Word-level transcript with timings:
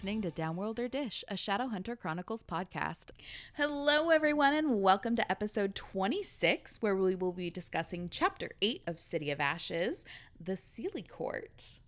listening 0.00 0.22
to 0.22 0.30
Downworlder 0.30 0.90
Dish, 0.90 1.22
a 1.28 1.34
Shadowhunter 1.34 1.98
Chronicles 1.98 2.42
podcast. 2.42 3.10
Hello, 3.56 4.08
everyone, 4.08 4.54
and 4.54 4.80
welcome 4.80 5.14
to 5.14 5.30
episode 5.30 5.74
26, 5.74 6.80
where 6.80 6.96
we 6.96 7.14
will 7.14 7.32
be 7.32 7.50
discussing 7.50 8.08
chapter 8.08 8.48
8 8.62 8.80
of 8.86 8.98
City 8.98 9.30
of 9.30 9.40
Ashes, 9.40 10.06
The 10.42 10.52
Seelie 10.52 11.06
Court. 11.06 11.80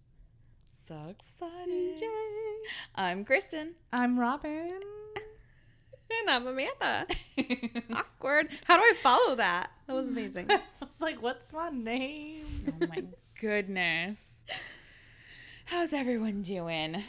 So 0.86 0.95
excited. 1.09 2.00
Yay. 2.03 2.68
I'm 2.95 3.25
Kristen. 3.25 3.77
I'm 3.90 4.18
Robin. 4.18 4.68
And 6.21 6.29
I'm 6.29 6.46
Amanda. 6.46 7.07
Awkward. 7.96 8.49
How 8.64 8.76
do 8.76 8.82
I 8.82 8.93
follow 9.03 9.36
that? 9.36 9.71
That 9.86 9.94
was 9.94 10.11
amazing. 10.11 10.49
I 10.50 10.61
was 10.82 11.00
like, 11.00 11.22
what's 11.22 11.50
my 11.54 11.71
name? 11.71 12.44
Oh 12.68 12.86
my 12.89 13.04
goodness. 13.40 14.29
How's 15.64 15.94
everyone 15.94 16.43
doing? 16.43 17.04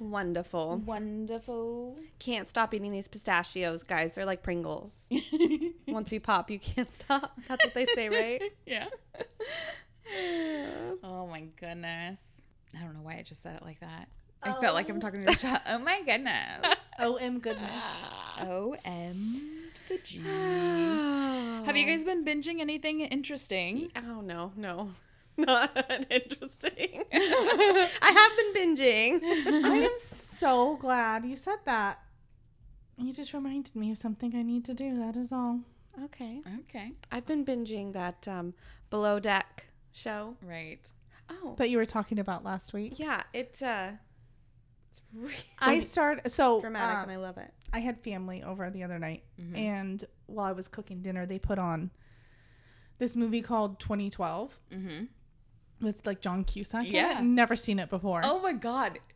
Wonderful. 0.00 0.78
Wonderful. 0.86 1.96
Can't 2.18 2.48
stop 2.48 2.72
eating 2.74 2.90
these 2.90 3.06
pistachios, 3.06 3.82
guys. 3.82 4.12
They're 4.12 4.24
like 4.24 4.42
Pringles. 4.42 5.06
Once 5.86 6.10
you 6.10 6.20
pop, 6.20 6.50
you 6.50 6.58
can't 6.58 6.92
stop. 6.94 7.38
That's 7.46 7.64
what 7.64 7.74
they 7.74 7.86
say, 7.94 8.08
right? 8.08 8.42
yeah. 8.66 8.86
Oh 11.04 11.28
my 11.30 11.42
goodness. 11.60 12.18
I 12.76 12.82
don't 12.82 12.94
know 12.94 13.02
why 13.02 13.14
I 13.18 13.22
just 13.22 13.42
said 13.44 13.54
it 13.56 13.62
like 13.62 13.78
that. 13.80 14.08
I 14.42 14.58
felt 14.60 14.74
like 14.74 14.88
I'm 14.90 14.96
Oh. 14.96 15.00
talking 15.00 15.24
to 15.24 15.32
a 15.32 15.36
child. 15.36 15.60
Oh 15.68 15.78
my 15.78 16.00
goodness. 16.02 16.66
OM 16.98 17.38
goodness. 17.38 17.70
O 18.40 18.74
M 18.84 19.40
to 19.74 19.88
the 19.88 19.98
G. 20.02 20.18
Have 21.64 21.76
you 21.76 21.86
guys 21.86 22.02
been 22.04 22.24
binging 22.24 22.60
anything 22.60 23.00
interesting? 23.02 23.90
Oh, 23.94 24.20
no, 24.20 24.52
no. 24.56 24.90
Not 25.46 26.06
interesting. 26.10 27.04
I 27.12 27.88
have 28.14 28.54
been 28.54 28.76
binging. 28.76 29.64
I 29.64 29.76
am 29.76 29.90
so 29.98 30.76
glad 30.76 31.24
you 31.24 31.36
said 31.36 31.58
that. 31.64 32.00
You 32.96 33.12
just 33.12 33.32
reminded 33.32 33.74
me 33.74 33.90
of 33.92 33.98
something 33.98 34.34
I 34.36 34.42
need 34.42 34.64
to 34.66 34.74
do. 34.74 34.98
That 34.98 35.16
is 35.16 35.32
all. 35.32 35.60
okay. 36.04 36.42
Okay. 36.68 36.92
I've 37.10 37.26
been 37.26 37.44
binging 37.44 37.92
that 37.94 38.26
um, 38.28 38.54
Below 38.90 39.18
Deck 39.20 39.66
show. 39.92 40.36
Right. 40.42 40.90
Oh. 41.30 41.54
That 41.58 41.70
you 41.70 41.78
were 41.78 41.86
talking 41.86 42.18
about 42.18 42.44
last 42.44 42.72
week. 42.72 42.98
yeah, 42.98 43.22
it, 43.32 43.60
uh, 43.62 43.92
it's 44.90 45.00
really 45.14 45.34
I 45.60 45.78
start 45.78 46.30
So 46.30 46.60
dramatic 46.60 46.96
um, 46.98 47.02
and 47.04 47.12
I 47.12 47.16
love 47.16 47.38
it. 47.38 47.52
I 47.72 47.78
had 47.80 48.02
family 48.02 48.42
over 48.42 48.68
the 48.68 48.82
other 48.82 48.98
night, 48.98 49.22
Mhm. 49.40 49.56
and 49.56 50.04
while 50.26 50.46
I 50.46 50.52
was 50.52 50.66
cooking 50.66 51.02
dinner, 51.02 51.24
they 51.24 51.38
put 51.38 51.58
on 51.58 51.90
this 52.98 53.14
movie 53.16 53.40
called 53.42 53.78
2012 53.80 54.58
Mm-hmm. 54.72 55.04
With 55.80 56.06
like 56.06 56.20
John 56.20 56.44
Cusack. 56.44 56.86
in 56.86 56.90
it. 56.94 56.94
Yeah. 56.94 57.20
never 57.22 57.56
seen 57.56 57.78
it 57.78 57.90
before. 57.90 58.20
Oh 58.24 58.40
my 58.40 58.52
god. 58.52 58.98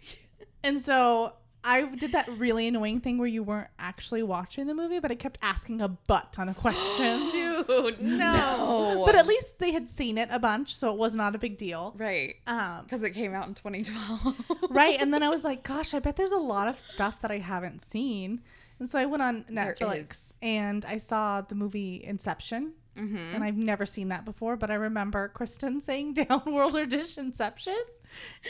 And 0.63 0.81
so 0.81 1.35
I 1.63 1.83
did 1.83 2.13
that 2.13 2.27
really 2.39 2.67
annoying 2.69 3.01
thing 3.01 3.19
where 3.19 3.29
you 3.29 3.43
weren't 3.43 3.69
actually 3.79 4.23
watching 4.23 4.67
the 4.67 4.73
movie, 4.73 4.99
but 4.99 5.11
I 5.11 5.15
kept 5.15 5.37
asking 5.43 5.83
a 5.83 5.89
butt 5.89 6.33
ton 6.33 6.49
of 6.49 6.57
questions. 6.57 7.33
Dude, 7.33 8.01
No. 8.01 9.03
But 9.07 9.15
at 9.15 9.27
least 9.27 9.59
they 9.59 9.73
had 9.73 9.91
seen 9.91 10.17
it 10.17 10.29
a 10.31 10.39
bunch, 10.39 10.75
so 10.75 10.91
it 10.91 10.97
was 10.99 11.15
not 11.15 11.35
a 11.35 11.39
big 11.39 11.59
deal. 11.59 11.95
Right. 11.99 12.37
Um, 12.47 12.85
Because 12.85 13.03
it 13.03 13.11
came 13.11 13.35
out 13.35 13.47
in 13.47 13.53
2012. 13.53 14.71
right. 14.71 14.99
And 14.99 15.13
then 15.13 15.23
I 15.23 15.29
was 15.29 15.45
like, 15.45 15.63
gosh, 15.65 15.93
I 15.93 15.99
bet 15.99 16.17
there's 16.17 16.33
a 16.33 16.37
lot 16.37 16.67
of 16.67 16.79
stuff 16.79 17.21
that 17.21 17.31
I 17.31 17.39
haven't 17.39 17.87
seen. 17.87 18.41
And 18.79 18.89
so 18.89 18.99
I 18.99 19.05
went 19.05 19.23
on 19.23 19.45
Netflix 19.51 20.33
and 20.43 20.85
I 20.87 20.97
saw 20.97 21.43
the 21.43 21.55
movie 21.55 22.03
Inception. 22.05 22.73
Mm-hmm. 22.97 23.35
And 23.35 23.43
I've 23.45 23.57
never 23.57 23.87
seen 23.87 24.09
that 24.09 24.25
before, 24.25 24.57
but 24.57 24.71
I 24.71 24.75
remember 24.75 25.29
Kristen 25.29 25.81
saying 25.81 26.15
Downworlder 26.17 26.89
Dish 26.89 27.17
Inception. 27.19 27.77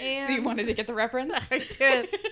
And 0.01 0.27
So 0.29 0.35
you 0.35 0.43
wanted 0.43 0.67
to 0.67 0.75
get 0.75 0.87
the 0.87 0.95
reference? 0.95 1.33
I 1.51 1.59
did. 1.59 2.09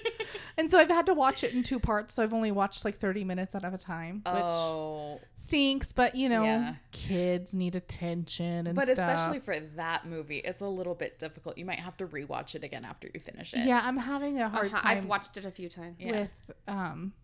And 0.59 0.71
so 0.71 0.79
I've 0.79 0.91
had 0.91 1.07
to 1.07 1.15
watch 1.15 1.45
it 1.45 1.55
in 1.55 1.63
two 1.63 1.79
parts. 1.81 2.13
So 2.13 2.23
I've 2.23 2.35
only 2.35 2.53
watched 2.53 2.85
like 2.85 2.99
30 2.99 3.25
minutes 3.25 3.55
out 3.55 3.65
of 3.65 3.73
a 3.73 3.79
time, 3.79 4.17
which 4.17 4.35
oh. 4.35 5.19
stinks, 5.35 5.93
but 5.93 6.15
you 6.15 6.29
know, 6.29 6.43
Yeah. 6.43 6.75
kids 6.91 7.55
need 7.55 7.75
attention 7.75 8.67
and 8.67 8.75
But 8.77 8.85
stuff. 8.85 8.99
especially 8.99 9.41
for 9.41 9.59
that 9.77 10.05
movie, 10.05 10.39
it's 10.41 10.61
a 10.61 10.67
little 10.67 10.95
bit 10.95 11.19
difficult. 11.19 11.57
You 11.57 11.65
might 11.65 11.81
have 11.81 11.97
to 11.97 12.07
rewatch 12.07 12.55
it 12.55 12.65
again 12.65 12.85
after 12.85 13.09
you 13.15 13.19
finish 13.19 13.55
it. 13.55 13.67
Yeah, 13.67 13.81
I'm 13.83 13.97
having 13.97 14.41
a 14.41 14.49
hard 14.51 14.67
Uh-huh, 14.67 14.77
time 14.83 14.99
I've 14.99 15.07
watched 15.07 15.39
it 15.39 15.47
a 15.47 15.51
few 15.51 15.71
times. 15.71 15.97
Yeah. 15.99 16.21
with 16.21 16.31
um 16.69 17.15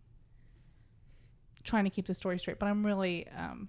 trying 1.65 1.85
to 1.85 1.91
keep 1.91 2.07
the 2.07 2.15
story 2.15 2.39
straight, 2.39 2.59
but 2.59 2.67
I'm 2.67 2.85
really 2.85 3.27
um 3.37 3.69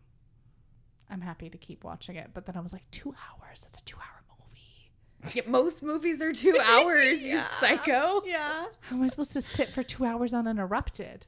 I'm 1.10 1.22
happy 1.22 1.50
to 1.50 1.58
keep 1.58 1.84
watching 1.84 2.16
it. 2.16 2.32
But 2.34 2.46
then 2.46 2.56
I 2.56 2.60
was 2.60 2.74
like, 2.74 2.90
two 2.92 3.10
hours. 3.30 3.62
That's 3.64 3.80
a 3.80 3.84
two 3.84 3.98
hour 3.98 4.24
movie. 4.30 5.36
Yeah, 5.36 5.44
most 5.48 5.82
movies 5.84 6.22
are 6.22 6.32
two 6.32 6.58
hours, 6.70 7.26
you 7.26 7.38
psycho. 7.60 8.22
Yeah. 8.26 8.66
How 8.82 8.96
am 8.96 9.02
I 9.04 9.08
supposed 9.08 9.34
to 9.34 9.42
sit 9.42 9.70
for 9.70 9.84
two 9.84 10.06
hours 10.06 10.34
uninterrupted? 10.34 11.26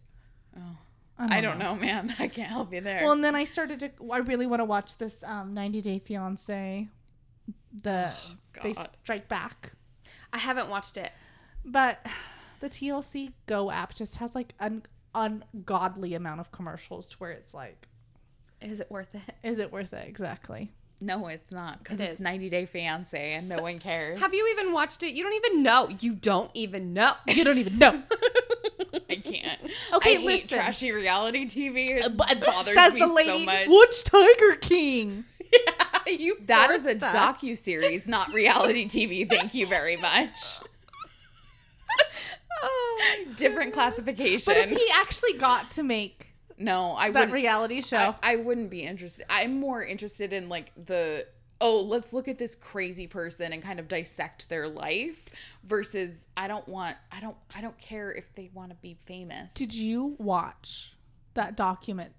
Oh, 0.58 0.78
I 1.18 1.40
don't 1.42 1.60
know, 1.60 1.76
man. 1.76 2.14
I 2.20 2.28
can't 2.28 2.50
help 2.50 2.74
you 2.74 2.82
there. 2.82 3.02
Well, 3.04 3.12
and 3.14 3.24
then 3.24 3.36
I 3.36 3.44
started 3.44 3.80
to. 3.80 3.92
I 4.12 4.18
really 4.20 4.48
want 4.48 4.60
to 4.60 4.66
watch 4.66 4.98
this 4.98 5.16
um, 5.24 5.54
90 5.54 5.82
Day 5.82 6.00
Fiance, 6.00 6.88
the 7.84 8.12
They 8.64 8.74
Strike 8.74 9.28
Back, 9.28 9.74
I 10.34 10.38
haven't 10.38 10.70
watched 10.70 10.98
it. 10.98 11.12
but 11.66 12.06
the 12.60 12.70
TLC 12.70 13.34
Go 13.46 13.70
app 13.72 13.94
just 13.94 14.18
has 14.18 14.36
like 14.36 14.54
an 14.60 14.84
ungodly 15.14 16.14
amount 16.14 16.40
of 16.40 16.52
commercials 16.52 17.08
to 17.10 17.18
where 17.18 17.32
it's 17.32 17.54
like, 17.54 17.88
Is 18.62 18.80
it 18.80 18.90
worth 18.92 19.14
it? 19.16 19.22
is 19.44 19.58
it 19.60 19.72
worth 19.72 19.94
it? 19.94 20.08
Exactly. 20.08 20.72
no, 21.00 21.28
it's 21.28 21.52
not 21.52 21.80
because 21.84 22.00
It 22.00 22.04
it's 22.12 22.20
is. 22.20 22.24
90 22.24 22.50
Day 22.50 22.66
Fiance 22.66 23.34
and 23.34 23.50
no 23.50 23.62
one 23.62 23.80
cares. 23.80 24.20
Have 24.20 24.34
you 24.34 24.48
even 24.58 24.72
watched 24.74 25.02
it? 25.04 25.14
You 25.14 25.24
don't 25.24 25.34
even 25.34 25.64
know. 25.64 25.90
You 26.00 26.14
don't 26.14 26.52
even 26.54 26.94
know. 26.94 27.14
You 27.28 27.44
don't 27.44 27.58
even 27.58 27.78
know. 27.80 28.04
I 29.10 29.16
can't. 29.16 29.60
Okay, 29.94 30.16
I 30.16 30.20
hate 30.20 30.26
listen. 30.26 30.50
trashy 30.60 30.92
reality 30.92 31.46
TV. 31.46 31.90
It 31.90 32.18
bothers 32.18 32.74
says 32.74 32.94
me 32.94 33.00
the 33.00 33.24
so 33.26 33.40
much. 33.40 33.68
Watch 33.68 34.04
Tiger 34.04 34.56
King. 34.58 35.26
yeah, 35.54 36.14
you. 36.14 36.38
That 36.46 36.72
is 36.72 36.86
a 36.86 36.98
forced 36.98 37.16
docu 37.16 37.58
series, 37.58 38.08
not 38.08 38.32
reality 38.34 38.86
TV. 38.88 39.28
Thank 39.30 39.54
you 39.54 39.68
very 39.68 39.98
much. 39.98 40.60
Oh, 42.64 43.02
Different 43.38 43.74
classification. 43.74 44.54
But 44.54 44.58
if 44.58 44.70
he 44.70 44.86
actually 44.94 45.34
got 45.34 45.70
to 45.72 45.84
make 45.84 46.28
no, 46.62 46.94
I 46.94 47.12
that 47.12 47.20
wouldn't. 47.20 47.34
reality 47.34 47.82
show, 47.82 48.16
I, 48.24 48.34
I 48.34 48.36
wouldn't 48.38 48.70
be 48.70 48.84
interested. 48.84 49.26
I'm 49.30 49.60
more 49.60 49.84
interested 49.84 50.34
in 50.34 50.48
like 50.50 50.72
the 50.86 51.28
oh, 51.64 51.80
let's 51.82 52.12
look 52.12 52.28
at 52.28 52.40
this 52.40 52.56
crazy 52.56 53.06
person 53.06 53.54
and 53.54 53.62
kind 53.62 53.80
of 53.80 53.88
dissect 53.88 54.50
their 54.50 54.68
life 54.68 55.26
versus 55.64 56.26
I 56.36 56.48
don't 56.48 56.68
want 56.68 56.98
I 57.12 57.20
don't 57.20 57.38
I 57.56 57.62
don't 57.62 57.78
care 57.78 58.12
if 58.12 58.34
they 58.36 58.50
want 58.54 58.72
to 58.72 58.76
be 58.78 58.96
famous. 59.06 59.54
did 59.54 59.74
you 59.74 60.16
watch 60.18 60.94
that 61.36 61.56
document? 61.56 62.14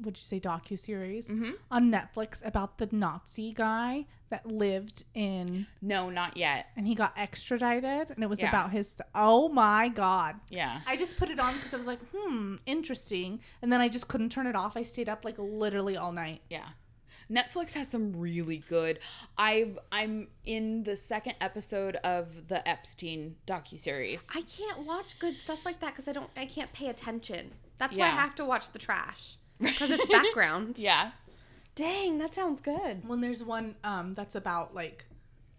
Would 0.00 0.16
you 0.16 0.24
say 0.24 0.40
docu 0.40 0.76
series 0.78 1.28
Mhm. 1.28 1.52
on 1.70 1.90
Netflix 1.92 2.44
about 2.44 2.78
the 2.78 2.88
Nazi 2.90 3.52
guy 3.52 4.06
that 4.34 4.46
lived 4.46 5.04
in 5.14 5.66
No, 5.80 6.10
not 6.10 6.36
yet. 6.36 6.66
and 6.76 6.86
he 6.86 6.94
got 6.94 7.12
extradited 7.16 8.10
and 8.10 8.22
it 8.22 8.28
was 8.28 8.40
Yeah. 8.40 8.48
about 8.48 8.72
his 8.72 8.94
oh 9.14 9.48
my 9.48 9.88
god 9.88 10.36
Yeah. 10.50 10.80
i 10.86 10.96
just 10.96 11.16
put 11.16 11.28
it 11.30 11.38
on 11.38 11.54
because 11.54 11.72
i 11.72 11.76
was 11.76 11.86
like 11.86 12.00
hmm 12.14 12.56
interesting 12.66 13.40
and 13.62 13.72
then 13.72 13.80
i 13.80 13.88
just 13.88 14.08
couldn't 14.08 14.30
turn 14.30 14.46
it 14.46 14.56
off 14.56 14.76
i 14.76 14.82
stayed 14.82 15.08
up 15.08 15.24
like 15.24 15.36
literally 15.38 15.96
all 15.96 16.12
night 16.12 16.40
Yeah. 16.50 16.68
Netflix 17.30 17.72
has 17.72 17.88
some 17.88 18.12
really 18.12 18.58
good. 18.68 18.98
I've 19.38 19.78
I'm 19.90 20.28
in 20.44 20.82
the 20.82 20.94
second 20.94 21.36
episode 21.40 21.96
of 22.04 22.48
the 22.48 22.60
Epstein 22.68 23.36
docuseries. 23.46 24.28
I 24.36 24.42
can't 24.42 24.84
watch 24.86 25.18
good 25.18 25.38
stuff 25.38 25.60
like 25.64 25.80
that 25.80 25.92
because 25.94 26.06
I 26.06 26.12
don't. 26.12 26.28
I 26.36 26.44
can't 26.44 26.70
pay 26.74 26.88
attention. 26.88 27.52
That's 27.78 27.96
why 27.96 28.04
I 28.04 28.08
Yeah. 28.08 28.16
have 28.20 28.34
to 28.34 28.44
watch 28.44 28.72
the 28.72 28.78
trash 28.78 29.38
because 29.58 29.90
it's 29.90 30.04
background. 30.06 30.78
Yeah. 30.78 31.12
Dang, 31.74 32.18
that 32.18 32.34
sounds 32.34 32.60
good. 32.60 33.06
when 33.08 33.20
there's 33.20 33.42
one 33.42 33.74
um 33.84 34.14
that's 34.14 34.34
about 34.34 34.74
like 34.74 35.04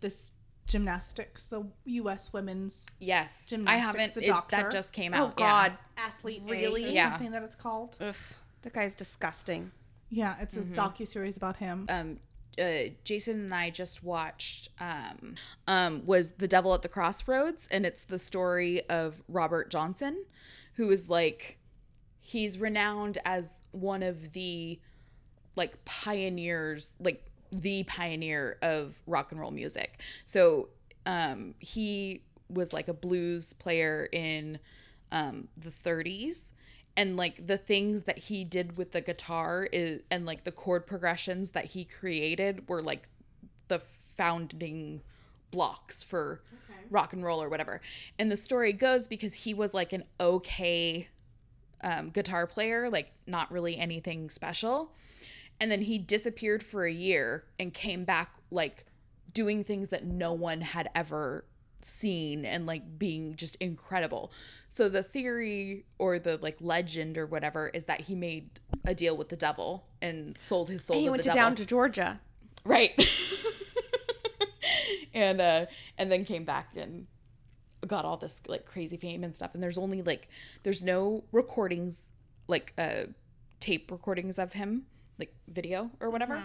this 0.01 0.31
gymnastics 0.67 1.47
the 1.49 1.65
us 1.85 2.31
women's 2.33 2.85
Yes. 2.99 3.47
I 3.51 3.55
Gymnastics, 3.55 3.85
haven't 3.85 4.13
the 4.15 4.23
it, 4.23 4.27
doctor. 4.27 4.55
that 4.57 4.71
just 4.71 4.93
came 4.93 5.13
Oh 5.13 5.17
out. 5.17 5.33
yeah. 5.37 5.45
God. 5.69 5.77
athlete 5.97 6.41
Really? 6.45 6.57
really 6.83 6.93
Yeah. 6.95 7.11
something 7.11 7.31
that 7.31 7.43
it's 7.43 7.55
called 7.55 7.95
Ugh, 7.99 8.15
that 8.63 8.73
guy's 8.73 8.95
disgusting. 8.95 9.71
yeah 10.09 10.35
it's 10.39 10.55
a 10.55 10.61
docu-series 10.61 11.37
about 11.37 11.57
him 11.57 11.85
um 11.89 12.19
uh, 12.57 12.89
Jason 13.03 13.41
and 13.41 13.53
I 13.53 13.69
just 13.69 14.01
watched 14.03 14.69
um 14.79 15.35
um 15.67 16.03
was 16.05 16.31
The 16.31 16.47
Devil 16.47 16.73
at 16.73 16.81
the 16.83 16.87
Crossroads 16.89 17.67
and 17.69 17.85
it's 17.85 18.05
the 18.05 18.17
story 18.19 18.81
of 18.89 19.21
Robert 19.27 19.69
Johnson 19.69 20.23
who 20.75 20.89
is 20.89 21.09
like 21.09 21.57
he's 22.21 22.57
renowned 22.57 23.17
as 23.25 23.61
one 23.71 24.01
of 24.01 24.31
the 24.31 24.79
like 25.55 25.83
pioneers 25.85 26.91
like 26.99 27.25
the 27.51 27.83
pioneer 27.83 28.57
of 28.61 29.01
rock 29.07 29.31
and 29.31 29.39
roll 29.39 29.51
music. 29.51 30.01
So 30.25 30.69
um 31.05 31.55
he 31.59 32.21
was 32.49 32.73
like 32.73 32.87
a 32.87 32.93
blues 32.93 33.53
player 33.53 34.07
in 34.11 34.59
um 35.11 35.47
the 35.57 35.69
30s 35.71 36.51
and 36.97 37.17
like 37.17 37.45
the 37.45 37.57
things 37.57 38.03
that 38.03 38.17
he 38.17 38.43
did 38.43 38.77
with 38.77 38.91
the 38.91 39.01
guitar 39.01 39.67
is 39.71 40.01
and 40.09 40.25
like 40.25 40.43
the 40.43 40.51
chord 40.51 40.87
progressions 40.87 41.51
that 41.51 41.65
he 41.65 41.83
created 41.83 42.67
were 42.69 42.81
like 42.81 43.07
the 43.67 43.81
founding 44.15 45.01
blocks 45.51 46.03
for 46.03 46.41
rock 46.89 47.13
and 47.13 47.23
roll 47.23 47.41
or 47.41 47.49
whatever. 47.49 47.81
And 48.19 48.29
the 48.29 48.37
story 48.37 48.73
goes 48.73 49.07
because 49.07 49.33
he 49.33 49.53
was 49.53 49.73
like 49.73 49.93
an 49.93 50.03
okay 50.19 51.07
um, 51.83 52.09
guitar 52.09 52.47
player, 52.47 52.89
like 52.89 53.11
not 53.27 53.51
really 53.51 53.77
anything 53.77 54.29
special. 54.29 54.91
And 55.59 55.71
then 55.71 55.81
he 55.81 55.97
disappeared 55.97 56.63
for 56.63 56.85
a 56.85 56.91
year 56.91 57.45
and 57.59 57.73
came 57.73 58.03
back 58.03 58.35
like 58.51 58.85
doing 59.33 59.63
things 59.63 59.89
that 59.89 60.05
no 60.05 60.33
one 60.33 60.61
had 60.61 60.89
ever 60.95 61.45
seen 61.81 62.45
and 62.45 62.65
like 62.65 62.97
being 62.97 63.35
just 63.35 63.55
incredible. 63.57 64.31
So 64.69 64.89
the 64.89 65.03
theory 65.03 65.85
or 65.99 66.19
the 66.19 66.37
like 66.37 66.57
legend 66.59 67.17
or 67.17 67.25
whatever 67.25 67.69
is 67.69 67.85
that 67.85 68.01
he 68.01 68.15
made 68.15 68.59
a 68.83 68.95
deal 68.95 69.15
with 69.15 69.29
the 69.29 69.37
devil 69.37 69.85
and 70.01 70.35
sold 70.39 70.69
his 70.69 70.83
soul 70.83 70.95
And 70.95 71.01
he 71.01 71.05
to 71.07 71.11
went 71.11 71.23
the 71.23 71.29
to 71.29 71.35
devil. 71.35 71.49
down 71.49 71.55
to 71.55 71.65
Georgia. 71.65 72.19
Right. 72.65 72.91
and 75.13 75.39
uh 75.39 75.65
and 75.97 76.11
then 76.11 76.25
came 76.25 76.43
back 76.43 76.69
and 76.75 77.07
got 77.87 78.03
all 78.03 78.17
this 78.17 78.41
like 78.47 78.65
crazy 78.65 78.97
fame 78.97 79.23
and 79.23 79.35
stuff. 79.35 79.51
And 79.53 79.61
there's 79.61 79.77
only 79.77 80.01
like 80.01 80.27
there's 80.63 80.81
no 80.83 81.23
recordings 81.31 82.11
like 82.47 82.73
uh 82.77 83.03
tape 83.59 83.91
recordings 83.91 84.39
of 84.39 84.53
him, 84.53 84.85
like 85.19 85.33
video 85.47 85.91
or 85.99 86.09
whatever. 86.09 86.41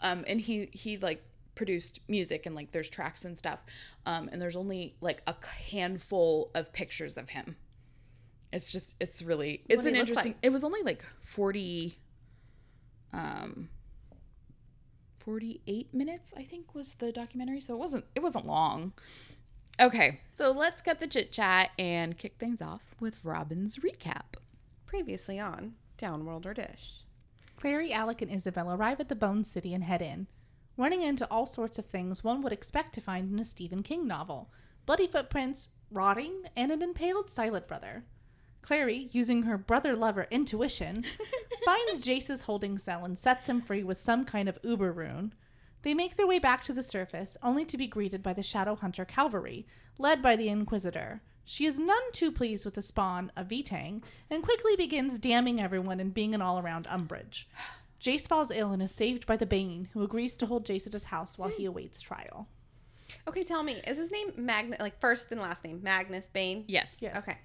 Um 0.00 0.24
and 0.26 0.40
he 0.40 0.68
he 0.72 0.96
like 0.96 1.22
produced 1.54 2.00
music 2.08 2.46
and 2.46 2.54
like 2.54 2.72
there's 2.72 2.88
tracks 2.88 3.24
and 3.24 3.36
stuff. 3.36 3.60
Um 4.06 4.28
and 4.32 4.40
there's 4.40 4.56
only 4.56 4.96
like 5.00 5.22
a 5.26 5.34
handful 5.70 6.50
of 6.54 6.72
pictures 6.72 7.16
of 7.16 7.30
him. 7.30 7.56
It's 8.52 8.70
just 8.70 8.96
it's 9.00 9.22
really 9.22 9.62
it's 9.68 9.86
an 9.86 9.96
interesting 9.96 10.32
like? 10.32 10.38
it 10.42 10.50
was 10.50 10.62
only 10.62 10.82
like 10.82 11.04
40 11.22 11.98
um 13.12 13.68
48 15.16 15.94
minutes 15.94 16.34
i 16.36 16.42
think 16.42 16.74
was 16.74 16.94
the 16.94 17.10
documentary 17.10 17.58
so 17.60 17.72
it 17.74 17.78
wasn't 17.78 18.04
it 18.14 18.20
wasn't 18.22 18.44
long 18.46 18.92
okay 19.80 20.20
so 20.34 20.52
let's 20.52 20.82
cut 20.82 21.00
the 21.00 21.06
chit 21.06 21.32
chat 21.32 21.70
and 21.78 22.18
kick 22.18 22.34
things 22.38 22.60
off 22.60 22.82
with 23.00 23.24
robin's 23.24 23.78
recap 23.78 24.36
Previously 24.94 25.40
on 25.40 25.74
Downworlder 25.98 26.54
Dish. 26.54 27.03
Clary, 27.64 27.94
Alec, 27.94 28.20
and 28.20 28.30
Isabelle 28.30 28.74
arrive 28.74 29.00
at 29.00 29.08
the 29.08 29.14
Bone 29.14 29.42
City 29.42 29.72
and 29.72 29.84
head 29.84 30.02
in, 30.02 30.26
running 30.76 31.00
into 31.00 31.26
all 31.30 31.46
sorts 31.46 31.78
of 31.78 31.86
things 31.86 32.22
one 32.22 32.42
would 32.42 32.52
expect 32.52 32.94
to 32.94 33.00
find 33.00 33.32
in 33.32 33.38
a 33.38 33.44
Stephen 33.46 33.82
King 33.82 34.06
novel 34.06 34.50
bloody 34.84 35.06
footprints, 35.06 35.68
rotting, 35.90 36.42
and 36.54 36.70
an 36.70 36.82
impaled 36.82 37.30
silent 37.30 37.66
brother. 37.66 38.04
Clary, 38.60 39.08
using 39.12 39.44
her 39.44 39.56
brother 39.56 39.96
lover 39.96 40.26
intuition, 40.30 41.06
finds 41.64 42.02
Jace's 42.02 42.42
holding 42.42 42.76
cell 42.76 43.02
and 43.02 43.18
sets 43.18 43.48
him 43.48 43.62
free 43.62 43.82
with 43.82 43.96
some 43.96 44.26
kind 44.26 44.46
of 44.46 44.58
uber 44.62 44.92
rune. 44.92 45.32
They 45.84 45.94
make 45.94 46.16
their 46.16 46.26
way 46.26 46.38
back 46.38 46.64
to 46.64 46.74
the 46.74 46.82
surface, 46.82 47.34
only 47.42 47.64
to 47.64 47.78
be 47.78 47.86
greeted 47.86 48.22
by 48.22 48.34
the 48.34 48.42
Shadow 48.42 48.74
Hunter 48.74 49.06
cavalry, 49.06 49.66
led 49.96 50.20
by 50.20 50.36
the 50.36 50.50
Inquisitor. 50.50 51.22
She 51.44 51.66
is 51.66 51.78
none 51.78 52.12
too 52.12 52.32
pleased 52.32 52.64
with 52.64 52.74
the 52.74 52.82
spawn 52.82 53.30
of 53.36 53.48
V-Tang 53.48 54.02
and 54.30 54.42
quickly 54.42 54.76
begins 54.76 55.18
damning 55.18 55.60
everyone 55.60 56.00
and 56.00 56.14
being 56.14 56.34
an 56.34 56.42
all 56.42 56.58
around 56.58 56.86
umbrage. 56.88 57.48
Jace 58.00 58.26
falls 58.26 58.50
ill 58.50 58.72
and 58.72 58.82
is 58.82 58.92
saved 58.92 59.26
by 59.26 59.36
the 59.36 59.46
Bane, 59.46 59.88
who 59.92 60.02
agrees 60.02 60.36
to 60.38 60.46
hold 60.46 60.66
Jace 60.66 60.86
at 60.86 60.92
his 60.92 61.06
house 61.06 61.38
while 61.38 61.48
he 61.48 61.64
hmm. 61.64 61.70
awaits 61.70 62.00
trial. 62.00 62.48
Okay, 63.28 63.42
tell 63.42 63.62
me, 63.62 63.80
is 63.86 63.98
his 63.98 64.10
name 64.10 64.32
Magnus, 64.36 64.80
like 64.80 64.98
first 65.00 65.32
and 65.32 65.40
last 65.40 65.64
name, 65.64 65.80
Magnus 65.82 66.28
Bane? 66.32 66.64
yes 66.66 66.98
Yes. 67.00 67.16
Okay. 67.16 67.38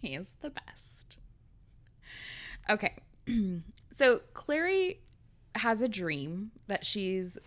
he 0.00 0.14
is 0.14 0.34
the 0.40 0.50
best 0.50 1.18
okay 2.70 2.94
so 3.96 4.20
clary 4.34 5.00
has 5.56 5.82
a 5.82 5.88
dream 5.88 6.50
that 6.66 6.84
she's 6.84 7.38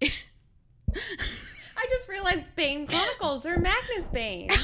I 1.84 1.86
just 1.90 2.08
realized 2.08 2.44
Bane 2.56 2.86
Chronicles. 2.86 3.42
They're 3.42 3.58
Magnus 3.58 4.06
Bane. 4.10 4.48
I 4.50 4.56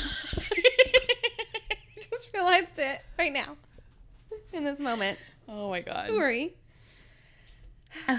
just 2.10 2.28
realized 2.32 2.78
it 2.78 3.00
right 3.18 3.32
now. 3.32 3.56
In 4.54 4.64
this 4.64 4.78
moment. 4.80 5.18
oh 5.48 5.68
my 5.70 5.80
god 5.80 6.06
Sorry. 6.06 6.54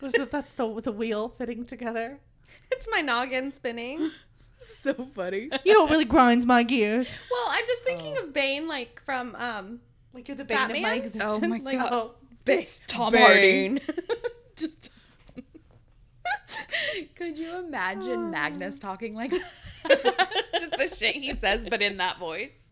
Was 0.00 0.14
it 0.14 0.30
that's 0.30 0.52
the 0.52 0.80
the 0.80 0.90
wheel 0.92 1.28
fitting 1.38 1.64
together? 1.66 2.18
It's 2.72 2.86
my 2.90 3.00
noggin 3.00 3.52
spinning. 3.52 4.10
so 4.58 4.92
funny 5.14 5.48
You 5.64 5.72
know 5.74 5.82
what 5.82 5.90
really 5.90 6.04
grinds 6.04 6.44
my 6.46 6.62
gears? 6.64 7.20
Well, 7.30 7.46
I'm 7.48 7.64
just 7.66 7.84
thinking 7.84 8.18
of 8.18 8.32
Bane 8.32 8.66
like 8.66 9.00
from 9.06 9.36
um 9.36 9.80
Like 10.12 10.26
you're 10.26 10.36
the 10.36 10.44
bane 10.44 10.58
of 10.58 10.68
my 10.70 10.74
Batman? 10.74 10.98
existence. 10.98 11.44
Oh 11.44 11.48
my 11.48 11.58
Like, 11.58 11.78
God. 11.78 11.92
oh, 11.92 12.14
it's 12.46 12.82
tom 12.88 13.12
Bane. 13.12 13.78
hardy 13.78 13.80
just 14.56 14.90
could 17.14 17.38
you 17.38 17.56
imagine 17.56 18.30
magnus 18.30 18.74
um. 18.74 18.80
talking 18.80 19.14
like 19.14 19.30
that? 19.30 20.48
just 20.58 20.72
the 20.72 20.94
shit 20.94 21.16
he 21.16 21.34
says 21.34 21.66
but 21.68 21.80
in 21.80 21.96
that 21.96 22.18
voice 22.18 22.64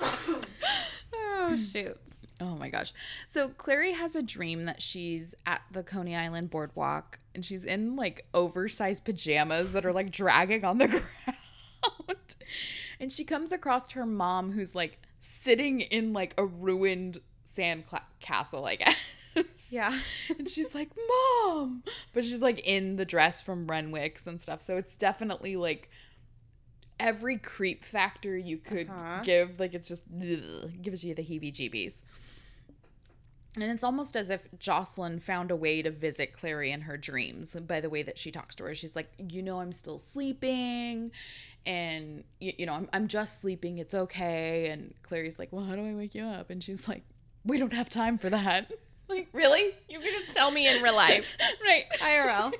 oh 1.14 1.56
shoots. 1.56 2.00
Oh 2.40 2.56
my 2.56 2.68
gosh. 2.68 2.92
So 3.26 3.48
Clary 3.50 3.92
has 3.92 4.16
a 4.16 4.22
dream 4.22 4.64
that 4.64 4.82
she's 4.82 5.34
at 5.46 5.62
the 5.70 5.82
Coney 5.82 6.16
Island 6.16 6.50
boardwalk 6.50 7.20
and 7.34 7.44
she's 7.44 7.64
in 7.64 7.96
like 7.96 8.26
oversized 8.34 9.04
pajamas 9.04 9.72
that 9.72 9.86
are 9.86 9.92
like 9.92 10.10
dragging 10.10 10.64
on 10.64 10.78
the 10.78 10.88
ground. 10.88 11.38
And 13.00 13.12
she 13.12 13.24
comes 13.24 13.52
across 13.52 13.90
her 13.92 14.06
mom 14.06 14.52
who's 14.52 14.74
like 14.74 14.98
sitting 15.18 15.80
in 15.80 16.12
like 16.12 16.34
a 16.38 16.44
ruined 16.44 17.18
sand 17.44 17.86
cla- 17.86 18.06
castle, 18.20 18.64
I 18.66 18.76
guess. 18.76 18.96
Yeah. 19.70 19.98
And 20.38 20.48
she's 20.48 20.74
like, 20.74 20.90
"Mom," 21.44 21.82
but 22.12 22.24
she's 22.24 22.42
like 22.42 22.60
in 22.66 22.96
the 22.96 23.04
dress 23.04 23.40
from 23.40 23.66
Renwick's 23.66 24.26
and 24.26 24.40
stuff. 24.40 24.62
So 24.62 24.76
it's 24.76 24.96
definitely 24.96 25.56
like 25.56 25.90
every 27.00 27.36
creep 27.38 27.84
factor 27.84 28.36
you 28.36 28.58
could 28.58 28.88
Uh-huh. 28.88 29.22
give. 29.24 29.58
Like 29.60 29.74
it's 29.74 29.88
just 29.88 30.02
ugh, 30.20 30.70
gives 30.80 31.04
you 31.04 31.14
the 31.14 31.22
heebie-jeebies. 31.22 31.96
And 33.56 33.64
it's 33.70 33.84
almost 33.84 34.16
as 34.16 34.30
if 34.30 34.48
Jocelyn 34.58 35.20
found 35.20 35.52
a 35.52 35.56
way 35.56 35.80
to 35.80 35.90
visit 35.92 36.32
Clary 36.32 36.72
in 36.72 36.80
her 36.82 36.96
dreams 36.96 37.54
by 37.54 37.80
the 37.80 37.88
way 37.88 38.02
that 38.02 38.18
she 38.18 38.32
talks 38.32 38.56
to 38.56 38.64
her. 38.64 38.74
She's 38.74 38.96
like, 38.96 39.08
You 39.18 39.42
know, 39.42 39.60
I'm 39.60 39.70
still 39.72 39.98
sleeping. 40.00 41.12
And, 41.64 42.24
you, 42.40 42.52
you 42.58 42.66
know, 42.66 42.72
I'm, 42.74 42.88
I'm 42.92 43.06
just 43.08 43.40
sleeping. 43.40 43.78
It's 43.78 43.94
okay. 43.94 44.70
And 44.70 44.92
Clary's 45.04 45.38
like, 45.38 45.52
Well, 45.52 45.64
how 45.64 45.76
do 45.76 45.86
I 45.88 45.94
wake 45.94 46.14
you 46.16 46.24
up? 46.24 46.50
And 46.50 46.62
she's 46.62 46.88
like, 46.88 47.02
We 47.44 47.58
don't 47.58 47.72
have 47.72 47.88
time 47.88 48.18
for 48.18 48.28
that. 48.30 48.72
Like, 49.08 49.28
really? 49.34 49.74
You 49.88 50.00
can 50.00 50.10
just 50.12 50.32
tell 50.32 50.50
me 50.50 50.66
in 50.66 50.82
real 50.82 50.96
life. 50.96 51.36
right. 51.64 51.84
IRL. 51.98 52.54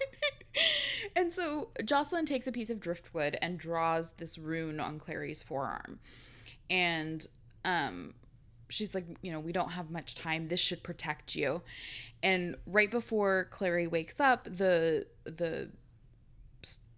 and 1.17 1.33
so 1.33 1.71
Jocelyn 1.85 2.27
takes 2.27 2.47
a 2.47 2.53
piece 2.53 2.69
of 2.69 2.81
driftwood 2.81 3.39
and 3.41 3.59
draws 3.59 4.13
this 4.13 4.37
rune 4.37 4.79
on 4.79 4.99
Clary's 4.99 5.43
forearm. 5.43 6.01
And 6.69 7.27
um 7.65 8.15
she's 8.69 8.95
like, 8.95 9.07
you 9.23 9.33
know, 9.33 9.41
we 9.41 9.53
don't 9.53 9.71
have 9.71 9.91
much 9.91 10.15
time. 10.15 10.49
This 10.49 10.61
should 10.61 10.83
protect 10.83 11.35
you. 11.35 11.63
And 12.23 12.57
right 12.67 12.91
before 12.91 13.49
Clary 13.51 13.87
wakes 13.87 14.21
up, 14.21 14.45
the 14.45 15.07
the 15.25 15.71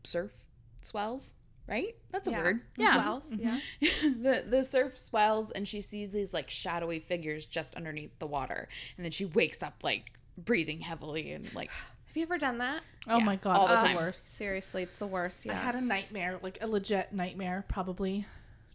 surf 0.05 0.33
swells, 0.83 1.35
right? 1.67 1.95
That's 2.11 2.29
a 2.29 2.31
Yeah. 2.31 2.43
word. 2.43 2.61
Yeah. 2.77 2.93
Swells, 2.95 3.25
yeah. 3.37 3.61
the 4.03 4.45
the 4.49 4.65
surf 4.65 4.99
swells 4.99 5.51
and 5.51 5.67
she 5.67 5.81
sees 5.81 6.11
these 6.11 6.33
like 6.35 6.49
shadowy 6.51 7.01
figures 7.01 7.47
just 7.47 7.75
underneath 7.75 8.19
the 8.19 8.27
water. 8.27 8.69
And 8.97 9.05
then 9.05 9.11
she 9.13 9.25
wakes 9.25 9.63
up 9.63 9.75
like 9.83 10.13
breathing 10.39 10.81
heavily 10.81 11.33
and 11.33 11.53
like 11.55 11.71
Have 12.07 12.17
you 12.17 12.23
ever 12.23 12.39
done 12.39 12.59
that? 12.59 12.81
oh 13.09 13.19
Yeah, 13.19 13.25
my 13.25 13.37
god, 13.37 13.57
all 13.57 13.69
the 13.69 13.75
it's 13.75 13.83
time. 13.83 13.97
worst. 13.97 14.37
Seriously, 14.37 14.85
it's 14.85 14.97
the 14.99 15.07
worst. 15.07 15.45
Yeah. 15.45 15.53
I 15.53 15.57
had 15.57 15.75
a 15.75 15.81
nightmare, 15.83 16.39
like 16.43 16.57
a 16.63 16.67
legit 16.67 17.13
nightmare, 17.13 17.65
probably 17.69 18.27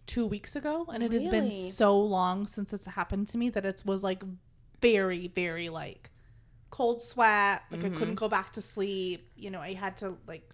two 0.05 0.27
weeks 0.27 0.55
ago, 0.55 0.85
and 0.93 1.01
it 1.01 1.11
has 1.11 1.27
been 1.27 1.49
so 1.71 1.97
long 1.99 2.45
since 2.45 2.71
it's 2.71 2.85
happened 2.85 3.27
to 3.29 3.37
me 3.39 3.49
that 3.49 3.65
it 3.65 3.81
was 3.83 4.03
like 4.03 4.21
very, 4.79 5.27
very 5.29 5.69
like 5.69 6.11
cold 6.69 7.01
sweat. 7.01 7.63
Like 7.71 7.79
I 7.79 7.83
Mm-hmm. 7.85 7.97
couldn't 7.97 8.15
go 8.15 8.27
back 8.29 8.53
to 8.53 8.61
sleep. 8.61 9.31
You 9.35 9.49
know, 9.49 9.59
I 9.59 9.73
had 9.73 9.97
to 9.97 10.15
like 10.27 10.47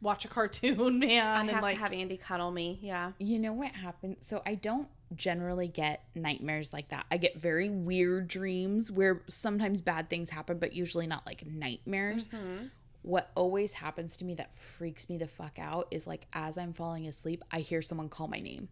watch 0.00 0.24
a 0.24 0.28
cartoon, 0.28 0.98
man, 0.98 1.26
I 1.26 1.40
and 1.40 1.50
have 1.50 1.62
like 1.62 1.74
to 1.74 1.80
have 1.80 1.92
Andy 1.92 2.16
cuddle 2.16 2.50
me. 2.50 2.78
Yeah. 2.82 3.12
You 3.18 3.38
know 3.38 3.52
what 3.52 3.72
happened? 3.72 4.16
So 4.20 4.42
I 4.46 4.54
don't 4.54 4.88
generally 5.14 5.68
get 5.68 6.04
nightmares 6.14 6.72
like 6.72 6.88
that. 6.90 7.06
I 7.10 7.16
get 7.16 7.38
very 7.38 7.70
weird 7.70 8.28
dreams 8.28 8.90
where 8.90 9.22
sometimes 9.28 9.80
bad 9.80 10.10
things 10.10 10.30
happen, 10.30 10.58
but 10.58 10.72
usually 10.72 11.06
not 11.06 11.26
like 11.26 11.46
nightmares. 11.46 12.28
Mm-hmm. 12.28 12.66
What 13.02 13.30
always 13.34 13.74
happens 13.74 14.16
to 14.18 14.24
me 14.24 14.34
that 14.34 14.54
freaks 14.56 15.08
me 15.08 15.16
the 15.16 15.26
fuck 15.26 15.58
out 15.58 15.88
is 15.90 16.06
like 16.06 16.26
as 16.32 16.58
I'm 16.58 16.72
falling 16.72 17.06
asleep, 17.06 17.42
I 17.50 17.60
hear 17.60 17.80
someone 17.80 18.08
call 18.08 18.28
my 18.28 18.40
name. 18.40 18.68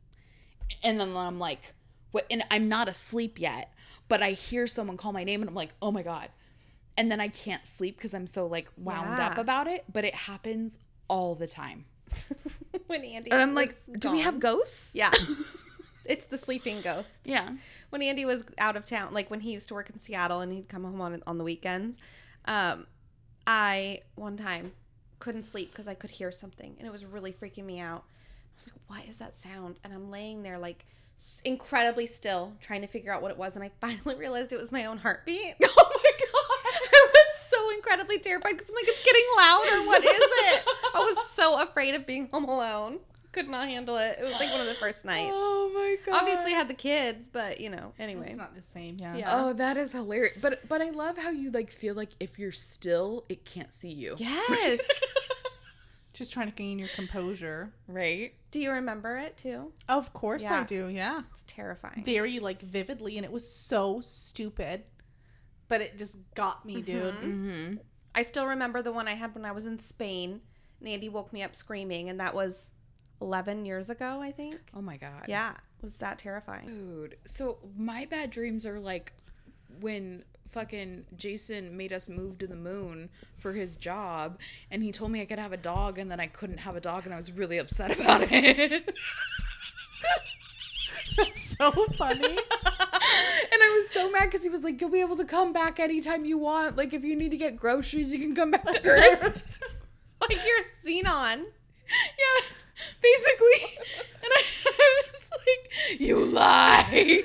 And 0.83 1.01
then 1.01 1.17
I'm 1.17 1.39
like, 1.39 1.75
what? 2.11 2.27
And 2.31 2.45
I'm 2.51 2.69
not 2.69 2.89
asleep 2.89 3.41
yet, 3.41 3.73
but 4.09 4.23
I 4.23 4.33
hear 4.33 4.67
someone 4.67 4.97
call 4.97 5.13
my 5.13 5.25
name 5.25 5.41
and 5.41 5.49
I'm 5.49 5.55
like, 5.55 5.75
oh 5.81 5.91
my 5.93 6.03
God. 6.03 6.29
And 6.99 7.11
then 7.11 7.21
I 7.21 7.29
can't 7.29 7.67
sleep 7.67 7.97
because 7.97 8.15
I'm 8.15 8.27
so 8.27 8.47
like 8.47 8.69
wound 8.77 9.21
up 9.21 9.39
about 9.39 9.67
it, 9.67 9.85
but 9.93 10.05
it 10.05 10.15
happens 10.15 10.79
all 11.09 11.35
the 11.35 11.47
time. 11.47 11.85
when 12.87 13.05
Andy. 13.05 13.31
And 13.31 13.41
I'm 13.41 13.55
like, 13.55 13.75
do 13.99 14.11
we 14.11 14.21
have 14.21 14.41
ghosts? 14.41 14.95
Yeah. 14.95 15.11
it's 16.05 16.27
the 16.27 16.39
sleeping 16.39 16.81
ghost. 16.83 17.21
Yeah. 17.25 17.51
When 17.91 18.03
Andy 18.03 18.25
was 18.25 18.45
out 18.59 18.77
of 18.77 18.85
town, 18.85 19.13
like 19.13 19.31
when 19.31 19.41
he 19.41 19.53
used 19.53 19.69
to 19.69 19.75
work 19.75 19.91
in 19.91 19.99
Seattle 19.99 20.41
and 20.41 20.53
he'd 20.53 20.69
come 20.69 20.85
home 20.85 21.01
on 21.01 21.23
on 21.27 21.39
the 21.39 21.45
weekends, 21.45 21.97
um, 22.47 22.87
I 23.47 24.03
one 24.15 24.37
time 24.37 24.73
couldn't 25.19 25.45
sleep 25.45 25.71
because 25.71 25.89
I 25.89 25.95
could 25.95 26.11
hear 26.11 26.31
something 26.31 26.77
and 26.79 26.87
it 26.87 26.91
was 26.91 27.05
really 27.05 27.33
freaking 27.33 27.65
me 27.65 27.81
out. 27.81 28.05
I 28.05 28.55
was 28.57 28.67
like, 28.69 28.81
what 28.87 29.09
is 29.09 29.19
that 29.19 29.35
sound? 29.35 29.81
And 29.85 29.93
I'm 29.93 30.11
laying 30.11 30.43
there 30.43 30.59
like 30.59 30.85
incredibly 31.45 32.07
still 32.07 32.53
trying 32.61 32.83
to 32.83 32.87
figure 32.87 33.13
out 33.13 33.23
what 33.23 33.31
it 33.31 33.39
was. 33.39 33.55
And 33.55 33.65
I 33.65 33.71
finally 33.81 34.17
realized 34.17 34.53
it 34.53 34.59
was 34.59 34.73
my 34.73 34.87
own 34.87 34.99
heartbeat. 34.99 35.55
Oh 35.63 36.01
my 36.03 36.11
god. 36.19 36.91
I 36.93 37.09
was 37.13 37.41
so 37.49 37.71
incredibly 37.71 38.19
terrified 38.19 38.53
because 38.53 38.69
I'm 38.69 38.75
like, 38.75 38.89
it's 38.89 39.05
getting 39.05 39.25
louder. 39.37 39.87
What 39.87 40.05
is 40.05 40.11
it? 40.11 40.65
I 40.97 41.05
was 41.05 41.31
so 41.31 41.61
afraid 41.61 41.95
of 41.95 42.07
being 42.07 42.29
home 42.33 42.45
alone. 42.45 42.99
Could 43.33 43.49
not 43.49 43.69
handle 43.69 43.99
it. 43.99 44.19
It 44.19 44.25
was 44.25 44.33
like 44.33 44.51
one 44.51 44.61
of 44.61 44.67
the 44.67 44.75
first 44.75 45.05
nights. 45.05 45.31
Oh 45.35 45.71
my 45.75 45.97
god. 46.11 46.23
Obviously, 46.23 46.53
I 46.53 46.57
had 46.57 46.69
the 46.69 46.75
kids, 46.75 47.29
but 47.31 47.61
you 47.61 47.69
know, 47.69 47.93
anyway. 47.99 48.29
It's 48.29 48.37
not 48.37 48.55
the 48.55 48.63
same. 48.63 48.97
Yeah. 48.99 49.17
Yeah. 49.17 49.31
Oh, 49.35 49.53
that 49.53 49.77
is 49.77 49.93
hilarious. 49.93 50.39
But 50.41 50.67
but 50.69 50.81
I 50.81 50.91
love 50.91 51.19
how 51.19 51.31
you 51.31 51.51
like 51.51 51.71
feel 51.71 51.95
like 51.95 52.11
if 52.19 52.39
you're 52.39 52.53
still, 52.53 53.25
it 53.29 53.45
can't 53.45 53.75
see 53.75 53.91
you. 53.93 54.15
Yes. 54.19 54.81
Just 56.15 56.33
trying 56.33 56.47
to 56.47 56.55
gain 56.55 56.79
your 56.79 56.89
composure. 56.89 57.75
Right? 57.87 58.33
Do 58.51 58.59
you 58.59 58.71
remember 58.71 59.19
it 59.19 59.37
too? 59.37 59.73
Of 59.87 60.15
course 60.15 60.43
I 60.47 60.65
do. 60.65 60.89
Yeah. 60.89 61.21
It's 61.35 61.45
terrifying. 61.47 62.05
Very 62.07 62.39
like 62.39 62.63
vividly, 62.63 63.19
and 63.19 63.25
it 63.27 63.31
was 63.31 63.47
so 63.47 64.01
stupid, 64.01 64.85
but 65.69 65.83
it 65.83 65.99
just 65.99 66.17
got 66.35 66.65
me, 66.65 66.81
dude. 66.81 67.15
Mm-hmm. 67.17 67.75
I 68.15 68.23
still 68.23 68.47
remember 68.47 68.81
the 68.81 68.93
one 68.93 69.09
I 69.09 69.15
had 69.15 69.35
when 69.35 69.45
I 69.45 69.53
was 69.53 69.67
in 69.67 69.77
Spain. 69.77 70.41
And 70.81 70.89
Andy 70.89 71.09
woke 71.09 71.33
me 71.33 71.43
up 71.43 71.55
screaming, 71.55 72.09
and 72.09 72.21
that 72.21 72.35
was 72.35 72.71
11 73.21 73.65
years 73.65 73.91
ago, 73.91 74.21
I 74.21 74.33
think. 74.33 74.57
Oh 74.75 74.83
my 74.83 74.97
god. 74.97 75.25
Yeah, 75.29 75.55
was 75.83 75.97
that 75.97 76.19
terrifying. 76.19 76.67
Dude. 76.67 77.17
So 77.27 77.59
my 77.77 78.05
bad 78.05 78.31
dreams 78.31 78.67
are 78.67 78.79
like 78.79 79.13
when 79.81 80.25
fucking 80.51 81.05
Jason 81.17 81.77
made 81.77 81.93
us 81.93 82.09
move 82.09 82.39
to 82.39 82.47
the 82.47 82.57
moon 82.57 83.11
for 83.39 83.53
his 83.53 83.77
job 83.77 84.39
and 84.71 84.83
he 84.83 84.91
told 84.91 85.11
me 85.11 85.21
I 85.21 85.27
could 85.27 85.39
have 85.39 85.53
a 85.53 85.57
dog 85.59 85.99
and 85.99 86.11
then 86.11 86.19
I 86.19 86.29
couldn't 86.29 86.59
have 86.59 86.77
a 86.77 86.81
dog 86.81 87.05
and 87.05 87.13
I 87.13 87.17
was 87.17 87.31
really 87.31 87.59
upset 87.59 87.91
about 88.01 88.23
it. 88.31 88.95
That's 91.17 91.57
so 91.57 91.73
funny. 91.97 92.23
and 92.29 92.39
I 93.63 93.81
was 93.83 93.91
so 93.93 94.11
mad 94.11 94.25
because 94.25 94.43
he 94.43 94.49
was 94.49 94.63
like, 94.63 94.81
You'll 94.81 94.91
be 94.91 95.01
able 95.01 95.17
to 95.17 95.25
come 95.25 95.53
back 95.53 95.81
anytime 95.81 96.25
you 96.25 96.39
want. 96.39 96.77
Like, 96.77 96.93
if 96.93 97.05
you 97.05 97.17
need 97.17 97.31
to 97.31 97.37
get 97.37 97.57
groceries, 97.57 98.13
you 98.13 98.19
can 98.21 98.35
come 98.35 98.51
back 98.51 98.71
to 98.73 98.81
Earth. 98.85 99.43
Like 100.31 100.41
you're 100.47 100.65
Zenon. 100.85 101.45
yeah, 102.19 102.47
basically. 103.01 103.79
And 104.23 104.33
I, 104.33 104.43
I 104.67 105.03
was 105.03 105.31
like, 105.31 106.01
You 106.01 106.25
lied. 106.25 107.25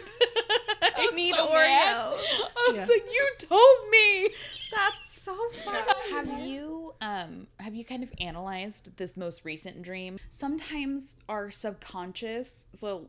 I 0.97 1.11
need 1.15 1.33
so 1.35 1.47
Oreos. 1.47 1.53
mad. 1.53 1.95
I 1.95 2.67
was 2.69 2.75
Yeah. 2.75 2.85
like, 2.85 3.05
You 3.11 3.29
told 3.39 3.89
me. 3.91 4.29
That's 4.71 5.21
so 5.21 5.35
funny. 5.65 5.77
Have 6.11 6.47
you 6.47 6.93
um 7.01 7.47
have 7.59 7.73
you 7.75 7.83
kind 7.85 8.03
of 8.03 8.11
analyzed 8.19 8.95
this 8.97 9.17
most 9.17 9.43
recent 9.45 9.81
dream? 9.81 10.17
Sometimes 10.29 11.15
our 11.27 11.51
subconscious 11.51 12.65
so 12.75 13.07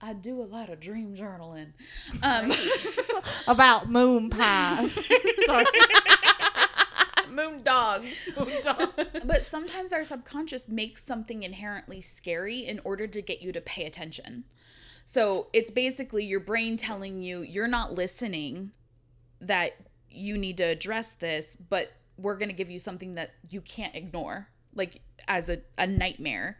I 0.00 0.14
do 0.14 0.40
a 0.40 0.44
lot 0.44 0.68
of 0.68 0.80
dream 0.80 1.14
journaling. 1.16 1.72
Um 2.22 2.52
About 3.48 3.88
moon 3.90 4.30
pies. 4.30 4.94
Sorry. 5.46 5.64
Moon 7.32 7.62
dog. 7.62 8.04
but 9.24 9.44
sometimes 9.44 9.92
our 9.92 10.04
subconscious 10.04 10.68
makes 10.68 11.04
something 11.04 11.42
inherently 11.42 12.00
scary 12.00 12.66
in 12.66 12.80
order 12.84 13.06
to 13.06 13.22
get 13.22 13.42
you 13.42 13.52
to 13.52 13.60
pay 13.60 13.84
attention. 13.84 14.44
So 15.04 15.48
it's 15.52 15.70
basically 15.70 16.24
your 16.24 16.40
brain 16.40 16.76
telling 16.76 17.22
you 17.22 17.42
you're 17.42 17.66
not 17.68 17.92
listening, 17.92 18.72
that 19.40 19.72
you 20.08 20.38
need 20.38 20.56
to 20.58 20.64
address 20.64 21.14
this, 21.14 21.56
but 21.56 21.92
we're 22.16 22.36
going 22.36 22.48
to 22.48 22.54
give 22.54 22.70
you 22.70 22.78
something 22.78 23.14
that 23.14 23.30
you 23.50 23.60
can't 23.60 23.94
ignore, 23.94 24.48
like 24.74 25.00
as 25.28 25.48
a, 25.48 25.58
a 25.76 25.86
nightmare. 25.86 26.58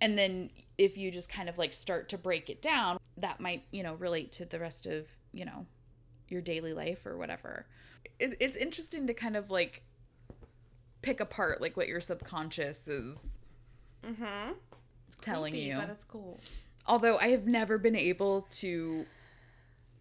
And 0.00 0.18
then 0.18 0.50
if 0.76 0.98
you 0.98 1.10
just 1.10 1.30
kind 1.30 1.48
of 1.48 1.58
like 1.58 1.72
start 1.72 2.08
to 2.10 2.18
break 2.18 2.50
it 2.50 2.60
down, 2.60 2.98
that 3.16 3.40
might, 3.40 3.62
you 3.70 3.82
know, 3.82 3.94
relate 3.94 4.32
to 4.32 4.44
the 4.44 4.58
rest 4.58 4.86
of, 4.86 5.06
you 5.32 5.44
know, 5.44 5.66
your 6.28 6.42
daily 6.42 6.72
life 6.72 7.06
or 7.06 7.16
whatever. 7.16 7.66
It, 8.18 8.36
it's 8.40 8.56
interesting 8.56 9.06
to 9.06 9.14
kind 9.14 9.36
of 9.36 9.50
like 9.50 9.82
pick 11.06 11.20
apart 11.20 11.60
like 11.60 11.76
what 11.76 11.86
your 11.86 12.00
subconscious 12.00 12.88
is 12.88 13.38
Mm-hmm. 14.04 14.52
telling 15.20 15.54
you. 15.54 15.76
But 15.76 15.90
it's 15.90 16.04
cool. 16.04 16.38
Although 16.86 17.16
I 17.18 17.28
have 17.28 17.46
never 17.46 17.78
been 17.78 17.96
able 17.96 18.46
to 18.62 19.06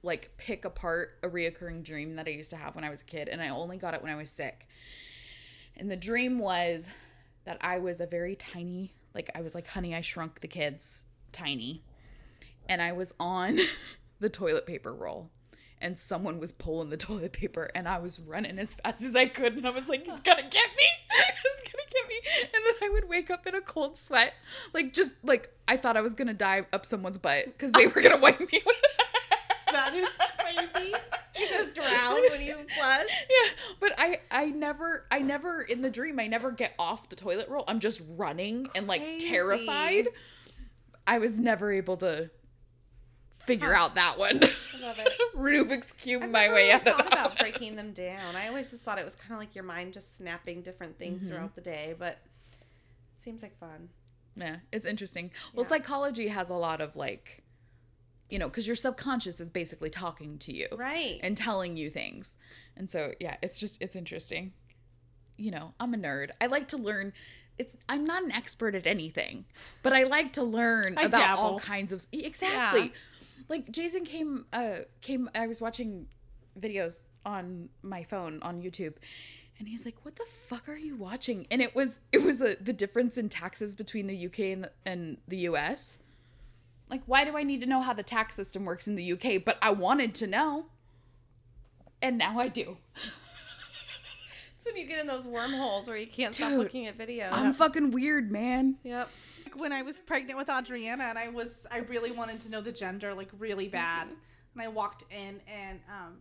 like 0.03 0.31
pick 0.37 0.65
apart 0.65 1.11
a 1.23 1.29
reoccurring 1.29 1.83
dream 1.83 2.15
that 2.15 2.27
I 2.27 2.31
used 2.31 2.49
to 2.51 2.55
have 2.57 2.75
when 2.75 2.83
I 2.83 2.89
was 2.89 3.01
a 3.01 3.05
kid, 3.05 3.27
and 3.29 3.41
I 3.41 3.49
only 3.49 3.77
got 3.77 3.93
it 3.93 4.01
when 4.03 4.11
I 4.11 4.15
was 4.15 4.29
sick. 4.29 4.67
And 5.77 5.89
the 5.89 5.95
dream 5.95 6.37
was 6.39 6.87
that 7.45 7.57
I 7.61 7.79
was 7.79 7.99
a 7.99 8.05
very 8.05 8.35
tiny, 8.35 8.93
like 9.15 9.29
I 9.33 9.41
was 9.41 9.55
like 9.55 9.67
Honey, 9.67 9.95
I 9.95 10.01
Shrunk 10.01 10.41
the 10.41 10.47
Kids, 10.47 11.03
tiny, 11.31 11.81
and 12.69 12.81
I 12.81 12.91
was 12.91 13.13
on 13.19 13.59
the 14.19 14.29
toilet 14.29 14.65
paper 14.67 14.93
roll. 14.93 15.29
And 15.81 15.99
someone 15.99 16.39
was 16.39 16.51
pulling 16.51 16.89
the 16.89 16.97
toilet 16.97 17.33
paper, 17.33 17.69
and 17.75 17.87
I 17.87 17.97
was 17.99 18.19
running 18.19 18.57
as 18.59 18.75
fast 18.75 19.01
as 19.01 19.15
I 19.15 19.25
could. 19.25 19.55
And 19.55 19.67
I 19.67 19.69
was 19.71 19.87
like, 19.87 20.07
"It's 20.07 20.21
gonna 20.21 20.41
get 20.41 20.69
me! 20.77 20.87
It's 21.45 21.71
gonna 21.71 21.83
get 21.91 22.07
me!" 22.07 22.15
And 22.43 22.63
then 22.65 22.89
I 22.89 22.93
would 22.93 23.09
wake 23.09 23.29
up 23.29 23.45
in 23.45 23.55
a 23.55 23.61
cold 23.61 23.97
sweat, 23.97 24.33
like 24.73 24.93
just 24.93 25.11
like 25.23 25.49
I 25.67 25.77
thought 25.77 25.97
I 25.97 26.01
was 26.01 26.13
gonna 26.13 26.33
dive 26.33 26.65
up 26.73 26.85
someone's 26.85 27.17
butt 27.17 27.45
because 27.45 27.71
they 27.73 27.87
were 27.87 28.01
gonna 28.01 28.17
wipe 28.17 28.39
me. 28.39 28.63
That 29.71 29.93
is 29.93 30.07
crazy. 30.39 30.93
You 31.37 31.47
just 31.49 31.73
drown 31.73 32.21
when 32.31 32.41
you 32.41 32.55
flush. 32.77 33.05
yeah, 33.29 33.49
but 33.81 33.93
I 33.97 34.19
I 34.31 34.45
never 34.45 35.05
I 35.11 35.19
never 35.19 35.61
in 35.61 35.81
the 35.81 35.89
dream 35.89 36.17
I 36.17 36.27
never 36.27 36.51
get 36.51 36.73
off 36.79 37.09
the 37.09 37.17
toilet 37.17 37.49
roll. 37.49 37.65
I'm 37.67 37.81
just 37.81 38.01
running 38.15 38.69
and 38.73 38.87
like 38.87 39.19
terrified. 39.19 40.07
I 41.05 41.17
was 41.17 41.37
never 41.37 41.73
able 41.73 41.97
to 41.97 42.29
figure 43.45 43.73
out 43.73 43.95
that 43.95 44.17
one. 44.17 44.39
love 44.81 44.97
it. 44.99 45.09
Rubik's 45.35 45.93
cube 45.93 46.23
I've 46.23 46.31
my 46.31 46.47
way 46.49 46.53
really 46.69 46.71
out 46.71 46.87
of 46.87 46.95
thought 46.95 47.07
about 47.13 47.37
breaking 47.39 47.75
them 47.75 47.91
down. 47.93 48.35
I 48.35 48.47
always 48.47 48.71
just 48.71 48.83
thought 48.83 48.97
it 48.99 49.05
was 49.05 49.15
kind 49.15 49.33
of 49.33 49.39
like 49.39 49.55
your 49.55 49.63
mind 49.63 49.93
just 49.93 50.15
snapping 50.17 50.61
different 50.61 50.97
things 50.97 51.21
Mm-hmm. 51.21 51.29
throughout 51.29 51.55
the 51.55 51.61
day, 51.61 51.95
but 51.97 52.17
seems 53.21 53.41
like 53.41 53.57
fun. 53.59 53.89
Yeah, 54.35 54.57
it's 54.71 54.85
interesting. 54.85 55.31
Well, 55.53 55.65
Yeah. 55.65 55.69
psychology 55.69 56.27
has 56.27 56.49
a 56.49 56.53
lot 56.53 56.81
of 56.81 56.95
like, 56.95 57.43
you 58.29 58.37
know, 58.39 58.47
because 58.49 58.67
your 58.67 58.75
subconscious 58.75 59.39
is 59.39 59.49
basically 59.49 59.89
talking 59.89 60.37
to 60.39 60.53
you 60.53 60.67
Right. 60.75 61.19
and 61.23 61.37
telling 61.37 61.77
you 61.77 61.89
things. 61.89 62.35
And 62.75 62.89
so, 62.89 63.13
yeah, 63.19 63.37
it's 63.41 63.57
just, 63.57 63.81
it's 63.81 63.95
interesting. 63.95 64.51
You 65.37 65.51
know, 65.51 65.73
I'm 65.79 65.93
a 65.93 65.97
nerd. 65.97 66.31
I 66.41 66.47
like 66.47 66.67
to 66.69 66.77
learn. 66.77 67.13
It's, 67.57 67.75
I'm 67.87 68.03
not 68.03 68.23
an 68.23 68.31
expert 68.33 68.75
at 68.75 68.85
anything, 68.85 69.45
but 69.81 69.93
I 69.93 70.03
like 70.03 70.33
to 70.33 70.43
learn 70.43 70.97
I 70.97 71.03
about 71.03 71.37
all 71.37 71.57
kinds 71.59 71.93
of, 71.93 72.05
exactly. 72.11 72.91
Like 73.47 73.71
Jason 73.71 74.05
came, 74.05 74.45
uh, 74.53 74.79
came, 75.01 75.29
I 75.35 75.47
was 75.47 75.61
watching 75.61 76.07
videos 76.59 77.05
on 77.25 77.69
my 77.81 78.03
phone 78.03 78.41
on 78.41 78.61
YouTube 78.61 78.93
and 79.57 79.67
he's 79.67 79.85
like, 79.85 79.95
"What 80.03 80.15
the 80.15 80.25
fuck 80.47 80.67
are 80.67 80.75
you 80.75 80.95
watching?" 80.95 81.47
And 81.49 81.61
it 81.61 81.75
was 81.75 81.99
it 82.11 82.23
was 82.23 82.41
a, 82.41 82.55
the 82.55 82.73
difference 82.73 83.17
in 83.17 83.29
taxes 83.29 83.75
between 83.75 84.07
the 84.07 84.25
UK 84.25 84.39
and 84.39 84.63
the, 84.65 84.71
and 84.85 85.17
the 85.27 85.37
US. 85.49 85.97
Like, 86.89 87.01
why 87.05 87.23
do 87.23 87.35
I 87.35 87.43
need 87.43 87.61
to 87.61 87.67
know 87.67 87.81
how 87.81 87.93
the 87.93 88.03
tax 88.03 88.35
system 88.35 88.65
works 88.65 88.87
in 88.87 88.95
the 88.95 89.13
UK? 89.13 89.43
But 89.43 89.57
I 89.61 89.71
wanted 89.71 90.13
to 90.15 90.27
know, 90.27 90.65
and 92.01 92.17
now 92.17 92.39
I 92.39 92.47
do. 92.47 92.77
It's 94.57 94.65
when 94.65 94.75
you 94.77 94.87
get 94.87 94.99
in 94.99 95.07
those 95.07 95.25
wormholes 95.25 95.87
where 95.87 95.97
you 95.97 96.07
can't 96.07 96.33
stop 96.33 96.53
looking 96.53 96.87
at 96.87 96.97
videos. 96.97 97.31
I'm 97.31 97.53
fucking 97.53 97.91
weird, 97.91 98.31
man. 98.31 98.77
yep. 98.83 99.09
When 99.55 99.71
I 99.71 99.81
was 99.81 99.99
pregnant 99.99 100.37
with 100.37 100.49
Adriana 100.49 101.05
and 101.05 101.17
I 101.17 101.29
was 101.29 101.65
I 101.71 101.79
really 101.79 102.11
wanted 102.11 102.41
to 102.41 102.49
know 102.49 102.61
the 102.61 102.71
gender 102.71 103.13
like 103.13 103.29
really 103.37 103.67
bad. 103.67 104.07
And 104.57 104.61
I 104.61 104.69
walked 104.69 105.03
in 105.11 105.41
and 105.53 105.81
um 105.89 106.19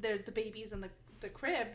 there 0.00 0.18
the 0.18 0.32
baby's 0.32 0.72
in 0.72 0.80
the, 0.80 0.90
the 1.20 1.28
crib 1.28 1.68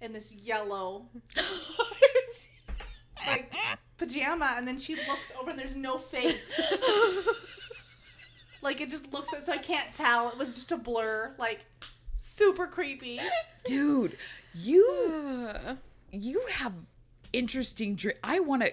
in 0.00 0.12
this 0.12 0.30
yellow 0.30 1.06
like 3.26 3.52
pajama 3.96 4.54
and 4.56 4.68
then 4.68 4.78
she 4.78 4.94
looks 4.94 5.32
over 5.40 5.50
and 5.50 5.58
there's 5.58 5.74
no 5.74 5.98
face. 5.98 6.56
like 8.62 8.80
it 8.80 8.88
just 8.88 9.12
looks 9.12 9.30
so 9.44 9.52
I 9.52 9.58
can't 9.58 9.92
tell. 9.96 10.30
It 10.30 10.38
was 10.38 10.54
just 10.54 10.70
a 10.70 10.76
blur, 10.76 11.34
like 11.38 11.60
super 12.18 12.66
creepy. 12.66 13.20
Dude, 13.64 14.16
you 14.54 15.48
you 16.12 16.42
have 16.52 16.72
interesting 17.32 17.94
dream. 17.94 18.16
I 18.22 18.40
want 18.40 18.64
to 18.64 18.72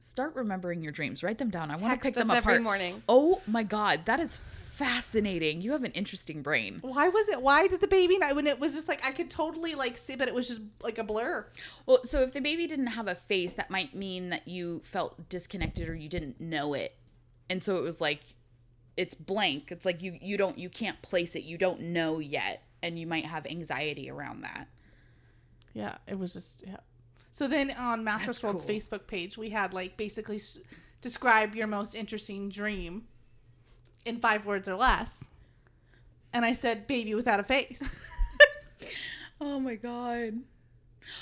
start 0.00 0.34
remembering 0.34 0.82
your 0.82 0.92
dreams. 0.92 1.22
Write 1.22 1.38
them 1.38 1.50
down. 1.50 1.70
I 1.70 1.76
want 1.76 1.94
to 1.94 2.00
pick 2.00 2.16
us 2.16 2.22
them 2.22 2.30
every 2.30 2.54
apart. 2.54 2.62
morning. 2.62 3.02
Oh 3.08 3.40
my 3.46 3.62
god, 3.62 4.06
that 4.06 4.20
is 4.20 4.40
fascinating. 4.72 5.60
You 5.60 5.72
have 5.72 5.82
an 5.82 5.92
interesting 5.92 6.40
brain. 6.42 6.78
Why 6.82 7.08
was 7.08 7.28
it 7.28 7.42
why 7.42 7.66
did 7.66 7.80
the 7.80 7.88
baby 7.88 8.16
not 8.16 8.36
when 8.36 8.46
it 8.46 8.60
was 8.60 8.74
just 8.74 8.86
like 8.86 9.04
I 9.04 9.10
could 9.10 9.28
totally 9.28 9.74
like 9.74 9.98
see 9.98 10.14
but 10.14 10.28
it 10.28 10.34
was 10.34 10.46
just 10.46 10.60
like 10.82 10.98
a 10.98 11.04
blur. 11.04 11.46
Well, 11.86 12.04
so 12.04 12.20
if 12.20 12.32
the 12.32 12.40
baby 12.40 12.66
didn't 12.66 12.86
have 12.86 13.08
a 13.08 13.16
face, 13.16 13.54
that 13.54 13.70
might 13.70 13.94
mean 13.94 14.30
that 14.30 14.46
you 14.46 14.80
felt 14.84 15.28
disconnected 15.28 15.88
or 15.88 15.94
you 15.94 16.08
didn't 16.08 16.40
know 16.40 16.74
it. 16.74 16.94
And 17.50 17.62
so 17.62 17.76
it 17.76 17.82
was 17.82 18.00
like 18.00 18.20
it's 18.96 19.14
blank. 19.16 19.72
It's 19.72 19.84
like 19.84 20.00
you 20.02 20.16
you 20.20 20.36
don't 20.36 20.58
you 20.58 20.68
can't 20.68 21.00
place 21.02 21.34
it. 21.34 21.42
You 21.42 21.58
don't 21.58 21.80
know 21.80 22.20
yet 22.20 22.62
and 22.82 22.98
you 22.98 23.06
might 23.06 23.24
have 23.24 23.46
anxiety 23.46 24.08
around 24.10 24.42
that. 24.42 24.68
Yeah, 25.74 25.96
it 26.06 26.18
was 26.18 26.32
just 26.32 26.62
yeah. 26.66 26.76
So 27.38 27.46
then 27.46 27.70
on 27.70 28.02
Mattress 28.02 28.42
World's 28.42 28.64
cool. 28.64 28.74
Facebook 28.74 29.06
page, 29.06 29.38
we 29.38 29.50
had 29.50 29.72
like 29.72 29.96
basically 29.96 30.36
s- 30.36 30.58
describe 31.00 31.54
your 31.54 31.68
most 31.68 31.94
interesting 31.94 32.48
dream 32.48 33.04
in 34.04 34.18
five 34.18 34.44
words 34.44 34.66
or 34.68 34.74
less. 34.74 35.28
And 36.32 36.44
I 36.44 36.52
said, 36.52 36.88
baby 36.88 37.14
without 37.14 37.38
a 37.38 37.44
face. 37.44 38.00
Oh 39.40 39.60
my 39.60 39.76
god. 39.76 40.40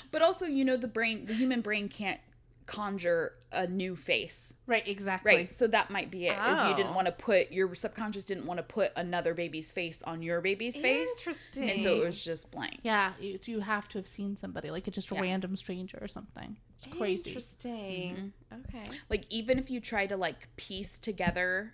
But 0.09 0.23
also, 0.23 0.45
you 0.47 0.65
know, 0.65 0.75
the 0.75 0.87
brain, 0.87 1.27
the 1.27 1.35
human 1.35 1.61
brain 1.61 1.87
can't 1.87 2.19
conjure 2.67 3.31
a 3.51 3.65
new 3.65 3.95
face. 3.95 4.53
right, 4.67 4.85
exactly. 4.87 5.33
Right. 5.33 5.53
So 5.53 5.67
that 5.67 5.89
might 5.89 6.11
be 6.11 6.27
it. 6.27 6.33
Is 6.37 6.63
you 6.69 6.75
didn't 6.75 6.91
Oh. 6.91 6.95
want 6.95 7.07
to 7.07 7.13
put 7.13 7.51
your 7.51 7.73
subconscious 7.73 8.25
didn't 8.25 8.45
want 8.45 8.57
to 8.59 8.63
put 8.63 8.91
another 8.97 9.33
baby's 9.33 9.71
face 9.71 10.03
on 10.03 10.21
your 10.21 10.41
baby's 10.41 10.79
face. 10.79 11.09
Interesting. 11.17 11.69
And 11.71 11.81
so 11.81 11.95
it 11.95 12.05
was 12.05 12.21
just 12.23 12.51
blank. 12.51 12.79
Yeah, 12.83 13.13
you, 13.19 13.39
you 13.45 13.61
have 13.61 13.87
to 13.89 13.97
have 13.97 14.07
seen 14.07 14.35
somebody, 14.35 14.69
like 14.69 14.85
a 14.87 14.91
just 14.91 15.09
a 15.11 15.15
Yeah. 15.15 15.21
random 15.21 15.55
stranger 15.55 15.97
or 16.01 16.07
something. 16.09 16.57
It's 16.75 16.85
crazy. 16.97 17.31
Mm-hmm. 17.31 17.69
Mm-hmm. 17.69 17.69
Interesting. 17.69 18.33
Okay. 18.69 18.97
Like 19.09 19.25
even 19.29 19.57
if 19.59 19.71
you 19.71 19.79
try 19.79 20.05
to 20.05 20.17
like 20.17 20.49
piece 20.57 20.99
together 20.99 21.71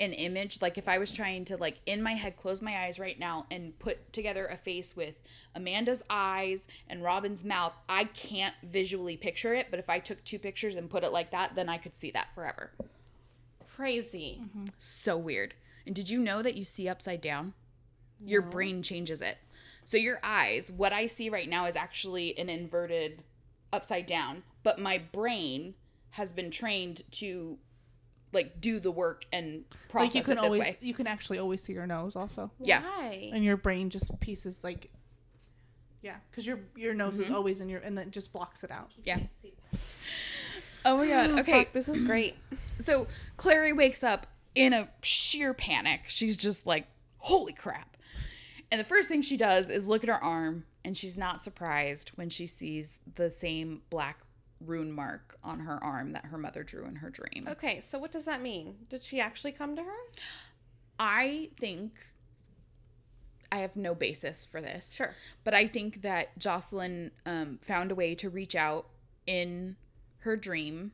an 0.00 0.12
image, 0.12 0.62
like 0.62 0.78
if 0.78 0.88
I 0.88 0.98
was 0.98 1.10
trying 1.10 1.44
to 1.46 1.56
like 1.56 1.80
in 1.86 2.02
my 2.02 2.12
head 2.12 2.36
close 2.36 2.62
my 2.62 2.84
eyes 2.84 2.98
right 2.98 3.18
now 3.18 3.46
and 3.50 3.78
put 3.78 4.12
together 4.12 4.46
a 4.46 4.56
face 4.56 4.94
with 4.94 5.14
Amanda's 5.54 6.02
eyes 6.08 6.68
and 6.88 7.02
Robin's 7.02 7.44
mouth, 7.44 7.72
I 7.88 8.04
can't 8.04 8.54
visually 8.62 9.16
picture 9.16 9.54
it, 9.54 9.68
but 9.70 9.80
if 9.80 9.90
I 9.90 9.98
took 9.98 10.22
two 10.24 10.38
pictures 10.38 10.76
and 10.76 10.88
put 10.88 11.04
it 11.04 11.12
like 11.12 11.32
that, 11.32 11.54
then 11.54 11.68
I 11.68 11.78
could 11.78 11.96
see 11.96 12.10
that 12.12 12.34
forever. 12.34 12.70
Crazy. 13.74 14.42
So 14.78 15.16
weird. 15.16 15.54
And 15.86 15.94
did 15.94 16.10
you 16.10 16.18
know 16.20 16.42
that 16.42 16.54
you 16.54 16.64
see 16.64 16.88
upside 16.88 17.20
down? 17.20 17.54
Your 18.24 18.42
brain 18.42 18.82
changes 18.82 19.22
it. 19.22 19.38
So 19.84 19.96
your 19.96 20.20
eyes, 20.22 20.70
what 20.70 20.92
I 20.92 21.06
see 21.06 21.30
right 21.30 21.48
now 21.48 21.66
is 21.66 21.76
actually 21.76 22.38
an 22.38 22.48
inverted 22.48 23.22
upside 23.72 24.06
down, 24.06 24.42
but 24.62 24.78
my 24.78 24.98
brain 24.98 25.74
has 26.10 26.32
been 26.32 26.50
trained 26.50 27.02
to 27.12 27.58
like 28.32 28.60
do 28.60 28.78
the 28.80 28.90
work 28.90 29.24
and 29.32 29.64
process 29.88 30.14
Like 30.14 30.14
you 30.14 30.22
can 30.22 30.32
it 30.32 30.36
this 30.36 30.44
always, 30.44 30.60
way. 30.60 30.78
you 30.80 30.94
can 30.94 31.06
actually 31.06 31.38
always 31.38 31.62
see 31.62 31.72
your 31.72 31.86
nose 31.86 32.16
also, 32.16 32.50
Yeah. 32.60 32.82
Why? 32.82 33.30
and 33.32 33.44
your 33.44 33.56
brain 33.56 33.90
just 33.90 34.18
pieces 34.20 34.62
like, 34.62 34.90
yeah, 36.02 36.16
because 36.30 36.46
your 36.46 36.60
your 36.76 36.94
nose 36.94 37.18
is 37.18 37.26
mm-hmm. 37.26 37.34
always 37.34 37.60
in 37.60 37.68
your, 37.68 37.80
and 37.80 37.98
then 37.98 38.10
just 38.10 38.32
blocks 38.32 38.62
it 38.64 38.70
out. 38.70 38.92
Yeah. 39.04 39.18
Oh 40.84 40.96
my 40.96 41.08
god. 41.08 41.40
Okay. 41.40 41.64
Fuck, 41.64 41.72
this 41.72 41.88
is 41.88 42.00
great. 42.02 42.36
So 42.80 43.08
Clary 43.36 43.72
wakes 43.72 44.04
up 44.04 44.28
in 44.54 44.72
a 44.72 44.88
sheer 45.02 45.52
panic. 45.52 46.02
She's 46.06 46.36
just 46.36 46.64
like, 46.64 46.86
holy 47.18 47.52
crap. 47.52 47.96
And 48.70 48.80
the 48.80 48.84
first 48.84 49.08
thing 49.08 49.20
she 49.20 49.36
does 49.36 49.68
is 49.68 49.88
look 49.88 50.04
at 50.04 50.08
her 50.08 50.22
arm, 50.22 50.64
and 50.84 50.96
she's 50.96 51.16
not 51.16 51.42
surprised 51.42 52.10
when 52.14 52.30
she 52.30 52.46
sees 52.46 53.00
the 53.16 53.30
same 53.30 53.82
black 53.90 54.20
rune 54.64 54.92
mark 54.92 55.38
on 55.42 55.60
her 55.60 55.82
arm 55.82 56.12
that 56.12 56.26
her 56.26 56.38
mother 56.38 56.62
drew 56.62 56.84
in 56.84 56.96
her 56.96 57.10
dream. 57.10 57.46
Okay, 57.48 57.80
so 57.80 57.98
what 57.98 58.10
does 58.10 58.24
that 58.24 58.42
mean? 58.42 58.76
Did 58.88 59.04
she 59.04 59.20
actually 59.20 59.52
come 59.52 59.76
to 59.76 59.82
her? 59.82 59.98
I 60.98 61.50
think 61.58 61.92
I 63.50 63.58
have 63.58 63.76
no 63.76 63.94
basis 63.94 64.44
for 64.44 64.60
this. 64.60 64.92
Sure. 64.92 65.14
But 65.44 65.54
I 65.54 65.66
think 65.66 66.02
that 66.02 66.38
Jocelyn 66.38 67.12
um, 67.24 67.58
found 67.62 67.90
a 67.92 67.94
way 67.94 68.14
to 68.16 68.28
reach 68.28 68.54
out 68.54 68.86
in 69.26 69.76
her 70.18 70.36
dream 70.36 70.92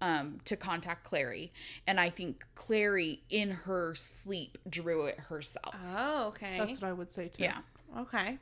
um, 0.00 0.38
to 0.44 0.56
contact 0.56 1.04
Clary. 1.04 1.52
And 1.86 2.00
I 2.00 2.10
think 2.10 2.44
Clary, 2.54 3.22
in 3.30 3.50
her 3.50 3.94
sleep, 3.94 4.58
drew 4.68 5.06
it 5.06 5.18
herself. 5.18 5.74
Oh, 5.94 6.28
okay. 6.28 6.56
That's 6.58 6.80
what 6.80 6.88
I 6.88 6.92
would 6.92 7.12
say 7.12 7.28
too. 7.28 7.42
yeah. 7.42 7.58
okay. 7.98 8.38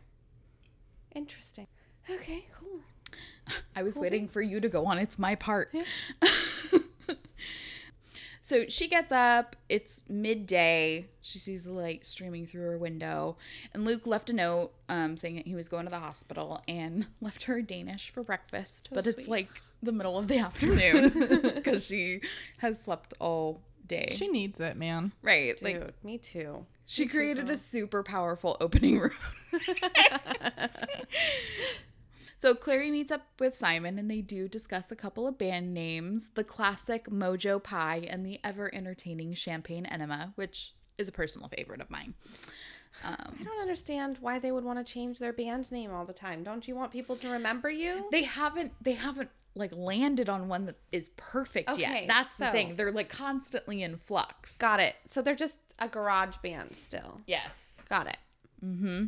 Interesting. 1.14 1.66
Okay, 2.08 2.46
cool. 2.58 2.80
I 3.74 3.82
was 3.82 3.96
waiting 3.96 4.28
for 4.28 4.42
you 4.42 4.60
to 4.60 4.68
go 4.68 4.86
on. 4.86 4.98
It's 4.98 5.18
my 5.18 5.34
part. 5.34 5.72
so 8.40 8.64
she 8.68 8.88
gets 8.88 9.12
up. 9.12 9.56
It's 9.68 10.04
midday. 10.08 11.06
She 11.20 11.38
sees 11.38 11.64
the 11.64 11.72
light 11.72 12.04
streaming 12.06 12.46
through 12.46 12.62
her 12.62 12.78
window. 12.78 13.36
And 13.74 13.84
Luke 13.84 14.06
left 14.06 14.30
a 14.30 14.32
note 14.32 14.72
um, 14.88 15.16
saying 15.16 15.36
that 15.36 15.46
he 15.46 15.54
was 15.54 15.68
going 15.68 15.84
to 15.84 15.90
the 15.90 15.98
hospital 15.98 16.62
and 16.68 17.06
left 17.20 17.44
her 17.44 17.60
Danish 17.62 18.10
for 18.10 18.22
breakfast. 18.22 18.88
but 18.92 19.06
it's 19.06 19.28
like 19.28 19.48
the 19.82 19.92
middle 19.92 20.16
of 20.18 20.28
the 20.28 20.38
afternoon 20.38 21.52
because 21.54 21.86
she 21.86 22.20
has 22.58 22.80
slept 22.80 23.14
all 23.20 23.60
day. 23.86 24.14
She 24.16 24.28
needs 24.28 24.58
it, 24.60 24.76
man. 24.76 25.12
right. 25.22 25.54
Dude, 25.58 25.62
Like 25.62 26.04
me 26.04 26.18
too. 26.18 26.66
she 26.86 27.06
created 27.06 27.50
a 27.50 27.56
super 27.56 28.02
powerful 28.02 28.56
opening 28.60 28.98
rune. 28.98 29.10
So 32.36 32.54
Clary 32.54 32.90
meets 32.90 33.10
up 33.10 33.22
with 33.38 33.56
Simon 33.56 33.98
and 33.98 34.10
they 34.10 34.20
do 34.20 34.46
discuss 34.46 34.92
a 34.92 34.96
couple 34.96 35.26
of 35.26 35.38
band 35.38 35.72
names, 35.72 36.30
the 36.34 36.44
classic 36.44 37.06
Mojo 37.08 37.62
Pie 37.62 38.06
and 38.08 38.26
the 38.26 38.38
ever 38.44 38.72
entertaining 38.74 39.32
Champagne 39.34 39.86
Enema, 39.86 40.32
which 40.36 40.74
is 40.98 41.08
a 41.08 41.12
personal 41.12 41.48
favorite 41.48 41.80
of 41.80 41.90
mine. 41.90 42.14
Um, 43.04 43.36
I 43.40 43.44
don't 43.44 43.60
understand 43.60 44.18
why 44.20 44.38
they 44.38 44.52
would 44.52 44.64
want 44.64 44.84
to 44.84 44.92
change 44.92 45.18
their 45.18 45.32
band 45.32 45.70
name 45.70 45.90
all 45.92 46.04
the 46.04 46.12
time. 46.14 46.42
Don't 46.42 46.66
you 46.66 46.74
want 46.74 46.92
people 46.92 47.16
to 47.16 47.28
remember 47.28 47.68
you? 47.70 48.06
They 48.10 48.22
haven't 48.22 48.72
they 48.80 48.92
haven't 48.94 49.30
like 49.54 49.72
landed 49.74 50.28
on 50.28 50.48
one 50.48 50.66
that 50.66 50.76
is 50.92 51.10
perfect 51.16 51.78
yet. 51.78 51.90
Okay, 51.90 52.06
That's 52.06 52.36
the 52.36 52.48
thing. 52.48 52.76
They're 52.76 52.92
like 52.92 53.08
constantly 53.08 53.82
in 53.82 53.96
flux. 53.96 54.58
Got 54.58 54.80
it. 54.80 54.96
So 55.06 55.22
they're 55.22 55.34
just 55.34 55.58
a 55.78 55.88
garage 55.88 56.36
band 56.42 56.74
still. 56.76 57.20
yes. 57.26 57.82
Got 57.88 58.08
it. 58.08 58.18
Mm-hmm. 58.64 59.04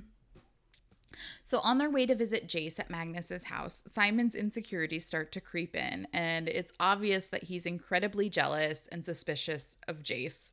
So 1.45 1.61
on 1.61 1.79
their 1.79 1.91
way 1.91 2.07
to 2.07 2.15
visit 2.15 2.49
Jace 2.49 2.79
at 2.79 2.91
Magnus's 2.91 3.45
house, 3.45 3.83
Simon's 3.91 4.35
insecurities 4.35 5.05
start 5.07 5.33
to 5.33 5.41
creep 5.41 5.75
in, 5.77 6.07
and 6.13 6.49
it's 6.49 6.73
obvious 6.81 7.29
that 7.29 7.45
he's 7.45 7.67
incredibly 7.67 8.29
jealous 8.29 8.89
and 8.93 9.05
suspicious 9.05 9.77
of 9.87 10.03
Jace 10.03 10.53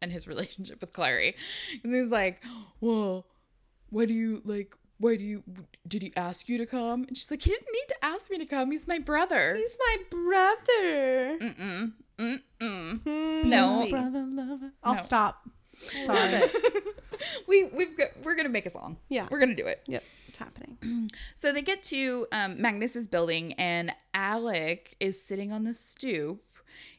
and 0.00 0.12
his 0.12 0.26
relationship 0.32 0.80
with 0.80 0.92
Clary. 0.92 1.34
And 1.82 1.94
he's 1.94 2.08
like, 2.08 2.42
"Well, 2.80 3.26
why 3.90 4.04
do 4.06 4.14
you 4.14 4.42
like? 4.44 4.74
Why 5.00 5.16
do 5.16 5.22
you? 5.24 5.42
Did 5.86 6.02
he 6.02 6.12
ask 6.16 6.48
you 6.48 6.58
to 6.58 6.66
come?" 6.66 7.04
And 7.08 7.16
she's 7.16 7.30
like, 7.30 7.42
"He 7.42 7.50
didn't 7.50 7.68
need 7.72 7.88
to 7.88 8.04
ask 8.04 8.30
me 8.30 8.38
to 8.38 8.46
come. 8.46 8.70
He's 8.70 8.86
my 8.88 8.98
brother." 8.98 9.54
He's 9.56 9.76
my 9.78 9.96
brother. 10.10 11.38
Mm-mm. 11.38 11.92
Mm-mm. 12.18 13.02
Hmm, 13.02 13.48
No. 13.48 13.86
Brother, 13.88 14.26
lover. 14.28 14.72
I'll 14.82 14.94
No. 14.96 15.02
stop. 15.02 15.48
Sorry. 16.04 16.42
we 17.48 17.64
we've 17.64 17.96
got, 17.96 18.08
we're 18.22 18.36
gonna 18.36 18.48
make 18.48 18.66
a 18.66 18.70
song. 18.70 18.98
Yeah. 19.08 19.26
we're 19.30 19.40
gonna 19.40 19.54
do 19.54 19.66
it. 19.66 19.82
Yep, 19.86 20.02
it's 20.28 20.38
happening. 20.38 21.10
So 21.34 21.52
they 21.52 21.62
get 21.62 21.82
to 21.84 22.26
um, 22.32 22.60
Magnus's 22.60 23.06
building, 23.06 23.52
and 23.54 23.92
Alec 24.12 24.96
is 25.00 25.22
sitting 25.22 25.52
on 25.52 25.64
the 25.64 25.72
stoop 25.74 26.42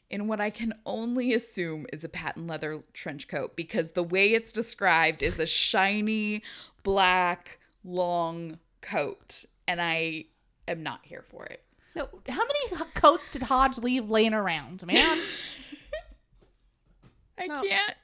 in 0.08 0.26
what 0.26 0.40
I 0.40 0.50
can 0.50 0.74
only 0.84 1.32
assume 1.32 1.86
is 1.92 2.02
a 2.02 2.08
patent 2.08 2.48
leather 2.48 2.82
trench 2.92 3.28
coat 3.28 3.54
because 3.54 3.92
the 3.92 4.02
way 4.02 4.32
it's 4.32 4.50
described 4.50 5.22
is 5.22 5.38
a 5.38 5.46
shiny 5.46 6.42
black 6.82 7.60
long 7.84 8.58
coat, 8.80 9.44
and 9.68 9.80
I 9.80 10.24
am 10.66 10.82
not 10.82 11.00
here 11.04 11.24
for 11.30 11.44
it. 11.46 11.62
No, 11.94 12.08
how 12.28 12.42
many 12.42 12.84
coats 12.94 13.30
did 13.30 13.44
Hodge 13.44 13.78
leave 13.78 14.10
laying 14.10 14.34
around, 14.34 14.84
man? 14.86 15.18
I 17.38 17.46
No. 17.46 17.62
can't. 17.62 17.94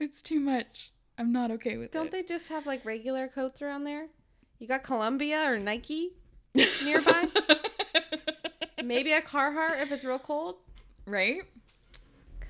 It's 0.00 0.22
too 0.22 0.40
much. 0.40 0.92
I'm 1.18 1.32
not 1.32 1.50
okay 1.52 1.76
with 1.78 1.92
Don't 1.92 2.06
it. 2.06 2.12
they 2.12 2.22
just 2.22 2.48
have 2.48 2.66
like 2.66 2.84
regular 2.84 3.28
coats 3.28 3.62
around 3.62 3.84
there? 3.84 4.06
You 4.58 4.66
got 4.68 4.82
Columbia 4.82 5.50
or 5.50 5.58
Nike 5.58 6.12
nearby? 6.84 7.28
Maybe 8.84 9.12
a 9.12 9.20
Carhartt 9.22 9.80
if 9.82 9.90
it's 9.92 10.04
real 10.04 10.18
cold. 10.18 10.56
right? 11.06 11.42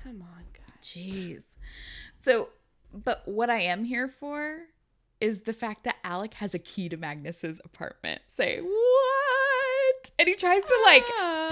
Come 0.03 0.21
on, 0.21 0.43
guys. 0.53 0.83
Jeez. 0.83 1.55
So, 2.19 2.49
but 2.93 3.23
what 3.27 3.49
I 3.49 3.61
am 3.61 3.83
here 3.85 4.07
for 4.07 4.59
is 5.19 5.41
the 5.41 5.53
fact 5.53 5.83
that 5.85 5.95
Alec 6.03 6.35
has 6.35 6.53
a 6.53 6.59
key 6.59 6.89
to 6.89 6.97
Magnus's 6.97 7.59
apartment. 7.65 8.21
Say, 8.27 8.59
what? 8.59 9.46
And 10.19 10.27
he 10.27 10.35
tries 10.35 10.63
to 10.63 10.75
like 10.85 11.05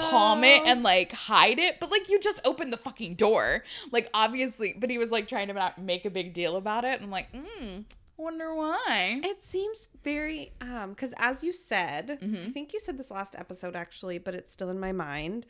palm 0.10 0.44
it 0.44 0.64
and 0.66 0.82
like 0.84 1.12
hide 1.12 1.60
it, 1.60 1.80
but 1.80 1.92
like 1.92 2.10
you 2.10 2.20
just 2.20 2.42
opened 2.46 2.72
the 2.74 2.78
fucking 2.78 3.16
door. 3.16 3.64
Like, 3.92 4.10
obviously, 4.14 4.76
but 4.78 4.90
he 4.90 4.98
was 4.98 5.12
like 5.12 5.28
trying 5.28 5.48
to 5.50 5.54
not 5.54 5.78
make 5.80 6.06
a 6.06 6.10
big 6.10 6.34
deal 6.34 6.56
about 6.56 6.84
it. 6.86 7.02
I'm 7.02 7.12
like, 7.12 7.28
hmm, 7.36 7.82
wonder 8.18 8.56
why. 8.56 9.20
It 9.24 9.44
seems 9.46 9.88
very 10.04 10.54
um 10.62 10.90
because 10.92 11.14
as 11.18 11.44
you 11.44 11.54
said, 11.54 12.20
Mm-hmm. 12.22 12.48
I 12.48 12.50
think 12.52 12.74
you 12.74 12.80
said 12.80 12.98
this 12.98 13.12
last 13.12 13.36
episode 13.38 13.76
actually, 13.76 14.18
but 14.18 14.34
it's 14.36 14.52
still 14.52 14.70
in 14.70 14.80
my 14.80 14.92
mind. 14.92 15.46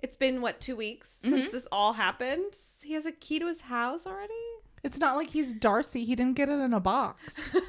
It's 0.00 0.16
been 0.16 0.40
what 0.42 0.60
two 0.60 0.76
weeks 0.76 1.08
since 1.22 1.42
Mm-hmm. 1.46 1.52
this 1.52 1.66
all 1.72 1.94
happened. 1.94 2.54
He 2.82 2.94
has 2.94 3.06
a 3.06 3.12
key 3.12 3.38
to 3.40 3.46
his 3.46 3.62
house 3.62 4.06
already. 4.06 4.32
it's 4.84 4.98
not 4.98 5.16
like 5.16 5.30
he's 5.30 5.52
Darcy. 5.54 6.04
He 6.04 6.14
didn't 6.14 6.34
get 6.36 6.48
it 6.48 6.52
in 6.60 6.72
a 6.72 6.80
box. 6.80 7.40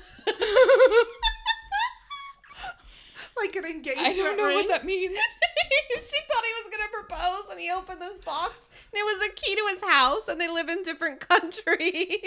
like 3.41 3.55
an 3.55 3.65
engagement 3.65 4.07
I 4.07 4.13
don't 4.15 4.37
know 4.37 4.45
ring. 4.47 4.55
what 4.55 4.67
that 4.67 4.85
means. 4.85 5.11
she 5.91 5.99
thought 5.99 6.43
he 6.45 6.63
was 6.63 6.71
gonna 6.71 6.89
propose, 6.91 7.51
and 7.51 7.59
he 7.59 7.71
opened 7.71 8.01
this 8.01 8.19
box, 8.23 8.67
and 8.91 8.99
it 8.99 9.03
was 9.03 9.29
a 9.29 9.33
key 9.33 9.55
to 9.55 9.65
his 9.73 9.83
house, 9.83 10.27
and 10.27 10.39
they 10.39 10.47
live 10.47 10.69
in 10.69 10.83
different 10.83 11.19
countries. 11.27 12.17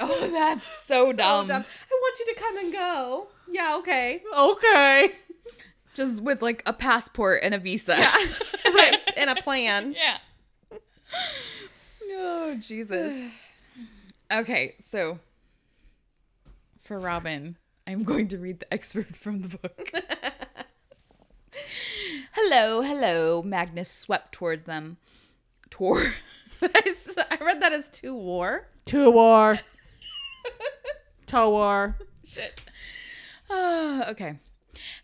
oh, 0.00 0.30
that's 0.30 0.68
so 0.68 1.12
dumb. 1.12 1.46
So 1.46 1.52
dumb. 1.52 1.64
I 1.90 1.94
want 2.00 2.18
you 2.20 2.34
to 2.34 2.40
come 2.40 2.58
and 2.58 2.72
go. 2.72 3.28
Yeah, 3.50 3.76
okay. 3.78 4.22
Okay. 4.36 5.12
Just 5.94 6.22
with 6.22 6.42
like 6.42 6.62
a 6.66 6.72
passport 6.72 7.40
and 7.42 7.54
a 7.54 7.58
visa. 7.58 7.96
Yeah. 7.98 8.12
right. 8.72 8.96
In 9.16 9.28
a 9.28 9.34
plan. 9.36 9.94
yeah. 9.96 10.18
Oh, 12.16 12.54
Jesus. 12.60 13.30
Okay, 14.32 14.74
so 14.80 15.18
for 16.80 16.98
Robin, 16.98 17.56
I'm 17.86 18.02
going 18.02 18.28
to 18.28 18.38
read 18.38 18.60
the 18.60 18.72
excerpt 18.72 19.16
from 19.16 19.42
the 19.42 19.58
book. 19.58 19.90
hello, 22.32 22.80
hello. 22.80 23.42
Magnus 23.42 23.90
swept 23.90 24.32
toward 24.32 24.64
them. 24.64 24.96
Toward. 25.68 26.14
I 26.62 27.38
read 27.40 27.60
that 27.60 27.72
as 27.72 27.90
two 27.90 28.14
war. 28.14 28.68
To 28.86 29.10
war. 29.10 29.60
to 31.26 31.48
war. 31.48 31.98
Shit. 32.24 32.62
Ah, 33.50 34.08
okay. 34.08 34.38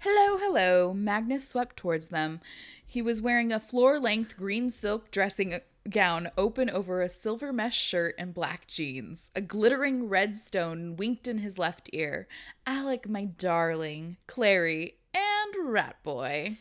Hello, 0.00 0.38
hello. 0.38 0.94
Magnus 0.94 1.46
swept 1.46 1.76
towards 1.76 2.08
them. 2.08 2.40
He 2.86 3.02
was 3.02 3.20
wearing 3.20 3.52
a 3.52 3.60
floor 3.60 4.00
length 4.00 4.38
green 4.38 4.70
silk 4.70 5.10
dressing 5.10 5.52
gown 5.88 6.30
open 6.36 6.68
over 6.68 7.00
a 7.00 7.08
silver 7.08 7.52
mesh 7.52 7.78
shirt 7.78 8.14
and 8.18 8.34
black 8.34 8.66
jeans. 8.66 9.30
A 9.34 9.40
glittering 9.40 10.08
red 10.08 10.36
stone 10.36 10.96
winked 10.96 11.26
in 11.26 11.38
his 11.38 11.58
left 11.58 11.88
ear. 11.92 12.28
Alec, 12.66 13.08
my 13.08 13.24
darling, 13.24 14.16
Clary, 14.26 14.96
and 15.14 15.72
Rat 15.72 15.96
Boy. 16.02 16.58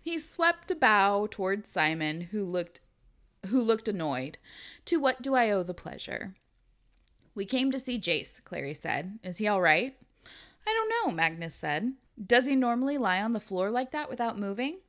He 0.00 0.18
swept 0.18 0.70
a 0.70 0.74
bow 0.74 1.26
toward 1.30 1.66
Simon, 1.66 2.22
who 2.22 2.44
looked 2.44 2.80
who 3.46 3.62
looked 3.62 3.88
annoyed. 3.88 4.38
To 4.86 5.00
what 5.00 5.22
do 5.22 5.34
I 5.34 5.50
owe 5.50 5.62
the 5.62 5.74
pleasure? 5.74 6.34
We 7.34 7.46
came 7.46 7.70
to 7.70 7.78
see 7.78 7.98
Jace, 7.98 8.42
Clary 8.44 8.74
said. 8.74 9.18
Is 9.22 9.38
he 9.38 9.48
all 9.48 9.62
right? 9.62 9.96
I 10.66 10.74
don't 10.74 11.08
know, 11.08 11.14
Magnus 11.14 11.54
said. 11.54 11.94
Does 12.24 12.44
he 12.44 12.54
normally 12.54 12.98
lie 12.98 13.22
on 13.22 13.32
the 13.32 13.40
floor 13.40 13.70
like 13.70 13.92
that 13.92 14.10
without 14.10 14.38
moving? 14.38 14.78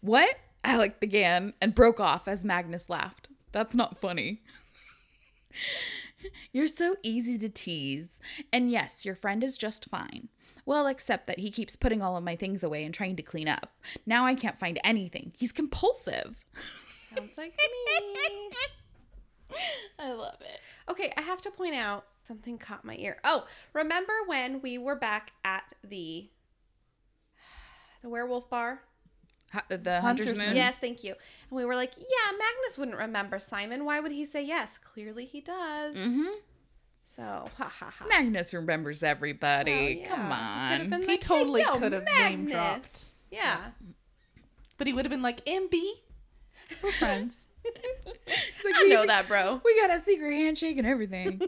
What? 0.00 0.36
Alec 0.64 0.98
began 0.98 1.54
and 1.60 1.74
broke 1.74 2.00
off 2.00 2.26
as 2.26 2.44
Magnus 2.44 2.88
laughed. 2.90 3.28
That's 3.52 3.74
not 3.74 4.00
funny. 4.00 4.42
You're 6.52 6.66
so 6.66 6.96
easy 7.02 7.38
to 7.38 7.48
tease. 7.48 8.18
And 8.52 8.70
yes, 8.70 9.04
your 9.04 9.14
friend 9.14 9.44
is 9.44 9.58
just 9.58 9.88
fine. 9.90 10.28
Well, 10.66 10.86
except 10.86 11.26
that 11.26 11.40
he 11.40 11.50
keeps 11.50 11.76
putting 11.76 12.02
all 12.02 12.16
of 12.16 12.24
my 12.24 12.36
things 12.36 12.62
away 12.62 12.84
and 12.84 12.94
trying 12.94 13.16
to 13.16 13.22
clean 13.22 13.48
up. 13.48 13.70
Now 14.06 14.24
I 14.24 14.34
can't 14.34 14.58
find 14.58 14.80
anything. 14.82 15.32
He's 15.36 15.52
compulsive. 15.52 16.42
Sounds 17.14 17.36
like 17.36 17.52
me. 17.56 18.50
I 19.98 20.12
love 20.12 20.38
it. 20.40 20.60
Okay, 20.90 21.12
I 21.16 21.20
have 21.20 21.42
to 21.42 21.50
point 21.50 21.74
out 21.74 22.06
something 22.26 22.56
caught 22.56 22.84
my 22.84 22.96
ear. 22.96 23.18
Oh, 23.24 23.46
remember 23.74 24.14
when 24.26 24.62
we 24.62 24.78
were 24.78 24.96
back 24.96 25.32
at 25.44 25.74
the 25.82 26.30
the 28.02 28.08
werewolf 28.08 28.50
bar? 28.50 28.82
The 29.68 30.00
Hunter's, 30.00 30.02
Hunter's 30.02 30.38
Moon? 30.38 30.46
Moon. 30.48 30.56
Yes, 30.56 30.78
thank 30.78 31.04
you. 31.04 31.14
And 31.50 31.56
we 31.56 31.64
were 31.64 31.74
like, 31.76 31.92
yeah, 31.96 32.32
Magnus 32.32 32.78
wouldn't 32.78 32.96
remember 32.98 33.38
Simon. 33.38 33.84
Why 33.84 34.00
would 34.00 34.12
he 34.12 34.24
say 34.24 34.44
yes? 34.44 34.78
Clearly 34.78 35.24
he 35.24 35.40
does. 35.40 35.96
Mm-hmm. 35.96 36.32
So, 37.16 37.22
ha 37.22 37.72
ha 37.78 37.92
ha. 37.96 38.06
Magnus 38.08 38.52
remembers 38.52 39.02
everybody. 39.02 39.70
Well, 39.70 39.90
yeah. 39.90 40.08
Come 40.08 40.32
on. 40.32 40.90
been 40.90 41.02
He 41.02 41.08
like, 41.08 41.20
totally 41.20 41.62
"Hey, 41.62 41.68
yo, 41.72 41.78
could 41.78 41.92
have 41.92 42.04
name 42.04 42.46
dropped. 42.46 43.04
Yeah. 43.30 43.58
But 44.78 44.86
he 44.88 44.92
would 44.92 45.04
have 45.04 45.10
been 45.10 45.22
like, 45.22 45.44
MB. 45.44 45.80
We're 46.82 46.92
friends. 46.98 47.40
Like, 48.64 48.74
I 48.76 48.84
know 48.84 49.06
that, 49.06 49.28
bro. 49.28 49.60
We 49.64 49.80
got 49.80 49.94
a 49.94 49.98
secret 49.98 50.32
handshake 50.32 50.76
and 50.76 50.86
everything. 50.86 51.40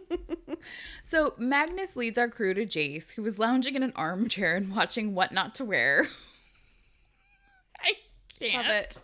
so 1.02 1.34
Magnus 1.36 1.96
leads 1.96 2.16
our 2.16 2.28
crew 2.28 2.54
to 2.54 2.64
Jace, 2.64 3.12
who 3.12 3.22
was 3.22 3.38
lounging 3.38 3.74
in 3.74 3.82
an 3.82 3.92
armchair 3.96 4.56
and 4.56 4.74
watching 4.74 5.14
What 5.14 5.32
Not 5.32 5.54
to 5.56 5.64
Wear. 5.64 6.06
Can't. 8.40 8.66
Love 8.66 8.76
it. 8.76 9.02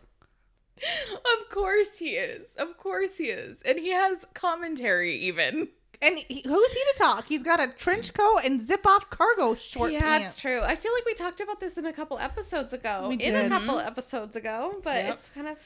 Of 1.41 1.49
course 1.51 1.99
he 1.99 2.11
is. 2.11 2.49
Of 2.57 2.77
course 2.77 3.17
he 3.17 3.25
is. 3.25 3.63
And 3.63 3.79
he 3.79 3.91
has 3.91 4.25
commentary 4.35 5.15
even. 5.15 5.69
And 6.01 6.19
he, 6.19 6.43
who's 6.45 6.73
he 6.73 6.81
to 6.81 6.95
talk? 6.99 7.27
He's 7.27 7.45
got 7.45 7.61
a 7.61 7.69
trench 7.69 8.13
coat 8.13 8.41
and 8.45 8.61
zip 8.61 8.85
off 8.85 9.09
cargo 9.09 9.55
short 9.55 9.93
yeah, 9.93 10.01
pants. 10.01 10.31
it's 10.31 10.37
true. 10.37 10.61
I 10.61 10.75
feel 10.75 10.93
like 10.93 11.05
we 11.07 11.15
talked 11.15 11.41
about 11.41 11.61
this 11.61 11.79
in 11.79 11.87
a 11.87 11.93
couple 11.93 12.19
episodes 12.19 12.73
ago. 12.73 13.07
We 13.09 13.15
in 13.17 13.37
a 13.37 13.43
did. 13.43 13.51
couple 13.51 13.77
mm-hmm. 13.77 13.87
episodes 13.87 14.35
ago, 14.35 14.81
but 14.83 14.97
Yep. 14.97 15.15
it's 15.15 15.29
kind 15.29 15.47
of 15.47 15.59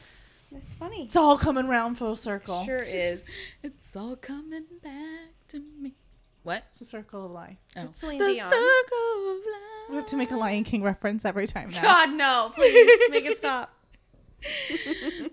it's 0.55 0.75
funny. 0.75 1.05
It's 1.05 1.17
all 1.17 1.39
coming 1.39 1.69
round 1.69 1.97
full 1.99 2.17
circle. 2.17 2.65
Sure 2.65 2.79
is. 2.79 3.25
It's 3.63 3.97
all 3.97 4.17
coming 4.17 4.65
back 4.83 5.31
to 5.49 5.63
me. 5.81 5.95
What? 6.47 6.63
It's 6.71 6.81
a 6.81 6.85
circle 6.85 7.27
of 7.27 7.33
life. 7.33 7.57
Is 7.75 7.83
it 7.83 7.89
Oh. 7.89 7.93
Celine 7.93 8.19
the 8.19 8.27
Dion? 8.33 8.51
circle 8.51 9.31
of 9.33 9.37
life. 9.39 9.91
We 9.91 9.97
have 9.97 10.07
to 10.07 10.17
make 10.17 10.31
a 10.31 10.37
Lion 10.37 10.63
King 10.65 10.83
reference 10.83 11.25
every 11.25 11.47
time 11.47 11.71
now. 11.71 11.83
God 11.83 12.13
no! 12.13 12.53
Please 12.55 13.01
make 13.11 13.25
it 13.27 13.39
stop. 13.39 13.73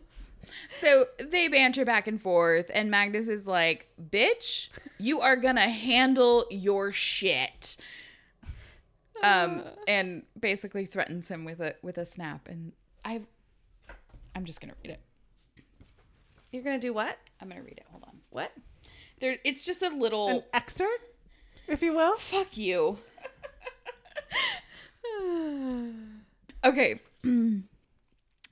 So 0.82 1.06
they 1.18 1.48
banter 1.48 1.86
back 1.86 2.08
and 2.08 2.22
forth, 2.22 2.70
and 2.74 2.92
Magnus 2.92 3.28
is 3.30 3.48
like, 3.48 3.88
"Bitch, 4.10 4.70
you 5.00 5.22
are 5.22 5.36
gonna 5.38 5.62
handle 5.70 6.46
your 6.52 6.92
shit," 6.92 7.78
um, 9.24 9.64
and 9.88 10.24
basically 10.38 10.86
threatens 10.86 11.30
him 11.30 11.46
with 11.46 11.62
a 11.62 11.76
with 11.82 11.98
a 11.98 12.06
snap. 12.06 12.50
And 12.50 12.74
I, 13.06 13.22
I'm 14.36 14.44
just 14.44 14.60
gonna 14.60 14.74
read 14.84 14.92
it. 14.92 15.64
You're 16.52 16.64
gonna 16.64 16.80
do 16.80 16.94
what? 16.94 17.18
I'm 17.40 17.48
gonna 17.48 17.64
read 17.64 17.78
it. 17.78 17.86
Hold 17.90 18.04
on. 18.04 18.18
What? 18.30 18.52
There, 19.24 19.38
it's 19.46 19.64
just 19.64 19.82
a 19.82 19.88
little. 19.88 20.28
An 20.28 20.44
excerpt, 20.54 21.06
if 21.70 21.82
you 21.82 21.94
will. 21.94 22.18
fuck 22.18 22.58
you. 22.58 23.00
Okay. 26.66 27.02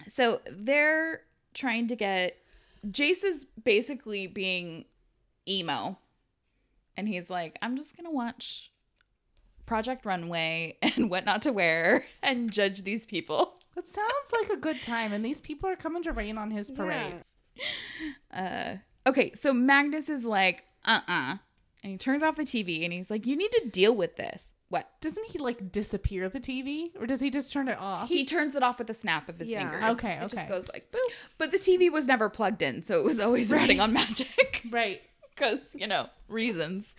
so 0.08 0.42
they're 0.52 1.22
trying 1.54 1.88
to 1.88 1.96
get 1.96 2.38
Jace 2.86 3.24
is 3.24 3.46
basically 3.64 4.28
being 4.28 4.84
emo. 5.48 5.98
And 6.98 7.08
he's 7.08 7.30
like, 7.30 7.58
I'm 7.62 7.78
just 7.78 7.96
gonna 7.96 8.12
watch 8.12 8.74
Project 9.66 10.06
Runway 10.06 10.78
and 10.82 11.10
what 11.10 11.24
not 11.24 11.42
to 11.44 11.54
wear 11.54 12.06
and 12.24 12.52
judge 12.52 12.84
these 12.84 13.06
people. 13.06 13.56
It 13.78 13.88
sounds 13.88 14.34
like 14.34 14.50
a 14.50 14.58
good 14.58 14.82
time, 14.82 15.14
and 15.14 15.24
these 15.24 15.40
people 15.40 15.70
are 15.70 15.78
coming 15.78 16.04
to 16.04 16.12
rain 16.12 16.38
on 16.38 16.52
his 16.52 16.70
parade. 16.70 17.24
Uh 18.34 18.76
okay, 19.08 19.32
so 19.34 19.54
Magnus 19.54 20.10
is 20.10 20.26
like, 20.26 20.66
uh-uh. 20.86 21.38
And 21.84 21.92
he 21.92 21.98
turns 21.98 22.22
off 22.24 22.36
the 22.36 22.44
TV 22.44 22.84
and 22.84 22.94
he's 22.94 23.10
like, 23.10 23.26
You 23.26 23.36
need 23.36 23.52
to 23.54 23.68
deal 23.70 23.96
with 23.96 24.16
this. 24.16 24.50
What? 24.70 24.88
Doesn't 25.02 25.26
he 25.28 25.38
like 25.40 25.72
disappear 25.72 26.30
the 26.30 26.40
TV, 26.40 26.92
or 26.98 27.06
does 27.06 27.20
he 27.20 27.30
just 27.30 27.52
turn 27.52 27.68
it 27.68 27.78
off? 27.80 28.08
He 28.08 28.24
turns 28.26 28.56
it 28.56 28.64
off 28.64 28.80
with 28.80 28.90
a 28.90 28.94
snap 28.94 29.28
of 29.28 29.38
his 29.40 29.52
Yeah. 29.52 29.70
fingers. 29.70 29.96
okay, 29.98 30.14
It 30.22 30.30
just 30.32 30.48
goes 30.48 30.70
like 30.70 30.92
boop. 30.92 31.12
But 31.38 31.52
the 31.52 31.58
TV 31.58 31.92
was 31.92 32.08
never 32.08 32.30
plugged 32.30 32.62
in, 32.62 32.82
so 32.84 32.98
it 33.00 33.04
was 33.04 33.20
always 33.20 33.52
running 33.52 33.80
on 33.82 33.94
magic. 33.94 34.62
right. 34.72 35.02
Because, 35.34 35.74
you 35.74 35.88
know, 35.88 36.08
reasons. 36.28 36.94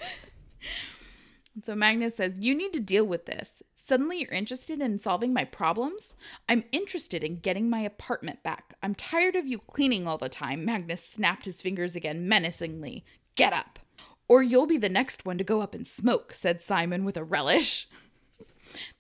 So 1.63 1.75
Magnus 1.75 2.17
says, 2.17 2.39
You 2.39 2.55
need 2.55 2.73
to 2.73 2.81
deal 2.81 3.05
with 3.05 3.27
this. 3.27 3.63
Suddenly 3.77 4.21
you're 4.21 4.31
interested 4.31 4.81
in 4.81 4.99
solving 4.99 5.35
my 5.35 5.45
problems? 5.45 6.15
I'm 6.49 6.65
interested 6.73 7.23
in 7.23 7.41
getting 7.41 7.69
my 7.69 7.81
apartment 7.81 8.43
back. 8.43 8.75
I'm 8.83 8.95
tired 8.95 9.37
of 9.37 9.47
you 9.47 9.59
cleaning 9.59 10.07
all 10.07 10.19
the 10.19 10.29
time. 10.29 10.65
Magnus 10.65 11.05
snapped 11.05 11.45
his 11.45 11.61
fingers 11.61 11.95
again 11.95 12.27
menacingly. 12.27 13.05
Get 13.35 13.53
up. 13.53 13.79
Or 14.29 14.43
you'll 14.43 14.67
be 14.67 14.79
the 14.79 14.89
next 14.89 15.27
one 15.27 15.37
to 15.37 15.45
go 15.45 15.61
up 15.61 15.75
and 15.75 15.87
smoke, 15.87 16.33
said 16.33 16.63
Simon 16.63 17.05
with 17.05 17.17
a 17.19 17.25
relish. 17.25 17.89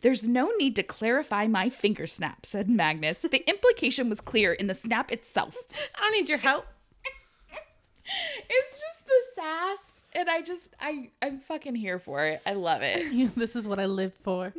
There's 0.02 0.28
no 0.28 0.50
need 0.58 0.76
to 0.76 0.82
clarify 0.82 1.46
my 1.46 1.70
finger 1.70 2.06
snap, 2.06 2.44
said 2.44 2.68
Magnus. 2.68 3.18
The 3.18 3.48
implication 3.48 4.08
was 4.10 4.20
clear 4.20 4.52
in 4.52 4.66
the 4.66 4.74
snap 4.74 5.10
itself. 5.10 5.56
I 5.96 6.00
don't 6.00 6.12
need 6.12 6.28
your 6.28 6.38
help. 6.38 6.66
It's 8.50 8.78
just 8.78 9.06
the 9.06 9.40
sass, 9.40 9.91
and 10.14 10.29
I 10.29 10.42
just 10.42 10.75
I 10.81 11.11
I'm 11.20 11.38
fucking 11.40 11.75
here 11.75 11.98
for 11.98 12.25
it. 12.27 12.42
I 12.46 12.55
love 12.55 12.83
it. 12.83 13.35
this 13.37 13.57
is 13.57 13.66
what 13.66 13.81
I 13.81 13.87
live 13.87 14.12
for. 14.22 14.53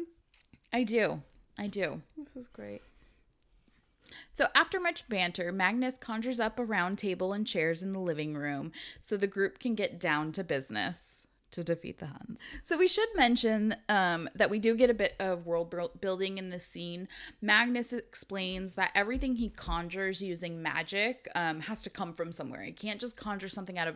I 0.72 0.84
do. 0.84 1.22
I 1.58 1.68
do. 1.68 2.02
This 2.18 2.36
is 2.36 2.48
great. 2.48 2.82
So 4.34 4.46
after 4.56 4.80
much 4.80 5.08
banter, 5.08 5.52
Magnus 5.52 5.98
conjures 5.98 6.40
up 6.40 6.58
a 6.58 6.66
round 6.66 6.98
table 6.98 7.34
and 7.34 7.46
chairs 7.46 7.82
in 7.84 7.92
the 7.92 8.00
living 8.00 8.36
room 8.36 8.72
so 9.00 9.16
the 9.16 9.28
group 9.28 9.60
can 9.60 9.76
get 9.76 10.00
down 10.00 10.32
to 10.34 10.44
business 10.44 11.28
to 11.52 11.64
defeat 11.64 12.00
the 12.00 12.08
Huns. 12.08 12.40
So 12.64 12.78
we 12.78 12.88
should 12.88 13.10
mention 13.16 13.76
um, 13.88 14.28
that 14.34 14.50
we 14.50 14.58
do 14.58 14.76
get 14.76 14.90
a 14.90 14.94
bit 14.94 15.16
of 15.20 15.46
world 15.46 15.74
building 16.02 16.40
in 16.40 16.50
this 16.50 16.66
scene. 16.66 17.08
Magnus 17.42 17.94
explains 17.94 18.74
that 18.74 18.92
everything 18.96 19.36
he 19.36 19.50
conjures 19.50 20.20
using 20.20 20.64
magic 20.64 21.30
um, 21.36 21.60
has 21.62 21.84
to 21.84 21.92
come 21.92 22.14
from 22.14 22.32
somewhere. 22.32 22.64
He 22.64 22.72
can't 22.72 23.00
just 23.00 23.16
conjure 23.16 23.50
something 23.50 23.78
out 23.78 23.88
of 23.88 23.96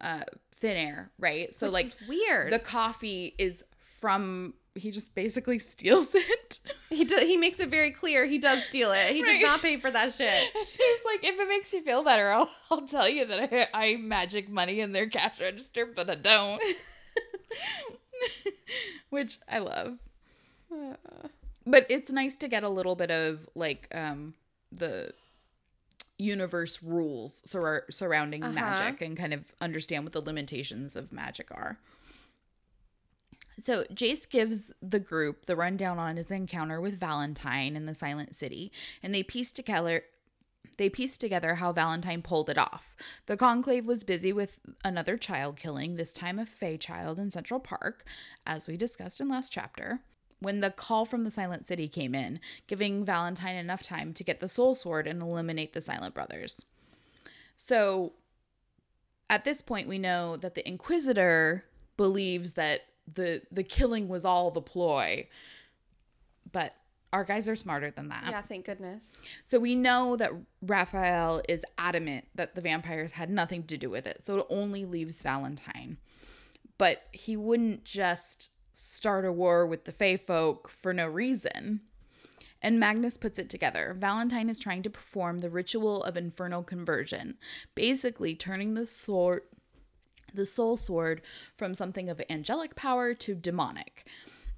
uh, 0.00 0.24
thin 0.60 0.76
air, 0.76 1.10
right? 1.18 1.52
So 1.54 1.66
Which 1.66 1.72
like 1.72 1.92
weird. 2.08 2.52
the 2.52 2.58
coffee 2.58 3.34
is 3.38 3.64
from 3.80 4.54
he 4.76 4.90
just 4.92 5.14
basically 5.14 5.58
steals 5.58 6.14
it. 6.14 6.60
he 6.90 7.04
does, 7.04 7.22
he 7.22 7.36
makes 7.36 7.58
it 7.60 7.70
very 7.70 7.90
clear 7.90 8.24
he 8.26 8.38
does 8.38 8.62
steal 8.64 8.92
it. 8.92 9.08
He 9.14 9.22
Right. 9.22 9.40
does 9.40 9.50
not 9.50 9.62
pay 9.62 9.78
for 9.78 9.90
that 9.90 10.14
shit. 10.14 10.28
He's 10.52 11.00
like, 11.04 11.24
if 11.24 11.38
it 11.40 11.48
makes 11.48 11.72
you 11.72 11.82
feel 11.82 12.04
better, 12.04 12.30
I'll, 12.30 12.50
I'll 12.70 12.86
tell 12.86 13.08
you 13.08 13.24
that 13.26 13.52
I, 13.52 13.66
I 13.92 13.96
magic 13.96 14.48
money 14.48 14.80
in 14.80 14.92
their 14.92 15.08
cash 15.08 15.40
register, 15.40 15.86
but 15.86 16.08
I 16.08 16.14
don't. 16.14 16.62
Which 19.10 19.38
I 19.48 19.58
love. 19.58 19.98
but 21.66 21.86
it's 21.88 22.10
nice 22.12 22.36
to 22.36 22.48
get 22.48 22.62
a 22.62 22.68
little 22.68 22.94
bit 22.94 23.10
of 23.10 23.48
like 23.54 23.88
um 23.92 24.34
the 24.72 25.12
universe 26.20 26.82
rules 26.82 27.42
sur- 27.44 27.86
surrounding 27.90 28.42
Uh-huh. 28.44 28.52
magic 28.52 29.00
and 29.00 29.16
kind 29.16 29.32
of 29.32 29.44
understand 29.60 30.04
what 30.04 30.12
the 30.12 30.20
limitations 30.20 30.94
of 30.96 31.12
magic 31.12 31.50
are. 31.50 31.78
So 33.58 33.84
Jace 33.92 34.28
gives 34.28 34.72
the 34.80 35.00
group 35.00 35.46
the 35.46 35.56
rundown 35.56 35.98
on 35.98 36.16
his 36.16 36.30
encounter 36.30 36.80
with 36.80 36.98
Valentine 36.98 37.76
in 37.76 37.84
the 37.86 37.94
Silent 37.94 38.34
City, 38.34 38.72
and 39.02 39.14
they 39.14 39.22
piece 39.22 39.52
together 39.52 40.02
they 40.76 40.88
pieced 40.88 41.20
together 41.20 41.56
how 41.56 41.72
Valentine 41.72 42.22
pulled 42.22 42.48
it 42.48 42.56
off. 42.56 42.96
The 43.26 43.36
conclave 43.36 43.84
was 43.86 44.02
busy 44.02 44.32
with 44.32 44.58
another 44.82 45.18
child 45.18 45.56
killing, 45.58 45.96
this 45.96 46.12
time 46.12 46.38
a 46.38 46.46
Fey 46.46 46.78
child 46.78 47.18
in 47.18 47.30
Central 47.30 47.60
Park, 47.60 48.06
as 48.46 48.66
we 48.66 48.78
discussed 48.78 49.20
in 49.20 49.28
last 49.28 49.52
chapter. 49.52 50.00
When 50.40 50.60
the 50.60 50.70
call 50.70 51.04
from 51.04 51.24
the 51.24 51.30
Silent 51.30 51.66
City 51.66 51.86
came 51.86 52.14
in, 52.14 52.40
giving 52.66 53.04
Valentine 53.04 53.56
enough 53.56 53.82
time 53.82 54.12
to 54.14 54.24
get 54.24 54.40
the 54.40 54.48
Soul 54.48 54.74
Sword 54.74 55.06
and 55.06 55.20
eliminate 55.22 55.74
the 55.74 55.80
Silent 55.80 56.14
Brothers. 56.14 56.64
So, 57.56 58.14
at 59.28 59.44
this 59.44 59.60
point, 59.60 59.86
we 59.86 59.98
know 59.98 60.36
that 60.36 60.54
the 60.54 60.66
Inquisitor 60.66 61.64
believes 61.96 62.54
that 62.54 62.80
the 63.12 63.42
the 63.52 63.62
killing 63.62 64.08
was 64.08 64.24
all 64.24 64.50
the 64.50 64.62
ploy, 64.62 65.28
but 66.50 66.74
our 67.12 67.24
guys 67.24 67.48
are 67.48 67.56
smarter 67.56 67.90
than 67.90 68.08
that. 68.08 68.26
Yeah, 68.28 68.42
thank 68.42 68.66
goodness. 68.66 69.10
So 69.44 69.58
we 69.58 69.74
know 69.74 70.16
that 70.16 70.32
Raphael 70.62 71.42
is 71.48 71.64
adamant 71.76 72.26
that 72.34 72.54
the 72.54 72.60
vampires 72.60 73.12
had 73.12 73.30
nothing 73.30 73.64
to 73.64 73.76
do 73.76 73.90
with 73.90 74.06
it. 74.06 74.22
So 74.22 74.38
it 74.38 74.46
only 74.48 74.84
leaves 74.84 75.20
Valentine. 75.22 75.98
But 76.78 77.02
he 77.12 77.36
wouldn't 77.36 77.84
just 77.84 78.50
start 78.80 79.24
a 79.24 79.32
war 79.32 79.66
with 79.66 79.84
the 79.84 79.92
Fey 79.92 80.16
folk 80.16 80.68
for 80.68 80.92
no 80.94 81.06
reason. 81.06 81.80
And 82.62 82.78
Magnus 82.78 83.16
puts 83.16 83.38
it 83.38 83.48
together. 83.48 83.96
Valentine 83.98 84.48
is 84.50 84.58
trying 84.58 84.82
to 84.82 84.90
perform 84.90 85.38
the 85.38 85.50
ritual 85.50 86.02
of 86.02 86.16
infernal 86.16 86.62
conversion, 86.62 87.36
basically 87.74 88.34
turning 88.34 88.74
the 88.74 88.86
sword 88.86 89.42
the 90.32 90.46
soul 90.46 90.76
sword 90.76 91.22
from 91.56 91.74
something 91.74 92.08
of 92.08 92.22
angelic 92.30 92.76
power 92.76 93.14
to 93.14 93.34
demonic. 93.34 94.06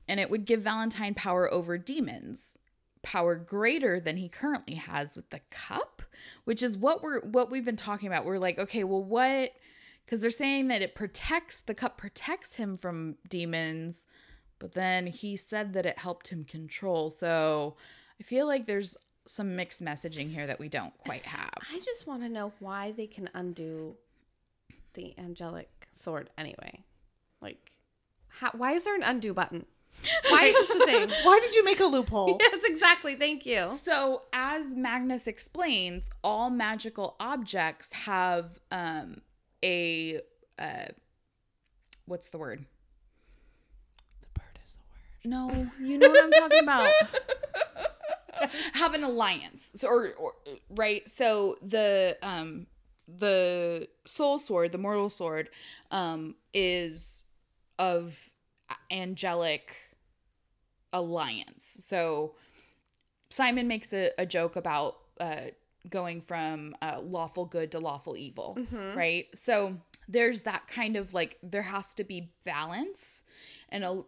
And 0.07 0.21
it 0.21 0.29
would 0.29 0.45
give 0.45 0.61
Valentine 0.61 1.15
power 1.15 1.51
over 1.51 1.79
demons, 1.79 2.59
power 3.03 3.37
greater 3.37 3.99
than 3.99 4.19
he 4.19 4.29
currently 4.29 4.75
has 4.75 5.17
with 5.17 5.31
the 5.31 5.41
cup, 5.51 6.03
which 6.45 6.63
is 6.63 6.77
what 6.77 7.03
we're 7.03 7.23
what 7.23 7.51
we've 7.51 7.65
been 7.65 7.77
talking 7.77 8.09
about. 8.09 8.27
We're 8.27 8.39
like, 8.39 8.59
okay, 8.59 8.85
well 8.85 9.03
what 9.03 9.53
cuz 10.07 10.21
they're 10.21 10.31
saying 10.31 10.69
that 10.69 10.83
it 10.83 10.95
protects 10.95 11.61
the 11.61 11.75
cup 11.75 11.97
protects 11.97 12.55
him 12.55 12.77
from 12.77 13.17
demons, 13.29 14.07
but 14.59 14.73
then 14.73 15.07
he 15.07 15.37
said 15.37 15.73
that 15.73 15.87
it 15.87 15.99
helped 15.99 16.29
him 16.29 16.45
control. 16.45 17.11
So, 17.11 17.77
I 18.21 18.23
feel 18.23 18.47
like 18.47 18.67
there's 18.67 18.97
some 19.27 19.57
mixed 19.57 19.83
messaging 19.83 20.33
here 20.33 20.47
that 20.47 20.59
we 20.59 20.69
don't 20.69 20.97
quite 20.99 21.25
have. 21.25 21.55
I 21.73 21.81
just 21.81 22.07
want 22.07 22.23
to 22.23 22.29
know 22.29 22.53
why 22.61 22.93
they 22.93 23.07
can 23.07 23.29
undo 23.35 23.97
the 24.95 25.15
angelic 25.19 25.89
sword 25.95 26.31
anyway. 26.37 26.85
Like, 27.41 27.73
how, 28.29 28.51
why 28.53 28.73
is 28.73 28.85
there 28.85 28.95
an 28.95 29.03
undo 29.03 29.35
button? 29.35 29.67
Why 30.31 30.45
is 30.45 30.69
this 30.69 30.71
a 30.83 30.87
thing? 30.87 31.11
Why 31.23 31.39
did 31.41 31.55
you 31.55 31.65
make 31.65 31.81
a 31.81 31.85
loophole? 31.85 32.39
yes, 32.41 32.61
exactly. 32.65 33.15
Thank 33.15 33.47
you. 33.47 33.69
So, 33.69 34.23
as 34.33 34.75
Magnus 34.75 35.27
explains, 35.27 36.11
all 36.25 36.51
magical 36.51 37.17
objects 37.21 37.93
have 37.93 38.59
um, 38.71 39.21
a 39.65 40.21
uh, 40.59 40.87
what's 42.07 42.29
the 42.29 42.39
word? 42.39 42.65
The 44.21 44.41
bird 44.41 44.59
is 44.65 44.73
the 44.73 44.79
word. 44.89 45.71
No, 45.71 45.71
you 45.81 45.99
know 45.99 46.09
what 46.09 46.25
I'm 46.25 46.31
talking 46.31 46.63
about. 46.63 46.93
have 48.75 48.95
an 48.95 49.05
alliance, 49.05 49.73
so 49.75 49.89
or, 49.89 50.13
or 50.15 50.33
right. 50.71 51.09
So 51.09 51.57
the 51.63 52.17
um 52.23 52.67
the 53.09 53.89
soul 54.05 54.39
sword, 54.39 54.73
the 54.73 54.79
mortal 54.79 55.11
sword, 55.11 55.51
um, 55.91 56.37
is 56.55 57.25
of 57.79 58.31
angelic 58.91 59.77
alliance. 60.93 61.77
So 61.81 62.35
Simon 63.31 63.67
makes 63.67 63.93
a, 63.93 64.11
a 64.19 64.27
joke 64.27 64.57
about 64.57 64.97
uh, 65.19 65.51
going 65.89 66.21
from 66.21 66.75
uh, 66.83 67.01
lawful 67.03 67.45
good 67.45 67.71
to 67.73 67.79
lawful 67.79 68.17
evil, 68.17 68.57
mm-hmm. 68.59 68.97
right? 68.97 69.27
So 69.35 69.77
there's 70.09 70.43
that 70.43 70.67
kind 70.69 70.97
of 70.97 71.15
like 71.15 71.39
there 71.43 71.63
has 71.63 71.95
to 71.95 72.05
be 72.05 72.33
balance 72.45 73.23
and 73.69 73.85
a 73.85 74.03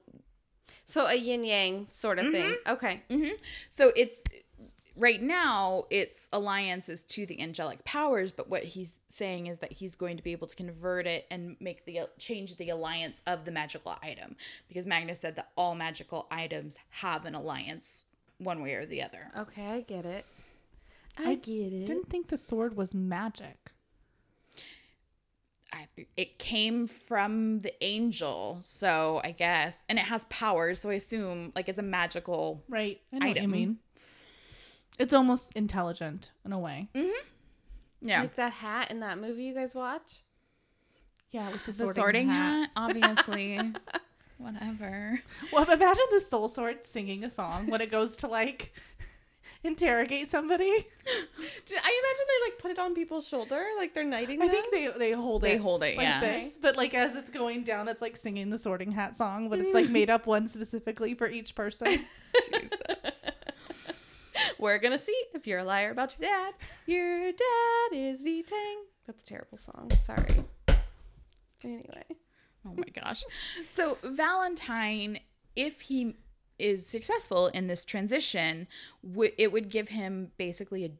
So 0.87 1.07
a 1.07 1.15
yin 1.15 1.45
yang 1.45 1.87
sort 1.87 2.19
of 2.19 2.31
thing. 2.31 2.51
Mm-hmm. 2.51 2.73
Okay. 2.73 3.03
Mm-hmm. 3.11 3.35
so 3.71 3.93
it's 3.97 4.23
right 4.97 5.21
now 5.21 5.85
its 5.91 6.29
alliance 6.33 6.89
is 6.89 7.03
to 7.03 7.27
the 7.27 7.41
angelic 7.41 7.85
powers 7.85 8.31
but 8.31 8.49
what 8.49 8.63
he's 8.63 8.93
saying 9.09 9.49
is 9.49 9.59
that 9.59 9.73
he's 9.73 9.97
going 9.97 10.17
to 10.17 10.23
be 10.23 10.33
able 10.33 10.47
to 10.47 10.55
convert 10.55 11.07
it 11.07 11.27
and 11.31 11.57
make 11.61 11.85
the 11.85 11.99
uh, 11.99 12.07
change 12.19 12.57
the 12.57 12.69
alliance 12.69 13.21
of 13.27 13.45
the 13.45 13.51
magical 13.51 13.97
item 14.03 14.37
because 14.69 14.87
magnus 14.87 15.21
said 15.21 15.35
that 15.35 15.51
all 15.57 15.75
magical 15.75 16.29
items 16.31 16.77
have 16.91 17.25
an 17.25 17.35
alliance 17.35 18.05
one 18.39 18.63
way 18.63 18.75
or 18.75 18.87
the 18.87 19.03
other 19.03 19.31
Okay, 19.37 19.67
I 19.67 19.81
get 19.81 20.05
it. 20.05 20.25
I, 21.19 21.35
get 21.37 21.73
it. 21.73 21.87
Didn't 21.87 22.11
think 22.11 22.29
the 22.29 22.39
sword 22.39 22.77
was 22.77 22.95
magic. 22.95 23.73
I, 25.73 25.89
it 26.17 26.39
came 26.39 26.87
from 26.87 27.59
the 27.61 27.73
angel 27.83 28.59
so 28.61 29.21
i 29.25 29.33
guess 29.33 29.85
and 29.89 29.99
it 29.99 30.05
has 30.05 30.25
powers 30.27 30.81
so 30.81 30.91
i 30.91 30.95
assume 30.95 31.53
like 31.57 31.69
it's 31.69 31.81
a 31.81 31.83
magical 31.83 32.63
Right. 32.69 33.01
I 33.13 33.19
know 33.19 33.27
what 33.27 33.43
you 33.43 33.49
mean. 33.49 33.79
It's 35.01 35.13
almost 35.13 35.51
intelligent 35.57 36.31
in 36.45 36.53
a 36.53 36.59
way. 36.61 36.89
Mm-hmm. 36.95 37.27
Yeah 38.03 38.21
Like 38.21 38.37
that 38.37 38.53
hat 38.53 38.93
in 38.93 39.01
that 39.01 39.19
movie 39.19 39.43
you 39.45 39.55
guys 39.55 39.75
watch? 39.75 40.23
Yeah, 41.33 41.51
with 41.51 41.67
the, 41.67 41.73
the 41.73 41.93
sorting 41.93 42.29
hat 42.29 42.71
obviously 42.77 43.59
whatever 44.39 45.21
Well, 45.53 45.69
imagine 45.69 46.05
the 46.13 46.21
soul 46.21 46.49
sword 46.49 46.87
singing 46.87 47.25
a 47.25 47.31
song 47.31 47.67
when 47.67 47.81
it 47.81 47.91
goes 47.91 48.15
to 48.19 48.29
like 48.29 48.73
interrogate 49.65 50.31
somebody. 50.31 50.65
I 50.67 50.77
imagine 50.77 50.87
they 51.69 52.51
like 52.51 52.59
put 52.59 52.71
it 52.71 52.79
on 52.79 52.95
people's 52.95 53.27
shoulder, 53.27 53.65
like 53.77 53.95
they're 53.95 54.05
knighting 54.05 54.41
I 54.41 54.47
them. 54.47 54.55
think 54.55 54.71
they 54.71 54.99
they 54.99 55.13
hold 55.13 55.43
They 55.43 55.53
it. 55.53 55.57
They 55.57 55.59
hold 55.59 55.83
it, 55.83 55.97
like 55.97 56.07
yeah. 56.07 56.21
this, 56.21 56.53
but 56.61 56.77
like 56.77 56.95
as 56.95 57.17
it's 57.17 57.31
going 57.31 57.65
down, 57.65 57.89
it's 57.89 58.03
like 58.03 58.17
singing 58.17 58.51
the 58.51 58.59
Sorting 58.59 58.93
Hat 58.93 59.17
song, 59.17 59.49
but 59.49 59.59
it's 59.59 59.75
like 59.75 59.87
mm. 59.87 59.93
made 59.93 60.11
up 60.11 60.27
one 60.27 60.47
specifically 60.47 61.15
for 61.15 61.29
each 61.29 61.55
person. 61.55 61.87
jesus 62.53 63.25
We're 64.59 64.79
gonna 64.79 64.99
see 64.99 65.19
if 65.35 65.47
you're 65.47 65.61
a 65.61 65.65
liar 65.65 65.91
about 65.91 66.15
your 66.19 66.29
dad. 66.29 66.55
Your 66.87 67.33
dad 67.33 67.97
is 67.97 68.23
V 68.23 68.43
Tang. 68.43 68.85
That's 69.07 69.23
a 69.23 69.27
terrible 69.27 69.59
song. 69.59 69.91
Sorry. 70.03 70.45
Anyway. 71.63 72.05
Oh 72.67 72.75
my 72.77 73.03
gosh. 73.03 73.25
So 73.69 73.99
Valentine, 74.03 75.21
if 75.55 75.83
he 75.83 76.17
is 76.59 76.87
successful 76.87 77.49
in 77.49 77.67
this 77.67 77.85
transition, 77.85 78.67
w- 79.07 79.33
it 79.39 79.53
would 79.53 79.69
give 79.69 79.89
him 79.89 80.31
basically 80.39 80.85
an 80.85 80.99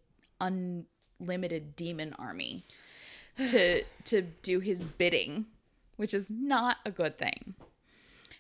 unlimited 1.21 1.77
demon 1.77 2.15
army 2.19 2.65
to 3.47 3.83
to 4.05 4.23
do 4.43 4.61
his 4.61 4.85
bidding, 4.85 5.47
which 5.97 6.15
is 6.15 6.29
not 6.31 6.79
a 6.85 6.91
good 6.91 7.19
thing. 7.19 7.55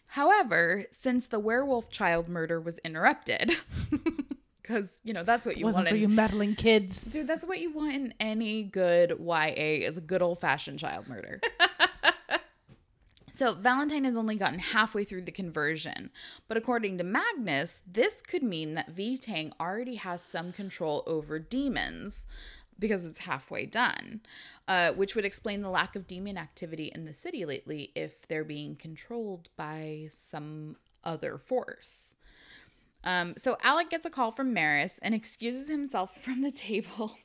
However, 0.09 0.85
since 0.93 1.27
the 1.27 1.41
werewolf 1.41 1.91
child 1.91 2.29
murder 2.29 2.61
was 2.61 2.79
interrupted, 2.79 3.57
because 4.63 5.01
you 5.03 5.13
know 5.13 5.25
that's 5.25 5.45
what 5.45 5.57
you 5.57 5.67
want 5.67 5.89
for 5.89 5.97
you 5.97 6.09
meddling 6.09 6.55
kids. 6.55 7.03
Dude, 7.03 7.27
that's 7.27 7.45
what 7.45 7.61
you 7.61 7.73
want 7.73 7.95
in 7.95 8.15
any 8.21 8.63
good 8.63 9.19
YA 9.21 9.87
is 9.87 9.97
a 9.97 10.01
good 10.01 10.23
old 10.23 10.39
fashioned 10.41 10.79
child 10.79 11.09
murder. 11.09 11.41
so 13.35 13.53
Valentine 13.53 14.05
has 14.05 14.15
only 14.15 14.37
gotten 14.37 14.61
halfway 14.61 15.03
through 15.03 15.23
the 15.23 15.33
conversion, 15.33 16.11
but 16.47 16.57
according 16.57 16.99
to 16.99 17.05
Magnus, 17.05 17.83
this 17.85 18.23
could 18.23 18.45
mean 18.45 18.75
that 18.75 18.91
V-Tang 18.91 19.53
already 19.61 19.97
has 19.97 20.23
some 20.23 20.53
control 20.53 21.03
over 21.05 21.41
demons 21.41 22.29
because 22.79 23.05
it's 23.05 23.19
halfway 23.19 23.67
done, 23.67 24.21
uh, 24.69 24.93
which 24.93 25.17
would 25.17 25.25
explain 25.25 25.63
the 25.63 25.69
lack 25.69 25.97
of 25.97 26.07
demon 26.07 26.39
activity 26.39 26.93
in 26.95 27.07
the 27.07 27.13
city 27.13 27.45
lately 27.45 27.91
if 27.97 28.27
they're 28.29 28.45
being 28.45 28.77
controlled 28.77 29.49
by 29.57 30.07
some 30.11 30.77
other 31.03 31.37
force. 31.37 32.15
Um, 33.03 33.35
so 33.37 33.57
Alec 33.65 33.91
gets 33.91 34.07
a 34.07 34.11
call 34.11 34.31
from 34.31 34.55
Maryse 34.55 35.01
and 35.03 35.13
excuses 35.13 35.69
himself 35.69 36.17
from 36.23 36.43
the 36.43 36.53
table. 36.53 37.17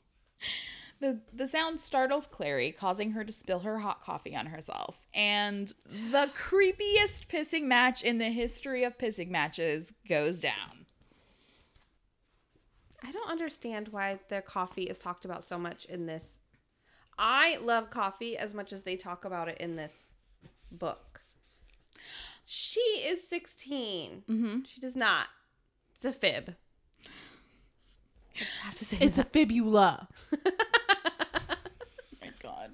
The, 1.01 1.21
the 1.33 1.47
sound 1.47 1.79
startles 1.79 2.27
Clary, 2.27 2.73
causing 2.73 3.11
her 3.11 3.23
to 3.23 3.31
spill 3.31 3.59
her 3.59 3.79
hot 3.79 4.01
coffee 4.03 4.35
on 4.35 4.47
herself. 4.47 5.05
And 5.13 5.73
the 6.11 6.29
creepiest 6.35 7.27
pissing 7.27 7.63
match 7.63 8.03
in 8.03 8.17
the 8.17 8.29
history 8.29 8.83
of 8.83 8.97
pissing 8.97 9.29
matches 9.29 9.93
goes 10.07 10.41
down. 10.41 10.85
I 13.01 13.11
don't 13.13 13.29
understand 13.29 13.89
why 13.89 14.19
their 14.27 14.41
coffee 14.41 14.83
is 14.83 14.99
talked 14.99 15.23
about 15.23 15.45
so 15.45 15.57
much 15.57 15.85
in 15.85 16.05
this. 16.05 16.39
I 17.17 17.57
love 17.57 17.89
coffee 17.89 18.37
as 18.37 18.53
much 18.53 18.73
as 18.73 18.83
they 18.83 18.95
talk 18.95 19.25
about 19.25 19.47
it 19.47 19.57
in 19.59 19.75
this 19.77 20.15
book. 20.71 21.21
She 22.45 22.79
is 22.79 23.27
16. 23.27 24.23
Mm-hmm. 24.27 24.59
She 24.65 24.81
does 24.81 24.95
not 24.95 25.27
It's 25.95 26.05
a 26.05 26.11
fib. 26.11 26.55
I 27.05 28.39
just 28.39 28.59
have 28.61 28.75
to 28.75 28.85
say 28.85 28.97
It's 29.01 29.17
a 29.17 29.23
fibula. 29.23 30.07
my 32.21 32.31
God. 32.41 32.71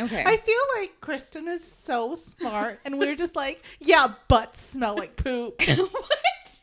Okay. 0.00 0.22
I 0.24 0.36
feel 0.36 0.60
like 0.76 1.00
Kristen 1.00 1.48
is 1.48 1.64
so 1.64 2.14
smart, 2.14 2.80
and 2.84 2.98
we're 2.98 3.16
just 3.16 3.34
like, 3.34 3.62
yeah, 3.80 4.14
butts 4.28 4.60
smell 4.60 4.96
like 4.96 5.16
poop. 5.16 5.60
what? 5.66 6.60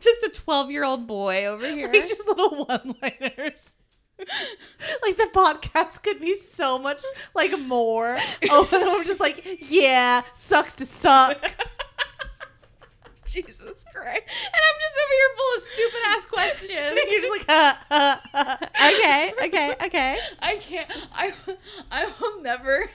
Just 0.00 0.22
a 0.22 0.28
12 0.28 0.70
year 0.70 0.84
old 0.84 1.06
boy 1.06 1.46
over 1.46 1.66
here. 1.66 1.90
It's 1.92 2.08
just 2.08 2.26
little 2.26 2.64
one-liners. 2.66 3.74
like 4.18 5.16
the 5.16 5.28
podcast 5.34 6.02
could 6.02 6.20
be 6.20 6.38
so 6.40 6.78
much 6.78 7.02
like 7.34 7.58
more. 7.58 8.16
Oh, 8.50 8.68
I'm 8.98 9.04
just 9.06 9.20
like, 9.20 9.44
yeah, 9.60 10.22
sucks 10.34 10.72
to 10.74 10.86
suck. 10.86 11.50
Jesus 13.34 13.84
Christ. 13.92 14.22
and 14.26 14.62
I'm 14.68 14.78
just 14.80 14.96
over 15.02 15.14
here 15.14 15.30
full 15.36 15.56
of 15.56 15.62
stupid 15.72 16.00
ass 16.06 16.26
questions. 16.26 17.00
You're 17.10 17.20
just 17.20 17.30
like, 17.32 17.46
ha, 17.46 17.84
ha, 17.90 18.22
ha. 18.32 18.58
okay, 18.88 19.32
okay, 19.46 19.74
okay. 19.86 20.18
I 20.38 20.56
can't. 20.56 20.90
I 21.12 21.32
I 21.90 22.12
will 22.20 22.40
never. 22.42 22.88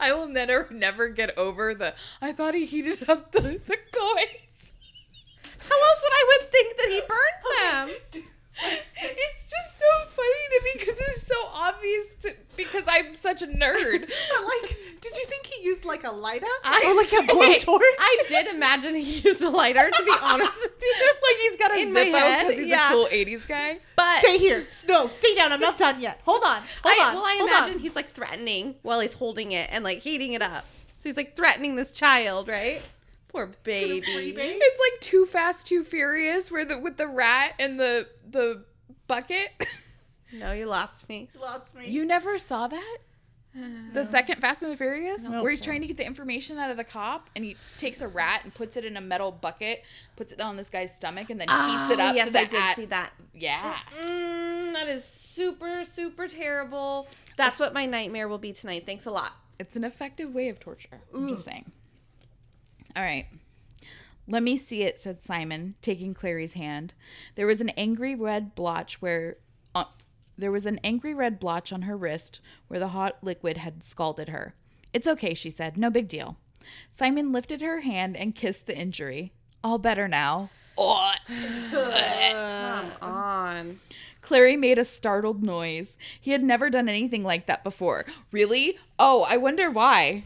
I 0.00 0.12
will 0.14 0.26
never 0.26 0.68
never 0.70 1.08
get 1.08 1.36
over 1.36 1.74
the. 1.74 1.94
I 2.22 2.32
thought 2.32 2.54
he 2.54 2.64
heated 2.64 3.08
up 3.10 3.32
the 3.32 3.40
the 3.40 3.76
coins. 3.92 4.72
How 5.58 5.76
else 5.76 6.00
would 6.02 6.12
I 6.12 6.24
would 6.28 6.50
think 6.50 6.76
that 6.78 6.88
he 6.88 7.00
burned 7.08 7.88
them? 7.88 8.30
It's 8.96 9.50
just 9.50 9.78
so 9.78 10.06
funny 10.10 10.44
to 10.50 10.64
me 10.64 10.70
because 10.78 10.96
it's 11.08 11.26
so 11.26 11.34
obvious 11.52 12.06
to 12.20 12.34
because 12.56 12.84
I'm 12.86 13.14
such 13.14 13.42
a 13.42 13.46
nerd. 13.46 14.00
But 14.30 14.44
like, 14.44 14.76
did 15.00 15.16
you 15.16 15.24
think 15.26 15.46
he 15.46 15.64
used 15.64 15.84
like 16.04 16.12
a 16.12 16.16
lighter 16.16 16.46
I- 16.64 16.84
or 16.86 16.94
like 16.94 17.12
a 17.12 17.26
blowtorch? 17.32 17.80
I 17.98 18.24
did 18.28 18.48
imagine 18.48 18.94
he 18.94 19.20
used 19.20 19.40
a 19.40 19.50
lighter, 19.50 19.90
to 19.90 20.04
be 20.04 20.12
honest 20.22 20.56
with 20.56 20.82
you. 20.82 21.12
like 21.22 21.36
he's 21.50 21.58
got 21.58 21.70
a 21.72 21.78
In 21.80 21.92
my 21.92 22.00
Zippo 22.04 22.38
because 22.40 22.58
he's 22.58 22.68
yeah. 22.68 22.88
a 22.88 22.92
cool 22.92 23.06
'80s 23.06 23.46
guy. 23.48 23.78
But 23.96 24.18
Stay 24.20 24.38
here. 24.38 24.66
No, 24.88 25.08
stay 25.08 25.34
down. 25.34 25.52
I'm 25.52 25.60
not 25.60 25.78
done 25.78 26.00
yet. 26.00 26.20
Hold 26.24 26.42
on. 26.44 26.62
Hold 26.82 26.98
I, 27.00 27.04
on. 27.08 27.14
well, 27.14 27.24
I 27.24 27.36
hold 27.38 27.50
imagine 27.50 27.74
on. 27.74 27.80
he's 27.80 27.94
like 27.96 28.08
threatening 28.08 28.74
while 28.82 29.00
he's 29.00 29.14
holding 29.14 29.52
it 29.52 29.68
and 29.72 29.84
like 29.84 29.98
heating 29.98 30.32
it 30.34 30.42
up. 30.42 30.64
So 30.98 31.08
he's 31.08 31.16
like 31.16 31.36
threatening 31.36 31.76
this 31.76 31.92
child, 31.92 32.48
right? 32.48 32.80
Poor 33.28 33.50
baby. 33.64 34.02
It's 34.06 34.80
like 34.80 35.00
Too 35.00 35.26
Fast, 35.26 35.66
Too 35.66 35.82
Furious, 35.84 36.50
where 36.52 36.64
the 36.64 36.78
with 36.78 36.96
the 36.96 37.08
rat 37.08 37.54
and 37.58 37.78
the 37.80 38.08
the 38.30 38.64
bucket. 39.06 39.50
No, 40.36 40.50
you 40.50 40.66
lost 40.66 41.08
me. 41.08 41.28
You 41.32 41.40
lost 41.40 41.76
me. 41.76 41.86
You 41.88 42.04
never 42.04 42.38
saw 42.38 42.66
that? 42.66 42.96
The 43.92 44.04
second 44.04 44.40
Fast 44.40 44.62
and 44.62 44.72
the 44.72 44.76
Furious, 44.76 45.28
where 45.28 45.48
he's 45.50 45.60
trying 45.60 45.80
to 45.82 45.86
get 45.86 45.96
the 45.96 46.04
information 46.06 46.58
out 46.58 46.70
of 46.70 46.76
the 46.76 46.82
cop, 46.84 47.30
and 47.36 47.44
he 47.44 47.56
takes 47.78 48.00
a 48.00 48.08
rat 48.08 48.40
and 48.42 48.52
puts 48.52 48.76
it 48.76 48.84
in 48.84 48.96
a 48.96 49.00
metal 49.00 49.30
bucket, 49.30 49.84
puts 50.16 50.32
it 50.32 50.40
on 50.40 50.56
this 50.56 50.68
guy's 50.70 50.94
stomach, 50.94 51.30
and 51.30 51.40
then 51.40 51.48
heats 51.48 51.90
it 51.90 52.00
Oh, 52.00 52.04
up. 52.04 52.16
Yes, 52.16 52.26
so 52.26 52.32
that 52.32 52.42
I 52.42 52.50
did 52.50 52.60
at- 52.62 52.76
see 52.76 52.84
that. 52.86 53.12
Yeah, 53.32 53.76
Mm, 54.00 54.72
that 54.72 54.88
is 54.88 55.04
super, 55.04 55.84
super 55.84 56.26
terrible. 56.26 57.06
That's 57.36 57.60
what 57.60 57.72
my 57.72 57.86
nightmare 57.86 58.26
will 58.28 58.38
be 58.38 58.52
tonight. 58.52 58.84
Thanks 58.86 59.06
a 59.06 59.10
lot. 59.10 59.32
it's 59.60 59.76
an 59.76 59.84
effective 59.84 60.34
way 60.34 60.48
of 60.48 60.58
torture. 60.58 61.00
I'm 61.14 61.28
just 61.28 61.44
saying. 61.44 61.70
All 62.96 63.04
right. 63.04 63.26
Let 64.26 64.42
me 64.42 64.56
see 64.56 64.82
it, 64.82 65.00
said 65.00 65.22
Simon, 65.22 65.74
taking 65.80 66.12
Clary's 66.14 66.54
hand. 66.54 66.92
There 67.36 67.46
was 67.46 67.60
an 67.60 67.68
angry 67.70 68.14
red 68.16 68.54
blotch 68.56 69.00
where 69.02 69.36
there 70.36 70.52
was 70.52 70.66
an 70.66 70.80
angry 70.82 71.14
red 71.14 71.38
blotch 71.38 71.72
on 71.72 71.82
her 71.82 71.96
wrist 71.96 72.40
where 72.68 72.80
the 72.80 72.88
hot 72.88 73.18
liquid 73.22 73.58
had 73.58 73.82
scalded 73.82 74.28
her. 74.28 74.54
It's 74.92 75.06
okay, 75.06 75.34
she 75.34 75.50
said. 75.50 75.76
No 75.76 75.90
big 75.90 76.08
deal. 76.08 76.36
Simon 76.96 77.32
lifted 77.32 77.60
her 77.60 77.80
hand 77.80 78.16
and 78.16 78.34
kissed 78.34 78.66
the 78.66 78.76
injury. 78.76 79.32
All 79.62 79.78
better 79.78 80.08
now. 80.08 80.50
Oh. 80.76 81.14
Come 81.70 82.90
on. 83.00 83.80
Clary 84.24 84.56
made 84.56 84.78
a 84.78 84.84
startled 84.84 85.42
noise. 85.42 85.96
He 86.18 86.30
had 86.30 86.42
never 86.42 86.70
done 86.70 86.88
anything 86.88 87.22
like 87.22 87.46
that 87.46 87.62
before. 87.62 88.06
Really? 88.32 88.78
Oh, 88.98 89.22
I 89.28 89.36
wonder 89.36 89.70
why. 89.70 90.24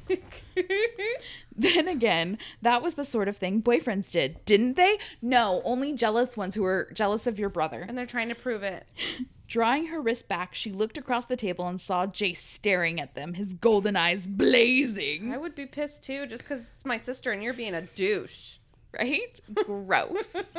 then 1.57 1.88
again, 1.88 2.38
that 2.62 2.81
was 2.81 2.94
the 2.94 3.05
sort 3.05 3.27
of 3.27 3.37
thing 3.37 3.61
boyfriends 3.61 4.11
did, 4.11 4.44
didn't 4.44 4.77
they? 4.77 4.99
No, 5.21 5.62
only 5.64 5.92
jealous 5.92 6.37
ones 6.37 6.55
who 6.55 6.62
were 6.62 6.88
jealous 6.94 7.27
of 7.27 7.40
your 7.40 7.49
brother. 7.49 7.85
And 7.87 7.99
they're 7.99 8.07
trying 8.07 8.29
to 8.29 8.37
prove 8.37 8.62
it. 8.62 8.87
Drawing 9.49 9.87
her 9.87 10.01
wrist 10.01 10.29
back, 10.29 10.55
she 10.55 10.71
looked 10.71 10.99
across 10.99 11.25
the 11.25 11.37
table 11.37 11.67
and 11.67 11.81
saw 11.81 12.07
Jace 12.07 12.37
staring 12.37 13.01
at 13.01 13.15
them, 13.15 13.33
his 13.35 13.55
golden 13.55 13.97
eyes 13.97 14.27
blazing. 14.27 15.33
I 15.33 15.39
would 15.39 15.55
be 15.55 15.65
pissed 15.65 16.03
too, 16.03 16.27
just 16.27 16.43
because 16.43 16.61
it's 16.61 16.85
my 16.85 16.99
sister 16.99 17.33
and 17.33 17.43
you're 17.43 17.55
being 17.55 17.75
a 17.75 17.83
douche. 17.83 18.59
Right? 18.93 19.41
Gross. 19.65 20.55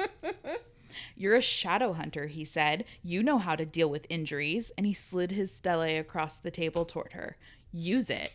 You're 1.15 1.35
a 1.35 1.41
shadow 1.41 1.93
hunter, 1.93 2.27
he 2.27 2.43
said. 2.45 2.85
You 3.03 3.23
know 3.23 3.37
how 3.37 3.55
to 3.55 3.65
deal 3.65 3.89
with 3.89 4.07
injuries. 4.09 4.71
And 4.77 4.85
he 4.85 4.93
slid 4.93 5.31
his 5.31 5.51
stele 5.51 5.99
across 5.99 6.37
the 6.37 6.51
table 6.51 6.85
toward 6.85 7.13
her. 7.13 7.37
Use 7.71 8.09
it. 8.09 8.33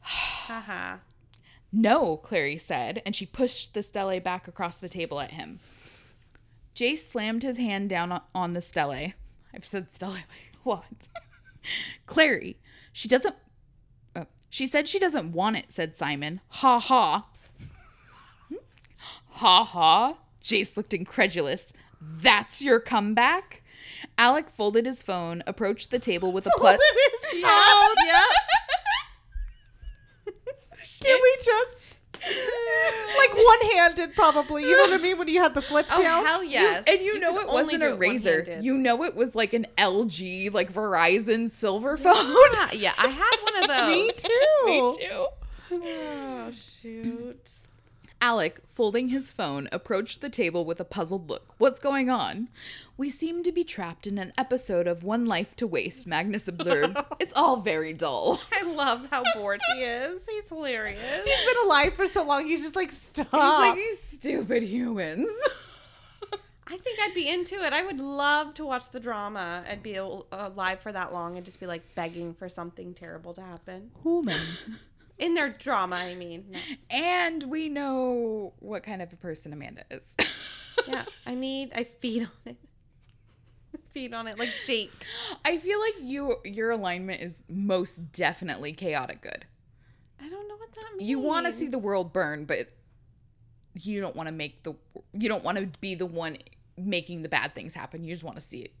Haha. 0.00 0.98
No, 1.72 2.16
Clary 2.16 2.58
said, 2.58 3.02
and 3.04 3.14
she 3.14 3.26
pushed 3.26 3.74
the 3.74 3.82
stele 3.82 4.20
back 4.20 4.48
across 4.48 4.76
the 4.76 4.88
table 4.88 5.20
at 5.20 5.32
him. 5.32 5.60
Jace 6.76 6.98
slammed 6.98 7.42
his 7.42 7.56
hand 7.56 7.88
down 7.88 8.20
on- 8.34 8.52
the 8.52 8.60
stele. 8.60 9.12
I've 9.54 9.64
said 9.64 9.92
stele 9.92 10.10
like 10.14 10.24
what? 10.62 11.08
Clary, 12.06 12.58
she 12.92 13.08
doesn't. 13.08 13.34
Uh, 14.14 14.26
she 14.50 14.66
said 14.66 14.86
she 14.86 14.98
doesn't 14.98 15.32
want 15.32 15.56
it, 15.56 15.72
said 15.72 15.96
Simon. 15.96 16.40
Ha 16.48 16.78
ha. 16.78 17.26
Ha 19.38 19.64
ha. 19.64 20.16
Jace 20.42 20.76
looked 20.76 20.94
incredulous. 20.94 21.72
That's 22.00 22.62
your 22.62 22.78
comeback? 22.80 23.62
Alec 24.16 24.48
folded 24.48 24.86
his 24.86 25.02
phone, 25.02 25.42
approached 25.46 25.90
the 25.90 25.98
table 25.98 26.32
with 26.32 26.46
a 26.46 26.50
plus. 26.56 26.78
Oh, 27.34 27.94
yeah. 28.06 28.24
Can 31.00 31.18
we 31.22 31.36
just 31.44 31.82
like 33.16 33.34
one-handed, 33.34 34.14
probably? 34.14 34.62
You 34.62 34.76
know 34.76 34.82
what 34.90 35.00
I 35.00 35.02
mean? 35.02 35.18
When 35.18 35.28
you 35.28 35.40
had 35.40 35.54
the 35.54 35.62
flip 35.62 35.86
Oh, 35.90 36.02
down. 36.02 36.24
hell 36.24 36.42
yes. 36.44 36.84
And 36.86 37.00
you, 37.00 37.18
know 37.18 37.38
it 37.38 37.46
wasn't 37.48 37.82
a 37.82 37.90
it 37.92 37.98
razor. 37.98 38.36
one-handed. 38.38 38.64
You 38.64 38.74
know 38.76 39.02
it 39.04 39.14
was 39.14 39.34
like 39.34 39.52
an 39.52 39.66
LG, 39.78 40.52
like 40.52 40.72
Verizon 40.72 41.48
silver 41.50 41.96
phone. 41.96 42.14
Yeah, 42.52 42.72
yeah, 42.72 42.92
I 42.98 43.08
had 43.08 43.36
one 43.42 43.62
of 43.62 43.68
those. 43.68 44.24
Me 44.66 44.92
too. 44.98 45.26
Me 45.76 45.78
too. 45.80 45.82
Oh, 45.88 46.52
shoot. 46.82 47.48
Alec, 48.26 48.58
folding 48.66 49.10
his 49.10 49.32
phone, 49.32 49.68
approached 49.70 50.20
the 50.20 50.28
table 50.28 50.64
with 50.64 50.80
a 50.80 50.84
puzzled 50.84 51.30
look. 51.30 51.54
What's 51.58 51.78
going 51.78 52.10
on? 52.10 52.48
We 52.96 53.08
seem 53.08 53.44
to 53.44 53.52
be 53.52 53.62
trapped 53.62 54.04
in 54.04 54.18
an 54.18 54.32
episode 54.36 54.88
of 54.88 55.04
One 55.04 55.26
Life 55.26 55.54
to 55.54 55.66
Waste, 55.68 56.08
Magnus 56.08 56.48
observed. 56.48 56.98
it's 57.20 57.32
all 57.34 57.58
very 57.60 57.92
dull. 57.92 58.40
I 58.52 58.64
love 58.64 59.06
how 59.12 59.22
bored 59.36 59.60
he 59.76 59.82
is. 59.84 60.22
He's 60.28 60.48
hilarious. 60.48 61.24
He's 61.24 61.46
been 61.46 61.64
alive 61.66 61.94
for 61.94 62.08
so 62.08 62.24
long. 62.24 62.48
He's 62.48 62.62
just 62.62 62.74
like, 62.74 62.90
stop. 62.90 63.28
He's 63.30 63.40
like 63.40 63.76
these 63.76 64.02
stupid 64.02 64.64
humans. 64.64 65.30
I 66.66 66.76
think 66.78 66.98
I'd 67.00 67.14
be 67.14 67.28
into 67.28 67.64
it. 67.64 67.72
I 67.72 67.84
would 67.84 68.00
love 68.00 68.54
to 68.54 68.66
watch 68.66 68.90
the 68.90 68.98
drama 68.98 69.62
and 69.68 69.84
be 69.84 69.94
alive 69.94 70.80
for 70.80 70.90
that 70.90 71.12
long 71.12 71.36
and 71.36 71.46
just 71.46 71.60
be 71.60 71.66
like 71.68 71.94
begging 71.94 72.34
for 72.34 72.48
something 72.48 72.92
terrible 72.92 73.34
to 73.34 73.40
happen. 73.40 73.92
humans. 74.02 74.70
In 75.18 75.34
their 75.34 75.48
drama, 75.50 75.96
I 75.96 76.14
mean. 76.14 76.44
No. 76.50 76.58
and 76.90 77.42
we 77.44 77.68
know 77.68 78.52
what 78.58 78.82
kind 78.82 79.00
of 79.00 79.12
a 79.12 79.16
person 79.16 79.52
Amanda 79.52 79.84
is. 79.90 80.02
Yeah, 80.86 81.04
I 81.26 81.34
need, 81.34 81.72
I 81.74 81.82
feed 81.84 82.22
on 82.24 82.30
it. 82.44 82.56
feed 83.92 84.12
on 84.14 84.28
it 84.28 84.38
like 84.38 84.50
Jake. 84.66 84.92
I 85.44 85.56
feel 85.58 85.80
like 85.80 85.94
you 86.00 86.36
your 86.44 86.70
alignment 86.70 87.22
is 87.22 87.34
most 87.48 88.12
definitely 88.12 88.72
chaotic 88.74 89.20
good. 89.22 89.46
I 90.20 90.28
don't 90.28 90.46
know 90.48 90.54
what 90.56 90.72
that 90.74 90.84
means. 90.96 91.08
You 91.08 91.18
want 91.18 91.46
to 91.46 91.50
see 91.52 91.66
the 91.66 91.78
world 91.78 92.12
burn, 92.12 92.44
but 92.44 92.68
you 93.82 94.00
don't 94.00 94.14
want 94.14 94.28
to 94.28 94.32
make 94.34 94.62
the 94.62 94.74
you 95.14 95.28
don't 95.28 95.42
want 95.42 95.58
to 95.58 95.66
be 95.80 95.94
the 95.96 96.06
one 96.06 96.36
making 96.76 97.22
the 97.22 97.28
bad 97.28 97.54
things 97.54 97.74
happen. 97.74 98.04
You 98.04 98.12
just 98.12 98.22
want 98.22 98.36
to 98.36 98.42
see 98.42 98.60
it. 98.60 98.72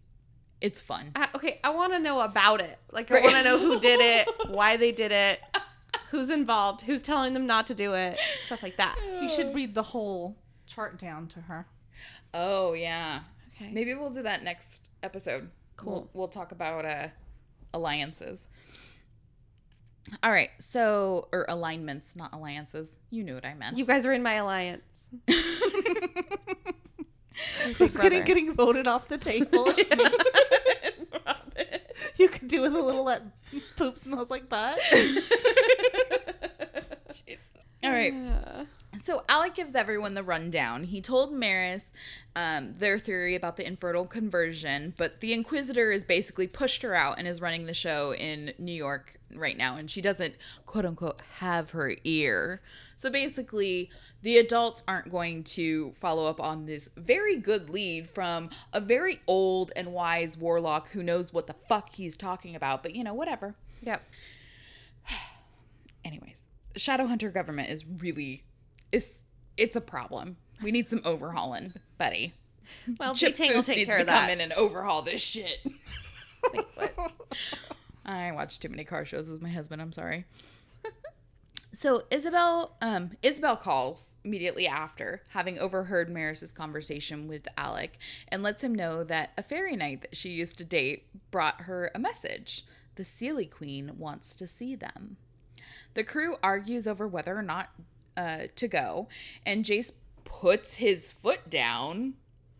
It's 0.60 0.80
fun. 0.80 1.10
I, 1.16 1.28
okay, 1.34 1.60
I 1.64 1.70
want 1.70 1.92
to 1.94 1.98
know 1.98 2.20
about 2.20 2.60
it. 2.60 2.78
Like, 2.92 3.10
I 3.10 3.14
Right. 3.14 3.24
want 3.24 3.36
to 3.36 3.42
know 3.42 3.58
who 3.58 3.80
did 3.80 4.00
it, 4.00 4.28
why 4.50 4.76
they 4.76 4.92
did 4.92 5.12
it, 5.12 5.40
who's 6.10 6.30
involved, 6.30 6.82
who's 6.82 7.02
telling 7.02 7.34
them 7.34 7.46
not 7.46 7.66
to 7.68 7.74
do 7.74 7.94
it, 7.94 8.18
stuff 8.44 8.62
like 8.62 8.76
that. 8.76 8.96
You 9.20 9.28
should 9.28 9.54
read 9.54 9.74
the 9.74 9.82
whole 9.82 10.36
chart 10.66 10.98
down 10.98 11.28
to 11.28 11.40
her. 11.42 11.66
Oh 12.34 12.72
yeah. 12.72 13.20
Okay. 13.54 13.70
Maybe 13.72 13.94
we'll 13.94 14.10
do 14.10 14.22
that 14.22 14.42
next 14.42 14.88
episode. 15.02 15.50
Cool. 15.76 15.92
We'll, 15.92 16.10
we'll 16.12 16.28
talk 16.28 16.52
about 16.52 16.84
uh 16.84 17.08
alliances. 17.72 18.46
All 20.22 20.30
right. 20.30 20.50
So 20.58 21.28
or 21.32 21.46
alignments, 21.48 22.16
not 22.16 22.34
alliances. 22.34 22.98
You 23.10 23.24
knew 23.24 23.34
what 23.34 23.46
I 23.46 23.54
meant. 23.54 23.76
You 23.76 23.86
guys 23.86 24.06
are 24.06 24.12
in 24.12 24.22
my 24.22 24.34
alliance. 24.34 24.82
It's 27.78 27.96
getting 27.96 28.24
getting 28.24 28.54
voted 28.54 28.86
off 28.86 29.08
the 29.08 29.18
table. 29.18 29.66
you 32.18 32.28
could 32.28 32.48
do 32.48 32.62
with 32.62 32.74
a 32.74 32.80
little 32.80 33.04
that 33.06 33.22
poop 33.76 33.98
smells 33.98 34.30
like 34.30 34.48
butt. 34.48 34.78
All 37.84 37.90
right. 37.92 38.12
Yeah. 38.12 38.64
So 38.98 39.22
Alec 39.28 39.54
gives 39.54 39.74
everyone 39.74 40.14
the 40.14 40.22
rundown. 40.22 40.84
He 40.84 41.00
told 41.00 41.32
Maryse 41.32 41.92
um, 42.34 42.72
their 42.74 42.98
theory 42.98 43.34
about 43.34 43.56
the 43.56 43.66
infertile 43.66 44.06
conversion, 44.06 44.94
but 44.96 45.20
the 45.20 45.32
Inquisitor 45.32 45.92
has 45.92 46.04
basically 46.04 46.46
pushed 46.46 46.82
her 46.82 46.94
out 46.94 47.18
and 47.18 47.26
is 47.26 47.40
running 47.40 47.66
the 47.66 47.74
show 47.74 48.14
in 48.14 48.52
New 48.58 48.72
York 48.72 49.16
right 49.34 49.56
now, 49.56 49.76
and 49.76 49.90
she 49.90 50.00
doesn't 50.00 50.34
quote 50.66 50.84
unquote 50.84 51.20
have 51.38 51.70
her 51.70 51.92
ear. 52.04 52.60
So 52.96 53.10
basically, 53.10 53.90
the 54.22 54.38
adults 54.38 54.82
aren't 54.86 55.10
going 55.10 55.44
to 55.44 55.92
follow 55.96 56.28
up 56.28 56.40
on 56.40 56.66
this 56.66 56.88
very 56.96 57.36
good 57.36 57.70
lead 57.70 58.08
from 58.08 58.50
a 58.72 58.80
very 58.80 59.20
old 59.26 59.72
and 59.76 59.92
wise 59.92 60.36
warlock 60.36 60.90
who 60.90 61.02
knows 61.02 61.32
what 61.32 61.46
the 61.46 61.56
fuck 61.68 61.92
he's 61.94 62.16
talking 62.16 62.54
about, 62.54 62.82
but 62.82 62.94
you 62.94 63.04
know, 63.04 63.14
whatever. 63.14 63.54
Yep. 63.82 64.02
Anyways, 66.04 66.42
Shadowhunter 66.74 67.32
government 67.32 67.70
is 67.70 67.84
really 67.84 68.42
is 68.92 69.22
it's 69.56 69.76
a 69.76 69.80
problem. 69.80 70.36
We 70.62 70.70
need 70.70 70.88
some 70.88 71.02
overhauling, 71.04 71.74
buddy. 71.98 72.34
Well, 72.98 73.14
Chip 73.14 73.36
Chip 73.36 73.48
will 73.54 73.62
Foose 73.62 73.66
take 73.66 73.76
needs 73.76 73.88
care 73.88 73.96
to 73.98 74.02
of 74.02 74.08
come 74.08 74.26
that. 74.26 74.30
in 74.30 74.40
and 74.40 74.52
overhaul 74.54 75.02
this 75.02 75.22
shit. 75.22 75.58
Wait, 76.52 76.64
what? 76.74 77.12
I 78.04 78.32
watch 78.32 78.58
too 78.58 78.68
many 78.68 78.84
car 78.84 79.04
shows 79.04 79.28
with 79.28 79.42
my 79.42 79.48
husband. 79.50 79.82
I'm 79.82 79.92
sorry. 79.92 80.24
So 81.72 82.04
Isabelle, 82.10 82.74
um, 82.80 83.10
Isabelle 83.22 83.58
calls 83.58 84.14
immediately 84.24 84.66
after 84.66 85.22
having 85.28 85.58
overheard 85.58 86.08
Maryse's 86.08 86.50
conversation 86.50 87.28
with 87.28 87.46
Alec 87.58 87.98
and 88.28 88.42
lets 88.42 88.64
him 88.64 88.74
know 88.74 89.04
that 89.04 89.32
a 89.36 89.42
fairy 89.42 89.76
knight 89.76 90.00
that 90.00 90.16
she 90.16 90.30
used 90.30 90.56
to 90.56 90.64
date 90.64 91.04
brought 91.30 91.62
her 91.62 91.90
a 91.94 91.98
message. 91.98 92.64
The 92.94 93.02
Seelie 93.02 93.50
Queen 93.50 93.92
wants 93.98 94.34
to 94.36 94.46
see 94.46 94.74
them. 94.74 95.18
The 95.92 96.02
crew 96.02 96.36
argues 96.42 96.86
over 96.86 97.06
whether 97.06 97.36
or 97.36 97.42
not 97.42 97.68
uh, 98.16 98.44
to 98.56 98.68
go, 98.68 99.08
and 99.44 99.64
Jace 99.64 99.92
puts 100.24 100.74
his 100.74 101.12
foot 101.12 101.48
down. 101.50 102.14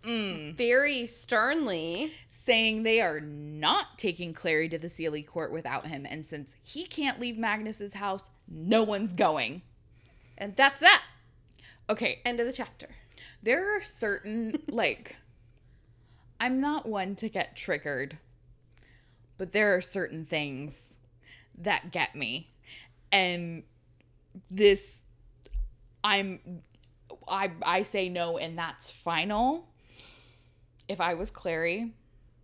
Mm 0.06 0.54
Very 0.54 1.06
sternly. 1.08 2.12
saying 2.30 2.82
they 2.84 3.00
are 3.00 3.18
not 3.20 3.98
taking 3.98 4.32
Clary 4.32 4.68
to 4.68 4.78
the 4.78 4.86
Seelie 4.86 5.26
court 5.26 5.50
without 5.52 5.88
him, 5.88 6.06
and 6.08 6.24
since 6.24 6.56
he 6.62 6.84
can't 6.84 7.18
leave 7.18 7.36
Magnus's 7.36 7.94
house, 7.94 8.30
no 8.48 8.82
one's 8.84 9.12
going. 9.12 9.62
And 10.38 10.54
that's 10.54 10.78
that. 10.80 11.02
Okay, 11.90 12.20
End 12.24 12.38
of 12.40 12.46
the 12.46 12.52
chapter. 12.52 12.88
there 13.42 13.76
are 13.76 13.82
certain 13.82 14.62
like 14.68 15.16
I'm 16.38 16.60
not 16.60 16.86
one 16.86 17.14
to 17.16 17.28
get 17.28 17.56
triggered, 17.56 18.18
but 19.38 19.52
there 19.52 19.74
are 19.74 19.80
certain 19.80 20.24
things 20.26 20.98
that 21.56 21.90
get 21.90 22.14
me. 22.14 22.50
And 23.10 23.64
this 24.50 25.02
I'm 26.06 26.62
I 27.26 27.50
I 27.62 27.82
say 27.82 28.08
no 28.08 28.38
and 28.38 28.56
that's 28.56 28.88
final. 28.88 29.68
If 30.88 31.00
I 31.00 31.14
was 31.14 31.32
Clary, 31.32 31.92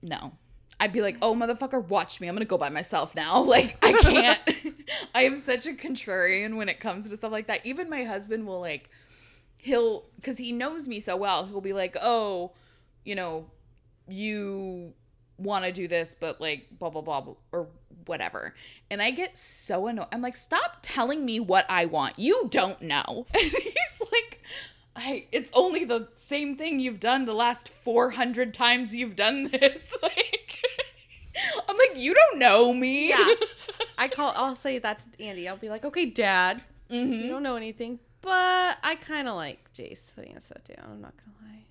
no. 0.03 0.33
I'd 0.81 0.93
be 0.93 1.01
like, 1.01 1.17
"Oh 1.23 1.33
motherfucker, 1.33 1.87
watch 1.87 2.21
me. 2.21 2.27
I'm 2.27 2.35
going 2.35 2.45
to 2.45 2.51
go 2.51 2.59
by 2.59 2.71
myself 2.71 3.15
now." 3.15 3.43
Like, 3.53 3.77
I 3.83 3.93
can't. 3.93 4.41
I 5.15 5.25
am 5.25 5.37
such 5.37 5.67
a 5.67 5.73
contrarian 5.73 6.57
when 6.57 6.69
it 6.69 6.81
comes 6.81 7.09
to 7.09 7.17
stuff 7.17 7.31
like 7.31 7.47
that. 7.47 7.65
Even 7.65 7.89
my 7.89 8.03
husband 8.03 8.47
will 8.47 8.61
like 8.61 8.91
he'll 9.59 10.07
because 10.17 10.39
he 10.39 10.51
knows 10.51 10.89
me 10.89 10.99
so 10.99 11.17
well 11.17 11.47
he'll 11.47 11.61
be 11.61 11.73
like 11.73 11.97
oh 12.03 12.51
you 13.05 13.15
know 13.15 13.49
you 14.09 14.93
want 15.43 15.65
to 15.65 15.73
do 15.73 15.87
this 15.89 16.15
but 16.19 16.41
like 16.41 16.67
blah 16.79 16.91
blah 16.91 17.03
blah 17.03 17.21
blah, 17.21 17.35
or 17.53 17.69
whatever 18.07 18.55
and 18.91 19.01
i 19.03 19.11
get 19.11 19.37
so 19.39 19.87
annoyed 19.87 20.07
i'm 20.13 20.21
like 20.23 20.37
stop 20.37 20.79
telling 20.83 21.25
me 21.25 21.39
what 21.41 21.65
i 21.69 21.85
want 21.85 22.19
you 22.19 22.49
don't 22.51 22.83
know 22.83 23.27
and 23.35 23.43
he's 23.43 24.01
like 24.13 24.41
i 24.97 25.27
it's 25.33 25.51
only 25.55 25.85
the 25.85 26.09
same 26.17 26.57
thing 26.57 26.81
you've 26.81 27.01
done 27.01 27.25
the 27.25 27.35
last 27.35 27.69
400 27.69 28.53
times 28.53 28.95
you've 28.95 29.15
done 29.17 29.49
this 29.53 29.95
like 30.03 30.59
i'm 31.69 31.77
like 31.77 31.93
you 31.97 32.13
don't 32.15 32.39
know 32.39 32.73
me 32.75 33.09
Yeah. 33.11 33.25
I 33.99 34.09
call. 34.09 34.33
I'll 34.35 34.57
say 34.57 34.79
that 34.81 34.99
to 35.01 35.25
Andy. 35.25 35.49
I'll 35.49 35.57
be 35.57 35.69
like, 35.69 35.85
"Okay, 35.85 36.07
Dad, 36.07 36.61
Mhm. 36.91 37.23
you 37.23 37.29
don't 37.29 37.43
know 37.45 37.55
anything, 37.55 38.01
but 38.21 38.79
I 38.83 38.97
kind 38.97 39.29
of 39.29 39.37
like 39.37 39.73
Jace 39.75 40.13
putting 40.15 40.35
his 40.35 40.47
foot 40.47 40.65
down. 40.65 40.85
I'm 40.91 41.01
not 41.01 41.15
gonna 41.17 41.37
lie." 41.53 41.65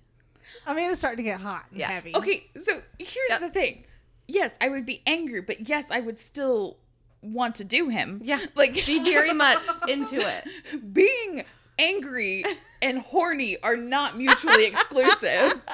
I 0.66 0.74
mean, 0.74 0.90
it's 0.90 0.98
starting 0.98 1.18
to 1.24 1.30
get 1.30 1.40
hot 1.40 1.66
and 1.70 1.80
Yeah. 1.80 1.88
heavy. 1.90 2.14
Okay, 2.16 2.46
so 2.58 2.72
here's 2.98 3.30
Yep. 3.30 3.40
the 3.40 3.50
thing. 3.50 3.84
Yes, 4.28 4.54
I 4.60 4.68
would 4.68 4.86
be 4.86 5.02
angry, 5.06 5.40
but 5.40 5.68
yes, 5.68 5.90
I 5.90 6.00
would 6.00 6.18
still 6.18 6.78
want 7.22 7.54
to 7.56 7.64
do 7.64 7.88
him. 7.88 8.20
Yeah. 8.24 8.38
Like 8.54 8.74
Be 8.86 9.02
very 9.02 9.32
much 9.32 9.60
into 9.88 10.16
it. 10.16 10.92
being 10.94 11.44
angry 11.78 12.44
and 12.80 12.98
horny 12.98 13.60
are 13.62 13.76
not 13.76 14.16
mutually 14.16 14.66
exclusive. 14.66 15.52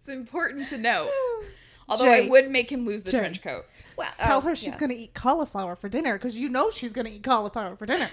It's 0.00 0.08
important 0.16 0.68
to 0.68 0.78
know. 0.78 1.10
Although 1.88 2.10
I 2.10 2.22
would 2.22 2.50
make 2.50 2.70
him 2.72 2.86
lose 2.86 3.02
the 3.02 3.10
Jay. 3.12 3.18
trench 3.18 3.42
coat. 3.42 3.64
Well, 3.96 4.08
um, 4.08 4.26
Tell 4.26 4.38
oh, 4.38 4.40
her 4.42 4.54
she's 4.56 4.68
yes. 4.68 4.76
gonna 4.80 4.94
eat 4.94 5.12
cauliflower 5.12 5.74
for 5.76 5.88
dinner 5.90 6.14
because 6.16 6.34
you 6.36 6.48
know 6.48 6.70
she's 6.70 6.92
gonna 6.94 7.10
eat 7.10 7.22
cauliflower 7.22 7.76
for 7.76 7.84
dinner, 7.84 8.08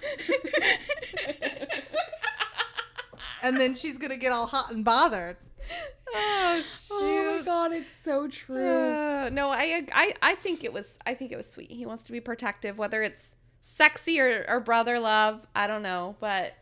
and 3.48 3.60
then 3.60 3.76
she's 3.76 3.98
gonna 3.98 4.18
get 4.18 4.32
all 4.32 4.48
hot 4.48 4.72
and 4.72 4.84
bothered. 4.84 5.38
Oh 6.14 6.62
shoot. 6.64 6.93
Oh 6.93 7.38
my 7.38 7.46
god, 7.46 7.72
it's 7.74 7.93
so 7.96 8.28
true. 8.28 8.66
Uh, 8.68 9.30
no, 9.32 9.50
I, 9.50 9.86
I 9.93 10.14
I 10.22 10.36
think 10.36 10.64
it 10.64 10.74
was 10.74 11.00
I 11.06 11.14
think 11.14 11.32
it 11.32 11.38
was 11.38 11.50
sweet. 11.50 11.72
He 11.72 11.86
wants 11.86 12.04
to 12.04 12.12
be 12.12 12.20
protective, 12.20 12.78
whether 12.78 13.02
it's 13.02 13.36
sexy 13.62 14.20
or, 14.20 14.46
or 14.48 14.60
brother 14.60 15.00
love. 15.00 15.41
I 15.56 15.68
don't 15.68 15.82
know, 15.82 16.16
but 16.20 16.54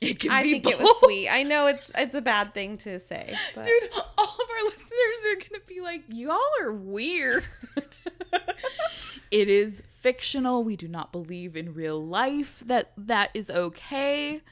It 0.00 0.18
can 0.20 0.30
I 0.30 0.42
be 0.42 0.50
think 0.52 0.66
it 0.66 0.78
was 0.78 0.88
both. 0.88 0.98
sweet. 1.04 1.28
I 1.28 1.42
know 1.42 1.66
it's 1.66 1.90
it's 1.96 2.14
a 2.14 2.20
bad 2.22 2.52
thing 2.54 2.76
to 2.78 3.00
say, 3.00 3.34
but 3.54 3.64
Dude, 3.64 3.90
all 4.18 4.24
of 4.24 4.48
our 4.50 4.64
listeners 4.64 5.26
are 5.30 5.36
gonna 5.48 5.64
be 5.66 5.80
like, 5.80 6.02
y'all 6.08 6.38
are 6.60 6.72
weird. 6.72 7.44
it 9.30 9.48
is 9.48 9.82
fictional. 10.00 10.62
We 10.64 10.76
do 10.76 10.88
not 10.88 11.12
believe 11.12 11.56
in 11.56 11.72
real 11.74 12.04
life 12.04 12.62
that 12.66 12.92
that 12.96 13.30
is 13.34 13.48
okay, 13.50 14.42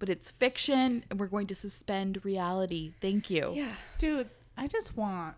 but 0.00 0.08
it's 0.08 0.32
fiction, 0.32 1.04
and 1.08 1.20
we're 1.20 1.28
going 1.28 1.46
to 1.46 1.54
suspend 1.54 2.24
reality. 2.24 2.94
Thank 3.00 3.30
you. 3.30 3.52
yeah. 3.54 3.74
Dude, 3.98 4.30
I 4.56 4.66
just 4.66 4.96
want 4.96 5.36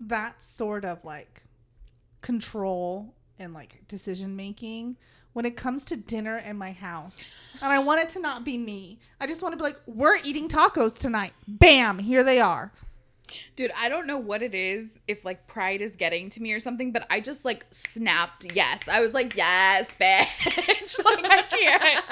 that 0.00 0.42
sort 0.42 0.84
of 0.84 1.04
like 1.04 1.42
control 2.22 3.14
and 3.38 3.54
like 3.54 3.86
decision 3.86 4.34
making 4.34 4.96
when 5.34 5.44
it 5.44 5.54
comes 5.54 5.84
to 5.84 5.96
dinner 5.96 6.38
in 6.38 6.56
my 6.56 6.72
house. 6.72 7.30
And 7.62 7.70
I 7.70 7.78
want 7.78 8.00
it 8.00 8.08
to 8.10 8.20
not 8.20 8.42
be 8.44 8.56
me. 8.56 8.98
I 9.20 9.26
just 9.26 9.42
want 9.42 9.52
to 9.52 9.56
be 9.56 9.62
like, 9.62 9.76
we're 9.86 10.16
eating 10.16 10.48
tacos 10.48 10.98
tonight. 10.98 11.34
Bam, 11.46 11.98
here 11.98 12.24
they 12.24 12.40
are. 12.40 12.72
Dude, 13.54 13.72
I 13.76 13.88
don't 13.88 14.06
know 14.06 14.18
what 14.18 14.42
it 14.42 14.54
is 14.54 14.88
if 15.08 15.24
like 15.24 15.46
pride 15.46 15.80
is 15.80 15.96
getting 15.96 16.30
to 16.30 16.40
me 16.40 16.52
or 16.52 16.60
something, 16.60 16.92
but 16.92 17.06
I 17.10 17.20
just 17.20 17.44
like 17.44 17.66
snapped 17.70 18.54
yes. 18.54 18.82
I 18.88 19.00
was 19.00 19.12
like, 19.12 19.36
yes, 19.36 19.90
bitch. 20.00 21.04
like 21.04 21.24
I 21.24 21.42
can't. 21.42 22.04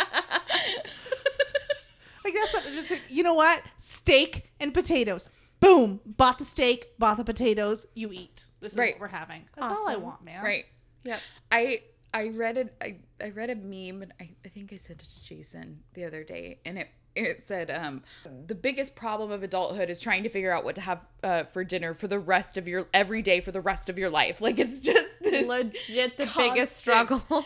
Like 2.24 2.34
that's 2.34 2.54
what- 2.54 2.64
just 2.72 2.90
like, 2.90 3.02
you 3.08 3.22
know 3.22 3.34
what? 3.34 3.62
Steak 3.78 4.50
and 4.60 4.72
potatoes. 4.72 5.28
Boom. 5.60 6.00
Bought 6.04 6.38
the 6.38 6.44
steak, 6.44 6.98
bought 6.98 7.16
the 7.16 7.24
potatoes, 7.24 7.86
you 7.94 8.12
eat. 8.12 8.46
This 8.60 8.72
is 8.72 8.78
Right. 8.78 8.94
what 8.94 9.02
we're 9.02 9.16
having. 9.16 9.44
That's 9.56 9.78
all 9.78 9.88
I 9.88 9.96
want, 9.96 10.24
man. 10.24 10.42
right. 10.44 10.64
Yeah. 11.04 11.18
I 11.52 11.82
I 12.12 12.28
read 12.28 12.56
it. 12.58 12.74
I, 12.80 12.96
I 13.20 13.30
read 13.30 13.50
a 13.50 13.56
meme 13.56 14.02
and 14.02 14.12
I, 14.20 14.30
I 14.44 14.48
think 14.48 14.72
I 14.72 14.76
sent 14.76 15.02
it 15.02 15.08
to 15.08 15.24
Jason 15.24 15.80
the 15.94 16.04
other 16.04 16.22
day 16.24 16.60
and 16.64 16.78
it 16.78 16.88
it 17.16 17.40
said 17.44 17.70
um 17.70 18.02
the 18.48 18.54
biggest 18.56 18.96
problem 18.96 19.30
of 19.30 19.42
adulthood 19.44 19.88
is 19.88 20.00
trying 20.00 20.24
to 20.24 20.28
figure 20.28 20.50
out 20.50 20.64
what 20.64 20.74
to 20.74 20.80
have 20.80 21.06
uh, 21.22 21.44
for 21.44 21.62
dinner 21.62 21.94
for 21.94 22.08
the 22.08 22.18
rest 22.18 22.56
of 22.56 22.66
your 22.66 22.88
every 22.92 23.22
day 23.22 23.40
for 23.40 23.52
the 23.52 23.60
rest 23.60 23.88
of 23.88 23.96
your 23.98 24.10
life 24.10 24.40
like 24.40 24.58
it's 24.58 24.80
just 24.80 25.12
this 25.22 25.46
Legit 25.46 26.16
the 26.18 26.24
constant- 26.26 26.54
biggest 26.54 26.76
struggle. 26.76 27.22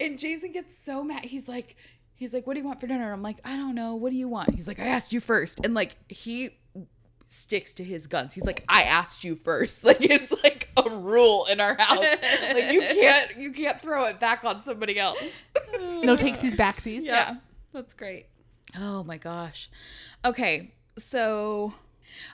and 0.00 0.18
Jason 0.18 0.52
gets 0.52 0.76
so 0.76 1.02
mad 1.02 1.24
he's 1.24 1.48
like 1.48 1.76
he's 2.16 2.32
like 2.34 2.46
what 2.46 2.54
do 2.54 2.60
you 2.60 2.66
want 2.66 2.80
for 2.80 2.86
dinner? 2.86 3.12
I'm 3.12 3.22
like 3.22 3.38
I 3.44 3.56
don't 3.56 3.74
know. 3.74 3.94
What 3.94 4.10
do 4.10 4.16
you 4.16 4.28
want? 4.28 4.54
He's 4.54 4.66
like 4.66 4.80
I 4.80 4.86
asked 4.86 5.12
you 5.12 5.20
first. 5.20 5.60
And 5.64 5.72
like 5.74 5.96
he 6.08 6.58
sticks 7.28 7.72
to 7.74 7.84
his 7.84 8.06
guns. 8.06 8.34
He's 8.34 8.44
like 8.44 8.64
I 8.68 8.82
asked 8.82 9.22
you 9.24 9.36
first. 9.36 9.84
Like 9.84 9.98
it's 10.00 10.32
like 10.42 10.70
a 10.76 10.90
rule 10.90 11.46
in 11.46 11.60
our 11.60 11.74
house. 11.78 11.98
Like 12.00 12.72
you 12.72 12.80
can't 12.80 13.36
you 13.36 13.52
can't 13.52 13.80
throw 13.80 14.06
it 14.06 14.18
back 14.18 14.42
on 14.44 14.62
somebody 14.62 14.98
else. 14.98 15.42
No 15.78 16.16
takesies 16.16 16.56
backsies. 16.56 17.00
yeah 17.02 17.36
That's 17.72 17.92
great. 17.94 18.26
oh 18.78 19.04
my 19.04 19.18
gosh. 19.18 19.70
Okay 20.24 20.72
so 20.98 21.74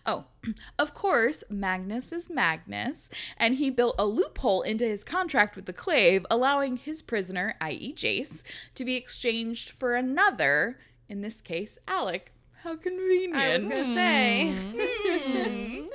oh 0.06 0.24
of 0.78 0.94
course 0.94 1.44
magnus 1.50 2.12
is 2.12 2.30
magnus 2.30 3.08
and 3.36 3.54
he 3.54 3.70
built 3.70 3.94
a 3.98 4.06
loophole 4.06 4.62
into 4.62 4.84
his 4.84 5.04
contract 5.04 5.56
with 5.56 5.66
the 5.66 5.72
clave 5.72 6.24
allowing 6.30 6.76
his 6.76 7.02
prisoner 7.02 7.54
i.e 7.60 7.94
jace 7.94 8.42
to 8.74 8.84
be 8.84 8.96
exchanged 8.96 9.70
for 9.70 9.94
another 9.94 10.78
in 11.08 11.20
this 11.20 11.40
case 11.40 11.78
alec 11.86 12.32
how 12.62 12.76
convenient 12.76 13.34
I 13.34 13.56
was 13.56 13.62
gonna 13.62 13.76
say. 13.76 14.54
Hmm. 14.54 15.86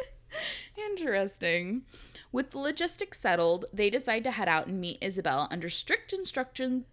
Interesting. 0.91 1.83
With 2.31 2.51
the 2.51 2.59
logistics 2.59 3.19
settled, 3.19 3.65
they 3.71 3.89
decide 3.89 4.23
to 4.25 4.31
head 4.31 4.49
out 4.49 4.67
and 4.67 4.81
meet 4.81 4.97
Isabelle 5.01 5.47
under 5.49 5.69
strict 5.69 6.11
instruction 6.11 6.85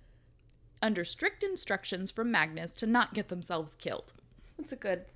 under 0.80 1.02
strict 1.02 1.42
instructions 1.42 2.10
from 2.10 2.30
Magnus 2.30 2.72
to 2.76 2.86
not 2.86 3.14
get 3.14 3.28
themselves 3.28 3.74
killed. 3.74 4.12
That's 4.58 4.72
a 4.72 4.76
good 4.76 5.06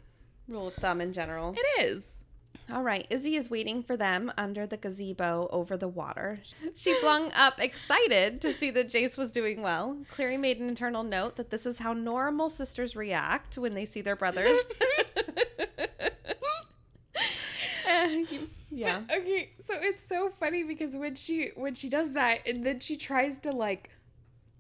rule 0.48 0.68
of 0.68 0.74
thumb 0.74 1.00
in 1.00 1.12
general. 1.12 1.54
It 1.56 1.82
is. 1.82 2.18
All 2.70 2.82
right, 2.82 3.06
Izzy 3.08 3.36
is 3.36 3.48
waiting 3.48 3.82
for 3.82 3.96
them 3.96 4.30
under 4.36 4.66
the 4.66 4.76
gazebo 4.76 5.48
over 5.50 5.76
the 5.76 5.88
water. 5.88 6.40
She 6.74 6.94
flung 7.00 7.32
up, 7.32 7.60
excited 7.60 8.40
to 8.42 8.52
see 8.52 8.70
that 8.70 8.90
Jace 8.90 9.16
was 9.16 9.30
doing 9.30 9.62
well. 9.62 9.96
Clary 10.10 10.36
made 10.36 10.60
an 10.60 10.68
internal 10.68 11.02
note 11.02 11.36
that 11.36 11.50
this 11.50 11.64
is 11.66 11.78
how 11.78 11.92
normal 11.92 12.50
sisters 12.50 12.94
react 12.94 13.56
when 13.56 13.74
they 13.74 13.86
see 13.86 14.00
their 14.00 14.16
brothers. 14.16 14.56
Uh, 17.88 18.22
yeah. 18.70 19.00
Okay, 19.10 19.50
so 19.66 19.74
it's 19.80 20.06
so 20.06 20.28
funny 20.28 20.62
because 20.62 20.94
when 20.94 21.14
she 21.14 21.50
when 21.56 21.74
she 21.74 21.88
does 21.88 22.12
that 22.12 22.46
and 22.46 22.64
then 22.64 22.80
she 22.80 22.96
tries 22.98 23.38
to 23.40 23.50
like 23.50 23.88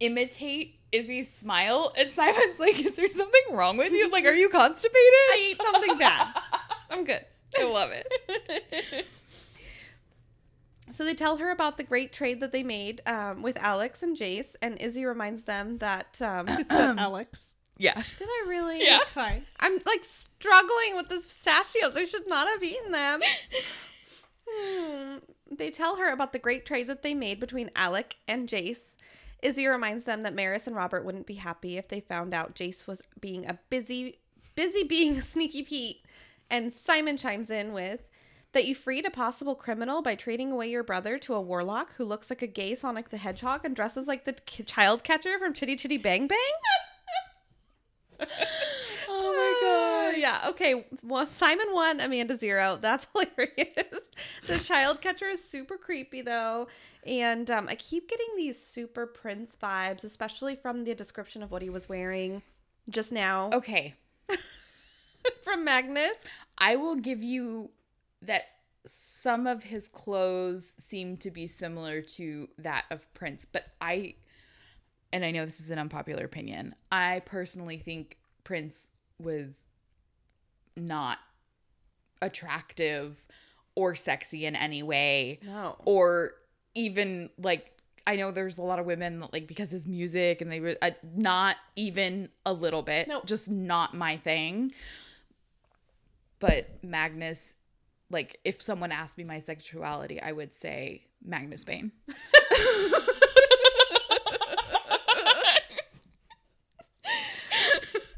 imitate 0.00 0.77
Izzy's 0.92 1.32
smile 1.32 1.92
and 1.98 2.10
Simon's 2.10 2.58
like, 2.60 2.84
"Is 2.84 2.96
there 2.96 3.08
something 3.08 3.42
wrong 3.52 3.76
with 3.76 3.92
you? 3.92 4.08
Like, 4.10 4.24
are 4.24 4.34
you 4.34 4.48
constipated?" 4.48 4.96
I 5.30 5.48
ate 5.50 5.62
something 5.62 5.98
bad. 5.98 6.28
I'm 6.90 7.04
good. 7.04 7.24
I 7.58 7.64
love 7.64 7.90
it. 7.92 9.06
So 10.90 11.04
they 11.04 11.14
tell 11.14 11.36
her 11.36 11.50
about 11.50 11.76
the 11.76 11.84
great 11.84 12.12
trade 12.12 12.40
that 12.40 12.50
they 12.50 12.62
made 12.62 13.02
um, 13.06 13.42
with 13.42 13.56
Alex 13.58 14.02
and 14.02 14.16
Jace, 14.16 14.56
and 14.62 14.80
Izzy 14.80 15.04
reminds 15.04 15.42
them 15.42 15.78
that. 15.78 16.20
Um, 16.20 16.48
Alex. 16.70 17.50
Yeah. 17.76 17.94
did 17.94 18.26
I 18.28 18.46
really? 18.48 18.84
Yeah. 18.84 18.98
It's 19.02 19.10
fine. 19.12 19.44
I'm 19.60 19.74
like 19.86 20.04
struggling 20.04 20.96
with 20.96 21.08
the 21.08 21.16
pistachios. 21.16 21.96
I 21.96 22.06
should 22.06 22.26
not 22.26 22.48
have 22.48 22.62
eaten 22.64 22.90
them. 22.90 23.20
Hmm. 24.50 25.16
They 25.54 25.70
tell 25.70 25.96
her 25.96 26.10
about 26.10 26.32
the 26.32 26.38
great 26.38 26.66
trade 26.66 26.88
that 26.88 27.02
they 27.02 27.14
made 27.14 27.38
between 27.38 27.70
Alec 27.76 28.16
and 28.26 28.48
Jace. 28.48 28.96
Izzy 29.42 29.66
reminds 29.66 30.04
them 30.04 30.22
that 30.22 30.34
Maryse 30.34 30.66
and 30.66 30.74
Robert 30.74 31.04
wouldn't 31.04 31.26
be 31.26 31.34
happy 31.34 31.76
if 31.76 31.88
they 31.88 32.00
found 32.00 32.34
out 32.34 32.54
Jace 32.54 32.86
was 32.86 33.02
being 33.20 33.46
a 33.46 33.58
busy, 33.70 34.18
busy 34.54 34.82
being 34.82 35.16
a 35.18 35.22
sneaky 35.22 35.62
Pete. 35.62 36.04
And 36.50 36.72
Simon 36.72 37.16
chimes 37.16 37.50
in 37.50 37.72
with 37.72 38.10
that 38.52 38.66
you 38.66 38.74
freed 38.74 39.06
a 39.06 39.10
possible 39.10 39.54
criminal 39.54 40.02
by 40.02 40.14
trading 40.14 40.50
away 40.50 40.70
your 40.70 40.82
brother 40.82 41.18
to 41.18 41.34
a 41.34 41.40
warlock 41.40 41.94
who 41.94 42.04
looks 42.04 42.30
like 42.30 42.42
a 42.42 42.46
gay 42.46 42.74
Sonic 42.74 43.10
the 43.10 43.18
Hedgehog 43.18 43.64
and 43.64 43.76
dresses 43.76 44.08
like 44.08 44.24
the 44.24 44.32
child 44.64 45.04
catcher 45.04 45.38
from 45.38 45.52
Chitty 45.52 45.76
Chitty 45.76 45.98
Bang 45.98 46.26
Bang. 46.26 46.38
Oh 49.10 49.32
my 49.32 49.66
god. 49.66 49.87
Yeah. 50.18 50.44
Okay. 50.48 50.84
Well, 51.02 51.26
Simon 51.26 51.68
won, 51.72 52.00
Amanda 52.00 52.36
zero. 52.36 52.78
That's 52.80 53.06
hilarious. 53.12 54.04
the 54.46 54.58
child 54.58 55.00
catcher 55.00 55.28
is 55.28 55.42
super 55.42 55.76
creepy 55.76 56.22
though, 56.22 56.68
and 57.06 57.50
um, 57.50 57.68
I 57.68 57.74
keep 57.76 58.08
getting 58.08 58.28
these 58.36 58.62
super 58.62 59.06
Prince 59.06 59.56
vibes, 59.62 60.04
especially 60.04 60.56
from 60.56 60.84
the 60.84 60.94
description 60.94 61.42
of 61.42 61.50
what 61.50 61.62
he 61.62 61.70
was 61.70 61.88
wearing 61.88 62.42
just 62.90 63.12
now 63.12 63.50
Okay. 63.54 63.94
from 65.44 65.64
Magnus. 65.64 66.16
I 66.58 66.76
will 66.76 66.96
give 66.96 67.22
you 67.22 67.70
that 68.22 68.42
some 68.84 69.46
of 69.46 69.64
his 69.64 69.86
clothes 69.88 70.74
seem 70.78 71.16
to 71.18 71.30
be 71.30 71.46
similar 71.46 72.00
to 72.00 72.48
that 72.58 72.84
of 72.90 73.12
Prince, 73.14 73.44
but 73.44 73.64
I 73.80 74.14
and 75.12 75.24
I 75.24 75.30
know 75.30 75.44
this 75.46 75.60
is 75.60 75.70
an 75.70 75.78
unpopular 75.78 76.24
opinion. 76.24 76.74
I 76.92 77.20
personally 77.24 77.78
think 77.78 78.18
Prince 78.44 78.88
was 79.18 79.58
not 80.78 81.18
attractive 82.22 83.24
or 83.74 83.94
sexy 83.94 84.44
in 84.44 84.56
any 84.56 84.82
way 84.82 85.38
No. 85.44 85.76
or 85.84 86.32
even 86.74 87.30
like 87.38 87.72
I 88.06 88.16
know 88.16 88.30
there's 88.30 88.56
a 88.56 88.62
lot 88.62 88.78
of 88.78 88.86
women 88.86 89.20
that, 89.20 89.32
like 89.34 89.46
because 89.46 89.70
his 89.70 89.86
music 89.86 90.40
and 90.40 90.50
they 90.50 90.60
were 90.60 90.76
uh, 90.80 90.92
not 91.14 91.56
even 91.76 92.30
a 92.46 92.52
little 92.54 92.82
bit, 92.82 93.06
no. 93.06 93.20
just 93.26 93.50
not 93.50 93.92
my 93.94 94.16
thing. 94.16 94.72
But 96.38 96.82
Magnus, 96.82 97.54
like 98.10 98.40
if 98.44 98.62
someone 98.62 98.92
asked 98.92 99.18
me 99.18 99.24
my 99.24 99.38
sexuality, 99.38 100.22
I 100.22 100.32
would 100.32 100.54
say 100.54 101.04
Magnus 101.24 101.64
Bane. 101.64 101.92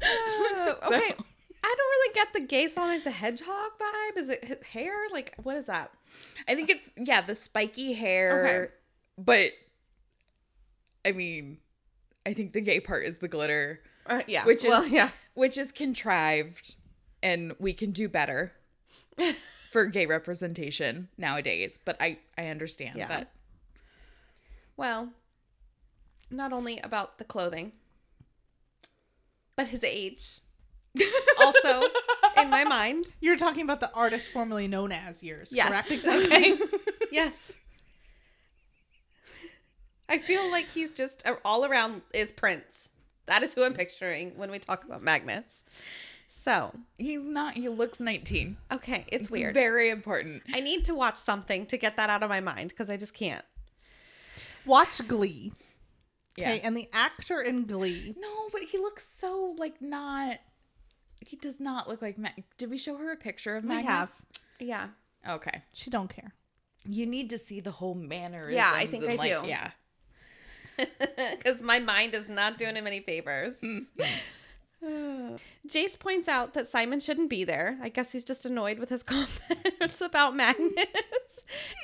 Uh, 0.03 0.73
okay. 0.87 1.13
I 1.17 1.23
the 2.33 2.39
gay 2.41 2.67
Sonic 2.67 3.03
the 3.03 3.11
Hedgehog 3.11 3.71
vibe. 3.79 4.17
Is 4.17 4.29
it 4.29 4.43
his 4.45 4.63
hair? 4.63 4.93
Like, 5.11 5.33
what 5.41 5.55
is 5.57 5.65
that? 5.65 5.91
I 6.47 6.55
think 6.55 6.69
it's 6.69 6.89
yeah 6.97 7.21
the 7.21 7.35
spiky 7.35 7.93
hair, 7.93 8.45
Okay. 8.63 8.73
but 9.17 9.51
I 11.05 11.11
mean, 11.13 11.57
I 12.25 12.33
think 12.33 12.53
the 12.53 12.61
gay 12.61 12.79
part 12.79 13.05
is 13.05 13.17
the 13.17 13.27
glitter. 13.27 13.81
Uh, 14.05 14.21
yeah. 14.27 14.45
Which 14.45 14.63
is- 14.63 14.69
well, 14.69 14.85
yeah. 14.85 15.09
which 15.33 15.57
is 15.57 15.71
contrived 15.71 16.75
and 17.23 17.53
we 17.59 17.73
can 17.73 17.91
do 17.91 18.09
better 18.09 18.51
for 19.71 19.85
gay 19.85 20.05
representation 20.07 21.07
nowadays 21.19 21.77
but 21.85 21.95
i 22.01 22.17
i 22.37 22.47
understand 22.47 22.97
Yeah. 22.97 23.07
that 23.07 23.31
Well, 24.75 25.09
not 26.31 26.51
only 26.51 26.79
about 26.79 27.19
the 27.19 27.23
clothing, 27.23 27.73
but 29.55 29.67
his 29.67 29.83
age. 29.83 30.39
Also, 31.39 31.81
in 32.37 32.49
my 32.49 32.63
mind, 32.63 33.05
You're 33.21 33.37
talking 33.37 33.63
about 33.63 33.79
the 33.79 33.91
artist 33.93 34.31
formerly 34.31 34.67
known 34.67 34.91
as 34.91 35.23
years, 35.23 35.49
Yes, 35.51 35.69
correct? 35.69 35.91
exactly. 35.91 36.59
yes. 37.11 37.53
I 40.09 40.17
feel 40.17 40.49
like 40.51 40.67
he's 40.69 40.91
just 40.91 41.25
uh, 41.25 41.35
all 41.45 41.65
around 41.65 42.01
is 42.13 42.31
Prince. 42.31 42.89
That 43.27 43.43
is 43.43 43.53
who 43.53 43.63
I'm 43.63 43.73
picturing 43.73 44.33
when 44.35 44.51
we 44.51 44.59
talk 44.59 44.83
about 44.83 45.01
Magnus. 45.01 45.63
So, 46.27 46.73
he's 46.97 47.23
not 47.23 47.53
he 47.55 47.67
looks 47.67 47.99
19 47.99 48.57
okay, 48.71 49.05
it's, 49.09 49.23
it's 49.23 49.29
weird. 49.29 49.53
very 49.53 49.89
important 49.89 50.41
I 50.53 50.59
need 50.61 50.85
to 50.85 50.95
watch 50.95 51.17
something 51.17 51.65
to 51.67 51.77
get 51.77 51.97
that 51.97 52.09
out 52.09 52.23
of 52.23 52.29
my 52.29 52.39
mind 52.39 52.69
because 52.69 52.89
I 52.89 52.95
just 52.97 53.13
can't. 53.13 53.43
Watch 54.65 55.05
Glee. 55.07 55.51
yeah 56.37 56.51
Okay, 56.53 56.61
and 56.61 56.75
the 56.75 56.89
actor 56.93 57.41
in 57.41 57.65
Glee. 57.65 58.15
no 58.17 58.47
but 58.51 58.61
he 58.63 58.77
looks 58.77 59.07
so 59.19 59.55
like 59.57 59.81
not 59.81 60.39
he 61.25 61.35
does 61.37 61.59
not 61.59 61.87
look 61.87 62.01
like 62.01 62.17
Mag- 62.17 62.43
did 62.57 62.69
we 62.69 62.77
show 62.77 62.97
her 62.97 63.11
a 63.11 63.15
picture 63.17 63.55
of 63.55 63.63
We 63.63 63.69
Magnus 63.69 63.87
have. 63.89 64.11
Yeah. 64.59 64.87
okay 65.29 65.61
She 65.73 65.89
don't 65.89 66.09
care. 66.09 66.33
you 66.85 67.05
need 67.05 67.29
to 67.29 67.37
see 67.37 67.59
the 67.59 67.71
whole 67.71 67.95
manner 67.95 68.49
Yeah, 68.49 68.71
I 68.73 68.87
think 68.87 69.05
I 69.05 69.15
do. 69.17 69.47
yeah 69.47 69.71
because 71.37 71.61
my 71.61 71.79
mind 71.79 72.15
is 72.15 72.27
not 72.27 72.57
doing 72.57 72.75
him 72.75 72.87
any 72.87 73.01
favors. 73.01 73.57
Jace 75.67 75.99
points 75.99 76.27
out 76.27 76.53
that 76.55 76.67
Simon 76.67 76.99
shouldn't 76.99 77.29
be 77.29 77.43
there. 77.43 77.77
I 77.83 77.89
guess 77.89 78.11
he's 78.11 78.25
just 78.25 78.45
annoyed 78.47 78.79
with 78.79 78.89
his 78.89 79.03
comments 79.13 80.01
about 80.01 80.35
Magnus. 80.35 80.71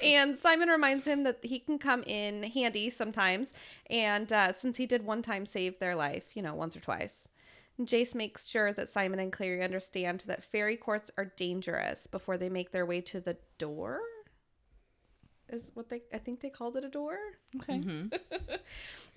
and 0.01 0.35
Simon 0.35 0.69
reminds 0.69 1.05
him 1.05 1.23
that 1.23 1.37
he 1.43 1.59
can 1.59 1.77
come 1.77 2.01
in 2.07 2.41
handy 2.43 2.89
sometimes. 2.89 3.53
And 3.89 4.31
uh, 4.33 4.51
since 4.53 4.77
he 4.77 4.87
did 4.87 5.05
one 5.05 5.21
time 5.21 5.45
save 5.45 5.77
their 5.77 5.95
life, 5.95 6.35
you 6.35 6.41
know, 6.41 6.55
once 6.55 6.75
or 6.75 6.79
twice. 6.79 7.27
Jace 7.79 8.15
makes 8.15 8.47
sure 8.47 8.73
that 8.73 8.89
Simon 8.89 9.19
and 9.19 9.31
Clary 9.31 9.63
understand 9.63 10.23
that 10.25 10.43
fairy 10.43 10.77
courts 10.77 11.11
are 11.17 11.25
dangerous 11.25 12.07
before 12.07 12.37
they 12.37 12.49
make 12.49 12.71
their 12.71 12.85
way 12.85 13.01
to 13.01 13.19
the 13.19 13.37
door. 13.57 13.99
Is 15.49 15.71
what 15.75 15.89
they, 15.89 16.01
I 16.13 16.17
think 16.17 16.41
they 16.41 16.49
called 16.49 16.75
it 16.75 16.83
a 16.83 16.89
door. 16.89 17.17
Okay. 17.55 17.79
Mm-hmm. 17.79 18.07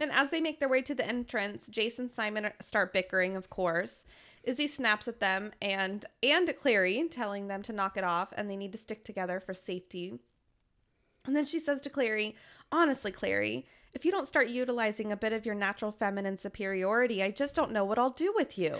And 0.00 0.10
as 0.12 0.30
they 0.30 0.40
make 0.40 0.60
their 0.60 0.68
way 0.68 0.80
to 0.82 0.94
the 0.94 1.06
entrance, 1.06 1.68
Jason 1.68 2.06
and 2.06 2.10
Simon 2.10 2.50
start 2.60 2.92
bickering, 2.92 3.36
of 3.36 3.50
course. 3.50 4.06
Izzy 4.42 4.66
snaps 4.66 5.06
at 5.06 5.20
them 5.20 5.52
and 5.60 6.06
and 6.22 6.48
at 6.48 6.58
Clary, 6.58 7.06
telling 7.10 7.48
them 7.48 7.62
to 7.64 7.74
knock 7.74 7.98
it 7.98 8.04
off 8.04 8.32
and 8.34 8.48
they 8.48 8.56
need 8.56 8.72
to 8.72 8.78
stick 8.78 9.04
together 9.04 9.38
for 9.40 9.52
safety. 9.52 10.18
And 11.26 11.36
then 11.36 11.44
she 11.44 11.58
says 11.58 11.82
to 11.82 11.90
Clary, 11.90 12.34
Honestly, 12.72 13.12
Clary, 13.12 13.66
if 13.94 14.04
you 14.04 14.10
don't 14.10 14.26
start 14.28 14.48
utilizing 14.48 15.10
a 15.12 15.16
bit 15.16 15.32
of 15.32 15.44
your 15.46 15.54
natural 15.54 15.92
feminine 15.92 16.38
superiority, 16.38 17.22
I 17.22 17.30
just 17.30 17.54
don't 17.54 17.72
know 17.72 17.84
what 17.84 17.98
I'll 17.98 18.10
do 18.10 18.32
with 18.36 18.56
you. 18.58 18.76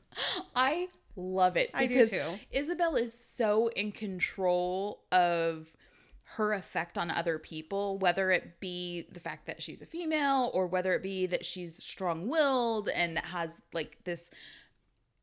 I 0.56 0.88
love 1.14 1.56
it 1.56 1.70
I 1.74 1.86
do 1.86 1.94
because 1.94 2.10
too. 2.10 2.38
Isabelle 2.50 2.96
is 2.96 3.12
so 3.12 3.68
in 3.68 3.92
control 3.92 5.02
of 5.12 5.68
her 6.36 6.52
effect 6.52 6.98
on 6.98 7.10
other 7.10 7.38
people, 7.38 7.98
whether 7.98 8.30
it 8.30 8.58
be 8.60 9.06
the 9.12 9.20
fact 9.20 9.46
that 9.46 9.62
she's 9.62 9.80
a 9.80 9.86
female 9.86 10.50
or 10.54 10.66
whether 10.66 10.92
it 10.92 11.02
be 11.02 11.26
that 11.26 11.44
she's 11.44 11.82
strong-willed 11.82 12.88
and 12.88 13.18
has 13.18 13.60
like 13.72 13.98
this 14.04 14.30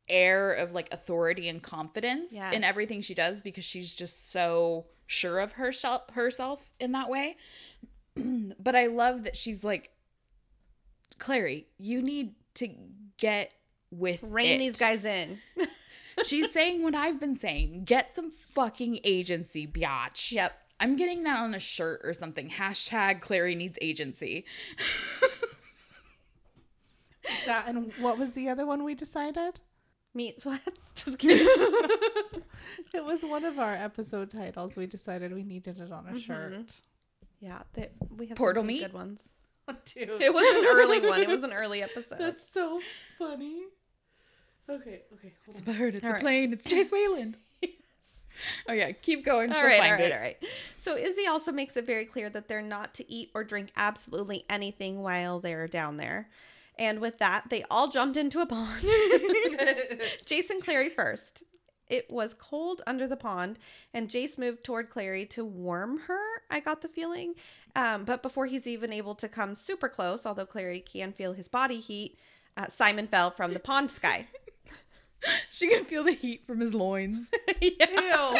air 0.08 0.52
of 0.52 0.72
like 0.72 0.92
authority 0.92 1.48
and 1.48 1.62
confidence 1.62 2.32
Yes. 2.32 2.54
in 2.54 2.62
everything 2.64 3.00
she 3.00 3.14
does 3.14 3.40
because 3.40 3.64
she's 3.64 3.94
just 3.94 4.30
so 4.30 4.86
sure 5.06 5.40
of 5.40 5.52
herself 5.52 6.02
herself 6.12 6.70
in 6.80 6.92
that 6.92 7.08
way. 7.10 7.36
but 8.58 8.76
I 8.76 8.86
love 8.86 9.24
that 9.24 9.36
she's 9.36 9.64
like 9.64 9.90
Clary, 11.18 11.66
you 11.78 12.02
need 12.02 12.34
to 12.54 12.68
get 13.18 13.52
with 13.90 14.22
Rein 14.22 14.56
it. 14.56 14.58
these 14.58 14.78
guys 14.78 15.04
in. 15.04 15.38
She's 16.24 16.52
saying 16.52 16.84
what 16.84 16.94
I've 16.94 17.18
been 17.18 17.34
saying. 17.34 17.84
Get 17.84 18.12
some 18.12 18.30
fucking 18.30 19.00
agency, 19.02 19.66
biatch. 19.66 20.30
Yep. 20.30 20.56
I'm 20.78 20.94
getting 20.96 21.24
that 21.24 21.40
on 21.40 21.54
a 21.54 21.58
shirt 21.58 22.02
or 22.04 22.12
something. 22.12 22.50
Hashtag 22.50 23.20
Clary 23.20 23.54
needs 23.54 23.78
agency. 23.80 24.44
That 27.46 27.68
and 27.68 27.92
what 27.98 28.18
was 28.18 28.32
the 28.32 28.48
other 28.48 28.66
one 28.66 28.84
we 28.84 28.94
decided? 28.94 29.60
Meat 30.14 30.40
sweats. 30.40 30.92
Just 30.94 31.18
kidding. 31.18 31.46
It 32.92 33.04
was 33.04 33.24
one 33.24 33.44
of 33.44 33.58
our 33.58 33.74
episode 33.74 34.30
titles. 34.30 34.76
We 34.76 34.86
decided 34.86 35.34
we 35.34 35.42
needed 35.42 35.80
it 35.80 35.90
on 35.90 36.06
a 36.06 36.10
mm-hmm. 36.10 36.18
shirt. 36.18 36.80
Yeah, 37.44 37.62
they, 37.74 37.90
we 38.16 38.26
have 38.28 38.36
Portal 38.38 38.62
some 38.62 38.68
meat? 38.68 38.80
good 38.80 38.92
ones. 38.94 39.28
Oh, 39.66 39.74
dude, 39.86 40.20
It 40.20 40.34
was 40.34 40.44
an 40.44 40.64
early 40.76 41.00
one. 41.08 41.20
It 41.22 41.26
was 41.28 41.42
an 41.42 41.52
early 41.54 41.82
episode. 41.82 42.18
that's 42.18 42.46
so 42.52 42.80
funny. 43.18 43.62
Okay, 44.68 45.00
okay. 45.14 45.32
It's 45.48 45.60
a 45.60 45.62
bird. 45.62 45.96
It's 45.96 46.04
All 46.04 46.10
a 46.10 46.12
right. 46.14 46.20
plane. 46.20 46.52
It's 46.52 46.64
Chase 46.64 46.92
Wayland. 46.92 47.38
Oh 48.68 48.72
yeah, 48.74 48.92
keep 48.92 49.24
going. 49.24 49.48
All 49.50 49.54
She'll 49.54 49.64
right, 49.68 49.78
find 49.78 49.92
all 49.92 49.98
right, 49.98 50.08
it. 50.08 50.12
all 50.12 50.18
right. 50.20 50.36
So 50.76 50.98
Izzy 50.98 51.26
also 51.26 51.50
makes 51.50 51.78
it 51.78 51.86
very 51.86 52.04
clear 52.04 52.28
that 52.28 52.46
they're 52.48 52.60
not 52.60 52.92
to 52.94 53.10
eat 53.10 53.30
or 53.34 53.42
drink 53.42 53.70
absolutely 53.76 54.44
anything 54.50 55.00
while 55.02 55.40
they're 55.40 55.66
down 55.68 55.96
there. 55.96 56.28
And 56.78 56.98
with 57.00 57.16
that, 57.18 57.44
they 57.48 57.62
all 57.70 57.88
jumped 57.88 58.16
into 58.18 58.40
a 58.40 58.46
pond. 58.46 58.84
Jason 60.26 60.60
Clary 60.60 60.90
first. 60.90 61.42
It 61.88 62.10
was 62.10 62.34
cold 62.34 62.80
under 62.86 63.06
the 63.06 63.16
pond, 63.16 63.58
and 63.92 64.08
Jace 64.08 64.38
moved 64.38 64.64
toward 64.64 64.88
Clary 64.90 65.26
to 65.26 65.44
warm 65.44 65.98
her. 66.06 66.18
I 66.50 66.60
got 66.60 66.80
the 66.82 66.88
feeling. 66.88 67.34
Um, 67.76 68.04
but 68.04 68.22
before 68.22 68.46
he's 68.46 68.66
even 68.66 68.92
able 68.92 69.14
to 69.16 69.28
come 69.28 69.54
super 69.54 69.88
close, 69.88 70.24
although 70.24 70.46
Clary 70.46 70.80
can 70.80 71.12
feel 71.12 71.32
his 71.34 71.48
body 71.48 71.80
heat, 71.80 72.16
uh, 72.56 72.68
Simon 72.68 73.06
fell 73.06 73.30
from 73.30 73.52
the 73.52 73.60
pond 73.60 73.90
sky. 73.90 74.26
She 75.50 75.68
can 75.68 75.86
feel 75.86 76.04
the 76.04 76.12
heat 76.12 76.46
from 76.46 76.60
his 76.60 76.74
loins. 76.74 77.30
Ew. 77.62 77.70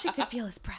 she 0.00 0.10
could 0.12 0.28
feel 0.28 0.46
his 0.46 0.58
breath. 0.58 0.78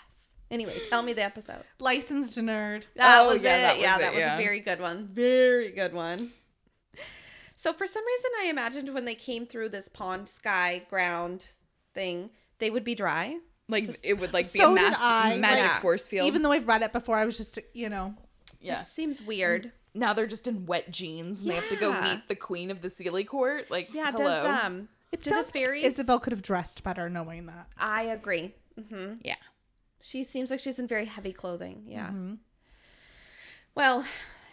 Anyway, 0.49 0.79
tell 0.87 1.01
me 1.01 1.11
the 1.11 1.23
episode. 1.23 1.63
Licensed 1.79 2.37
nerd. 2.37 2.83
That 2.95 3.19
Oh, 3.21 3.33
was 3.33 3.41
yeah, 3.43 3.57
it. 3.57 3.61
that 3.61 3.73
was 3.75 3.81
yeah, 3.81 3.95
it, 3.95 3.99
that 3.99 4.13
was 4.13 4.19
yeah. 4.21 4.35
a 4.35 4.37
very 4.37 4.61
good 4.61 4.79
one. 4.79 5.09
Very 5.11 5.71
good 5.71 5.91
one. 5.93 6.31
So 7.59 7.73
for 7.73 7.87
some 7.87 8.05
reason, 8.05 8.31
I 8.39 8.45
imagined 8.45 8.93
when 8.93 9.05
they 9.05 9.15
came 9.15 9.47
through 9.47 9.69
this 9.69 9.89
pond, 9.89 10.29
sky, 10.29 10.83
ground 10.91 11.47
thing, 11.95 12.29
they 12.59 12.69
would 12.69 12.83
be 12.83 12.93
dry. 12.93 13.39
Like 13.67 13.89
it 14.03 14.19
would 14.19 14.31
like 14.31 14.45
be 14.53 14.59
So 14.59 14.71
a 14.73 14.75
did 14.75 14.81
mass 14.83 14.97
I. 15.01 15.37
magic 15.37 15.63
Yeah. 15.65 15.79
force 15.79 16.05
field. 16.05 16.27
Even 16.27 16.43
though 16.43 16.51
I've 16.51 16.67
read 16.67 16.83
it 16.83 16.93
before, 16.93 17.17
I 17.17 17.25
was 17.25 17.35
just, 17.35 17.57
you 17.73 17.89
know, 17.89 18.13
yeah. 18.61 18.81
It 18.81 18.85
seems 18.87 19.21
weird. 19.21 19.71
Now 19.95 20.13
they're 20.13 20.27
just 20.27 20.45
in 20.47 20.67
wet 20.67 20.91
jeans 20.91 21.41
and 21.41 21.49
they 21.49 21.55
have 21.55 21.67
to 21.69 21.75
go 21.75 21.99
meet 22.01 22.27
the 22.27 22.35
queen 22.35 22.69
of 22.69 22.81
the 22.81 22.89
Seelie 22.89 23.25
Court. 23.27 23.69
Like 23.71 23.89
Yeah. 23.91 24.11
hello. 24.11 24.23
Does 24.43 24.63
um? 24.63 24.87
it 25.11 25.23
do 25.23 25.31
the 25.31 25.35
sounds 25.37 25.51
fairies? 25.51 25.83
Isabelle 25.85 26.19
could 26.19 26.33
have 26.33 26.43
dressed 26.43 26.83
better 26.83 27.09
knowing 27.09 27.47
that. 27.47 27.67
I 27.75 28.03
agree. 28.03 28.53
hmm 28.89 29.13
yeah. 29.23 29.35
She 29.99 30.23
seems 30.23 30.51
like 30.51 30.59
she's 30.59 30.77
in 30.77 30.87
very 30.87 31.05
heavy 31.05 31.33
clothing. 31.33 31.85
Yeah. 31.87 32.09
Mm-hmm. 32.09 32.35
Well, 33.73 34.05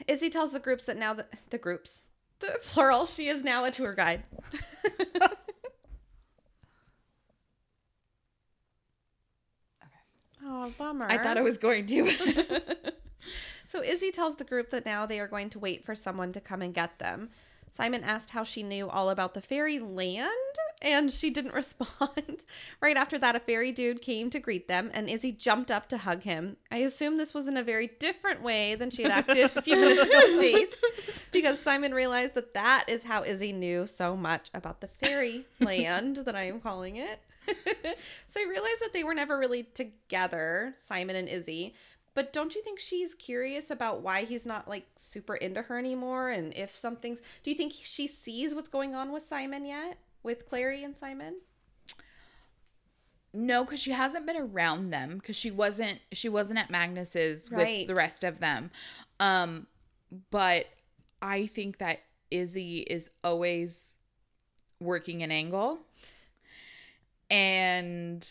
Izzy 0.09 0.31
tells 0.31 0.53
the 0.53 0.59
groups 0.59 0.85
that 0.85 0.97
now 0.97 1.13
that 1.15 1.29
the 1.51 1.59
groups, 1.59 2.04
the 2.41 2.59
plural, 2.63 3.07
she 3.07 3.29
is 3.29 3.43
now 3.43 3.65
a 3.65 3.71
tour 3.71 3.95
guide. 3.95 4.23
Oh, 10.47 10.71
bummer. 10.77 11.07
I 11.09 11.17
thought 11.17 11.39
I 11.39 11.41
was 11.41 11.57
going 11.57 11.87
to. 11.87 12.83
So 13.75 13.83
Izzy 13.83 14.13
tells 14.13 14.37
the 14.37 14.45
group 14.45 14.71
that 14.71 14.87
now 14.87 15.05
they 15.05 15.19
are 15.19 15.27
going 15.27 15.51
to 15.51 15.59
wait 15.59 15.85
for 15.85 15.97
someone 15.97 16.33
to 16.35 16.41
come 16.41 16.63
and 16.63 16.73
get 16.73 17.01
them. 17.01 17.31
Simon 17.73 18.05
asked 18.05 18.31
how 18.31 18.45
she 18.45 18.63
knew 18.63 18.89
all 18.89 19.11
about 19.11 19.35
the 19.35 19.41
fairy 19.41 19.81
land, 19.81 20.31
and 20.83 21.13
she 21.13 21.31
didn't 21.31 21.55
respond. 21.55 22.43
right 22.81 22.97
after 22.97 23.19
that, 23.19 23.37
a 23.37 23.41
fairy 23.41 23.73
dude 23.73 24.01
came 24.03 24.31
to 24.31 24.39
greet 24.39 24.69
them, 24.69 24.91
and 24.95 25.09
Izzy 25.09 25.33
jumped 25.33 25.71
up 25.71 25.89
to 25.89 25.99
hug 25.99 26.23
him. 26.23 26.57
I 26.71 26.79
assume 26.79 27.17
this 27.17 27.35
was 27.35 27.49
in 27.49 27.57
a 27.57 27.63
very 27.63 27.89
different 27.99 28.43
way 28.43 28.75
than 28.75 28.91
she 28.91 29.03
had 29.03 29.13
acted 29.13 29.51
a 29.57 29.63
few 29.63 29.77
minutes 29.77 30.03
ago, 30.03 30.21
Jace, 30.43 30.75
because 31.33 31.59
Simon 31.59 31.95
realized 31.95 32.35
that 32.35 32.55
that 32.55 32.85
is 32.89 33.05
how 33.05 33.23
Izzy 33.23 33.53
knew 33.53 33.87
so 33.87 34.17
much 34.17 34.51
about 34.55 34.81
the 34.81 34.89
fairy 34.89 35.47
land 35.61 36.17
that 36.19 36.35
I 36.35 36.45
am 36.45 36.61
calling 36.61 36.97
it. 36.97 37.21
so 38.29 38.41
I 38.41 38.49
realized 38.49 38.81
that 38.81 38.93
they 38.93 39.05
were 39.05 39.15
never 39.15 39.39
really 39.39 39.65
together, 39.65 40.75
Simon 40.79 41.17
and 41.17 41.29
Izzy. 41.29 41.75
But 42.15 42.33
don't 42.33 42.55
you 42.55 42.63
think 42.63 42.79
she's 42.79 43.13
curious 43.13 43.71
about 43.71 44.03
why 44.03 44.23
he's 44.23 44.47
not 44.47 44.69
like 44.69 44.87
super 44.97 45.35
into 45.35 45.63
her 45.63 45.77
anymore? 45.79 46.31
And 46.31 46.55
if 46.57 46.79
something's. 46.79 47.19
Do 47.43 47.51
you 47.51 47.57
think 47.57 47.73
she 47.75 48.07
sees 48.07 48.55
what's 48.55 48.69
going 48.69 48.95
on 48.95 49.11
with 49.11 49.25
Simon 49.25 49.67
yet? 49.67 49.99
With 50.25 50.47
Clary 50.49 50.83
and 50.83 50.97
Simon? 50.97 51.37
no, 53.37 53.65
because 53.65 53.81
she 53.81 53.91
hasn't 53.91 54.27
been 54.27 54.37
around 54.37 54.91
them 54.91 55.17
because 55.19 55.35
she 55.35 55.51
wasn't 55.51 55.99
she 56.13 56.29
wasn't 56.29 56.59
at 56.59 56.71
Magnus's 56.71 57.51
Right. 57.51 57.79
with 57.81 57.89
the 57.89 57.95
rest 57.97 58.23
of 58.25 58.39
them. 58.39 58.71
Um, 59.19 59.67
but 60.31 60.67
I 61.21 61.47
think 61.47 61.79
that 61.79 62.01
Izzy 62.31 62.79
is 62.79 63.11
always 63.25 63.99
working 64.81 65.23
an 65.25 65.33
angle. 65.33 65.81
And 67.31 68.25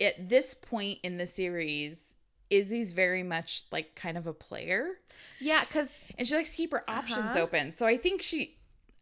at 0.00 0.28
this 0.30 0.54
point 0.54 0.98
in 1.02 1.16
the 1.18 1.26
series, 1.26 2.16
Izzy's 2.48 2.92
very 2.92 3.22
much 3.22 3.64
like 3.70 3.94
kind 3.94 4.16
of 4.16 4.26
a 4.26 4.32
player. 4.32 5.00
Yeah, 5.40 5.64
because. 5.64 6.02
And 6.16 6.26
she 6.26 6.34
likes 6.34 6.52
to 6.52 6.56
keep 6.56 6.72
her 6.72 6.88
options 6.88 7.18
Uh-huh. 7.34 7.40
open. 7.40 7.74
So 7.74 7.84
I 7.86 7.98
think 7.98 8.22
she 8.22 8.56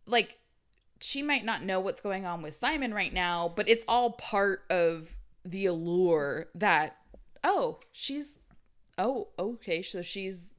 like 0.06 0.38
she 1.04 1.22
might 1.22 1.44
not 1.44 1.62
know 1.62 1.80
what's 1.80 2.00
going 2.00 2.24
on 2.24 2.42
with 2.42 2.54
Simon 2.54 2.94
right 2.94 3.12
now, 3.12 3.52
but 3.54 3.68
it's 3.68 3.84
all 3.86 4.12
part 4.12 4.62
of 4.70 5.16
the 5.44 5.66
allure 5.66 6.46
that 6.54 6.96
oh, 7.42 7.78
she's 7.92 8.38
oh, 8.96 9.28
okay, 9.38 9.82
so 9.82 10.00
she's 10.02 10.54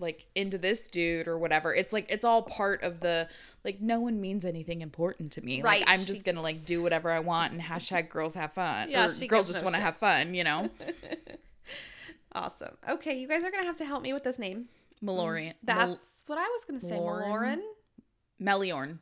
like 0.00 0.26
into 0.34 0.58
this 0.58 0.88
dude 0.88 1.28
or 1.28 1.38
whatever. 1.38 1.74
It's 1.74 1.92
like 1.92 2.10
it's 2.10 2.24
all 2.24 2.42
part 2.42 2.82
of 2.82 3.00
the 3.00 3.28
like 3.64 3.80
no 3.80 4.00
one 4.00 4.20
means 4.20 4.44
anything 4.44 4.80
important 4.82 5.32
to 5.32 5.40
me. 5.40 5.62
Right, 5.62 5.80
Like 5.80 5.88
I'm 5.88 6.00
she- 6.00 6.06
just 6.06 6.24
gonna 6.24 6.42
like 6.42 6.64
do 6.64 6.82
whatever 6.82 7.10
I 7.10 7.20
want 7.20 7.52
and 7.52 7.60
hashtag 7.60 8.08
girls 8.08 8.34
have 8.34 8.52
fun. 8.52 8.90
Yeah, 8.90 9.08
or 9.08 9.26
girls 9.26 9.46
just 9.48 9.60
no 9.60 9.64
want 9.66 9.74
to 9.74 9.80
shit. 9.80 9.84
have 9.84 9.96
fun, 9.96 10.34
you 10.34 10.44
know? 10.44 10.70
Awesome. 12.34 12.76
Okay, 12.88 13.14
you 13.16 13.28
guys 13.28 13.44
are 13.44 13.50
going 13.50 13.62
to 13.62 13.66
have 13.66 13.76
to 13.76 13.84
help 13.84 14.02
me 14.02 14.12
with 14.12 14.24
this 14.24 14.38
name. 14.40 14.66
Malorian. 15.02 15.54
That's 15.62 16.24
what 16.26 16.36
I 16.38 16.42
was 16.48 16.64
going 16.64 16.80
to 16.80 16.86
say. 16.86 16.96
Maloran? 16.96 17.60
Meliorn. 18.42 18.98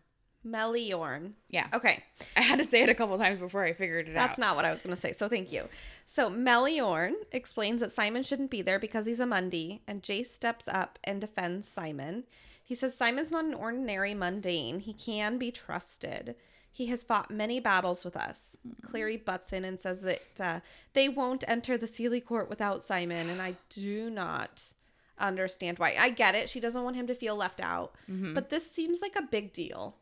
Meliorn. 0.47 1.33
Yeah. 1.49 1.67
Okay. 1.75 2.03
I 2.37 2.41
had 2.43 2.59
to 2.59 2.65
say 2.65 2.83
it 2.83 2.89
a 2.89 2.95
couple 2.95 3.17
times 3.19 3.41
before 3.41 3.65
I 3.65 3.73
figured 3.73 4.09
it 4.09 4.15
That's 4.15 4.23
out. 4.25 4.27
That's 4.29 4.39
not 4.39 4.57
what 4.57 4.65
I 4.65 4.71
was 4.71 4.83
going 4.83 4.95
to 4.95 5.01
say. 5.01 5.13
So 5.13 5.29
thank 5.29 5.53
you. 5.53 5.69
So 6.07 6.29
Meliorn 6.31 7.13
explains 7.33 7.81
that 7.81 7.93
Simon 7.93 8.23
shouldn't 8.23 8.51
be 8.51 8.63
there 8.63 8.79
because 8.79 9.07
he's 9.07 9.21
a 9.21 9.25
Mundie, 9.25 9.81
and 9.87 10.03
Jace 10.03 10.27
steps 10.27 10.69
up 10.69 10.99
and 11.05 11.21
defends 11.21 11.69
Simon. 11.69 12.25
He 12.65 12.75
says 12.75 12.97
Simon's 12.97 13.31
not 13.31 13.45
an 13.45 13.55
ordinary 13.55 14.15
mundane. 14.15 14.81
He 14.81 14.93
can 14.95 15.39
be 15.39 15.51
trusted. 15.51 16.35
He 16.75 16.87
has 16.87 17.03
fought 17.03 17.31
many 17.31 17.61
battles 17.61 18.03
with 18.05 18.17
us. 18.17 18.57
Clary 18.83 19.19
butts 19.19 19.53
in 19.53 19.65
and 19.65 19.79
says 19.79 20.01
that 20.01 20.23
uh, 20.41 20.61
they 20.95 21.07
won't 21.09 21.45
enter 21.47 21.77
the 21.77 21.87
Seelie 21.87 22.25
court 22.25 22.49
without 22.49 22.83
Simon, 22.83 23.29
and 23.29 23.43
I 23.43 23.57
do 23.69 24.09
not 24.09 24.73
understand 25.19 25.79
why. 25.79 25.95
I 25.99 26.09
get 26.11 26.35
it. 26.35 26.49
She 26.49 26.61
doesn't 26.61 26.83
want 26.83 26.97
him 26.97 27.07
to 27.09 27.15
feel 27.15 27.37
left 27.37 27.61
out, 27.61 27.95
Mm-hmm. 28.11 28.33
but 28.35 28.49
this 28.49 28.71
seems 28.71 29.01
like 29.03 29.17
a 29.17 29.23
big 29.23 29.53
deal, 29.53 29.97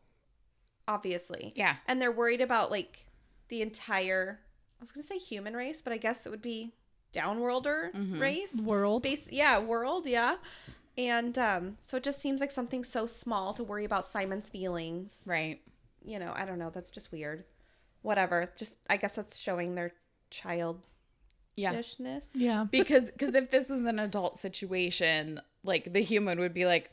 obviously 0.93 1.53
Yeah. 1.55 1.77
and 1.87 2.01
they're 2.01 2.11
worried 2.11 2.41
about 2.41 2.69
like 2.71 3.05
the 3.49 3.61
entire 3.61 4.39
I 4.79 4.83
was 4.83 4.91
gonna 4.91 5.05
say 5.05 5.17
human 5.19 5.55
race, 5.55 5.81
but 5.81 5.93
I 5.93 5.97
guess 5.97 6.25
it 6.25 6.29
would 6.29 6.41
be 6.41 6.73
downworlder 7.13 7.91
Mhm. 7.93 8.19
race. 8.19 8.55
World. 8.55 9.03
Base 9.03 9.27
yeah, 9.31 9.59
world, 9.59 10.07
yeah. 10.07 10.37
And 10.97 11.37
um, 11.37 11.77
so 11.81 11.97
it 11.97 12.03
just 12.03 12.19
seems 12.19 12.41
like 12.41 12.51
something 12.51 12.83
so 12.83 13.05
small 13.05 13.53
to 13.53 13.63
worry 13.63 13.85
about 13.85 14.05
Simon's 14.05 14.49
feelings. 14.49 15.23
Right. 15.27 15.61
You 16.03 16.19
know, 16.19 16.33
I 16.35 16.45
don't 16.45 16.57
know, 16.59 16.69
that's 16.71 16.89
just 16.91 17.11
weird. 17.11 17.45
Whatever. 18.01 18.47
Just 18.57 18.75
I 18.89 18.97
guess 18.97 19.11
that's 19.13 19.37
showing 19.37 19.75
their 19.75 19.93
childishness. 20.31 22.29
Yeah. 22.33 22.43
Yeah. 22.53 22.65
Because 22.71 23.11
because 23.11 23.35
if 23.35 23.51
this 23.51 23.69
was 23.69 23.85
an 23.85 23.99
adult 23.99 24.39
situation, 24.39 25.39
like 25.63 25.91
the 25.93 26.01
human 26.01 26.39
would 26.39 26.53
be 26.53 26.65
like, 26.65 26.91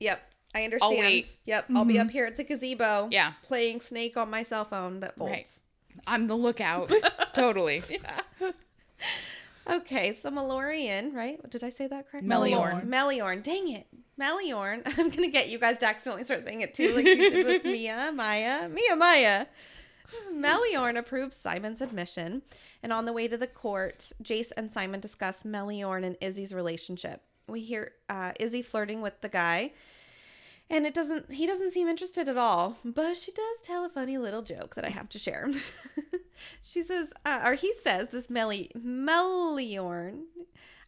Yep. 0.00 0.20
I 0.54 0.64
understand. 0.64 0.96
wait. 0.98 1.36
Yep. 1.46 1.66
I'll 1.74 1.84
be 1.84 1.98
up 1.98 2.10
here 2.10 2.26
at 2.26 2.36
the 2.36 2.44
gazebo 2.44 3.08
Yeah. 3.10 3.32
playing 3.42 3.80
Snake 3.80 4.16
on 4.16 4.30
my 4.30 4.42
cell 4.42 4.64
phone 4.64 5.00
that 5.00 5.16
folds. 5.16 5.30
Right. 5.32 5.48
I'm 6.06 6.26
the 6.26 6.36
lookout. 6.36 6.92
totally. 7.34 7.82
Yeah. 7.90 8.50
okay, 9.68 10.12
so 10.12 10.30
Malorian, 10.30 11.14
right? 11.14 11.38
Did 11.50 11.64
I 11.64 11.70
say 11.70 11.86
that 11.86 12.10
correctly? 12.10 12.28
Meliorn. 12.30 12.86
Meliorn. 12.86 13.42
Dang 13.42 13.68
it. 13.70 13.86
Meliorn. 14.20 14.82
I'm 14.86 15.08
going 15.10 15.22
to 15.24 15.28
get 15.28 15.48
you 15.48 15.58
guys 15.58 15.78
to 15.78 15.86
accidentally 15.86 16.24
start 16.24 16.44
saying 16.44 16.60
it 16.62 16.74
too, 16.74 16.94
like 16.94 17.04
you 17.06 17.16
did 17.30 17.46
with 17.46 17.64
Mia, 17.64 18.12
Maya. 18.14 18.68
Mia, 18.68 18.96
Maya. 18.96 19.46
Meliorn 20.32 20.96
approves 20.96 21.34
Simon's 21.34 21.80
admission, 21.80 22.42
and 22.82 22.92
on 22.92 23.04
the 23.04 23.12
way 23.12 23.26
to 23.26 23.36
the 23.36 23.46
court, 23.48 24.12
Jace 24.22 24.52
and 24.56 24.70
Simon 24.72 25.00
discuss 25.00 25.42
Meliorn 25.42 26.04
and 26.04 26.16
Izzy's 26.20 26.54
relationship. 26.54 27.22
We 27.48 27.62
hear 27.62 27.92
uh, 28.08 28.32
Izzy 28.38 28.62
flirting 28.62 29.00
with 29.02 29.20
the 29.22 29.28
guy, 29.28 29.72
and 30.70 30.86
it 30.86 30.94
doesn't. 30.94 31.32
He 31.32 31.46
doesn't 31.46 31.72
seem 31.72 31.88
interested 31.88 32.28
at 32.28 32.36
all. 32.36 32.76
But 32.84 33.16
she 33.16 33.32
does 33.32 33.60
tell 33.62 33.84
a 33.84 33.88
funny 33.88 34.18
little 34.18 34.42
joke 34.42 34.74
that 34.74 34.84
I 34.84 34.90
have 34.90 35.08
to 35.10 35.18
share. 35.18 35.48
she 36.62 36.82
says, 36.82 37.12
uh, 37.24 37.40
or 37.44 37.54
he 37.54 37.72
says, 37.72 38.08
this 38.08 38.28
Meli 38.30 38.70
Meliorn 38.76 40.22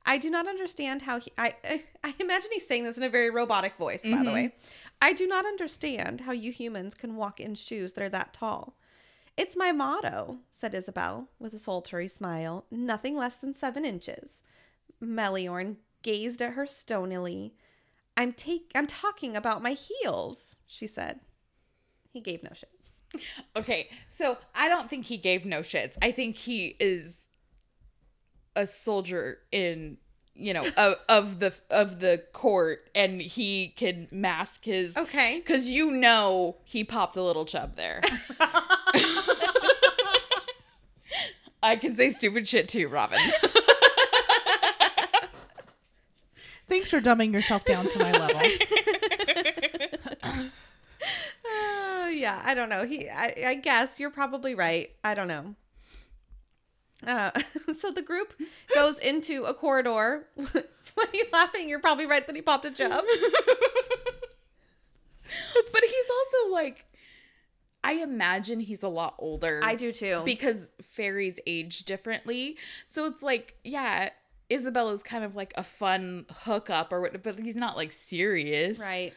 I 0.08 0.18
do 0.18 0.30
not 0.30 0.46
understand 0.46 1.02
how 1.02 1.18
he. 1.18 1.32
I 1.36 1.54
I 2.04 2.14
imagine 2.20 2.50
he's 2.52 2.66
saying 2.66 2.84
this 2.84 2.96
in 2.96 3.02
a 3.02 3.08
very 3.08 3.30
robotic 3.30 3.76
voice. 3.76 4.02
By 4.02 4.22
the 4.22 4.30
Mhm. 4.30 4.34
way, 4.34 4.54
I 5.02 5.12
do 5.12 5.26
not 5.26 5.44
understand 5.46 6.22
how 6.22 6.32
you 6.32 6.52
humans 6.52 6.94
can 6.94 7.16
walk 7.16 7.40
in 7.40 7.54
shoes 7.56 7.92
that 7.94 8.04
are 8.04 8.08
that 8.10 8.32
tall. 8.32 8.76
It's 9.36 9.56
my 9.56 9.72
motto," 9.72 10.38
said 10.50 10.74
Isabelle 10.74 11.28
with 11.38 11.52
a 11.54 11.58
sultry 11.58 12.08
smile. 12.08 12.64
"Nothing 12.70 13.16
less 13.16 13.34
than 13.36 13.52
seven 13.52 13.84
inches." 13.84 14.42
Meliorn 15.02 15.76
gazed 16.02 16.40
at 16.40 16.52
her 16.54 16.66
stonily. 16.66 17.52
"I'm 18.16 18.32
take. 18.32 18.70
I'm 18.74 18.86
talking 18.86 19.36
about 19.36 19.62
my 19.62 19.72
heels," 19.72 20.56
she 20.66 20.86
said. 20.86 21.20
He 22.12 22.20
gave 22.20 22.42
no 22.42 22.50
shits. 22.50 23.20
Okay, 23.56 23.88
so 24.08 24.36
I 24.54 24.68
don't 24.68 24.88
think 24.90 25.06
he 25.06 25.16
gave 25.16 25.44
no 25.44 25.60
shits. 25.60 25.96
I 26.02 26.12
think 26.12 26.36
he 26.36 26.76
is 26.80 27.28
a 28.54 28.66
soldier 28.66 29.38
in 29.52 29.98
you 30.34 30.52
know 30.54 30.66
of, 30.76 30.94
of 31.08 31.38
the 31.40 31.54
of 31.70 32.00
the 32.00 32.22
court 32.32 32.90
and 32.94 33.20
he 33.22 33.68
can 33.76 34.08
mask 34.10 34.64
his 34.64 34.96
Okay. 34.96 35.38
because 35.38 35.70
you 35.70 35.90
know 35.90 36.56
he 36.64 36.84
popped 36.84 37.16
a 37.16 37.22
little 37.22 37.44
chub 37.46 37.76
there 37.76 38.00
i 41.62 41.76
can 41.76 41.94
say 41.94 42.10
stupid 42.10 42.46
shit 42.46 42.68
too 42.68 42.88
robin 42.88 43.18
Thanks 46.68 46.90
for 46.90 47.00
dumbing 47.00 47.32
yourself 47.32 47.64
down 47.64 47.88
to 47.88 47.98
my 47.98 48.12
level. 48.12 48.40
Uh, 51.44 52.08
yeah, 52.10 52.42
I 52.44 52.54
don't 52.54 52.68
know. 52.68 52.84
He, 52.84 53.08
I, 53.08 53.34
I 53.46 53.54
guess 53.54 54.00
you're 54.00 54.10
probably 54.10 54.54
right. 54.54 54.90
I 55.04 55.14
don't 55.14 55.28
know. 55.28 55.54
Uh, 57.06 57.30
so 57.76 57.90
the 57.90 58.02
group 58.02 58.34
goes 58.74 58.98
into 58.98 59.44
a 59.44 59.54
corridor. 59.54 60.26
Why 60.34 61.04
are 61.04 61.08
you 61.12 61.26
laughing? 61.32 61.68
You're 61.68 61.80
probably 61.80 62.06
right 62.06 62.26
that 62.26 62.34
he 62.34 62.42
popped 62.42 62.64
a 62.64 62.70
chub. 62.70 63.04
but 65.72 65.82
he's 65.82 66.06
also 66.10 66.52
like 66.52 66.84
i 67.84 67.92
imagine 67.94 68.58
he's 68.58 68.82
a 68.82 68.88
lot 68.88 69.14
older 69.18 69.60
I 69.62 69.76
do 69.76 69.92
too. 69.92 70.22
because 70.24 70.70
fairies 70.82 71.38
age 71.46 71.84
differently. 71.84 72.56
So 72.86 73.06
it's 73.06 73.22
like, 73.22 73.56
yeah, 73.62 74.10
Isabella's 74.50 75.02
kind 75.02 75.24
of 75.24 75.34
like 75.34 75.52
a 75.56 75.62
fun 75.62 76.26
hookup 76.44 76.92
or 76.92 77.00
what, 77.00 77.22
but 77.22 77.38
he's 77.38 77.56
not 77.56 77.76
like 77.76 77.92
serious. 77.92 78.78
right. 78.78 79.12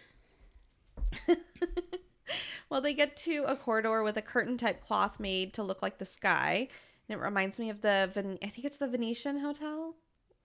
well, 2.69 2.81
they 2.81 2.93
get 2.93 3.15
to 3.17 3.43
a 3.47 3.55
corridor 3.55 4.03
with 4.03 4.17
a 4.17 4.21
curtain 4.21 4.57
type 4.57 4.81
cloth 4.81 5.19
made 5.19 5.53
to 5.53 5.63
look 5.63 5.81
like 5.81 5.97
the 5.97 6.05
sky. 6.05 6.67
And 7.07 7.19
it 7.19 7.23
reminds 7.23 7.59
me 7.59 7.69
of 7.69 7.81
the, 7.81 8.09
Ven- 8.13 8.37
I 8.43 8.47
think 8.47 8.65
it's 8.65 8.77
the 8.77 8.87
Venetian 8.87 9.39
Hotel 9.39 9.95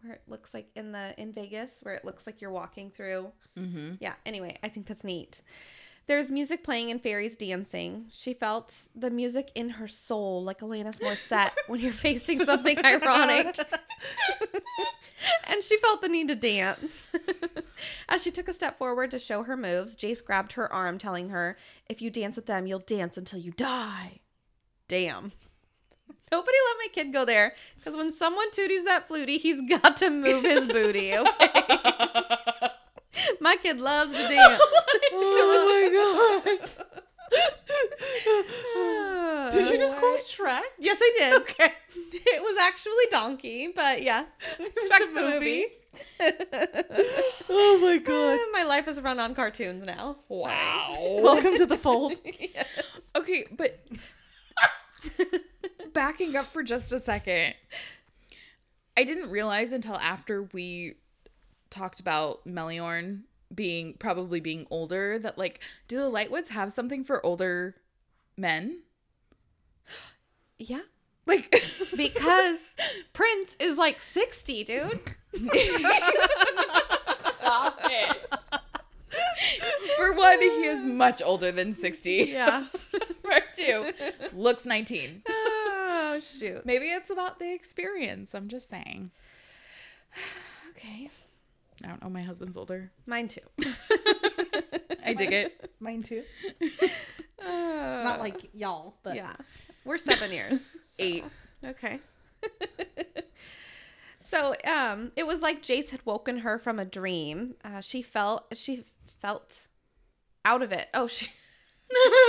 where 0.02 0.14
it 0.14 0.22
looks 0.26 0.52
like 0.54 0.68
in 0.74 0.92
the, 0.92 1.14
in 1.18 1.32
Vegas, 1.32 1.80
where 1.82 1.94
it 1.94 2.04
looks 2.04 2.26
like 2.26 2.40
you're 2.40 2.50
walking 2.50 2.90
through 2.90 3.32
Mm-hmm. 3.58 3.94
Yeah, 4.00 4.14
anyway, 4.26 4.58
I 4.64 4.68
think 4.68 4.86
that's 4.86 5.04
neat. 5.04 5.40
There's 6.06 6.30
music 6.30 6.62
playing 6.62 6.90
and 6.90 7.02
fairies 7.02 7.34
dancing. 7.34 8.06
She 8.12 8.34
felt 8.34 8.74
the 8.94 9.10
music 9.10 9.50
in 9.54 9.70
her 9.70 9.88
soul, 9.88 10.44
like 10.44 10.60
Alanis 10.60 11.00
Morissette, 11.00 11.52
when 11.66 11.80
you're 11.80 11.92
facing 11.92 12.44
something 12.44 12.76
oh 12.84 12.86
ironic. 12.86 13.58
and 15.44 15.64
she 15.64 15.78
felt 15.78 16.02
the 16.02 16.08
need 16.08 16.28
to 16.28 16.34
dance. 16.34 17.06
As 18.08 18.22
she 18.22 18.30
took 18.30 18.48
a 18.48 18.52
step 18.52 18.76
forward 18.76 19.10
to 19.12 19.18
show 19.18 19.44
her 19.44 19.56
moves, 19.56 19.96
Jace 19.96 20.22
grabbed 20.22 20.52
her 20.52 20.70
arm, 20.70 20.98
telling 20.98 21.30
her, 21.30 21.56
If 21.88 22.02
you 22.02 22.10
dance 22.10 22.36
with 22.36 22.46
them, 22.46 22.66
you'll 22.66 22.80
dance 22.80 23.16
until 23.16 23.38
you 23.38 23.52
die. 23.52 24.20
Damn. 24.88 25.32
Nobody 26.30 26.56
let 26.68 26.76
my 26.78 26.88
kid 26.92 27.12
go 27.12 27.24
there 27.24 27.54
because 27.76 27.96
when 27.96 28.10
someone 28.12 28.50
tooties 28.50 28.84
that 28.84 29.08
flutie, 29.08 29.38
he's 29.38 29.62
got 29.68 29.96
to 29.98 30.10
move 30.10 30.42
his 30.42 30.66
booty, 30.66 31.16
okay? 31.16 32.50
my 33.40 33.56
kid 33.56 33.78
loves 33.80 34.12
to 34.12 34.18
dance. 34.28 34.60
oh 35.12 36.42
my 36.44 36.52
god. 36.54 36.60
Did 39.52 39.70
you 39.70 39.78
just 39.78 39.96
quote 39.96 40.12
What? 40.14 40.22
Shrek? 40.24 40.62
Yes, 40.78 40.98
I 41.00 41.16
did. 41.18 41.42
Okay. 41.42 41.72
It 42.12 42.42
was 42.42 42.56
actually 42.60 43.04
Donkey, 43.10 43.68
but 43.74 44.02
yeah. 44.02 44.24
Shrek 44.58 45.14
the 45.14 45.20
movie. 45.20 45.66
Oh 47.48 47.78
my 47.80 47.98
god. 47.98 48.34
Uh, 48.34 48.46
my 48.52 48.62
life 48.64 48.88
is 48.88 49.00
run 49.00 49.20
on 49.20 49.34
cartoons 49.34 49.84
now. 49.84 50.16
Wow. 50.28 51.20
Welcome 51.22 51.56
to 51.56 51.66
the 51.66 51.76
fold. 51.76 52.14
yes. 52.24 52.66
Okay, 53.16 53.46
but 53.56 53.80
backing 55.92 56.36
up 56.36 56.46
for 56.46 56.62
just 56.62 56.92
a 56.92 56.98
second. 56.98 57.54
I 58.96 59.04
didn't 59.04 59.30
realize 59.30 59.72
until 59.72 59.96
after 59.96 60.42
we 60.52 60.94
talked 61.74 62.00
about 62.00 62.46
Meliorn 62.46 63.22
being 63.54 63.94
probably 63.98 64.40
being 64.40 64.66
older 64.70 65.18
that 65.18 65.38
like 65.38 65.60
do 65.88 65.96
the 65.98 66.10
Lightwoods 66.10 66.48
have 66.48 66.72
something 66.72 67.04
for 67.04 67.24
older 67.24 67.76
men? 68.36 68.82
Yeah. 70.58 70.82
Like 71.26 71.54
Because 71.96 72.74
Prince 73.12 73.56
is 73.58 73.76
like 73.76 74.00
60, 74.00 74.64
dude. 74.64 75.00
Stop 77.34 77.78
it. 77.84 78.30
For 79.96 80.12
one, 80.12 80.40
he 80.40 80.64
is 80.64 80.84
much 80.84 81.22
older 81.22 81.52
than 81.52 81.74
60. 81.74 82.28
Yeah. 82.30 82.66
For 83.22 83.40
two, 83.54 83.92
looks 84.32 84.64
19. 84.64 85.22
oh, 85.28 86.20
shoot. 86.22 86.64
Maybe 86.66 86.86
it's 86.86 87.10
about 87.10 87.38
the 87.38 87.52
experience. 87.52 88.34
I'm 88.34 88.48
just 88.48 88.68
saying. 88.68 89.10
Okay. 90.76 91.08
I 91.84 91.88
don't 91.88 92.02
know. 92.02 92.08
My 92.08 92.22
husband's 92.22 92.56
older. 92.56 92.90
Mine 93.06 93.28
too. 93.28 93.40
I 95.04 95.12
dig 95.12 95.32
it. 95.32 95.70
Mine 95.80 96.02
too. 96.02 96.22
Uh, 97.38 98.02
Not 98.02 98.20
like 98.20 98.48
y'all, 98.54 98.94
but 99.02 99.14
yeah. 99.16 99.34
We're 99.84 99.98
seven 99.98 100.32
years. 100.32 100.60
so- 100.88 101.02
Eight. 101.02 101.24
Okay. 101.64 102.00
so, 104.20 104.54
um, 104.66 105.12
it 105.16 105.26
was 105.26 105.40
like 105.40 105.62
Jace 105.62 105.90
had 105.90 106.04
woken 106.06 106.38
her 106.38 106.58
from 106.58 106.78
a 106.78 106.84
dream. 106.84 107.54
Uh, 107.64 107.80
she 107.80 108.00
felt 108.02 108.44
she 108.56 108.84
felt 109.20 109.68
out 110.44 110.62
of 110.62 110.72
it. 110.72 110.88
Oh, 110.94 111.06
she. 111.06 111.28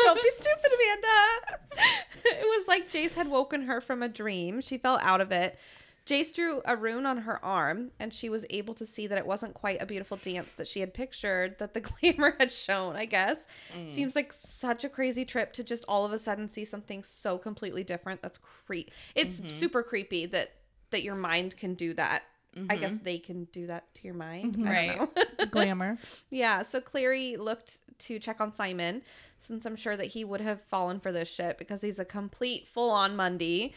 Don't 0.05 0.21
be 0.21 0.29
stupid, 0.31 0.71
Amanda. 0.73 1.87
it 2.25 2.45
was 2.45 2.67
like 2.67 2.89
Jace 2.89 3.13
had 3.13 3.27
woken 3.29 3.63
her 3.63 3.79
from 3.81 4.03
a 4.03 4.09
dream. 4.09 4.59
She 4.61 4.77
fell 4.77 4.99
out 5.01 5.21
of 5.21 5.31
it. 5.31 5.57
Jace 6.05 6.33
drew 6.33 6.61
a 6.65 6.75
rune 6.75 7.05
on 7.05 7.17
her 7.19 7.43
arm, 7.43 7.91
and 7.99 8.13
she 8.13 8.29
was 8.29 8.45
able 8.51 8.75
to 8.75 8.85
see 8.85 9.07
that 9.07 9.17
it 9.17 9.25
wasn't 9.25 9.55
quite 9.55 9.81
a 9.81 9.85
beautiful 9.85 10.17
dance 10.17 10.53
that 10.53 10.67
she 10.67 10.79
had 10.79 10.93
pictured, 10.93 11.57
that 11.57 11.73
the 11.73 11.81
glamour 11.81 12.35
had 12.39 12.51
shown, 12.51 12.95
I 12.95 13.05
guess. 13.05 13.47
Mm. 13.75 13.93
Seems 13.93 14.15
like 14.15 14.31
such 14.31 14.83
a 14.83 14.89
crazy 14.89 15.25
trip 15.25 15.51
to 15.53 15.63
just 15.63 15.83
all 15.87 16.05
of 16.05 16.11
a 16.11 16.19
sudden 16.19 16.47
see 16.47 16.63
something 16.63 17.03
so 17.03 17.37
completely 17.37 17.83
different. 17.83 18.21
That's 18.21 18.37
creepy. 18.37 18.91
It's 19.15 19.39
mm-hmm. 19.39 19.49
super 19.49 19.81
creepy 19.81 20.27
that 20.27 20.51
that 20.91 21.03
your 21.03 21.15
mind 21.15 21.57
can 21.57 21.73
do 21.73 21.93
that. 21.95 22.23
I 22.69 22.77
guess 22.77 22.93
mm-hmm. 22.93 23.03
they 23.03 23.17
can 23.17 23.45
do 23.45 23.67
that 23.67 23.93
to 23.95 24.03
your 24.05 24.13
mind. 24.13 24.57
Right. 24.63 24.99
glamour. 25.51 25.97
Yeah, 26.29 26.61
so 26.61 26.79
Clary 26.81 27.37
looked 27.37 27.77
to 27.99 28.19
check 28.19 28.41
on 28.41 28.53
Simon 28.53 29.01
since 29.39 29.65
I'm 29.65 29.75
sure 29.75 29.97
that 29.97 30.07
he 30.07 30.23
would 30.23 30.41
have 30.41 30.61
fallen 30.61 30.99
for 30.99 31.11
this 31.11 31.29
shit 31.29 31.57
because 31.57 31.81
he's 31.81 31.99
a 31.99 32.05
complete 32.05 32.67
full 32.67 32.89
on 32.89 33.15
Mundie. 33.15 33.73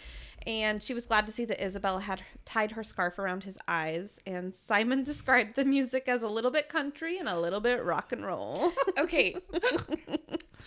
And 0.46 0.82
she 0.82 0.94
was 0.94 1.06
glad 1.06 1.26
to 1.26 1.32
see 1.32 1.44
that 1.44 1.64
Isabella 1.64 2.00
had 2.00 2.22
tied 2.44 2.72
her 2.72 2.84
scarf 2.84 3.18
around 3.18 3.44
his 3.44 3.58
eyes. 3.66 4.18
And 4.26 4.54
Simon 4.54 5.02
described 5.04 5.56
the 5.56 5.64
music 5.64 6.04
as 6.06 6.22
a 6.22 6.28
little 6.28 6.50
bit 6.50 6.68
country 6.68 7.18
and 7.18 7.28
a 7.28 7.38
little 7.38 7.60
bit 7.60 7.84
rock 7.84 8.12
and 8.12 8.24
roll. 8.24 8.72
Okay. 8.98 9.36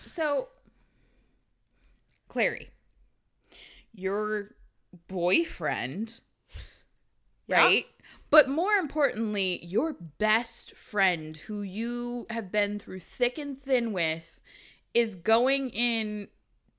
so, 0.06 0.50
Clary, 2.28 2.70
your 3.94 4.52
boyfriend, 5.08 6.22
Yeah. 7.48 7.64
right? 7.64 7.86
But 8.30 8.48
more 8.50 8.74
importantly, 8.74 9.60
your 9.66 9.94
best 9.94 10.74
friend 10.76 11.36
who 11.36 11.62
you 11.64 12.26
have 12.30 12.52
been 12.52 12.80
through 12.80 13.02
thick 13.02 13.38
and 13.38 13.62
thin 13.62 13.92
with 13.92 14.40
is 14.94 15.16
going 15.16 15.70
in 15.72 16.30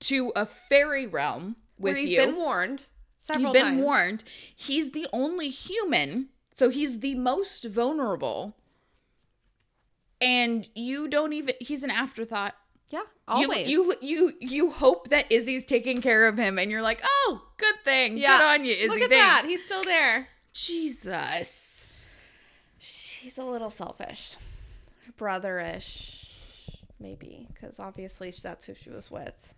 to 0.01 0.33
a 0.35 0.47
fairy 0.47 1.07
realm 1.07 1.57
with 1.79 1.95
Where 1.95 2.01
he's 2.03 2.11
you. 2.11 2.21
He's 2.21 2.27
been 2.29 2.37
warned 2.37 2.83
several 3.19 3.45
You've 3.47 3.53
been 3.55 3.73
times. 3.75 3.83
warned. 3.83 4.25
He's 4.57 4.93
the 4.93 5.07
only 5.13 5.49
human, 5.51 6.29
so 6.55 6.71
he's 6.71 7.01
the 7.01 7.15
most 7.17 7.65
vulnerable. 7.65 8.57
And 10.21 10.69
you 10.75 11.09
don't 11.09 11.33
even 11.33 11.55
he's 11.61 11.83
an 11.83 11.91
afterthought. 11.91 12.55
Yeah, 12.91 13.01
You- 13.01 13.07
always. 13.27 13.69
You 13.69 13.95
you 14.01 14.33
you 14.41 14.71
hope 14.71 15.09
that 15.09 15.31
Izzy's 15.31 15.65
taking 15.65 16.01
care 16.03 16.29
of 16.29 16.37
him 16.39 16.59
and 16.59 16.71
you're 16.71 16.83
like, 16.83 17.01
"Oh, 17.05 17.43
good 17.57 17.75
thing. 17.85 18.19
Yeah. 18.19 18.39
Good 18.39 18.45
on 18.45 18.65
you, 18.65 18.73
Izzy." 18.73 18.89
Look 18.89 19.01
at 19.01 19.11
Thanks." 19.11 19.43
that. 19.43 19.45
He's 19.49 19.65
still 19.65 19.83
there. 19.83 20.29
Jesus. 20.53 21.87
She's 22.79 23.39
a 23.39 23.45
little 23.45 23.71
selfish. 23.71 24.37
Brotherish, 25.19 26.29
maybe, 26.99 27.49
because 27.53 27.79
obviously 27.79 28.33
that's 28.43 28.65
who 28.65 28.75
she 28.75 28.91
was 28.91 29.11
with. 29.11 29.55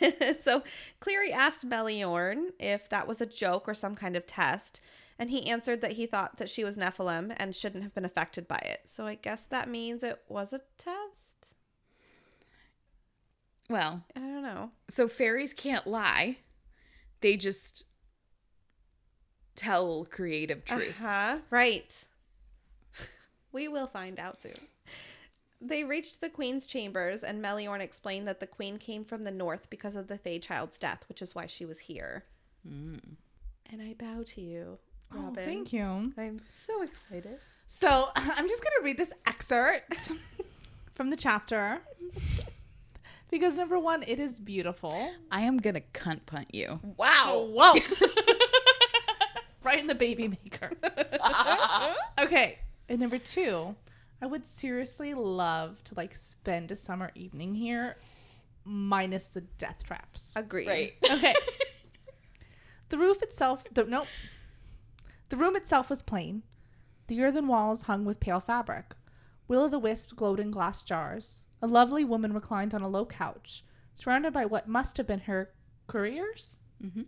so 0.40 0.62
Clary 1.00 1.32
asked 1.32 1.68
Meliorn 1.68 2.50
if 2.58 2.88
that 2.88 3.06
was 3.06 3.20
a 3.20 3.26
joke 3.26 3.68
or 3.68 3.74
some 3.74 3.94
kind 3.94 4.16
of 4.16 4.26
test. 4.26 4.80
And 5.18 5.30
he 5.30 5.48
answered 5.48 5.80
that 5.80 5.92
he 5.92 6.06
thought 6.06 6.36
that 6.36 6.50
she 6.50 6.62
was 6.62 6.76
Nephilim 6.76 7.34
and 7.38 7.56
shouldn't 7.56 7.82
have 7.82 7.94
been 7.94 8.04
affected 8.04 8.46
by 8.46 8.58
it. 8.58 8.82
So 8.84 9.06
I 9.06 9.14
guess 9.14 9.44
that 9.44 9.68
means 9.68 10.02
it 10.02 10.22
was 10.28 10.52
a 10.52 10.60
test? 10.76 11.54
Well, 13.70 14.04
I 14.14 14.20
don't 14.20 14.42
know. 14.42 14.70
so 14.88 15.08
fairies 15.08 15.52
can't 15.52 15.86
lie. 15.86 16.36
They 17.20 17.36
just 17.36 17.84
tell 19.56 20.06
creative 20.10 20.64
truths. 20.64 20.94
Uh-huh. 21.02 21.38
Right. 21.50 22.06
we 23.52 23.68
will 23.68 23.86
find 23.86 24.18
out 24.18 24.40
soon. 24.40 24.54
They 25.60 25.84
reached 25.84 26.20
the 26.20 26.28
queen's 26.28 26.66
chambers, 26.66 27.24
and 27.24 27.42
Meliorn 27.42 27.80
explained 27.80 28.28
that 28.28 28.40
the 28.40 28.46
queen 28.46 28.78
came 28.78 29.02
from 29.04 29.24
the 29.24 29.30
north 29.30 29.70
because 29.70 29.96
of 29.96 30.06
the 30.06 30.18
Fey 30.18 30.38
child's 30.38 30.78
death, 30.78 31.04
which 31.08 31.22
is 31.22 31.34
why 31.34 31.46
she 31.46 31.64
was 31.64 31.78
here. 31.80 32.24
And 32.64 33.80
I 33.80 33.94
bow 33.98 34.22
to 34.24 34.40
you, 34.40 34.78
Robin. 35.10 35.34
Oh, 35.38 35.44
thank 35.44 35.72
you. 35.72 36.12
I'm 36.18 36.40
so 36.48 36.82
excited. 36.82 37.38
So 37.68 38.08
I'm 38.16 38.48
just 38.48 38.62
going 38.62 38.72
to 38.78 38.84
read 38.84 38.96
this 38.98 39.12
excerpt 39.26 40.10
from 40.94 41.10
the 41.10 41.16
chapter 41.16 41.80
because 43.30 43.56
number 43.56 43.78
one, 43.78 44.02
it 44.06 44.18
is 44.18 44.40
beautiful. 44.40 45.10
I 45.30 45.42
am 45.42 45.58
gonna 45.58 45.82
cunt 45.94 46.26
punt 46.26 46.54
you. 46.54 46.80
Wow. 46.96 47.48
Whoa. 47.50 47.74
Right 49.66 49.80
in 49.80 49.88
the 49.88 49.94
baby 49.94 50.28
maker. 50.28 50.70
okay. 52.18 52.60
And 52.88 53.00
number 53.00 53.18
two, 53.18 53.74
I 54.22 54.26
would 54.26 54.46
seriously 54.46 55.12
love 55.12 55.82
to 55.84 55.94
like 55.94 56.14
spend 56.14 56.70
a 56.70 56.76
summer 56.76 57.10
evening 57.14 57.54
here 57.54 57.96
minus 58.64 59.26
the 59.26 59.42
death 59.42 59.84
traps. 59.84 60.32
Agreed. 60.36 60.68
Right. 60.68 60.92
Okay. 61.10 61.34
the 62.88 62.96
roof 62.96 63.20
itself, 63.22 63.64
the, 63.72 63.84
nope. 63.84 64.06
The 65.28 65.36
room 65.36 65.56
itself 65.56 65.90
was 65.90 66.02
plain. 66.02 66.44
The 67.08 67.22
earthen 67.22 67.48
walls 67.48 67.82
hung 67.82 68.04
with 68.04 68.20
pale 68.20 68.40
fabric. 68.40 68.94
Will 69.48 69.64
o' 69.64 69.68
the 69.68 69.78
wisp 69.78 70.16
glowed 70.16 70.40
in 70.40 70.50
glass 70.50 70.82
jars. 70.82 71.42
A 71.60 71.66
lovely 71.66 72.04
woman 72.04 72.32
reclined 72.32 72.74
on 72.74 72.82
a 72.82 72.88
low 72.88 73.06
couch, 73.06 73.64
surrounded 73.94 74.32
by 74.32 74.44
what 74.44 74.68
must 74.68 74.96
have 74.98 75.06
been 75.06 75.20
her 75.20 75.50
couriers? 75.86 76.56
Mhm. 76.82 77.06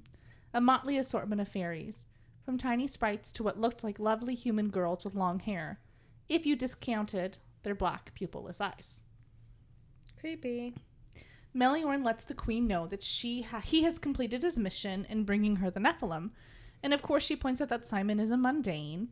A 0.55 0.61
motley 0.61 0.97
assortment 0.97 1.41
of 1.41 1.49
fairies, 1.49 2.09
from 2.49 2.57
tiny 2.57 2.87
sprites 2.87 3.31
to 3.31 3.43
what 3.43 3.61
looked 3.61 3.85
like 3.85 3.99
lovely 3.99 4.35
human 4.35 4.71
girls 4.71 5.05
with 5.05 5.15
long 5.15 5.39
hair, 5.39 5.81
if 6.31 6.47
you 6.47 6.57
discounted 6.57 7.37
their 7.63 7.75
black 7.75 8.11
pupilless 8.19 8.59
eyes. 8.59 9.01
Creepy. 10.19 10.75
Meliorn 11.55 12.03
lets 12.03 12.25
the 12.25 12.33
queen 12.33 12.67
know 12.67 12.87
that 12.87 13.03
she 13.03 13.43
ha- 13.43 13.61
he 13.61 13.83
has 13.83 13.99
completed 13.99 14.43
his 14.43 14.59
mission 14.59 15.05
in 15.11 15.25
bringing 15.25 15.57
her 15.57 15.71
the 15.71 15.79
Nephilim, 15.79 16.31
and 16.83 16.95
of 16.95 17.03
course 17.03 17.23
she 17.23 17.37
points 17.37 17.61
out 17.61 17.69
that 17.69 17.85
Simon 17.85 18.19
is 18.19 18.31
a 18.31 18.37
mundane. 18.39 19.11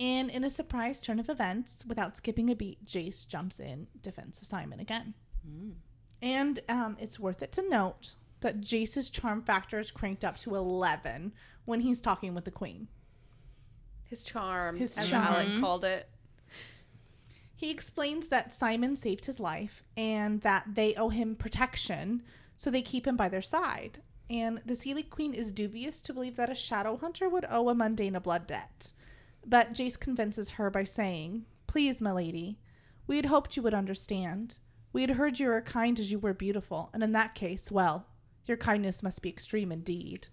And 0.00 0.28
in 0.28 0.42
a 0.42 0.50
surprise 0.50 0.98
turn 0.98 1.20
of 1.20 1.28
events, 1.28 1.84
without 1.86 2.16
skipping 2.16 2.50
a 2.50 2.56
beat, 2.56 2.84
Jace 2.84 3.24
jumps 3.24 3.60
in 3.60 3.86
defense 4.02 4.40
of 4.40 4.48
Simon 4.48 4.80
again. 4.80 5.14
And 6.20 6.58
um, 6.68 6.96
it's 7.00 7.20
worth 7.20 7.40
it 7.40 7.52
to 7.52 7.68
note 7.68 8.16
that 8.40 8.60
Jace's 8.60 9.10
charm 9.10 9.42
factor 9.42 9.78
is 9.78 9.90
cranked 9.90 10.24
up 10.24 10.38
to 10.38 10.54
11 10.54 11.32
when 11.64 11.80
he's 11.80 12.00
talking 12.00 12.34
with 12.34 12.44
the 12.44 12.50
queen. 12.50 12.88
His 14.04 14.24
charm, 14.24 14.76
His 14.76 14.96
as 14.96 15.10
charm. 15.10 15.24
Alec 15.24 15.48
mm-hmm. 15.48 15.60
called 15.60 15.84
it. 15.84 16.08
He 17.54 17.70
explains 17.70 18.28
that 18.28 18.54
Simon 18.54 18.94
saved 18.94 19.24
his 19.24 19.40
life 19.40 19.82
and 19.96 20.40
that 20.42 20.64
they 20.74 20.94
owe 20.94 21.08
him 21.08 21.34
protection, 21.34 22.22
so 22.56 22.70
they 22.70 22.82
keep 22.82 23.06
him 23.06 23.16
by 23.16 23.28
their 23.28 23.42
side. 23.42 24.00
And 24.30 24.60
the 24.64 24.74
Seelie 24.74 25.10
Queen 25.10 25.34
is 25.34 25.50
dubious 25.50 26.00
to 26.02 26.14
believe 26.14 26.36
that 26.36 26.50
a 26.50 26.54
shadow 26.54 26.96
hunter 26.96 27.28
would 27.28 27.46
owe 27.50 27.68
a 27.68 27.74
mundane 27.74 28.14
a 28.14 28.20
blood 28.20 28.46
debt. 28.46 28.92
But 29.44 29.72
Jace 29.72 29.98
convinces 29.98 30.50
her 30.50 30.70
by 30.70 30.84
saying, 30.84 31.46
Please, 31.66 32.00
my 32.00 32.12
lady, 32.12 32.58
we 33.06 33.16
had 33.16 33.26
hoped 33.26 33.56
you 33.56 33.62
would 33.62 33.74
understand. 33.74 34.58
We 34.92 35.00
had 35.00 35.10
heard 35.10 35.38
you 35.38 35.48
were 35.48 35.60
kind 35.60 35.98
as 35.98 36.12
you 36.12 36.18
were 36.18 36.34
beautiful, 36.34 36.90
and 36.92 37.02
in 37.02 37.12
that 37.12 37.34
case, 37.34 37.70
well, 37.70 38.06
your 38.48 38.56
kindness 38.56 39.02
must 39.02 39.22
be 39.22 39.28
extreme 39.28 39.70
indeed. 39.72 40.26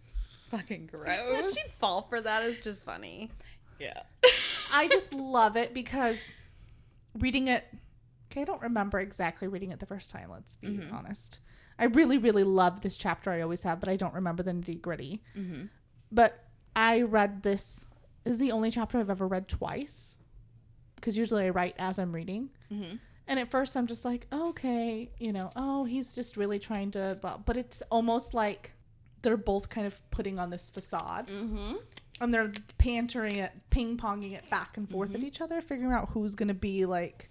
Fucking 0.52 0.88
gross. 0.88 1.54
she'd 1.56 1.72
fall 1.80 2.04
for 2.04 2.22
that 2.22 2.44
is 2.44 2.60
just 2.60 2.82
funny. 2.84 3.32
yeah. 3.80 4.02
I 4.74 4.88
just 4.88 5.14
love 5.14 5.56
it 5.58 5.74
because 5.74 6.32
reading 7.20 7.48
it, 7.48 7.64
okay, 8.32 8.42
I 8.42 8.46
don't 8.46 8.62
remember 8.62 9.00
exactly 9.00 9.48
reading 9.48 9.72
it 9.72 9.80
the 9.80 9.86
first 9.86 10.10
time, 10.10 10.30
let's 10.32 10.56
be 10.58 10.80
honest. 10.92 11.40
I 11.78 11.86
really, 11.86 12.18
really 12.18 12.44
love 12.44 12.82
this 12.82 12.96
chapter. 12.98 13.32
I 13.32 13.42
always 13.42 13.64
have, 13.64 13.80
but 13.80 13.90
I 13.90 13.96
don't 13.98 14.14
remember 14.14 14.44
the 14.44 14.52
nitty 14.54 14.82
gritty. 14.82 15.22
Mhm. 15.36 15.70
But 16.12 16.44
I 16.76 17.02
read 17.04 17.44
this, 17.44 17.86
this 18.24 18.34
is 18.34 18.40
the 18.40 18.52
only 18.52 18.72
chapter 18.72 18.98
I've 18.98 19.10
ever 19.10 19.28
read 19.28 19.48
twice 19.48 20.16
because 20.96 21.18
usually 21.18 21.46
I 21.46 21.50
write 21.50 21.76
as 21.78 22.00
I'm 22.00 22.14
reading. 22.14 22.50
Mhm. 22.72 23.00
And 23.28 23.40
at 23.40 23.50
first 23.50 23.76
I'm 23.76 23.88
just 23.88 24.06
like, 24.06 24.28
okay, 24.32 25.10
you 25.20 25.32
know, 25.32 25.52
oh, 25.56 25.84
he's 25.86 26.14
just 26.14 26.38
really 26.38 26.60
trying 26.60 26.92
to, 26.92 27.18
but, 27.22 27.58
it's 27.58 27.82
almost 27.90 28.34
like 28.34 28.72
they're 29.24 29.38
both 29.38 29.70
kind 29.70 29.88
of 29.88 29.96
putting 30.12 30.38
on 30.40 30.50
this 30.52 30.70
facade 30.70 31.28
Mm-hmm. 31.28 31.76
and 32.22 32.34
they're 32.34 32.52
pantering 32.78 33.38
it, 33.38 33.52
ping 33.72 33.98
ponging 33.98 34.34
it 34.34 34.48
back 34.52 34.78
and 34.78 34.88
forth 34.90 35.16
at 35.16 35.24
each 35.24 35.42
other, 35.42 35.60
figuring 35.62 35.92
out 35.92 36.10
who's 36.10 36.36
gonna 36.36 36.54
be 36.54 36.86
like. 36.86 37.30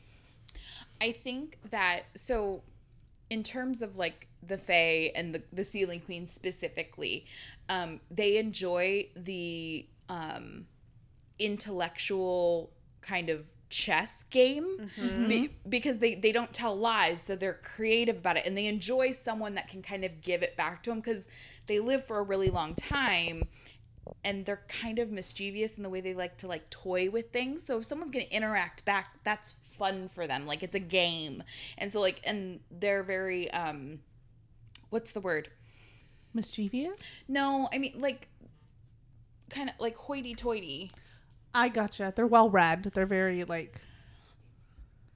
I 1.01 1.13
think 1.13 1.59
that 1.71 2.03
so 2.17 2.63
in 3.31 3.43
terms 3.43 3.83
of 3.83 3.97
like 3.97 4.27
the 4.47 4.59
Fae 4.59 5.13
and 5.15 5.35
the 5.35 5.43
the 5.53 5.63
Seelie 5.63 6.05
Queen 6.05 6.27
specifically, 6.27 7.27
um, 7.69 8.01
they 8.11 8.37
enjoy 8.39 9.09
the 9.17 9.87
um, 10.09 10.67
intellectual 11.39 12.71
kind 13.01 13.29
of 13.31 13.47
chess 13.71 14.25
game 14.31 14.91
be- 15.29 15.51
because 15.69 15.99
they 15.99 16.15
they 16.15 16.31
don't 16.33 16.53
tell 16.53 16.77
lies 16.77 17.21
so 17.21 17.35
they're 17.35 17.61
creative 17.63 18.19
about 18.19 18.37
it 18.37 18.47
and 18.47 18.57
they 18.57 18.67
enjoy 18.67 19.11
someone 19.11 19.55
that 19.55 19.69
can 19.69 19.83
kind 19.83 20.05
of 20.05 20.21
give 20.21 20.43
it 20.43 20.57
back 20.57 20.83
to 20.83 20.91
them 20.91 21.01
because 21.01 21.27
they 21.67 21.81
live 21.81 22.05
for 22.05 22.19
a 22.19 22.23
really 22.23 22.51
long 22.51 22.75
time 22.75 23.49
and 24.23 24.45
they're 24.45 24.63
kind 24.69 24.99
of 24.99 25.11
mischievous 25.11 25.77
in 25.77 25.83
the 25.83 25.89
way 25.89 26.01
they 26.01 26.15
like 26.15 26.37
to 26.39 26.47
like 26.47 26.69
toy 26.71 27.09
with 27.11 27.31
things. 27.31 27.65
So 27.65 27.79
if 27.79 27.87
someone's 27.87 28.11
gonna 28.11 28.27
interact 28.31 28.85
back, 28.85 29.15
that's 29.25 29.55
fun 29.79 30.09
for 30.09 30.27
them. 30.27 30.47
Like 30.47 30.63
it's 30.63 30.75
a 30.75 30.81
game. 30.81 31.43
And 31.79 31.93
so 31.93 32.01
like 32.01 32.21
and 32.25 32.61
they're 32.71 33.03
very 33.03 33.51
um 33.51 34.01
what's 34.91 35.13
the 35.13 35.21
word? 35.21 35.51
Mischievous? 36.33 37.25
No, 37.29 37.69
I 37.73 37.79
mean 37.79 37.95
like 37.99 38.29
kind 39.51 39.69
of 39.69 39.75
like 39.79 39.97
hoity 39.97 40.35
toity. 40.35 40.91
I 41.55 41.69
gotcha. 41.69 42.13
They're 42.15 42.27
well 42.27 42.51
read. 42.51 42.91
They're 42.95 43.07
very 43.07 43.45
like 43.45 43.81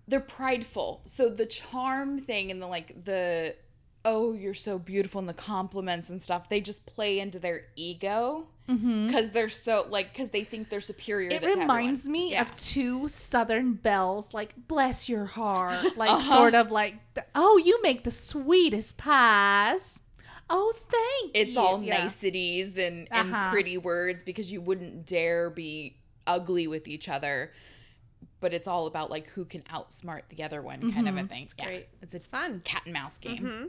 They're 0.06 0.20
prideful. 0.20 1.02
So 1.06 1.28
the 1.28 1.46
charm 1.46 2.18
thing 2.18 2.50
and 2.50 2.62
the 2.62 2.66
like 2.66 3.04
the 3.04 3.56
oh 4.04 4.32
you're 4.32 4.54
so 4.54 4.78
beautiful 4.78 5.18
and 5.18 5.28
the 5.28 5.34
compliments 5.34 6.08
and 6.08 6.22
stuff, 6.22 6.48
they 6.48 6.60
just 6.60 6.86
play 6.86 7.18
into 7.18 7.38
their 7.38 7.62
ego 7.76 8.46
because 8.66 9.30
they're 9.30 9.48
so 9.48 9.86
like 9.88 10.12
because 10.12 10.28
they 10.30 10.44
think 10.44 10.68
they're 10.68 10.80
superior. 10.80 11.30
it 11.30 11.40
to 11.40 11.48
everyone. 11.48 11.60
reminds 11.60 12.06
me 12.08 12.32
Yeah. 12.32 12.42
of 12.42 12.54
two 12.56 13.08
southern 13.08 13.72
belles, 13.74 14.32
like 14.34 14.54
bless 14.68 15.08
your 15.08 15.24
heart, 15.26 15.96
like 15.96 16.10
Uh-huh. 16.10 16.32
sort 16.34 16.54
of 16.54 16.70
like 16.70 16.94
oh 17.34 17.56
you 17.58 17.80
make 17.82 18.04
the 18.04 18.10
sweetest 18.10 18.96
pies. 18.96 20.00
Oh 20.50 20.72
thank 20.76 21.32
it's 21.36 21.56
you. 21.56 21.60
all 21.60 21.82
Yeah. 21.82 22.04
niceties 22.04 22.78
and, 22.78 23.08
and 23.10 23.32
Uh-huh. 23.34 23.50
pretty 23.50 23.76
words 23.78 24.22
because 24.22 24.50
you 24.52 24.60
wouldn't 24.62 25.04
dare 25.06 25.50
be 25.50 25.96
ugly 26.28 26.66
with 26.68 26.86
each 26.86 27.08
other 27.08 27.52
but 28.40 28.52
it's 28.52 28.68
all 28.68 28.86
about 28.86 29.10
like 29.10 29.26
who 29.28 29.44
can 29.44 29.62
outsmart 29.62 30.22
the 30.28 30.42
other 30.44 30.62
one 30.62 30.92
kind 30.92 31.08
of 31.08 31.16
a 31.16 31.24
thing 31.24 31.48
yeah 31.58 31.64
great. 31.64 31.88
it's 32.02 32.14
It's 32.14 32.26
fun. 32.26 32.60
cat 32.64 32.82
and 32.84 32.92
mouse 32.94 33.18
game 33.18 33.38
Mm-hmm. 33.44 33.66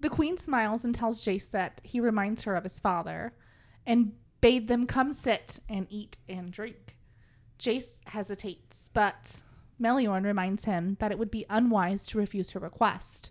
The 0.00 0.10
queen 0.10 0.36
smiles 0.36 0.84
and 0.84 0.94
tells 0.94 1.24
Jace 1.24 1.50
that 1.52 1.80
he 1.82 1.98
reminds 2.00 2.42
her 2.42 2.54
of 2.56 2.64
his 2.64 2.78
father 2.78 3.32
and 3.86 4.12
bade 4.42 4.68
them 4.68 4.86
come 4.86 5.12
sit 5.14 5.60
and 5.68 5.86
eat 5.88 6.18
and 6.28 6.50
drink. 6.52 6.96
Jace 7.58 8.00
hesitates, 8.06 8.90
but 8.92 9.42
Meliorn 9.80 10.24
reminds 10.24 10.64
him 10.66 10.96
that 11.00 11.10
it 11.10 11.18
would 11.18 11.30
be 11.30 11.46
unwise 11.48 12.04
to 12.08 12.18
refuse 12.18 12.50
her 12.50 12.60
request. 12.60 13.30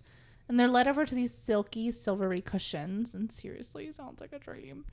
And 0.50 0.60
they're 0.60 0.68
led 0.68 0.88
over 0.88 1.06
to 1.06 1.14
these 1.14 1.34
silky, 1.34 1.92
silvery 1.92 2.42
cushions, 2.42 3.14
and 3.14 3.32
seriously, 3.32 3.92
sounds 3.92 4.20
like 4.20 4.34
a 4.34 4.40
dream. 4.40 4.86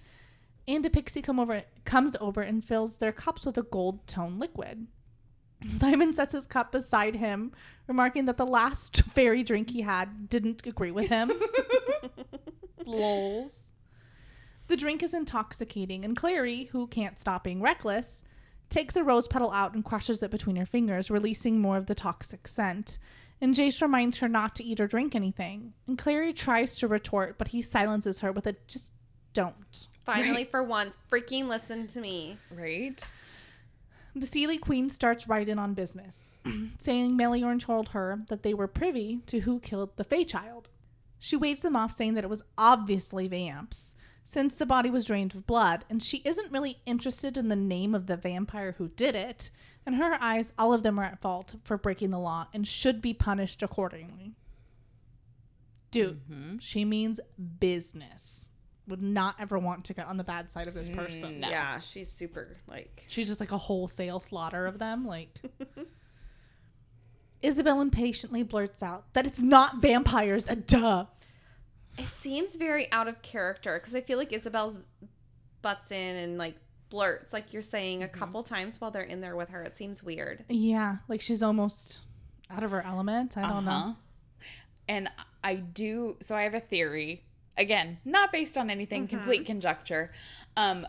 And 0.71 0.87
a 0.87 0.91
pixie 0.91 1.21
come 1.21 1.41
over, 1.41 1.65
comes 1.85 2.15
over 2.21 2.43
and 2.43 2.65
fills 2.65 2.99
their 2.99 3.11
cups 3.11 3.45
with 3.45 3.59
a 3.59 3.63
gold 3.63 4.07
tone 4.07 4.39
liquid. 4.39 4.87
Simon 5.69 6.15
sets 6.15 6.33
his 6.33 6.47
cup 6.47 6.71
beside 6.71 7.17
him, 7.17 7.51
remarking 7.89 8.27
that 8.27 8.37
the 8.37 8.47
last 8.47 9.03
fairy 9.13 9.43
drink 9.43 9.71
he 9.71 9.81
had 9.81 10.29
didn't 10.29 10.65
agree 10.65 10.93
with 10.93 11.09
him. 11.09 11.33
Lols. 12.87 13.63
The 14.69 14.77
drink 14.77 15.03
is 15.03 15.13
intoxicating, 15.13 16.05
and 16.05 16.17
Clary, 16.17 16.67
who 16.67 16.87
can't 16.87 17.19
stop 17.19 17.43
being 17.43 17.61
reckless, 17.61 18.23
takes 18.69 18.95
a 18.95 19.03
rose 19.03 19.27
petal 19.27 19.51
out 19.51 19.75
and 19.75 19.85
crushes 19.85 20.23
it 20.23 20.31
between 20.31 20.55
her 20.55 20.67
fingers, 20.67 21.11
releasing 21.11 21.59
more 21.59 21.79
of 21.79 21.87
the 21.87 21.97
toxic 21.97 22.47
scent. 22.47 23.01
And 23.41 23.57
Jace 23.57 23.83
reminds 23.83 24.19
her 24.19 24.29
not 24.29 24.55
to 24.55 24.65
eat 24.65 24.79
or 24.79 24.87
drink 24.87 25.17
anything. 25.17 25.73
And 25.89 25.99
Clary 25.99 26.33
tries 26.33 26.79
to 26.79 26.87
retort, 26.87 27.39
but 27.39 27.49
he 27.49 27.61
silences 27.61 28.21
her 28.21 28.31
with 28.31 28.47
a 28.47 28.55
just 28.69 28.93
don't. 29.33 29.89
Finally, 30.05 30.43
Right. 30.43 30.51
for 30.51 30.63
once, 30.63 30.97
freaking 31.11 31.47
listen 31.49 31.87
to 31.89 32.01
me. 32.01 32.39
Right? 32.51 33.11
The 34.15 34.27
Seelie 34.27 34.61
Queen 34.61 34.89
starts 34.89 35.29
right 35.29 35.49
in 35.49 35.59
on 35.59 35.75
business, 35.75 36.29
saying 36.79 37.17
Meliorn 37.17 37.61
told 37.61 37.91
her 37.91 38.23
that 38.29 38.43
they 38.43 38.55
were 38.55 38.67
privy 38.67 39.21
to 39.27 39.41
who 39.41 39.61
killed 39.61 39.97
the 39.97 40.05
Feychild. 40.05 40.65
She 41.19 41.37
waves 41.37 41.61
them 41.61 41.77
off, 41.77 41.93
saying 41.93 42.15
that 42.15 42.25
it 42.25 42.31
was 42.31 42.43
obviously 42.57 43.29
Vamps, 43.29 43.95
since 44.25 44.57
the 44.57 44.67
body 44.67 44.91
was 44.91 45.05
drained 45.05 45.35
of 45.35 45.47
blood, 45.47 45.85
and 45.91 46.03
she 46.03 46.19
isn't 46.25 46.51
really 46.53 46.79
interested 46.87 47.37
in 47.37 47.49
the 47.49 47.57
name 47.57 47.95
of 47.95 48.07
the 48.07 48.17
vampire 48.17 48.73
who 48.79 48.89
did 48.89 49.15
it. 49.15 49.51
In 49.87 49.95
her 49.95 50.19
eyes, 50.21 50.53
all 50.59 50.73
of 50.73 50.83
them 50.83 50.99
are 50.99 51.05
at 51.05 51.21
fault 51.21 51.57
for 51.65 51.77
breaking 51.77 52.11
the 52.11 52.19
law 52.19 52.47
and 52.55 52.67
should 52.67 53.03
be 53.03 53.13
punished 53.13 53.63
accordingly. 53.63 54.35
Dude, 55.91 56.21
mm-hmm. 56.31 56.59
she 56.59 56.85
means 56.85 57.19
business. 57.59 58.49
Would 58.91 59.03
not 59.03 59.37
ever 59.39 59.59
want 59.59 59.85
to 59.87 59.95
get 59.95 60.07
on 60.07 60.17
the 60.17 60.25
bad 60.25 60.53
side 60.53 60.67
of 60.67 60.75
this 60.75 60.89
person. 60.89 61.41
No. 61.41 61.49
Yeah, 61.49 61.79
she's 61.79 62.11
super 62.11 62.57
like. 62.67 63.05
She's 63.09 63.29
just 63.29 63.41
like 63.41 63.53
a 63.53 63.59
wholesale 63.59 64.21
slaughter 64.21 64.67
of 64.67 64.79
them. 64.79 65.07
Like 65.07 65.39
Isabelle 67.43 67.81
impatiently 67.81 68.43
blurts 68.43 68.83
out 68.83 69.13
that 69.15 69.27
it's 69.27 69.41
not 69.41 69.81
vampires. 69.81 70.49
A 70.49 70.57
duh. 70.57 71.07
It 71.97 72.09
seems 72.09 72.57
very 72.57 72.91
out 72.93 73.09
of 73.09 73.23
character 73.23 73.79
because 73.79 73.95
I 73.95 74.01
feel 74.01 74.19
like 74.19 74.33
Isabelle's 74.33 74.77
butts 75.63 75.91
in 75.91 76.17
and 76.17 76.39
like 76.39 76.57
blurts, 76.89 77.33
like 77.33 77.53
you're 77.53 77.63
saying, 77.63 78.03
a 78.03 78.09
couple 78.09 78.43
times 78.43 78.81
while 78.81 78.91
they're 78.91 79.03
in 79.03 79.21
there 79.21 79.37
with 79.37 79.51
her. 79.51 79.63
It 79.63 79.77
seems 79.77 80.03
weird. 80.03 80.45
Yeah, 80.49 80.97
like 81.09 81.21
she's 81.21 81.43
almost 81.43 82.01
out 82.51 82.65
of 82.65 82.71
her 82.73 82.83
element. 82.85 83.37
I 83.37 83.43
don't 83.43 83.65
know. 83.65 83.71
Uh-huh. 83.71 83.93
And 84.89 85.09
I 85.45 85.55
do 85.55 86.17
so 86.21 86.35
I 86.35 86.43
have 86.43 86.55
a 86.55 86.61
theory. 86.61 87.25
Again, 87.57 87.99
not 88.05 88.33
based 88.33 88.57
on 88.57 88.71
anything, 88.71 89.07
complete 89.07 89.45
conjecture. 89.47 90.13
Um 90.57 90.87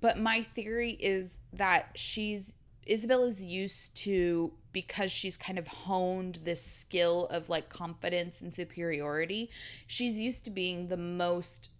but 0.00 0.18
my 0.18 0.42
theory 0.42 0.92
is 0.92 1.38
that 1.52 1.90
she's 1.94 2.54
Isabelle 2.86 3.24
is 3.24 3.42
used 3.42 3.96
to 3.96 4.52
because 4.72 5.10
she's 5.10 5.36
kind 5.36 5.58
of 5.58 5.66
honed 5.66 6.40
this 6.44 6.62
skill 6.62 7.26
of 7.26 7.48
like 7.48 7.68
confidence 7.68 8.40
and 8.40 8.54
superiority. 8.54 9.50
She's 9.86 10.20
used 10.20 10.44
to 10.44 10.50
being 10.50 10.88
the 10.88 10.96
most 10.96 11.70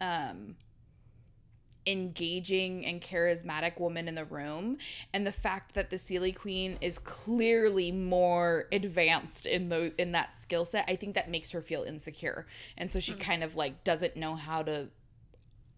um 0.00 0.56
engaging 1.90 2.86
and 2.86 3.00
charismatic 3.00 3.80
woman 3.80 4.06
in 4.06 4.14
the 4.14 4.24
room 4.24 4.78
and 5.12 5.26
the 5.26 5.32
fact 5.32 5.74
that 5.74 5.90
the 5.90 5.96
Seelie 5.96 6.34
Queen 6.34 6.78
is 6.80 6.98
clearly 6.98 7.90
more 7.90 8.66
advanced 8.70 9.46
in 9.46 9.68
the 9.68 9.92
in 9.98 10.12
that 10.12 10.32
skill 10.32 10.64
set 10.64 10.84
I 10.88 10.96
think 10.96 11.14
that 11.14 11.28
makes 11.28 11.50
her 11.52 11.60
feel 11.60 11.82
insecure 11.82 12.46
and 12.76 12.90
so 12.90 13.00
she 13.00 13.12
mm. 13.12 13.20
kind 13.20 13.42
of 13.42 13.56
like 13.56 13.82
doesn't 13.84 14.16
know 14.16 14.36
how 14.36 14.62
to 14.62 14.88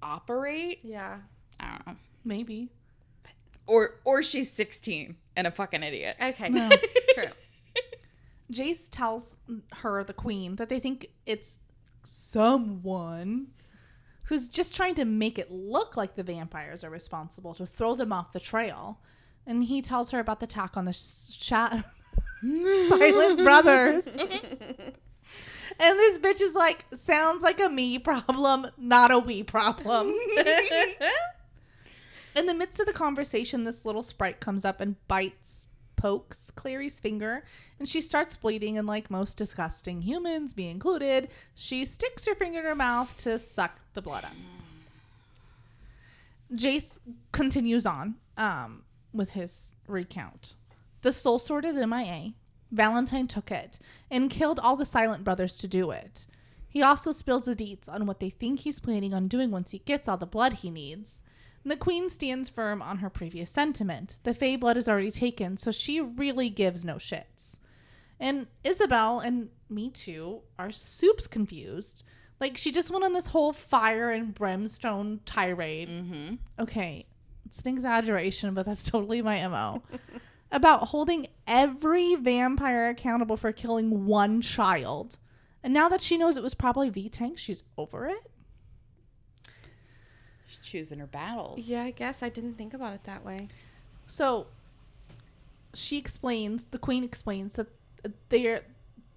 operate 0.02 0.80
Yeah. 0.82 1.18
I 1.58 1.70
don't 1.70 1.86
know 1.86 1.96
Maybe. 2.24 2.68
or 3.66 4.00
or 4.04 4.22
she's 4.22 4.50
16 4.50 5.16
and 5.36 5.46
a 5.46 5.50
fucking 5.50 5.82
idiot 5.82 6.16
Okay. 6.20 6.48
No. 6.48 6.68
True. 7.14 7.28
Jace 8.52 8.88
tells 8.90 9.38
her, 9.76 10.04
the 10.04 10.12
queen, 10.12 10.56
that 10.56 10.68
they 10.68 10.78
think 10.78 11.06
it's 11.24 11.56
someone 12.04 13.48
who's 14.32 14.48
just 14.48 14.74
trying 14.74 14.94
to 14.94 15.04
make 15.04 15.38
it 15.38 15.50
look 15.50 15.94
like 15.94 16.14
the 16.14 16.22
vampires 16.22 16.82
are 16.82 16.88
responsible 16.88 17.52
to 17.54 17.66
throw 17.66 17.94
them 17.94 18.14
off 18.14 18.32
the 18.32 18.40
trail. 18.40 18.98
And 19.46 19.62
he 19.62 19.82
tells 19.82 20.10
her 20.10 20.20
about 20.20 20.40
the 20.40 20.44
attack 20.44 20.74
on 20.74 20.86
the 20.86 20.92
sh- 20.94 21.36
Silent 22.40 23.44
Brothers. 23.44 24.06
and 24.06 24.24
this 25.98 26.16
bitch 26.16 26.40
is 26.40 26.54
like, 26.54 26.86
sounds 26.94 27.42
like 27.42 27.60
a 27.60 27.68
me 27.68 27.98
problem, 27.98 28.68
not 28.78 29.10
a 29.10 29.18
we 29.18 29.42
problem. 29.42 30.14
In 32.34 32.46
the 32.46 32.54
midst 32.54 32.80
of 32.80 32.86
the 32.86 32.94
conversation, 32.94 33.64
this 33.64 33.84
little 33.84 34.02
sprite 34.02 34.40
comes 34.40 34.64
up 34.64 34.80
and 34.80 34.96
bites, 35.08 35.68
pokes 36.02 36.50
Clary's 36.50 36.98
finger, 36.98 37.44
and 37.78 37.88
she 37.88 38.00
starts 38.00 38.36
bleeding. 38.36 38.76
And 38.76 38.88
like 38.88 39.08
most 39.08 39.36
disgusting 39.36 40.02
humans, 40.02 40.56
me 40.56 40.68
included, 40.68 41.28
she 41.54 41.84
sticks 41.84 42.26
her 42.26 42.34
finger 42.34 42.58
in 42.58 42.64
her 42.64 42.74
mouth 42.74 43.16
to 43.18 43.38
suck 43.38 43.78
the 43.94 44.02
blood 44.02 44.24
up. 44.24 44.32
Jace 46.52 46.98
continues 47.30 47.86
on 47.86 48.16
um, 48.36 48.82
with 49.14 49.30
his 49.30 49.70
recount. 49.86 50.54
The 51.02 51.12
soul 51.12 51.38
sword 51.38 51.64
is 51.64 51.76
MIA. 51.76 52.32
Valentine 52.72 53.28
took 53.28 53.52
it 53.52 53.78
and 54.10 54.28
killed 54.28 54.58
all 54.58 54.74
the 54.74 54.84
silent 54.84 55.22
brothers 55.22 55.56
to 55.58 55.68
do 55.68 55.92
it. 55.92 56.26
He 56.68 56.82
also 56.82 57.12
spills 57.12 57.44
the 57.44 57.54
deets 57.54 57.88
on 57.88 58.06
what 58.06 58.18
they 58.18 58.30
think 58.30 58.60
he's 58.60 58.80
planning 58.80 59.14
on 59.14 59.28
doing 59.28 59.52
once 59.52 59.70
he 59.70 59.78
gets 59.80 60.08
all 60.08 60.16
the 60.16 60.26
blood 60.26 60.54
he 60.54 60.70
needs. 60.70 61.22
The 61.64 61.76
queen 61.76 62.08
stands 62.08 62.48
firm 62.48 62.82
on 62.82 62.98
her 62.98 63.10
previous 63.10 63.50
sentiment. 63.50 64.18
The 64.24 64.34
Fey 64.34 64.56
blood 64.56 64.76
is 64.76 64.88
already 64.88 65.12
taken, 65.12 65.56
so 65.56 65.70
she 65.70 66.00
really 66.00 66.50
gives 66.50 66.84
no 66.84 66.96
shits. 66.96 67.58
And 68.18 68.46
Isabelle 68.64 69.20
and 69.20 69.48
me 69.68 69.90
too 69.90 70.42
are 70.58 70.70
soups 70.70 71.26
confused. 71.26 72.02
Like 72.40 72.56
she 72.56 72.72
just 72.72 72.90
went 72.90 73.04
on 73.04 73.12
this 73.12 73.28
whole 73.28 73.52
fire 73.52 74.10
and 74.10 74.34
brimstone 74.34 75.20
tirade. 75.24 75.88
mm-hmm 75.88 76.34
Okay, 76.58 77.06
it's 77.46 77.60
an 77.60 77.68
exaggeration, 77.68 78.54
but 78.54 78.66
that's 78.66 78.84
totally 78.90 79.22
my 79.22 79.46
MO. 79.46 79.82
about 80.52 80.88
holding 80.88 81.28
every 81.46 82.14
vampire 82.14 82.88
accountable 82.88 83.36
for 83.36 83.52
killing 83.52 84.06
one 84.06 84.40
child. 84.40 85.18
And 85.62 85.72
now 85.72 85.88
that 85.88 86.02
she 86.02 86.18
knows 86.18 86.36
it 86.36 86.42
was 86.42 86.54
probably 86.54 86.90
V-Tang, 86.90 87.36
she's 87.36 87.64
over 87.78 88.06
it. 88.06 88.30
She's 90.52 90.60
choosing 90.60 90.98
her 90.98 91.06
battles 91.06 91.66
Yeah, 91.66 91.82
I 91.82 91.90
guess 91.90 92.22
I 92.22 92.28
didn't 92.28 92.54
think 92.54 92.74
about 92.74 92.94
it 92.94 93.04
that 93.04 93.24
way. 93.24 93.48
So 94.06 94.46
she 95.74 95.98
explains, 95.98 96.66
the 96.66 96.78
queen 96.78 97.04
explains 97.04 97.56
that 97.56 97.68
they're 98.28 98.64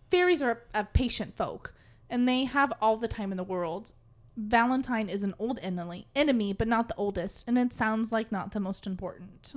fairies 0.09 0.41
are 0.41 0.61
a 0.73 0.83
patient 0.83 1.35
folk 1.35 1.73
and 2.09 2.27
they 2.27 2.45
have 2.45 2.71
all 2.81 2.97
the 2.97 3.07
time 3.07 3.31
in 3.31 3.37
the 3.37 3.43
world. 3.43 3.93
Valentine 4.37 5.09
is 5.09 5.23
an 5.23 5.33
old 5.39 5.59
enemy, 5.61 6.07
enemy, 6.15 6.53
but 6.53 6.67
not 6.67 6.87
the 6.87 6.95
oldest, 6.95 7.43
and 7.47 7.57
it 7.57 7.73
sounds 7.73 8.11
like 8.11 8.31
not 8.31 8.51
the 8.51 8.59
most 8.59 8.85
important. 8.85 9.53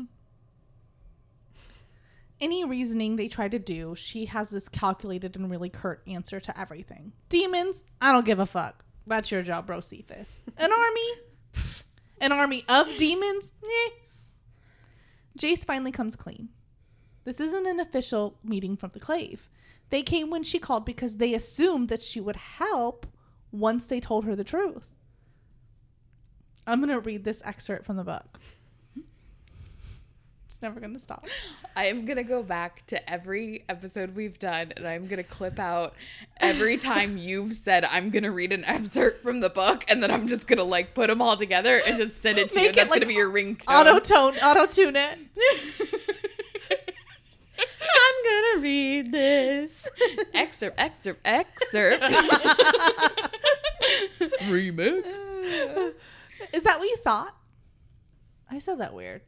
Any 2.41 2.65
reasoning 2.65 3.17
they 3.17 3.27
try 3.27 3.49
to 3.49 3.59
do, 3.59 3.97
she 3.97 4.27
has 4.27 4.51
this 4.51 4.69
calculated 4.69 5.35
and 5.35 5.51
really 5.51 5.69
curt 5.69 6.03
answer 6.07 6.39
to 6.39 6.59
everything. 6.59 7.13
Demons, 7.29 7.85
I 8.01 8.13
don't 8.13 8.25
give 8.25 8.39
a 8.39 8.47
fuck. 8.47 8.85
That's 9.07 9.33
your 9.33 9.43
job, 9.43 9.67
bro, 9.67 9.81
Cephas. 9.81 10.43
An 10.57 10.73
army? 10.73 11.09
An 12.21 12.33
army 12.33 12.65
of 12.69 12.89
demons? 12.97 13.53
Jace 15.39 15.65
finally 15.65 15.93
comes 15.93 16.17
clean. 16.17 16.49
This 17.25 17.41
isn't 17.41 17.67
an 17.67 17.79
official 17.79 18.39
meeting 18.43 18.77
from 18.77 18.91
the 18.93 19.01
Clave. 19.01 19.49
They 19.91 20.03
came 20.03 20.31
when 20.31 20.43
she 20.43 20.59
called 20.59 20.85
because 20.85 21.17
they 21.17 21.35
assumed 21.35 21.89
that 21.89 22.03
she 22.03 22.21
would 22.21 22.37
help 22.37 23.07
once 23.53 23.87
they 23.87 24.01
told 24.01 24.25
her 24.25 24.35
the 24.35 24.45
truth. 24.45 24.89
I'm 26.67 26.81
going 26.81 26.91
to 26.91 27.01
read 27.01 27.25
this 27.25 27.41
excerpt 27.45 27.87
from 27.87 27.97
the 27.97 28.05
book. 28.05 28.39
It's 30.59 30.63
never 30.65 30.81
going 30.81 30.95
to 30.95 30.99
stop. 30.99 31.25
I'm 31.77 32.05
gonna 32.05 32.25
go 32.25 32.43
back 32.43 32.85
to 32.89 33.09
every 33.09 33.65
episode 33.69 34.17
we've 34.17 34.41
done 34.41 34.73
and 34.77 34.89
I'm 34.89 35.07
gonna 35.07 35.23
clip 35.23 35.61
out 35.61 35.95
every 36.41 36.77
time 36.77 37.17
you've 37.21 37.55
said 37.55 37.85
I'm 37.85 38.11
gonna 38.11 38.33
read 38.33 38.53
an 38.53 38.65
excerpt 38.65 39.23
from 39.23 39.39
the 39.39 39.51
book 39.51 39.85
and 39.87 40.03
then 40.03 40.11
I'm 40.11 40.27
just 40.27 40.49
gonna 40.49 40.65
like 40.65 40.95
put 40.95 41.07
them 41.07 41.23
all 41.23 41.37
together 41.37 41.81
and 41.87 41.97
just 41.97 42.21
send 42.21 42.39
it 42.39 42.51
to 42.51 42.55
you. 42.57 42.61
Make 42.63 42.69
And 42.71 42.77
it 42.77 42.81
that's 42.81 42.91
like 42.91 42.99
gonna 43.03 43.07
be 43.09 43.15
your 43.15 43.31
ringtone. 43.31 43.69
Auto 43.69 44.01
tone, 44.01 44.35
auto 44.39 44.67
tune 44.67 44.97
it. 44.97 45.17
I'm 47.61 48.25
gonna 48.25 48.61
read 48.61 49.13
this. 49.13 49.87
excerpt, 50.35 50.81
excerpt, 50.81 51.21
excerpt. 51.25 52.03
Remix. 54.49 55.05
Is 56.53 56.65
that 56.65 56.81
what 56.81 56.89
you 56.89 56.97
thought? 56.97 57.37
I 58.51 58.59
said 58.59 58.79
that 58.79 58.93
weird. 58.93 59.23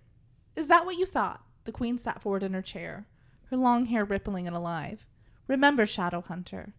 Is 0.61 0.67
that 0.67 0.85
what 0.85 0.99
you 0.99 1.07
thought? 1.07 1.43
The 1.65 1.73
queen 1.73 1.97
sat 1.97 2.21
forward 2.21 2.43
in 2.43 2.53
her 2.53 2.61
chair, 2.61 3.07
her 3.47 3.57
long 3.57 3.87
hair 3.87 4.05
rippling 4.05 4.47
and 4.47 4.55
alive. 4.55 5.07
Remember, 5.49 5.87
Shadow 5.87 6.21
Hunter, 6.21 6.75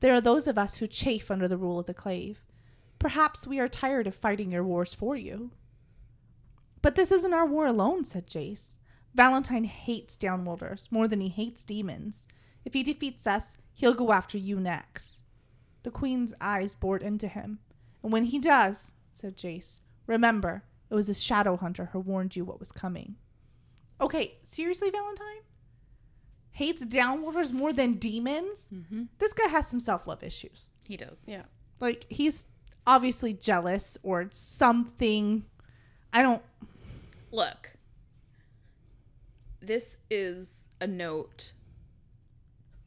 there 0.00 0.12
are 0.12 0.20
those 0.20 0.48
of 0.48 0.58
us 0.58 0.78
who 0.78 0.88
chafe 0.88 1.30
under 1.30 1.46
the 1.46 1.56
rule 1.56 1.78
of 1.78 1.86
the 1.86 1.94
clave. 1.94 2.44
Perhaps 2.98 3.46
we 3.46 3.60
are 3.60 3.68
tired 3.68 4.08
of 4.08 4.16
fighting 4.16 4.50
your 4.50 4.64
wars 4.64 4.92
for 4.92 5.16
you. 5.16 5.52
But 6.82 6.96
this 6.96 7.12
isn't 7.12 7.32
our 7.32 7.46
war 7.46 7.64
alone, 7.64 8.04
said 8.04 8.26
Jace. 8.26 8.70
Valentine 9.14 9.66
hates 9.66 10.16
downworlders 10.16 10.90
more 10.90 11.06
than 11.06 11.20
he 11.20 11.28
hates 11.28 11.62
demons. 11.62 12.26
If 12.64 12.74
he 12.74 12.82
defeats 12.82 13.24
us, 13.24 13.56
he'll 13.72 13.94
go 13.94 14.10
after 14.10 14.36
you 14.36 14.58
next. 14.58 15.22
The 15.84 15.92
queen's 15.92 16.34
eyes 16.40 16.74
bored 16.74 17.04
into 17.04 17.28
him. 17.28 17.60
And 18.02 18.12
when 18.12 18.24
he 18.24 18.40
does, 18.40 18.96
said 19.12 19.36
Jace, 19.36 19.80
remember, 20.08 20.64
it 20.92 20.94
was 20.94 21.08
a 21.08 21.14
shadow 21.14 21.56
hunter 21.56 21.88
who 21.92 22.00
warned 22.00 22.36
you 22.36 22.44
what 22.44 22.60
was 22.60 22.70
coming. 22.70 23.16
Okay, 23.98 24.34
seriously, 24.42 24.90
Valentine? 24.90 25.40
Hates 26.50 26.84
downworlders 26.84 27.50
more 27.50 27.72
than 27.72 27.94
demons? 27.94 28.66
Mm-hmm. 28.70 29.04
This 29.18 29.32
guy 29.32 29.48
has 29.48 29.66
some 29.66 29.80
self 29.80 30.06
love 30.06 30.22
issues. 30.22 30.68
He 30.86 30.98
does. 30.98 31.18
Yeah. 31.24 31.44
Like, 31.80 32.04
he's 32.10 32.44
obviously 32.86 33.32
jealous 33.32 33.96
or 34.02 34.28
something. 34.32 35.46
I 36.12 36.20
don't. 36.20 36.42
Look, 37.30 37.78
this 39.62 39.96
is 40.10 40.68
a 40.78 40.86
note 40.86 41.54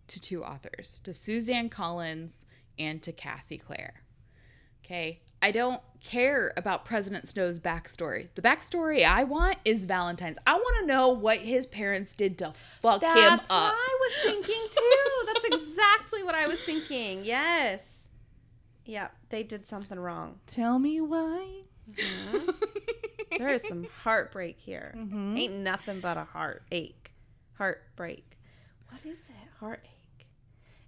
to 0.06 0.20
two 0.20 0.44
authors, 0.44 1.00
to 1.00 1.12
Suzanne 1.12 1.70
Collins 1.70 2.46
and 2.78 3.02
to 3.02 3.12
Cassie 3.12 3.58
Clare. 3.58 4.04
Okay. 4.84 5.22
I 5.42 5.50
don't 5.50 5.82
care 6.06 6.54
about 6.56 6.86
President 6.86 7.28
Snow's 7.28 7.60
backstory. 7.60 8.28
The 8.36 8.42
backstory 8.42 9.04
I 9.04 9.24
want 9.24 9.58
is 9.66 9.86
Valentine's. 9.86 10.38
I 10.46 10.54
want 10.54 10.78
to 10.82 10.86
know 10.86 11.10
what 11.10 11.40
his 11.40 11.66
parents 11.66 12.14
did 12.14 12.38
to 12.38 12.54
fuck 12.82 13.02
him 13.02 13.10
up. 13.10 13.40
That's 13.40 13.50
what 13.50 13.74
I 13.76 13.98
was 14.00 14.14
thinking 14.24 14.68
too. 14.72 15.26
That's 15.34 15.46
exactly 15.46 16.24
what 16.24 16.36
I 16.36 16.48
was 16.48 16.62
thinking. 16.62 17.26
Yes. 17.26 18.08
Yeah, 18.86 19.08
they 19.30 19.42
did 19.44 19.66
something 19.66 20.00
wrong. 20.00 20.40
Tell 20.48 20.78
me 20.80 21.02
why. 21.02 21.62
There 23.38 23.50
is 23.50 23.64
some 23.68 23.88
heartbreak 24.04 24.60
here. 24.60 24.94
Mhm. 24.96 25.38
Ain't 25.38 25.54
nothing 25.56 26.00
but 26.00 26.18
a 26.18 26.24
heartache. 26.24 27.12
Heartbreak. 27.58 28.38
What 28.90 29.02
is 29.06 29.18
it? 29.18 29.50
Heartache. 29.60 29.90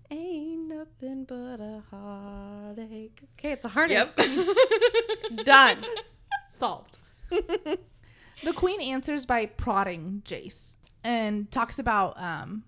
Ain't 0.10 0.70
nothing 0.70 1.26
but 1.26 1.60
a 1.60 1.84
heartache. 1.92 3.22
Okay, 3.38 3.52
it's 3.52 3.66
a 3.66 3.70
heartache. 3.70 4.10
Yep. 4.18 5.46
Done. 5.46 5.86
Solved. 6.50 6.98
the 7.30 8.54
queen 8.56 8.82
answers 8.82 9.26
by 9.26 9.46
prodding 9.46 10.22
Jace 10.26 10.78
and 11.04 11.52
talks 11.52 11.78
about 11.78 12.14
um, 12.22 12.64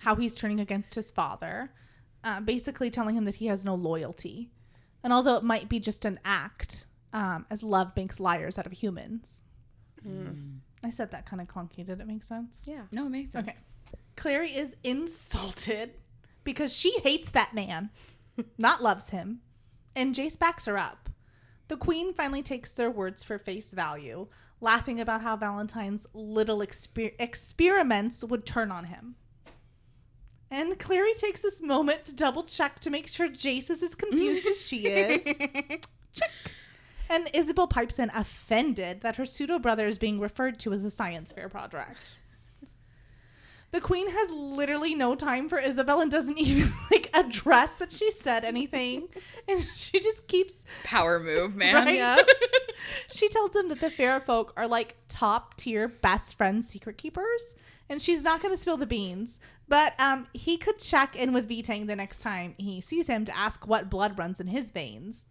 how 0.00 0.14
he's 0.14 0.34
turning 0.34 0.60
against 0.60 0.94
his 0.94 1.10
father, 1.10 1.72
uh, 2.22 2.40
basically 2.40 2.90
telling 2.90 3.16
him 3.16 3.24
that 3.24 3.36
he 3.36 3.46
has 3.46 3.64
no 3.64 3.74
loyalty. 3.74 4.50
And 5.02 5.12
although 5.12 5.36
it 5.36 5.44
might 5.44 5.68
be 5.68 5.80
just 5.80 6.04
an 6.04 6.20
act, 6.24 6.86
um, 7.14 7.46
as 7.50 7.62
love 7.62 7.92
makes 7.96 8.20
liars 8.20 8.58
out 8.58 8.66
of 8.66 8.72
humans. 8.72 9.42
I 10.84 10.90
said 10.90 11.12
that 11.12 11.26
kind 11.26 11.40
of 11.40 11.48
clunky. 11.48 11.84
Did 11.84 12.00
it 12.00 12.06
make 12.06 12.24
sense? 12.24 12.56
Yeah. 12.64 12.82
no, 12.90 13.06
it 13.06 13.10
makes 13.10 13.32
sense. 13.32 13.48
Okay. 13.48 13.58
Clary 14.16 14.54
is 14.54 14.74
insulted 14.82 15.92
because 16.44 16.72
she 16.72 16.98
hates 17.00 17.30
that 17.30 17.54
man, 17.54 17.90
not 18.58 18.82
loves 18.82 19.10
him, 19.10 19.40
and 19.94 20.14
Jace 20.14 20.38
backs 20.38 20.66
her 20.66 20.78
up. 20.78 21.08
The 21.68 21.76
queen 21.76 22.12
finally 22.12 22.42
takes 22.42 22.72
their 22.72 22.90
words 22.90 23.22
for 23.22 23.38
face 23.38 23.70
value, 23.70 24.26
laughing 24.60 25.00
about 25.00 25.22
how 25.22 25.36
Valentine's 25.36 26.06
little 26.12 26.58
exper- 26.58 27.14
experiments 27.18 28.22
would 28.22 28.44
turn 28.44 28.70
on 28.70 28.84
him. 28.84 29.16
And 30.50 30.78
Clary 30.78 31.14
takes 31.14 31.40
this 31.40 31.62
moment 31.62 32.04
to 32.04 32.14
double 32.14 32.44
check 32.44 32.78
to 32.80 32.90
make 32.90 33.08
sure 33.08 33.28
Jace 33.28 33.70
is 33.70 33.82
as 33.82 33.94
confused 33.94 34.46
as 34.46 34.68
she 34.68 34.86
is. 34.86 35.24
Check. 36.12 36.30
And 37.08 37.30
Isabelle 37.32 37.66
pipes 37.66 37.98
in, 37.98 38.10
offended 38.14 39.00
that 39.00 39.16
her 39.16 39.24
pseudo 39.24 39.58
brother 39.58 39.86
is 39.86 39.96
being 39.96 40.20
referred 40.20 40.58
to 40.60 40.74
as 40.74 40.84
a 40.84 40.90
science 40.90 41.32
fair 41.32 41.48
project. 41.48 42.18
The 43.72 43.80
queen 43.80 44.10
has 44.10 44.30
literally 44.30 44.94
no 44.94 45.14
time 45.14 45.48
for 45.48 45.58
Isabelle 45.58 46.02
and 46.02 46.10
doesn't 46.10 46.38
even 46.38 46.70
like 46.90 47.10
address 47.14 47.74
that 47.74 47.90
she 47.90 48.10
said 48.10 48.44
anything. 48.44 49.08
And 49.48 49.66
she 49.74 49.98
just 49.98 50.28
keeps 50.28 50.64
Power 50.84 51.18
move, 51.18 51.56
man. 51.56 51.74
Right? 51.74 51.96
Yeah. 51.96 52.16
she 53.10 53.28
tells 53.28 53.56
him 53.56 53.68
that 53.70 53.80
the 53.80 53.90
fair 53.90 54.20
folk 54.20 54.52
are 54.56 54.68
like 54.68 54.94
top 55.08 55.56
tier 55.56 55.88
best 55.88 56.36
friend 56.36 56.64
secret 56.64 56.96
keepers. 56.96 57.56
And 57.88 58.00
she's 58.00 58.22
not 58.22 58.40
gonna 58.40 58.56
spill 58.56 58.76
the 58.76 58.86
beans. 58.86 59.40
But 59.66 59.94
um 59.98 60.28
he 60.32 60.58
could 60.58 60.78
check 60.78 61.16
in 61.16 61.32
with 61.32 61.48
V-Tang 61.48 61.86
the 61.86 61.96
next 61.96 62.18
time 62.18 62.54
he 62.56 62.80
sees 62.80 63.08
him 63.08 63.24
to 63.24 63.36
ask 63.36 63.66
what 63.66 63.90
blood 63.90 64.16
runs 64.16 64.38
in 64.38 64.46
his 64.46 64.70
veins. 64.70 65.26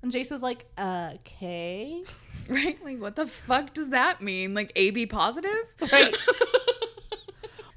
And 0.00 0.12
Jace 0.12 0.30
is 0.30 0.42
like, 0.42 0.66
okay. 0.78 2.04
Right? 2.46 2.78
Like, 2.84 3.00
what 3.00 3.16
the 3.16 3.26
fuck 3.26 3.72
does 3.72 3.88
that 3.88 4.20
mean? 4.20 4.52
Like, 4.52 4.70
AB 4.76 5.06
positive? 5.06 5.72
Right. 5.90 6.14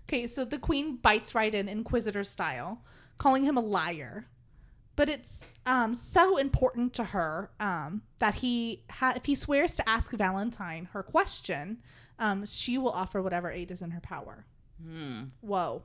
Okay, 0.08 0.26
so 0.26 0.46
the 0.46 0.58
queen 0.58 0.96
bites 0.96 1.36
right 1.36 1.54
in 1.54 1.68
inquisitor 1.68 2.24
style, 2.24 2.82
calling 3.18 3.44
him 3.44 3.58
a 3.58 3.62
liar. 3.62 4.28
But 4.96 5.10
it's 5.10 5.50
um, 5.66 5.94
so 5.94 6.38
important 6.38 6.94
to 6.96 7.04
her 7.04 7.52
um, 7.60 8.02
that 8.20 8.36
he, 8.36 8.84
ha- 8.90 9.14
if 9.16 9.26
he 9.26 9.36
swears 9.36 9.76
to 9.76 9.88
ask 9.88 10.12
Valentine 10.12 10.90
her 10.94 11.04
question, 11.04 11.80
um, 12.20 12.46
she 12.46 12.78
will 12.78 12.92
offer 12.92 13.22
whatever 13.22 13.52
aid 13.52 13.70
is 13.70 13.82
in 13.82 13.92
her 13.92 14.00
power. 14.00 14.46
Hmm. 14.82 15.26
Whoa. 15.42 15.84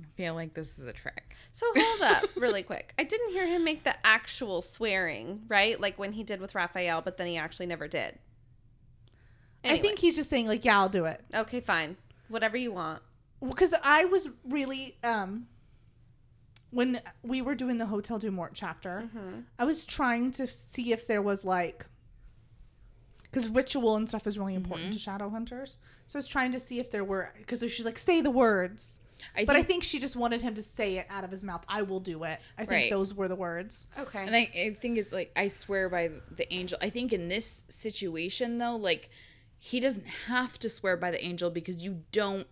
I 0.00 0.06
feel 0.16 0.34
like 0.34 0.54
this 0.54 0.78
is 0.78 0.84
a 0.84 0.92
trick. 0.92 1.34
So 1.52 1.66
hold 1.74 2.02
up 2.02 2.24
really 2.36 2.62
quick. 2.62 2.94
I 2.98 3.04
didn't 3.04 3.30
hear 3.30 3.46
him 3.46 3.64
make 3.64 3.84
the 3.84 3.94
actual 4.04 4.60
swearing, 4.60 5.42
right? 5.48 5.80
Like 5.80 5.98
when 5.98 6.12
he 6.12 6.24
did 6.24 6.40
with 6.40 6.54
Raphael, 6.54 7.00
but 7.00 7.16
then 7.16 7.26
he 7.28 7.36
actually 7.36 7.66
never 7.66 7.88
did. 7.88 8.18
I 9.64 9.78
think 9.78 9.98
he's 9.98 10.16
just 10.16 10.30
saying 10.30 10.46
like, 10.46 10.64
yeah, 10.64 10.78
I'll 10.78 10.88
do 10.88 11.04
it. 11.06 11.22
Okay, 11.34 11.60
fine. 11.60 11.96
Whatever 12.28 12.56
you 12.56 12.72
want. 12.72 13.02
Because 13.46 13.74
I 13.82 14.04
was 14.04 14.28
really 14.48 14.96
um, 15.04 15.46
when 16.70 17.00
we 17.22 17.40
were 17.42 17.54
doing 17.54 17.78
the 17.78 17.86
Hotel 17.86 18.18
Dumort 18.18 18.50
chapter, 18.54 19.08
Mm-hmm. 19.16 19.40
I 19.58 19.64
was 19.64 19.84
trying 19.84 20.30
to 20.32 20.46
see 20.46 20.92
if 20.92 21.06
there 21.06 21.22
was 21.22 21.44
like 21.44 21.86
because 23.22 23.48
ritual 23.50 23.94
and 23.96 24.08
stuff 24.08 24.26
is 24.26 24.38
really 24.38 24.54
important 24.54 24.92
to 24.94 24.98
shadow 24.98 25.28
hunters. 25.30 25.76
So 26.06 26.16
I 26.16 26.18
was 26.18 26.26
trying 26.28 26.52
to 26.52 26.58
see 26.58 26.78
if 26.80 26.90
there 26.90 27.04
were 27.04 27.30
because 27.38 27.60
she's 27.70 27.84
like 27.84 27.98
say 27.98 28.20
the 28.22 28.30
words, 28.30 29.00
I 29.36 29.44
but 29.44 29.54
I 29.54 29.58
think, 29.60 29.68
think 29.68 29.84
she 29.84 29.98
just 30.00 30.16
wanted 30.16 30.42
him 30.42 30.54
to 30.54 30.62
say 30.62 30.96
it 30.96 31.06
out 31.10 31.24
of 31.24 31.30
his 31.30 31.44
mouth. 31.44 31.62
I 31.68 31.82
will 31.82 32.00
do 32.00 32.24
it. 32.24 32.40
I 32.56 32.62
think 32.62 32.70
Right. 32.70 32.90
those 32.90 33.12
were 33.14 33.28
the 33.28 33.36
words. 33.36 33.86
Okay. 33.98 34.24
and 34.26 34.34
I, 34.34 34.50
I 34.58 34.76
think 34.80 34.98
it's 34.98 35.12
like 35.12 35.30
I 35.36 35.48
swear 35.48 35.88
by 35.88 36.10
the 36.34 36.52
angel. 36.52 36.78
I 36.80 36.90
think 36.90 37.12
in 37.12 37.28
this 37.28 37.64
situation 37.68 38.58
though, 38.58 38.76
like 38.76 39.10
he 39.58 39.80
doesn't 39.80 40.06
have 40.26 40.58
to 40.60 40.70
swear 40.70 40.96
by 40.96 41.10
the 41.10 41.22
angel 41.24 41.50
because 41.50 41.84
you 41.84 42.02
don't 42.12 42.46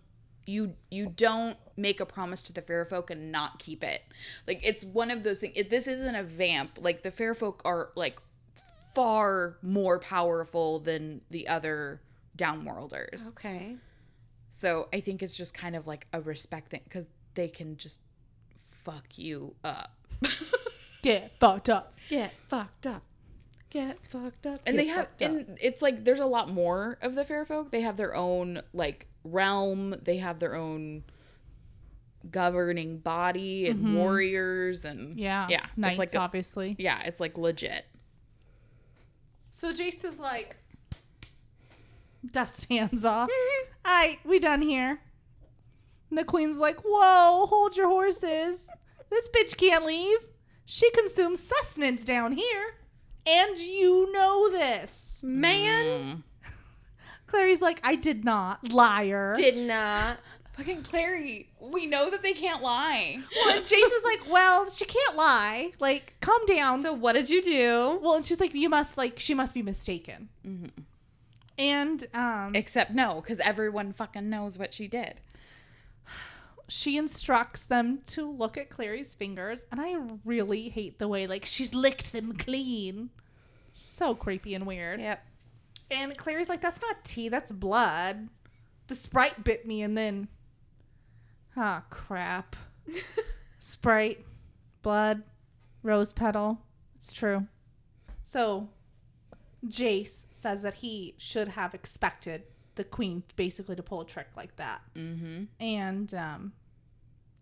you 0.45 0.75
you 0.89 1.07
don't 1.15 1.57
make 1.75 1.99
a 1.99 2.05
promise 2.05 2.41
to 2.41 2.53
the 2.53 2.61
fair 2.61 2.85
folk 2.85 3.11
and 3.11 3.31
not 3.31 3.59
keep 3.59 3.83
it. 3.83 4.01
Like 4.47 4.65
it's 4.65 4.83
one 4.83 5.11
of 5.11 5.23
those 5.23 5.39
things. 5.39 5.53
It, 5.55 5.69
this 5.69 5.87
isn't 5.87 6.15
a 6.15 6.23
vamp. 6.23 6.79
Like 6.81 7.03
the 7.03 7.11
fair 7.11 7.35
folk 7.35 7.61
are 7.65 7.89
like 7.95 8.19
far 8.95 9.57
more 9.61 9.99
powerful 9.99 10.79
than 10.79 11.21
the 11.29 11.47
other 11.47 12.01
downworlders. 12.37 13.29
okay. 13.29 13.75
So 14.49 14.87
I 14.93 15.01
think 15.01 15.21
it's 15.21 15.35
just 15.35 15.53
kind 15.53 15.75
of 15.75 15.85
like 15.85 16.07
a 16.13 16.21
respect 16.21 16.71
thing 16.71 16.81
because 16.85 17.07
they 17.35 17.47
can 17.47 17.77
just 17.77 17.99
fuck 18.57 19.17
you 19.17 19.55
up. 19.63 19.91
Get 21.01 21.33
fucked 21.39 21.69
up. 21.69 21.93
Get 22.09 22.31
fucked 22.47 22.87
up. 22.87 23.03
Get 23.69 23.97
fucked 24.07 24.47
up. 24.47 24.61
and 24.65 24.79
they 24.79 24.87
have 24.87 25.07
fucked 25.07 25.21
up. 25.23 25.29
and 25.29 25.57
it's 25.61 25.81
like 25.81 26.03
there's 26.05 26.19
a 26.19 26.25
lot 26.25 26.49
more 26.49 26.97
of 27.01 27.15
the 27.15 27.25
fair 27.25 27.43
folk 27.45 27.69
they 27.71 27.81
have 27.81 27.97
their 27.97 28.15
own 28.15 28.61
like 28.73 29.07
realm 29.25 29.93
they 30.03 30.17
have 30.17 30.39
their 30.39 30.55
own 30.55 31.03
governing 32.31 32.97
body 32.99 33.67
and 33.67 33.79
mm-hmm. 33.79 33.95
warriors 33.95 34.85
and 34.85 35.19
Yeah, 35.19 35.47
yeah 35.49 35.65
Knights, 35.75 35.91
it's 35.93 35.99
like 35.99 36.13
a- 36.15 36.19
obviously. 36.19 36.75
yeah 36.79 37.01
it's 37.03 37.19
like 37.19 37.37
legit 37.37 37.85
So 39.51 39.71
Jace 39.73 40.05
is 40.05 40.17
like, 40.19 40.55
dust 42.31 42.65
hands 42.69 43.03
off. 43.05 43.29
Mm-hmm. 43.29 43.87
Alright, 43.87 44.19
we 44.25 44.39
done 44.39 44.61
here. 44.61 44.99
And 46.09 46.17
the 46.17 46.23
queen's 46.23 46.57
like, 46.57 46.79
whoa, 46.85 47.45
hold 47.47 47.75
your 47.75 47.87
horses. 47.89 48.67
This 49.09 49.27
bitch 49.29 49.57
can't 49.57 49.85
leave. 49.85 50.19
She 50.65 50.89
consumes 50.91 51.41
sustenance 51.41 52.03
down 52.05 52.33
here. 52.33 52.75
And 53.27 53.57
you 53.57 54.11
know 54.13 54.49
this. 54.49 55.21
man 55.23 55.85
Mm. 55.85 56.23
Clary's 57.27 57.61
like, 57.61 57.79
I 57.83 57.95
did 57.95 58.23
not. 58.23 58.71
Liar. 58.71 59.33
did 59.35 59.57
not. 59.57 60.17
fucking 60.53 60.81
clary 60.81 61.49
we 61.59 61.85
know 61.85 62.09
that 62.09 62.23
they 62.23 62.33
can't 62.33 62.63
lie 62.63 63.19
well, 63.35 63.55
and 63.55 63.63
Jace 63.65 63.73
is 63.73 64.03
like, 64.03 64.21
well, 64.31 64.67
she 64.69 64.85
can't 64.85 65.15
lie. 65.15 65.71
Like, 65.79 66.13
calm 66.21 66.43
down. 66.47 66.81
So 66.81 66.93
what 66.93 67.13
did 67.13 67.29
you 67.29 67.43
do? 67.43 67.99
well, 68.01 68.15
and 68.15 68.25
she's 68.25 68.39
like, 68.39 68.55
you 68.55 68.69
must, 68.69 68.97
like, 68.97 69.19
she 69.19 69.33
must 69.35 69.53
be 69.53 69.61
mistaken. 69.61 70.29
Mhm. 70.45 70.71
And, 71.59 72.07
um, 72.13 72.51
except 72.55 72.91
no 72.91 73.21
because 73.21 73.39
everyone 73.39 73.91
fucking 73.93 74.29
knows 74.29 74.57
what 74.59 74.73
she 74.73 74.87
did 74.87 75.21
she 76.67 76.97
instructs 76.97 77.65
them 77.65 77.99
to 78.07 78.29
look 78.29 78.57
at 78.57 78.69
Clary's 78.69 79.13
fingers, 79.13 79.65
and 79.71 79.79
I 79.79 79.95
really 80.25 80.69
hate 80.69 80.99
the 80.99 81.07
way 81.07 81.27
like 81.27 81.45
she's 81.45 81.73
licked 81.73 82.11
them 82.11 82.33
clean. 82.33 83.09
So 83.73 84.15
creepy 84.15 84.53
and 84.53 84.65
weird. 84.65 84.99
Yep. 84.99 85.25
And 85.89 86.17
Clary's 86.17 86.49
like, 86.49 86.61
"That's 86.61 86.81
not 86.81 87.05
tea, 87.05 87.29
that's 87.29 87.51
blood." 87.51 88.29
The 88.87 88.95
sprite 88.95 89.43
bit 89.43 89.65
me, 89.65 89.81
and 89.81 89.97
then, 89.97 90.27
ah, 91.55 91.83
crap. 91.89 92.55
sprite, 93.59 94.25
blood, 94.81 95.23
rose 95.83 96.13
petal. 96.13 96.61
It's 96.95 97.11
true. 97.11 97.47
So, 98.23 98.69
Jace 99.65 100.27
says 100.31 100.61
that 100.61 100.75
he 100.75 101.15
should 101.17 101.49
have 101.49 101.73
expected 101.73 102.43
the 102.77 102.83
queen 102.83 103.21
basically 103.35 103.75
to 103.75 103.83
pull 103.83 103.99
a 104.01 104.05
trick 104.05 104.27
like 104.37 104.55
that 104.55 104.81
mm-hmm 104.95 105.43
and 105.59 106.13
um, 106.13 106.53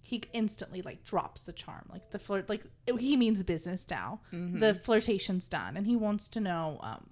he 0.05 0.21
instantly 0.33 0.83
like 0.83 1.03
drops 1.03 1.43
the 1.43 1.51
charm. 1.53 1.83
Like 1.91 2.11
the 2.11 2.19
flirt, 2.19 2.47
like 2.47 2.63
he 2.99 3.17
means 3.17 3.41
business 3.41 3.85
now. 3.89 4.21
The 4.59 4.75
flirtation's 4.75 5.47
done, 5.47 5.75
and 5.77 5.87
he 5.87 5.95
wants 5.95 6.27
to 6.29 6.39
know, 6.39 6.79
um, 6.83 7.09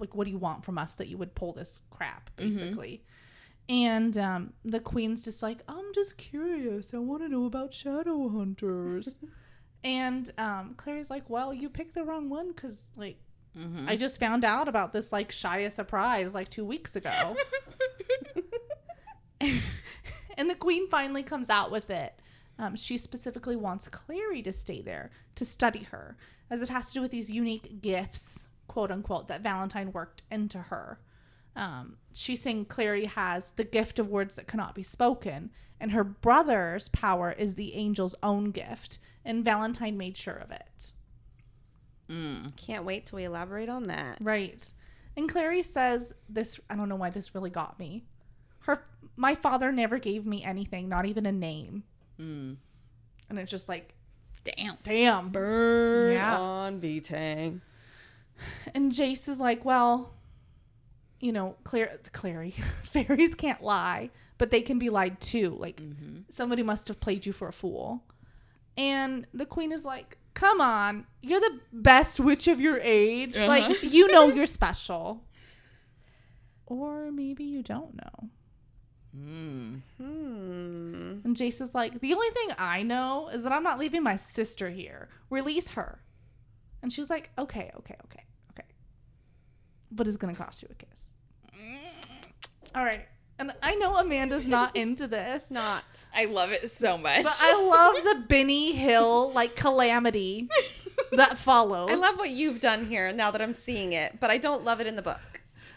like, 0.00 0.12
what 0.12 0.24
do 0.24 0.32
you 0.32 0.38
want 0.38 0.64
from 0.64 0.78
us 0.78 0.96
that 0.96 1.06
you 1.06 1.16
would 1.16 1.36
pull 1.36 1.52
this 1.52 1.80
crap, 1.90 2.30
basically. 2.36 3.04
And 3.68 4.18
um, 4.18 4.52
the 4.64 4.80
queen's 4.80 5.22
just 5.24 5.42
like, 5.44 5.58
I'm 5.68 5.92
just 5.94 6.16
curious. 6.18 6.92
I 6.92 6.98
want 6.98 7.22
to 7.22 7.28
know 7.28 7.46
about 7.46 7.72
shadow 7.72 8.28
hunters. 8.28 9.18
and 9.84 10.28
um, 10.38 10.74
Clary's 10.76 11.08
like, 11.08 11.30
Well, 11.30 11.54
you 11.54 11.68
picked 11.68 11.94
the 11.94 12.02
wrong 12.04 12.28
one 12.28 12.48
because, 12.48 12.82
like, 12.96 13.18
Mm-hmm. 13.56 13.88
I 13.88 13.96
just 13.96 14.20
found 14.20 14.44
out 14.44 14.68
about 14.68 14.92
this 14.92 15.12
like 15.12 15.30
Shia 15.30 15.72
surprise 15.72 16.34
like 16.34 16.50
two 16.50 16.64
weeks 16.64 16.96
ago. 16.96 17.36
and 19.40 20.50
the 20.50 20.54
queen 20.54 20.88
finally 20.88 21.22
comes 21.22 21.48
out 21.48 21.70
with 21.70 21.90
it. 21.90 22.20
Um, 22.58 22.76
she 22.76 22.96
specifically 22.96 23.56
wants 23.56 23.88
Clary 23.88 24.42
to 24.42 24.52
stay 24.52 24.82
there 24.82 25.10
to 25.34 25.44
study 25.44 25.84
her, 25.84 26.16
as 26.50 26.62
it 26.62 26.68
has 26.68 26.88
to 26.88 26.94
do 26.94 27.02
with 27.02 27.10
these 27.10 27.30
unique 27.30 27.82
gifts, 27.82 28.48
quote 28.66 28.90
unquote, 28.90 29.28
that 29.28 29.42
Valentine 29.42 29.92
worked 29.92 30.22
into 30.30 30.58
her. 30.58 30.98
Um, 31.54 31.96
she's 32.12 32.42
saying 32.42 32.66
Clary 32.66 33.06
has 33.06 33.52
the 33.52 33.64
gift 33.64 33.98
of 33.98 34.08
words 34.08 34.34
that 34.34 34.46
cannot 34.46 34.74
be 34.74 34.82
spoken, 34.82 35.50
and 35.80 35.92
her 35.92 36.04
brother's 36.04 36.88
power 36.90 37.32
is 37.32 37.54
the 37.54 37.74
angel's 37.74 38.14
own 38.22 38.50
gift, 38.50 38.98
and 39.24 39.44
Valentine 39.44 39.96
made 39.96 40.16
sure 40.16 40.36
of 40.36 40.50
it. 40.50 40.92
Can't 42.08 42.84
wait 42.84 43.06
till 43.06 43.16
we 43.16 43.24
elaborate 43.24 43.68
on 43.68 43.84
that. 43.84 44.18
Right. 44.20 44.64
And 45.16 45.28
Clary 45.28 45.62
says 45.62 46.12
this 46.28 46.60
I 46.70 46.76
don't 46.76 46.88
know 46.88 46.96
why 46.96 47.10
this 47.10 47.34
really 47.34 47.50
got 47.50 47.78
me. 47.78 48.04
Her 48.60 48.82
my 49.16 49.34
father 49.34 49.72
never 49.72 49.98
gave 49.98 50.26
me 50.26 50.44
anything, 50.44 50.88
not 50.88 51.06
even 51.06 51.26
a 51.26 51.32
name. 51.32 51.84
Mm. 52.20 52.56
And 53.28 53.38
it's 53.38 53.50
just 53.50 53.68
like, 53.68 53.94
Damn. 54.44 54.76
damn. 54.84 55.30
Burn 55.30 56.12
Yeah. 56.12 56.38
on 56.38 56.78
V-Tang. 56.80 57.60
And 58.74 58.92
Jace 58.92 59.28
is 59.28 59.40
like, 59.40 59.64
well, 59.64 60.12
you 61.20 61.32
know, 61.32 61.56
Claire 61.64 61.98
Clary, 62.12 62.54
fairies 62.84 63.34
can't 63.34 63.62
lie, 63.62 64.10
but 64.38 64.50
they 64.50 64.60
can 64.62 64.78
be 64.78 64.90
lied 64.90 65.20
to. 65.22 65.50
Like 65.58 65.80
somebody 66.30 66.62
must 66.62 66.88
have 66.88 67.00
played 67.00 67.24
you 67.26 67.32
for 67.32 67.48
a 67.48 67.52
fool. 67.52 68.04
And 68.76 69.26
the 69.32 69.46
queen 69.46 69.72
is 69.72 69.84
like, 69.84 70.18
come 70.36 70.60
on, 70.60 71.06
you're 71.22 71.40
the 71.40 71.58
best 71.72 72.20
witch 72.20 72.46
of 72.46 72.60
your 72.60 72.78
age. 72.80 73.36
Like, 73.36 73.82
you 73.82 74.06
know 74.12 74.28
you're 74.34 74.46
special. 74.46 75.24
Or 76.66 77.10
maybe 77.10 77.42
you 77.42 77.62
don't 77.62 77.96
know. 77.96 78.28
Mm. 79.16 79.80
Hmm. 79.96 81.20
And 81.24 81.36
Jace 81.36 81.62
is 81.62 81.74
like, 81.74 82.00
the 82.00 82.12
only 82.12 82.28
thing 82.30 82.50
I 82.58 82.82
know 82.82 83.30
is 83.32 83.44
that 83.44 83.52
I'm 83.52 83.62
not 83.62 83.78
leaving 83.78 84.02
my 84.02 84.16
sister 84.16 84.68
here. 84.68 85.08
Release 85.30 85.70
her. 85.70 86.00
And 86.82 86.92
she's 86.92 87.08
like, 87.08 87.30
okay, 87.38 87.72
okay, 87.78 87.96
okay, 88.04 88.24
okay. 88.50 88.68
But 89.90 90.06
it's 90.06 90.18
going 90.18 90.34
to 90.34 90.40
cost 90.40 90.62
you 90.62 90.68
a 90.70 90.74
kiss. 90.74 91.12
All 92.74 92.84
right. 92.84 93.06
And 93.38 93.52
I 93.62 93.74
know 93.74 93.96
Amanda's 93.96 94.48
not 94.48 94.74
into 94.76 95.06
this. 95.06 95.50
Not. 95.50 95.84
I 96.14 96.24
love 96.24 96.52
it 96.52 96.70
so 96.70 96.96
much. 96.96 97.22
But 97.22 97.36
I 97.40 97.54
love 97.62 98.04
the 98.04 98.24
Benny 98.28 98.72
Hill 98.72 99.32
like 99.32 99.56
calamity 99.56 100.48
that 101.12 101.36
follows. 101.38 101.90
I 101.90 101.96
love 101.96 102.16
what 102.16 102.30
you've 102.30 102.60
done 102.60 102.86
here 102.86 103.12
now 103.12 103.30
that 103.30 103.42
I'm 103.42 103.52
seeing 103.52 103.92
it, 103.92 104.18
but 104.20 104.30
I 104.30 104.38
don't 104.38 104.64
love 104.64 104.80
it 104.80 104.86
in 104.86 104.96
the 104.96 105.02
book. 105.02 105.20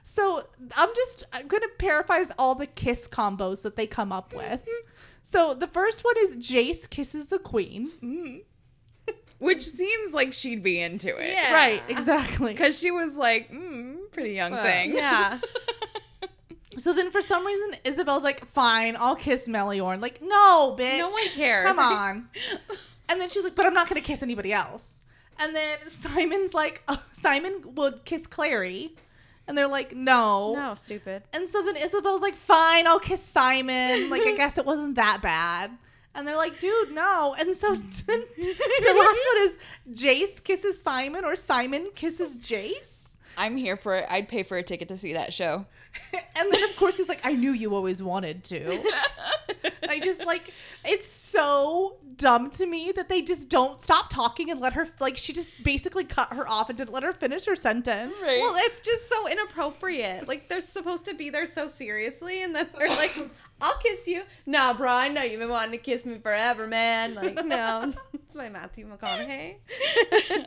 So 0.03 0.47
I'm 0.75 0.89
just 0.95 1.23
I'm 1.33 1.47
gonna 1.47 1.67
paraphrase 1.77 2.31
all 2.39 2.55
the 2.55 2.65
kiss 2.65 3.07
combos 3.07 3.61
that 3.63 3.75
they 3.75 3.85
come 3.87 4.11
up 4.11 4.33
with. 4.33 4.61
So 5.21 5.53
the 5.53 5.67
first 5.67 6.03
one 6.03 6.15
is 6.19 6.37
Jace 6.37 6.89
kisses 6.89 7.27
the 7.29 7.39
queen. 7.39 8.43
Which 9.37 9.63
seems 9.63 10.13
like 10.13 10.33
she'd 10.33 10.63
be 10.63 10.81
into 10.81 11.07
it. 11.15 11.31
Yeah. 11.31 11.53
Right, 11.53 11.81
exactly. 11.87 12.51
Because 12.51 12.77
she 12.77 12.91
was 12.91 13.13
like, 13.13 13.49
mm, 13.49 13.97
pretty 14.11 14.33
young 14.33 14.51
So, 14.51 14.61
thing. 14.63 14.95
Yeah. 14.95 15.39
So 16.79 16.93
then 16.93 17.11
for 17.11 17.21
some 17.21 17.45
reason 17.45 17.75
Isabelle's 17.83 18.23
like, 18.23 18.45
fine, 18.47 18.95
I'll 18.99 19.15
kiss 19.15 19.47
Meliorn. 19.47 20.01
Like, 20.01 20.21
no, 20.21 20.75
bitch. 20.77 20.99
No 20.99 21.09
one 21.09 21.27
cares. 21.29 21.65
Come 21.65 21.79
on. 21.79 22.29
And 23.11 23.19
then 23.19 23.27
she's 23.27 23.43
like, 23.43 23.55
but 23.55 23.65
I'm 23.65 23.73
not 23.73 23.89
gonna 23.89 24.01
kiss 24.01 24.21
anybody 24.21 24.53
else. 24.53 25.01
And 25.39 25.55
then 25.55 25.79
Simon's 25.87 26.53
like, 26.53 26.83
oh, 26.87 27.01
Simon 27.11 27.63
would 27.73 28.05
kiss 28.05 28.27
Clary. 28.27 28.95
And 29.47 29.57
they're 29.57 29.67
like, 29.67 29.95
no. 29.95 30.53
no, 30.53 30.75
stupid. 30.75 31.23
And 31.33 31.49
so 31.49 31.63
then 31.63 31.75
Isabelle's 31.75 32.21
like, 32.21 32.35
fine, 32.35 32.85
I'll 32.85 32.99
kiss 32.99 33.23
Simon. 33.23 34.11
Like, 34.11 34.27
I 34.27 34.35
guess 34.37 34.59
it 34.59 34.65
wasn't 34.65 34.93
that 34.95 35.23
bad. 35.23 35.71
And 36.13 36.27
they're 36.27 36.37
like, 36.37 36.59
dude, 36.59 36.91
no. 36.91 37.35
And 37.39 37.55
so 37.55 37.75
then 37.75 38.23
the 38.37 38.45
last 38.45 39.19
one 39.33 39.41
is 39.41 39.57
Jace 39.91 40.43
kisses 40.43 40.79
Simon 40.79 41.25
or 41.25 41.35
Simon 41.35 41.89
kisses 41.95 42.37
Jace. 42.37 43.07
I'm 43.37 43.57
here 43.57 43.75
for 43.75 43.95
it. 43.95 44.05
I'd 44.07 44.27
pay 44.27 44.43
for 44.43 44.57
a 44.57 44.61
ticket 44.63 44.87
to 44.89 44.97
see 44.97 45.13
that 45.13 45.33
show. 45.33 45.65
And 46.35 46.51
then, 46.53 46.63
of 46.63 46.75
course, 46.77 46.95
he's 46.97 47.09
like, 47.09 47.19
I 47.25 47.33
knew 47.33 47.51
you 47.51 47.75
always 47.75 48.01
wanted 48.01 48.43
to. 48.45 48.81
I 49.89 49.99
just 49.99 50.25
like, 50.25 50.53
it's 50.85 51.05
so 51.07 51.97
dumb 52.15 52.49
to 52.51 52.65
me 52.65 52.93
that 52.95 53.09
they 53.09 53.21
just 53.21 53.49
don't 53.49 53.81
stop 53.81 54.09
talking 54.09 54.49
and 54.49 54.59
let 54.59 54.73
her, 54.73 54.87
like, 54.99 55.17
she 55.17 55.33
just 55.33 55.51
basically 55.63 56.05
cut 56.05 56.31
her 56.33 56.49
off 56.49 56.69
and 56.69 56.77
didn't 56.77 56.93
let 56.93 57.03
her 57.03 57.11
finish 57.11 57.45
her 57.45 57.55
sentence. 57.55 58.13
Right. 58.21 58.39
Well, 58.41 58.55
it's 58.57 58.79
just 58.79 59.09
so 59.09 59.27
inappropriate. 59.27 60.27
Like 60.27 60.47
they're 60.47 60.61
supposed 60.61 61.05
to 61.05 61.13
be 61.13 61.29
there 61.29 61.45
so 61.45 61.67
seriously, 61.67 62.41
and 62.43 62.55
then 62.55 62.67
they're 62.77 62.89
like, 62.89 63.17
"I'll 63.61 63.77
kiss 63.79 64.07
you." 64.07 64.23
Nah, 64.45 64.73
bro, 64.73 64.91
I 64.91 65.09
know 65.09 65.23
you've 65.23 65.39
been 65.39 65.49
wanting 65.49 65.71
to 65.71 65.77
kiss 65.77 66.05
me 66.05 66.19
forever, 66.19 66.67
man. 66.67 67.15
Like, 67.15 67.43
no, 67.45 67.93
it's 68.13 68.35
my 68.35 68.49
Matthew 68.49 68.87
McConaughey. 68.87 69.55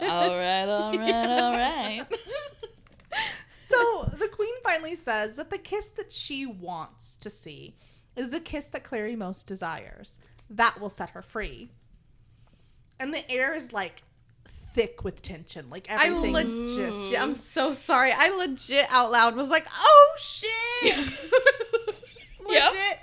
all 0.02 0.36
right, 0.36 0.64
all 0.66 0.96
right, 0.96 1.40
all 1.40 1.52
right. 1.52 2.06
So 3.72 4.10
the 4.18 4.28
queen 4.28 4.54
finally 4.62 4.94
says 4.94 5.36
that 5.36 5.50
the 5.50 5.58
kiss 5.58 5.88
that 5.96 6.12
she 6.12 6.46
wants 6.46 7.16
to 7.20 7.30
see 7.30 7.74
is 8.16 8.30
the 8.30 8.40
kiss 8.40 8.66
that 8.68 8.84
Clary 8.84 9.16
most 9.16 9.46
desires. 9.46 10.18
That 10.50 10.80
will 10.80 10.90
set 10.90 11.10
her 11.10 11.22
free. 11.22 11.70
And 13.00 13.12
the 13.12 13.28
air 13.30 13.54
is 13.54 13.72
like 13.72 14.02
thick 14.74 15.04
with 15.04 15.22
tension. 15.22 15.70
Like 15.70 15.86
I 15.90 16.10
legit. 16.10 16.54
just 16.76 16.98
I'm 17.18 17.36
so 17.36 17.72
sorry. 17.72 18.12
I 18.14 18.28
legit 18.30 18.86
out 18.90 19.10
loud 19.10 19.34
was 19.36 19.48
like, 19.48 19.66
"Oh 19.74 20.14
shit!" 20.18 20.94
Yep. 22.48 22.72
legit. 22.72 22.98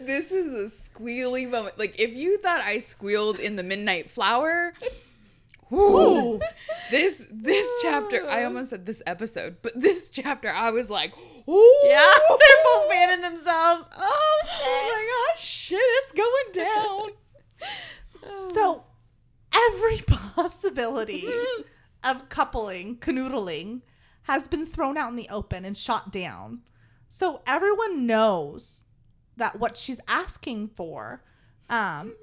this 0.00 0.32
is 0.32 0.72
a 0.72 0.74
squealy 0.98 1.48
moment. 1.48 1.78
Like 1.78 1.98
if 2.00 2.12
you 2.14 2.38
thought 2.38 2.60
I 2.60 2.78
squealed 2.78 3.38
in 3.38 3.56
the 3.56 3.62
Midnight 3.62 4.10
Flower, 4.10 4.72
Ooh. 5.72 6.40
this 6.90 7.22
this 7.30 7.66
chapter, 7.82 8.28
I 8.28 8.44
almost 8.44 8.70
said 8.70 8.86
this 8.86 9.02
episode, 9.06 9.58
but 9.62 9.78
this 9.80 10.08
chapter, 10.08 10.48
I 10.48 10.70
was 10.70 10.90
like, 10.90 11.12
ooh, 11.48 11.80
Yeah, 11.84 12.04
they're 12.28 12.64
both 12.64 12.88
fanning 12.90 13.20
themselves. 13.22 13.88
Oh 13.96 14.40
shit! 14.44 14.66
Oh 14.66 14.90
my 14.92 15.32
gosh, 15.34 15.44
shit, 15.44 15.78
it's 15.82 16.12
going 16.12 16.52
down. 16.52 17.10
So 18.52 18.84
every 19.54 19.98
possibility 20.06 21.26
of 22.04 22.28
coupling, 22.28 22.96
canoodling, 22.98 23.80
has 24.24 24.46
been 24.46 24.66
thrown 24.66 24.98
out 24.98 25.08
in 25.08 25.16
the 25.16 25.28
open 25.30 25.64
and 25.64 25.74
shot 25.76 26.12
down. 26.12 26.60
So 27.08 27.40
everyone 27.46 28.06
knows 28.06 28.84
that 29.38 29.58
what 29.58 29.78
she's 29.78 30.00
asking 30.06 30.68
for 30.76 31.22
um, 31.70 32.14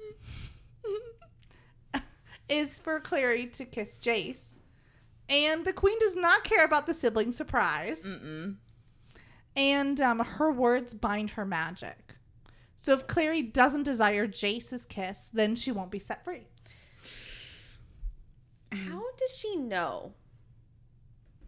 is 2.48 2.78
for 2.78 2.98
Clary 3.00 3.46
to 3.46 3.64
kiss 3.64 3.98
Jace. 3.98 4.58
And 5.28 5.64
the 5.64 5.72
queen 5.72 5.98
does 5.98 6.16
not 6.16 6.44
care 6.44 6.64
about 6.64 6.86
the 6.86 6.94
sibling 6.94 7.32
surprise. 7.32 8.02
Mm-mm. 8.02 8.56
And 9.54 10.00
um, 10.00 10.20
her 10.20 10.50
words 10.50 10.94
bind 10.94 11.30
her 11.30 11.44
magic. 11.44 12.14
So 12.76 12.92
if 12.94 13.06
Clary 13.06 13.42
doesn't 13.42 13.82
desire 13.82 14.26
Jace's 14.26 14.84
kiss, 14.84 15.28
then 15.32 15.54
she 15.56 15.72
won't 15.72 15.90
be 15.90 15.98
set 15.98 16.24
free. 16.24 16.46
How 18.72 19.02
does 19.18 19.36
she 19.36 19.56
know 19.56 20.12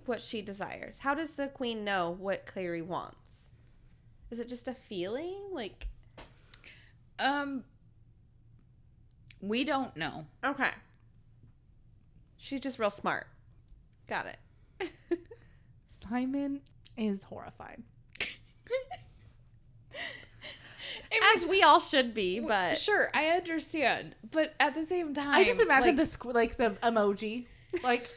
what 0.06 0.20
she 0.20 0.42
desires? 0.42 0.98
How 0.98 1.14
does 1.14 1.32
the 1.32 1.48
queen 1.48 1.84
know 1.84 2.10
what 2.18 2.46
Clary 2.46 2.82
wants? 2.82 3.44
Is 4.30 4.38
it 4.40 4.48
just 4.48 4.68
a 4.68 4.74
feeling? 4.74 5.36
Like, 5.52 5.86
Um, 7.18 7.64
we 9.40 9.64
don't 9.64 9.96
know. 9.96 10.26
okay. 10.44 10.70
She's 12.42 12.60
just 12.60 12.78
real 12.78 12.90
smart. 12.90 13.26
Got 14.08 14.26
it. 14.26 14.88
Simon 16.08 16.62
is 16.96 17.22
horrified. 17.24 17.82
As 21.36 21.46
we 21.46 21.62
all 21.62 21.80
should 21.80 22.14
be, 22.14 22.38
but 22.40 22.78
sure, 22.78 23.08
I 23.12 23.26
understand, 23.30 24.14
but 24.30 24.54
at 24.60 24.74
the 24.74 24.86
same 24.86 25.12
time, 25.12 25.34
I 25.34 25.44
just 25.44 25.60
imagine 25.60 25.96
like, 25.96 26.08
the 26.08 26.16
squ- 26.18 26.32
like 26.34 26.56
the 26.56 26.70
emoji, 26.82 27.46
like 27.82 28.08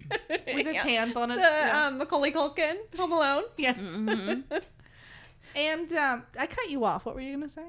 with 0.10 0.20
its 0.66 0.74
Yeah. 0.74 0.82
hands 0.82 1.16
on 1.16 1.30
it. 1.30 1.36
The 1.36 1.42
yeah. 1.42 1.86
um, 1.86 1.98
Macaulay 1.98 2.32
Culkin, 2.32 2.76
Home 2.98 3.12
Alone. 3.12 3.44
yes. 3.56 3.78
Mhm. 3.78 4.44
And 5.54 5.90
um, 5.92 6.24
I 6.38 6.46
cut 6.46 6.68
you 6.70 6.84
off. 6.84 7.06
What 7.06 7.14
were 7.14 7.20
you 7.20 7.32
gonna 7.36 7.48
say? 7.48 7.62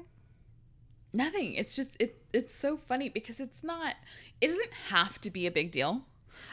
Nothing. 1.12 1.54
It's 1.54 1.74
just 1.74 1.90
it 2.00 2.20
it's 2.32 2.54
so 2.54 2.76
funny 2.76 3.08
because 3.08 3.40
it's 3.40 3.64
not 3.64 3.94
it 4.40 4.48
doesn't 4.48 4.72
have 4.90 5.20
to 5.22 5.30
be 5.30 5.46
a 5.46 5.50
big 5.50 5.70
deal. 5.70 6.04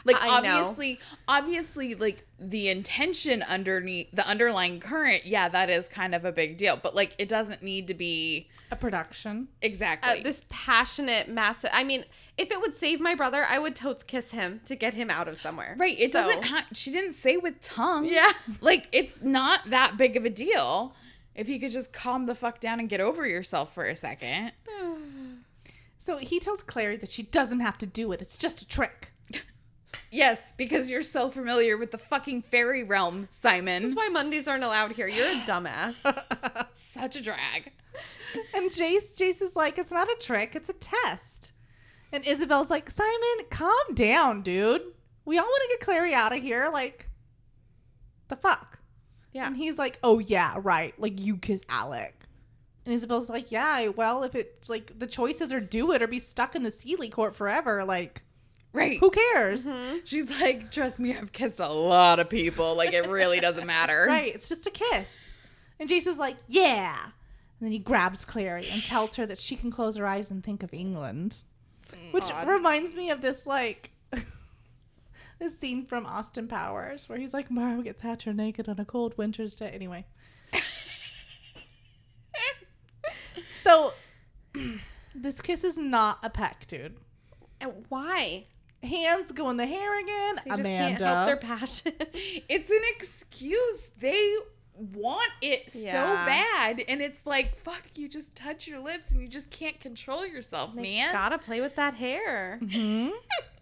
Like 0.04 0.16
I 0.20 0.40
know. 0.40 0.56
obviously 0.56 0.98
obviously 1.28 1.94
like 1.94 2.26
the 2.40 2.68
intention 2.68 3.42
underneath 3.42 4.08
the 4.12 4.26
underlying 4.26 4.80
current, 4.80 5.24
yeah, 5.26 5.48
that 5.48 5.70
is 5.70 5.86
kind 5.88 6.14
of 6.14 6.24
a 6.24 6.32
big 6.32 6.56
deal, 6.56 6.78
but 6.82 6.94
like 6.94 7.14
it 7.18 7.28
doesn't 7.28 7.62
need 7.62 7.86
to 7.88 7.94
be 7.94 8.48
A 8.72 8.76
production. 8.76 9.46
exactly. 9.62 10.20
Uh, 10.20 10.22
this 10.24 10.42
passionate, 10.48 11.28
massive. 11.28 11.70
I 11.72 11.84
mean, 11.84 12.04
if 12.36 12.50
it 12.50 12.60
would 12.60 12.74
save 12.74 13.00
my 13.00 13.14
brother, 13.14 13.44
I 13.48 13.58
would 13.60 13.76
totes 13.76 14.02
kiss 14.02 14.32
him 14.32 14.60
to 14.66 14.74
get 14.74 14.94
him 14.94 15.08
out 15.08 15.28
of 15.28 15.38
somewhere. 15.38 15.76
right, 15.78 15.96
it 15.98 16.12
So- 16.12 16.22
doesn't 16.22 16.42
have 16.44 16.64
she 16.72 16.90
didn't 16.90 17.12
say 17.12 17.36
with 17.36 17.60
tongue. 17.60 18.06
Yeah. 18.06 18.32
Like 18.60 18.88
it's 18.90 19.22
not 19.22 19.66
that 19.70 19.96
big 19.96 20.16
of 20.16 20.24
a 20.24 20.30
deal. 20.30 20.94
If 21.36 21.48
you 21.48 21.60
could 21.60 21.70
just 21.70 21.92
calm 21.92 22.26
the 22.26 22.34
fuck 22.34 22.58
down 22.58 22.80
and 22.80 22.88
get 22.88 23.00
over 23.00 23.26
yourself 23.26 23.72
for 23.72 23.84
a 23.84 23.94
second. 23.94 24.52
So 25.98 26.18
he 26.18 26.38
tells 26.38 26.62
Clary 26.62 26.96
that 26.98 27.10
she 27.10 27.24
doesn't 27.24 27.58
have 27.58 27.78
to 27.78 27.86
do 27.86 28.12
it. 28.12 28.22
It's 28.22 28.38
just 28.38 28.62
a 28.62 28.68
trick. 28.68 29.10
Yes, 30.12 30.52
because 30.56 30.88
you're 30.88 31.02
so 31.02 31.30
familiar 31.30 31.76
with 31.76 31.90
the 31.90 31.98
fucking 31.98 32.42
fairy 32.42 32.84
realm, 32.84 33.26
Simon. 33.28 33.82
This 33.82 33.90
is 33.90 33.96
why 33.96 34.08
Mundies 34.08 34.46
aren't 34.46 34.62
allowed 34.62 34.92
here. 34.92 35.08
You're 35.08 35.26
a 35.26 35.30
dumbass. 35.46 35.96
Such 36.74 37.16
a 37.16 37.22
drag. 37.22 37.72
And 38.54 38.70
Jace, 38.70 39.16
Jace 39.18 39.42
is 39.42 39.56
like, 39.56 39.78
it's 39.78 39.90
not 39.90 40.08
a 40.08 40.16
trick, 40.20 40.54
it's 40.54 40.68
a 40.68 40.74
test. 40.74 41.50
And 42.12 42.24
Isabelle's 42.24 42.70
like, 42.70 42.88
Simon, 42.88 43.46
calm 43.50 43.94
down, 43.94 44.42
dude. 44.42 44.82
We 45.24 45.38
all 45.38 45.44
want 45.44 45.62
to 45.64 45.76
get 45.76 45.84
Clary 45.84 46.14
out 46.14 46.34
of 46.34 46.40
here. 46.40 46.68
Like, 46.72 47.08
the 48.28 48.36
fuck? 48.36 48.75
Yeah. 49.36 49.46
And 49.48 49.56
he's 49.56 49.78
like, 49.78 49.98
oh, 50.02 50.18
yeah, 50.18 50.54
right. 50.62 50.94
Like, 50.98 51.20
you 51.20 51.36
kiss 51.36 51.62
Alec. 51.68 52.14
And 52.86 52.94
Isabelle's 52.94 53.28
like, 53.28 53.52
yeah, 53.52 53.88
well, 53.88 54.22
if 54.22 54.34
it's 54.34 54.70
like 54.70 54.98
the 54.98 55.06
choices 55.06 55.52
are 55.52 55.60
do 55.60 55.92
it 55.92 56.00
or 56.00 56.06
be 56.06 56.18
stuck 56.18 56.54
in 56.56 56.62
the 56.62 56.70
Seelie 56.70 57.12
court 57.12 57.36
forever, 57.36 57.84
like, 57.84 58.22
Right. 58.72 58.98
who 58.98 59.10
cares? 59.10 59.66
Mm-hmm. 59.66 59.98
She's 60.04 60.30
like, 60.40 60.70
trust 60.72 60.98
me, 60.98 61.14
I've 61.16 61.32
kissed 61.32 61.60
a 61.60 61.68
lot 61.68 62.18
of 62.18 62.30
people. 62.30 62.74
Like, 62.76 62.92
it 62.94 63.06
really 63.08 63.40
doesn't 63.40 63.66
matter. 63.66 64.06
Right, 64.08 64.34
it's 64.34 64.48
just 64.48 64.66
a 64.66 64.70
kiss. 64.70 65.08
And 65.78 65.88
Jason's 65.88 66.18
like, 66.18 66.36
yeah. 66.48 66.96
And 67.04 67.12
then 67.66 67.72
he 67.72 67.78
grabs 67.78 68.24
Clary 68.24 68.66
and 68.72 68.82
tells 68.82 69.16
her 69.16 69.26
that 69.26 69.38
she 69.38 69.56
can 69.56 69.70
close 69.70 69.96
her 69.96 70.06
eyes 70.06 70.30
and 70.30 70.42
think 70.42 70.62
of 70.62 70.72
England. 70.72 71.42
Which 72.12 72.30
Odd. 72.30 72.48
reminds 72.48 72.94
me 72.94 73.10
of 73.10 73.20
this, 73.20 73.46
like, 73.46 73.90
this 75.38 75.58
scene 75.58 75.84
from 75.84 76.06
Austin 76.06 76.48
Powers 76.48 77.08
where 77.08 77.18
he's 77.18 77.34
like, 77.34 77.50
Margaret 77.50 78.00
Thatcher 78.00 78.32
naked 78.32 78.68
on 78.68 78.78
a 78.78 78.84
cold 78.84 79.16
winter's 79.18 79.54
day. 79.54 79.70
Anyway. 79.70 80.04
so, 83.62 83.92
this 85.14 85.40
kiss 85.42 85.64
is 85.64 85.76
not 85.76 86.18
a 86.22 86.30
peck, 86.30 86.66
dude. 86.66 86.96
And 87.60 87.72
why? 87.88 88.44
Hands 88.82 89.30
go 89.32 89.50
in 89.50 89.56
the 89.56 89.66
hair 89.66 89.98
again. 90.00 90.36
They 90.44 90.50
just 90.50 90.60
Amanda. 90.60 90.98
can't 90.98 91.00
help 91.02 91.26
their 91.26 91.36
passion. 91.36 91.92
It's 92.48 92.70
an 92.70 92.82
excuse. 92.94 93.88
They 93.98 94.36
want 94.74 95.30
it 95.40 95.70
so 95.70 95.90
bad. 95.90 96.82
And 96.86 97.00
it's 97.00 97.26
like, 97.26 97.58
fuck, 97.62 97.82
you 97.94 98.08
just 98.08 98.34
touch 98.34 98.66
your 98.68 98.80
lips 98.80 99.10
and 99.10 99.20
you 99.20 99.28
just 99.28 99.50
can't 99.50 99.80
control 99.80 100.26
yourself, 100.26 100.74
They 100.74 100.82
man. 100.82 101.12
gotta 101.12 101.38
play 101.38 101.60
with 101.60 101.76
that 101.76 101.94
hair. 101.94 102.58
Mm-hmm. 102.62 103.10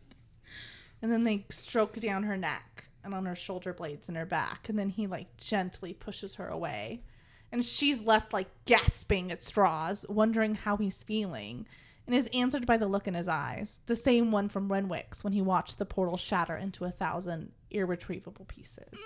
and 1.04 1.12
then 1.12 1.22
they 1.22 1.44
stroke 1.50 2.00
down 2.00 2.22
her 2.22 2.36
neck 2.38 2.84
and 3.04 3.12
on 3.12 3.26
her 3.26 3.34
shoulder 3.34 3.74
blades 3.74 4.08
and 4.08 4.16
her 4.16 4.24
back. 4.24 4.70
And 4.70 4.78
then 4.78 4.88
he 4.88 5.06
like 5.06 5.36
gently 5.36 5.92
pushes 5.92 6.36
her 6.36 6.48
away. 6.48 7.02
And 7.52 7.62
she's 7.62 8.00
left 8.00 8.32
like 8.32 8.48
gasping 8.64 9.30
at 9.30 9.42
straws, 9.42 10.06
wondering 10.08 10.54
how 10.54 10.78
he's 10.78 11.02
feeling. 11.02 11.66
And 12.06 12.16
is 12.16 12.30
answered 12.32 12.64
by 12.64 12.78
the 12.78 12.86
look 12.86 13.06
in 13.06 13.12
his 13.12 13.28
eyes, 13.28 13.80
the 13.84 13.94
same 13.94 14.32
one 14.32 14.48
from 14.48 14.72
Renwick's 14.72 15.22
when 15.22 15.34
he 15.34 15.42
watched 15.42 15.76
the 15.76 15.84
portal 15.84 16.16
shatter 16.16 16.56
into 16.56 16.86
a 16.86 16.90
thousand 16.90 17.52
irretrievable 17.70 18.46
pieces. 18.46 18.98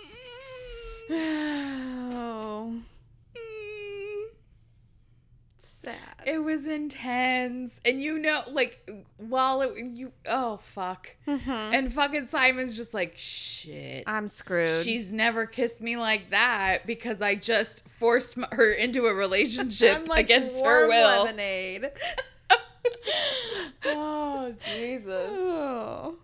Oh, 2.20 2.74
sad. 5.88 6.26
It 6.26 6.38
was 6.38 6.66
intense. 6.66 7.80
And 7.84 8.02
you 8.02 8.18
know, 8.18 8.42
like, 8.50 8.90
while 9.16 9.62
it, 9.62 9.78
you, 9.78 10.12
oh, 10.26 10.58
fuck. 10.58 11.10
Mm-hmm. 11.26 11.50
And 11.50 11.92
fucking 11.92 12.26
Simon's 12.26 12.76
just 12.76 12.94
like, 12.94 13.14
shit. 13.16 14.04
I'm 14.06 14.28
screwed. 14.28 14.84
She's 14.84 15.12
never 15.12 15.46
kissed 15.46 15.80
me 15.80 15.96
like 15.96 16.30
that 16.30 16.86
because 16.86 17.22
I 17.22 17.34
just 17.34 17.88
forced 17.88 18.36
her 18.52 18.72
into 18.72 19.06
a 19.06 19.14
relationship 19.14 19.96
I'm 20.00 20.04
like 20.04 20.26
against 20.26 20.64
her 20.64 20.88
will. 20.88 21.24
Lemonade. 21.24 21.90
oh 23.84 24.54
Jesus! 24.76 25.30
Oh. 25.40 26.16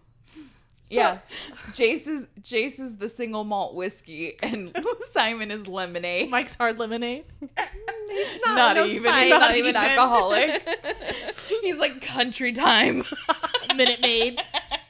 Yeah, 0.90 1.18
Jace 1.70 2.06
is 2.06 2.28
Jace 2.42 2.78
is 2.80 2.96
the 2.98 3.08
single 3.08 3.44
malt 3.44 3.74
whiskey, 3.74 4.36
and 4.42 4.76
Simon 5.10 5.50
is 5.50 5.66
lemonade. 5.66 6.30
Mike's 6.30 6.54
hard 6.54 6.78
lemonade. 6.78 7.24
He's 7.40 8.40
Not 8.54 8.76
no 8.76 8.84
even- 8.84 9.12
he's 9.12 9.30
not 9.30 9.56
even 9.56 9.74
alcoholic. 9.76 10.62
He's 11.62 11.76
like 11.76 12.00
country 12.00 12.52
time. 12.52 13.02
Minute 13.74 14.00
Maid. 14.02 14.40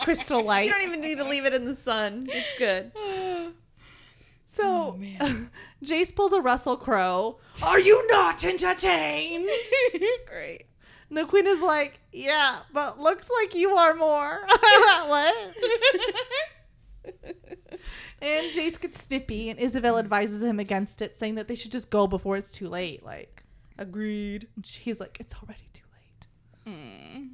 Crystal 0.01 0.43
Light. 0.43 0.67
you 0.67 0.73
don't 0.73 0.83
even 0.83 1.01
need 1.01 1.17
to 1.19 1.25
leave 1.25 1.47
it 1.47 1.55
in 1.55 1.65
the 1.65 1.75
sun. 1.77 2.29
It's 2.31 2.59
good. 2.59 2.93
So, 4.47 4.63
Oh, 4.63 4.93
man. 4.97 5.51
Jace 5.83 6.15
pulls 6.15 6.33
a 6.33 6.41
Russell 6.41 6.77
Crowe. 6.77 7.39
Are 7.61 7.81
you 7.81 8.07
not 8.09 8.45
entertained? 8.45 9.49
Great. 10.29 10.67
And 11.15 11.23
the 11.25 11.29
queen 11.31 11.47
is 11.47 11.61
like, 11.61 12.01
yeah, 12.11 12.59
but 12.73 12.99
looks 12.99 13.31
like 13.41 13.55
you 13.55 13.77
are 13.77 13.95
more. 13.95 14.45
what? 15.07 15.37
and 18.21 18.47
Jace 18.53 18.81
gets 18.81 19.01
snippy, 19.05 19.49
and 19.49 19.61
Isabelle 19.61 19.97
advises 19.97 20.43
him 20.43 20.59
against 20.59 21.01
it, 21.03 21.17
saying 21.17 21.37
that 21.37 21.47
they 21.47 21.55
should 21.55 21.71
just 21.71 21.89
go 21.89 22.09
before 22.09 22.37
it's 22.37 22.51
too 22.51 22.69
late. 22.69 23.05
Like, 23.05 23.45
Agreed. 23.79 24.49
and 24.57 24.67
he's 24.67 24.99
like, 24.99 25.19
it's 25.21 25.37
already 25.41 25.69
too 25.73 25.85
late. 26.67 26.75
Mm. 26.75 27.29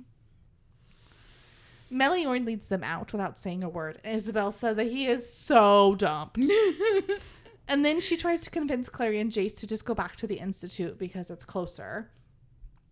Meliorn 1.91 2.45
leads 2.45 2.69
them 2.69 2.85
out 2.85 3.15
without 3.15 3.39
saying 3.39 3.65
a 3.65 3.69
word. 3.71 3.99
and 4.05 4.15
Isabelle 4.15 4.53
says 4.53 4.77
that 4.77 4.89
he 4.89 5.07
is 5.07 5.33
so 5.33 5.95
dumped. 5.95 6.39
and 7.69 7.83
then 7.83 7.99
she 8.03 8.19
tries 8.19 8.43
to 8.43 8.51
convince 8.51 8.91
Clary 8.91 9.21
and 9.21 9.33
Jace 9.33 9.59
to 9.61 9.67
just 9.67 9.87
go 9.87 9.95
back 9.95 10.17
to 10.17 10.27
the 10.27 10.39
Institute 10.39 10.99
because 10.99 11.31
it's 11.31 11.47
closer. 11.47 12.11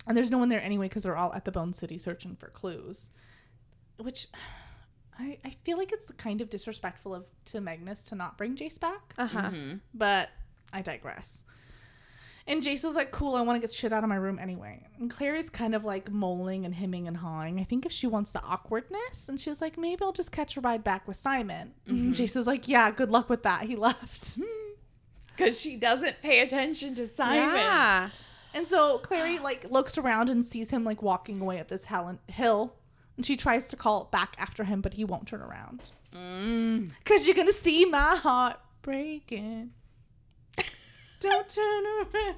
And 0.09 0.17
there's 0.17 0.31
no 0.31 0.39
one 0.39 0.49
there 0.49 0.61
anyway 0.63 0.89
because 0.89 1.05
they're 1.05 1.17
all 1.17 1.33
at 1.35 1.45
the 1.45 1.53
Bone 1.53 1.73
City 1.73 1.99
searching 1.99 2.35
for 2.35 2.49
clues. 2.49 3.11
Which 3.99 4.27
I, 5.19 5.39
I 5.45 5.51
feel 5.65 5.77
like 5.79 5.93
it's 5.93 6.11
kind 6.13 6.41
of 6.41 6.49
disrespectful 6.51 7.15
of 7.15 7.27
to 7.47 7.61
Magnus 7.61 8.03
to 8.05 8.15
not 8.15 8.37
bring 8.39 8.57
Jace 8.57 8.79
back. 8.81 9.15
Uh 9.19 9.27
huh. 9.27 9.51
Mhm. 9.51 9.81
But 9.95 10.31
I 10.73 10.83
digress. 10.83 11.45
And 12.47 12.63
Jace 12.63 12.89
is 12.89 12.95
like, 12.95 13.11
cool, 13.11 13.35
I 13.35 13.43
want 13.43 13.57
to 13.57 13.61
get 13.61 13.75
shit 13.75 13.93
out 13.93 14.03
of 14.05 14.09
my 14.09 14.17
room 14.17 14.39
anyway. 14.39 14.87
And 14.99 15.11
Claire 15.11 15.35
is 15.37 15.51
kind 15.51 15.75
of 15.75 15.85
like 15.85 16.11
moaning 16.11 16.65
and 16.65 16.75
hemming 16.75 17.07
and 17.07 17.15
hawing. 17.19 17.61
I 17.61 17.65
think 17.65 17.85
if 17.85 17.93
she 17.93 18.07
wants 18.07 18.33
the 18.33 18.41
awkwardness, 18.43 19.29
and 19.29 19.39
she's 19.39 19.61
like, 19.61 19.77
maybe 19.77 20.01
I'll 20.03 20.13
just 20.13 20.33
catch 20.33 20.57
a 20.57 20.63
ride 20.63 20.83
back 20.83 21.07
with 21.07 21.19
Simon. 21.19 21.75
And 21.87 22.15
Jace 22.15 22.37
is 22.37 22.47
like, 22.47 22.67
yeah, 22.67 22.91
good 22.91 23.11
luck 23.11 23.29
with 23.29 23.43
that. 23.43 23.65
He 23.65 23.77
left. 23.77 24.39
Because 25.37 25.61
she 25.61 25.77
doesn't 25.77 26.17
pay 26.21 26.41
attention 26.41 26.97
to 26.97 27.07
Simon. 27.07 27.37
Yeah. 27.37 28.11
And 28.59 28.67
so 28.67 28.99
Clary 28.99 29.39
like 29.39 29.71
looks 29.71 29.97
around 29.97 30.29
and 30.29 30.45
sees 30.45 30.71
him 30.71 30.83
like 30.83 31.01
walking 31.01 31.41
away 31.41 31.61
up 31.61 31.69
this 31.69 31.87
hill. 32.27 32.75
And 33.17 33.25
she 33.25 33.37
tries 33.37 33.69
to 33.69 33.77
call 33.77 34.09
back 34.11 34.35
after 34.37 34.65
him, 34.65 34.81
but 34.81 34.95
he 34.95 35.05
won't 35.05 35.29
turn 35.29 35.43
around. 35.43 35.93
Mm. 36.13 36.91
Cause 37.05 37.25
you're 37.25 37.37
gonna 37.37 37.53
see 37.53 37.85
my 37.85 38.17
heart 38.17 38.59
breaking. 38.83 39.71
Don't 41.21 41.49
turn 41.49 41.85
around. 41.87 42.37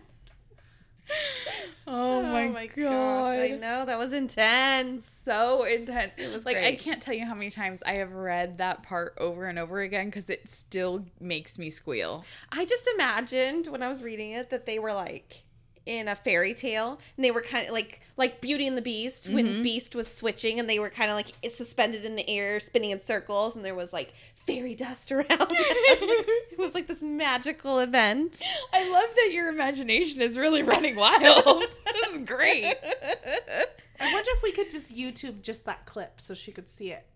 Oh, 1.87 2.23
my, 2.23 2.67
god. 2.67 3.39
I 3.39 3.49
know 3.49 3.85
that 3.85 3.99
was 3.99 4.13
intense. 4.13 5.11
so 5.25 5.65
intense. 5.65 6.13
It 6.19 6.33
was 6.33 6.45
like 6.45 6.59
I 6.59 6.77
can't 6.77 7.03
tell 7.03 7.15
you 7.15 7.25
how 7.25 7.35
many 7.35 7.51
times 7.51 7.83
I 7.85 7.95
have 7.95 8.13
read 8.13 8.59
that 8.59 8.83
part 8.83 9.15
over 9.19 9.47
and 9.47 9.59
over 9.59 9.81
again 9.81 10.07
because 10.07 10.29
it 10.29 10.49
still 10.49 11.07
makes 11.19 11.59
me 11.59 11.71
squeal. 11.71 12.25
I 12.53 12.67
just 12.67 12.87
imagined 12.95 13.69
when 13.69 13.83
I 13.83 13.89
was 13.89 14.03
reading 14.03 14.33
it 14.33 14.51
that 14.51 14.67
they 14.67 14.79
were 14.79 14.93
like 14.93 15.45
in 15.87 16.09
a 16.09 16.15
fairy 16.15 16.55
tale 16.55 17.01
and 17.17 17.25
they 17.25 17.31
were 17.31 17.41
kind 17.41 17.67
of 17.67 17.73
like 17.73 18.01
like 18.17 18.41
Beauty 18.41 18.67
and 18.67 18.77
the 18.77 18.83
Beast 18.83 19.29
when 19.29 19.47
mm-hmm. 19.47 19.63
Beast 19.63 19.95
was 19.95 20.13
switching 20.13 20.61
and 20.61 20.69
they 20.69 20.79
were 20.79 20.91
kind 20.91 21.11
of 21.11 21.17
like 21.17 21.33
suspended 21.51 22.05
in 22.05 22.17
the 22.17 22.29
air 22.29 22.61
spinning 22.61 22.91
in 22.91 23.01
circles 23.01 23.57
and 23.57 23.65
there 23.65 23.75
was 23.75 23.93
like 23.93 24.13
fairy 24.35 24.75
dust 24.75 25.11
around 25.13 25.27
them. 25.29 25.49
it 25.51 26.59
was 26.59 26.75
like 26.75 26.87
this 26.87 27.03
magical 27.03 27.79
event. 27.79 28.41
I 28.73 28.89
love 28.91 29.15
that 29.15 29.33
your 29.33 29.49
imagination 29.49 30.21
is 30.21 30.37
really 30.37 30.63
running 30.63 30.97
wild. 30.97 31.65
this 31.93 32.09
is 32.13 32.19
great. 32.27 32.67
I 32.67 34.13
wonder 34.13 34.31
if 34.33 34.43
we 34.43 34.53
could 34.53 34.71
just 34.71 34.95
YouTube 34.95 35.43
just 35.43 35.65
that 35.65 35.87
clip 35.87 36.21
so 36.21 36.35
she 36.35 36.53
could 36.53 36.69
see 36.69 36.93
it. 36.93 37.07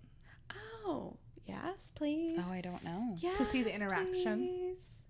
Oh, 0.87 1.17
yes, 1.47 1.91
please. 1.95 2.41
Oh, 2.47 2.53
I 2.53 2.61
don't 2.61 2.85
know. 2.85 3.17
yes, 3.19 3.39
to 3.39 3.45
see 3.45 3.63
the 3.63 3.75
interaction. 3.75 4.39
please. 4.39 5.04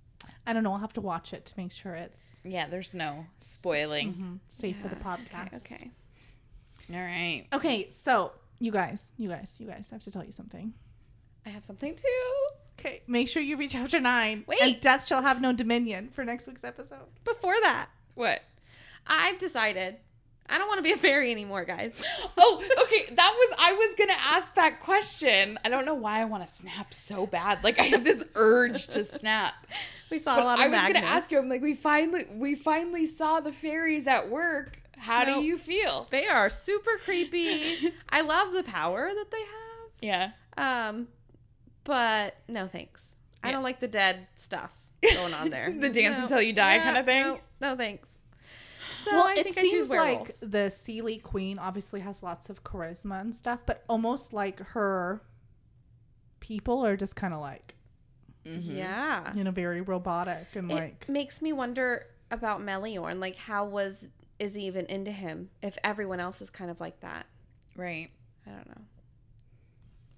I 0.46 0.52
don't 0.52 0.62
know. 0.62 0.72
I'll 0.72 0.78
have 0.78 0.92
to 0.94 1.00
watch 1.00 1.32
it 1.32 1.44
to 1.46 1.54
make 1.56 1.72
sure 1.72 1.94
it's 1.94 2.36
Yeah, 2.44 2.66
there's 2.68 2.94
no 2.94 3.26
spoiling. 3.38 4.14
mhm, 4.14 4.38
safe 4.50 4.76
for 4.80 4.88
the 4.88 4.96
podcast. 4.96 5.54
Okay. 5.56 5.74
okay. 5.74 5.90
All 6.92 7.00
right. 7.00 7.46
Okay, 7.52 7.88
so 7.90 8.32
you 8.58 8.70
guys, 8.72 9.06
you 9.16 9.28
guys, 9.28 9.54
you 9.58 9.66
guys, 9.66 9.88
I 9.90 9.94
have 9.94 10.02
to 10.04 10.10
tell 10.10 10.24
you 10.24 10.32
something. 10.32 10.74
I 11.46 11.50
have 11.50 11.64
something 11.64 11.94
too. 11.94 12.46
Okay, 12.78 13.02
make 13.06 13.28
sure 13.28 13.42
you 13.42 13.56
read 13.56 13.70
chapter 13.70 14.00
nine. 14.00 14.44
Wait. 14.46 14.60
And 14.60 14.80
death 14.80 15.06
shall 15.06 15.22
have 15.22 15.40
no 15.40 15.52
dominion 15.52 16.10
for 16.12 16.24
next 16.24 16.46
week's 16.46 16.64
episode. 16.64 17.06
Before 17.24 17.54
that, 17.62 17.88
What? 18.14 18.40
I've 19.06 19.38
decided 19.38 19.96
I 20.48 20.58
don't 20.58 20.68
want 20.68 20.78
to 20.78 20.82
be 20.82 20.92
a 20.92 20.96
fairy 20.96 21.30
anymore, 21.30 21.64
guys. 21.64 22.02
Oh, 22.36 22.62
okay. 22.82 23.06
That 23.14 23.32
was 23.34 23.58
I 23.58 23.72
was 23.72 23.94
gonna 23.96 24.18
ask 24.18 24.54
that 24.54 24.80
question. 24.80 25.58
I 25.64 25.68
don't 25.68 25.86
know 25.86 25.94
why 25.94 26.20
I 26.20 26.24
want 26.24 26.46
to 26.46 26.52
snap 26.52 26.92
so 26.92 27.26
bad. 27.26 27.62
Like 27.64 27.78
I 27.78 27.84
have 27.84 28.04
this 28.04 28.24
urge 28.34 28.88
to 28.88 29.04
snap. 29.18 29.54
We 30.10 30.18
saw 30.18 30.36
But 30.36 30.42
a 30.42 30.44
lot 30.44 30.58
of 30.58 30.64
I 30.64 30.68
was 30.68 30.72
Magnus. 30.76 31.00
gonna 31.02 31.12
ask 31.14 31.30
you. 31.30 31.38
I'm 31.38 31.48
like, 31.48 31.62
we 31.62 31.74
finally 31.74 32.26
we 32.32 32.54
finally 32.54 33.06
saw 33.06 33.40
the 33.40 33.52
fairies 33.52 34.06
at 34.06 34.28
work. 34.28 34.78
How 34.98 35.22
Nope. 35.24 35.36
do 35.40 35.44
you 35.44 35.56
feel? 35.58 36.06
They 36.10 36.26
are 36.26 36.50
super 36.50 36.98
creepy. 37.04 37.92
I 38.08 38.20
love 38.22 38.52
the 38.52 38.62
power 38.64 39.08
that 39.14 39.30
they 39.30 39.38
have. 39.40 39.90
Yeah. 40.02 40.30
Um, 40.88 41.08
but 41.84 42.36
no 42.48 42.66
thanks. 42.66 43.16
I 43.42 43.52
don't 43.52 43.62
like 43.62 43.80
the 43.80 43.88
dead 43.88 44.26
stuff 44.36 44.70
going 45.02 45.34
on 45.34 45.50
there. 45.50 45.72
The 45.78 45.88
dance 45.90 46.18
until 46.18 46.40
you 46.42 46.52
die 46.52 46.78
kinda 46.80 47.02
thing? 47.04 47.22
No, 47.22 47.40
no 47.60 47.76
thanks. 47.76 48.08
So 49.04 49.12
well, 49.12 49.26
I 49.28 49.34
it 49.34 49.44
think 49.44 49.58
I 49.58 49.62
choose 49.62 49.70
seems 49.70 49.88
werewolf. 49.88 50.28
like 50.28 50.36
the 50.40 50.70
Seelie 50.70 51.22
Queen 51.22 51.58
obviously 51.58 52.00
has 52.00 52.22
lots 52.22 52.48
of 52.50 52.64
charisma 52.64 53.20
and 53.20 53.34
stuff, 53.34 53.60
but 53.66 53.84
almost 53.88 54.32
like 54.32 54.60
her 54.60 55.22
people 56.40 56.84
are 56.84 56.96
just 56.96 57.16
kind 57.16 57.32
of 57.34 57.40
like, 57.40 57.74
Mhm. 58.44 58.76
yeah. 58.76 59.32
you 59.34 59.44
know, 59.44 59.50
very 59.50 59.80
robotic 59.80 60.46
and 60.54 60.70
It 60.70 60.74
like. 60.74 61.08
makes 61.08 61.40
me 61.40 61.52
wonder 61.52 62.06
about 62.30 62.60
Meliorn. 62.60 63.18
Like, 63.20 63.36
how 63.36 63.64
was 63.66 64.08
is 64.40 64.54
he 64.54 64.66
even 64.66 64.84
into 64.86 65.12
him 65.12 65.48
if 65.62 65.78
everyone 65.84 66.18
else 66.20 66.42
is 66.42 66.50
kind 66.50 66.70
of 66.70 66.80
like 66.80 66.98
that? 67.00 67.26
Right. 67.76 68.10
I 68.46 68.50
don't 68.50 68.68
know. 68.68 68.82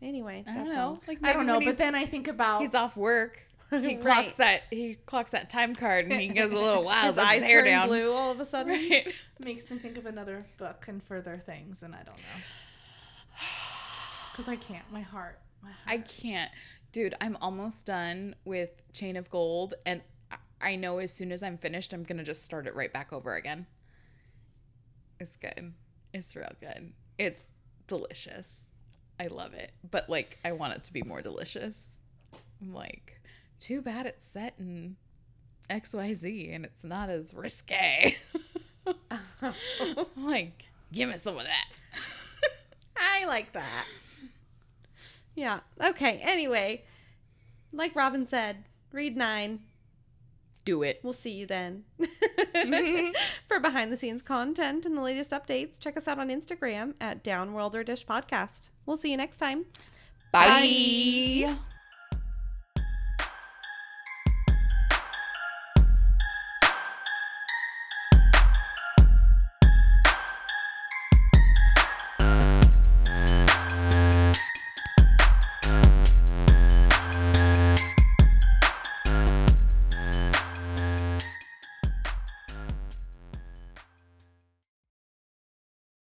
Anyway, 0.03 0.45
I 0.47 0.53
that's 0.53 0.57
don't 0.67 0.75
know. 0.75 0.81
all. 0.83 1.03
Like 1.07 1.19
I 1.23 1.33
don't 1.33 1.47
know, 1.47 1.61
but 1.61 1.79
then 1.79 1.95
I 1.95 2.07
think 2.07 2.29
about 2.29 2.61
he's 2.61 2.75
off 2.75 2.97
work. 2.97 3.46
He 3.71 3.77
Right. 3.77 4.01
clocks 4.01 4.35
that 4.35 4.63
he 4.71 4.95
clocks 5.07 5.33
that 5.33 5.51
time 5.51 5.75
card 5.75 6.05
and 6.07 6.21
he 6.21 6.29
goes 6.29 6.51
a 6.53 6.55
little 6.55 6.85
wild. 6.85 7.07
His 7.09 7.17
lets 7.17 7.29
eyes 7.29 7.43
his 7.43 7.51
hair 7.51 7.61
turn 7.63 7.67
down. 7.71 7.89
blue 7.89 8.13
all 8.13 8.31
of 8.31 8.39
a 8.39 8.45
sudden. 8.45 8.73
Right. 8.73 9.13
makes 9.41 9.69
me 9.71 9.79
think 9.79 9.99
of 9.99 10.07
another 10.07 10.45
book 10.57 10.85
and 10.87 11.03
further 11.03 11.43
things, 11.45 11.83
and 11.83 11.93
I 11.95 11.99
don't 12.05 12.17
know 12.17 12.43
because 14.33 14.49
I 14.49 14.57
can't. 14.57 14.85
My 14.93 15.01
heart. 15.01 15.39
My 15.63 15.71
heart. 15.71 15.81
I 15.89 15.99
can't. 15.99 16.51
Dude, 16.93 17.15
I'm 17.21 17.37
almost 17.41 17.87
done 17.87 18.35
with 18.45 18.71
Chain 18.93 19.17
of 19.17 19.29
Gold 19.31 19.75
and 19.85 20.01
I- 20.31 20.37
I 20.61 20.77
know 20.77 20.99
as 20.99 21.13
soon 21.13 21.33
as 21.33 21.43
I'm 21.43 21.59
finished 21.59 21.93
I'm 21.93 22.05
going 22.05 22.19
to 22.19 22.25
just 22.25 22.45
start 22.45 22.67
it 22.67 22.75
right 22.75 22.93
back 22.93 23.13
over 23.13 23.35
again. 23.35 23.67
It's 25.21 25.37
good. 25.37 25.73
It's 26.15 26.35
real 26.37 26.53
good. 26.61 26.93
It's 27.19 27.47
delicious. 27.87 28.65
I 29.19 29.27
love 29.29 29.55
it. 29.55 29.73
But 29.91 30.09
like 30.09 30.39
I 30.45 30.53
want 30.53 30.75
it 30.75 30.85
to 30.85 30.93
be 30.93 31.03
more 31.03 31.21
delicious. 31.23 31.99
I'm 32.63 32.73
like, 32.73 33.16
too 33.59 33.83
bad 33.83 34.07
it's 34.07 34.27
set 34.27 34.55
in 34.59 34.97
XYZ 35.71 36.55
and 36.55 36.65
it's 36.65 36.85
not 36.85 37.09
as 37.09 37.35
risque. 37.35 38.17
Like, 40.17 40.65
give 40.93 41.09
me 41.09 41.19
some 41.19 41.37
of 41.37 41.45
that. 41.45 41.69
I 42.97 43.25
like 43.27 43.53
that. 43.53 43.87
Yeah. 45.35 45.61
Okay. 45.83 46.21
Anyway, 46.23 46.85
like 47.73 47.95
Robin 47.95 48.27
said, 48.27 48.65
read 48.93 49.17
nine. 49.17 49.61
Do 50.65 50.83
it. 50.83 51.01
We'll 51.03 51.13
see 51.13 51.33
you 51.33 51.47
then. 51.47 51.85
Mm-hmm. 52.01 53.13
For 53.47 53.61
behind 53.61 53.93
the 53.93 53.97
scenes 53.97 54.23
content 54.23 54.85
and 54.85 54.97
the 54.97 55.03
latest 55.03 55.31
updates, 55.31 55.79
check 55.79 55.97
us 55.97 56.09
out 56.09 56.19
on 56.19 56.29
Instagram 56.29 56.95
at 57.01 57.23
Downworlder 57.23 57.85
Dish 57.85 58.05
Podcast. 58.05 58.71
We'll 58.85 58.97
see 58.97 59.11
you 59.11 59.17
next 59.17 59.37
time. 59.37 59.67
Bye. 60.33 61.57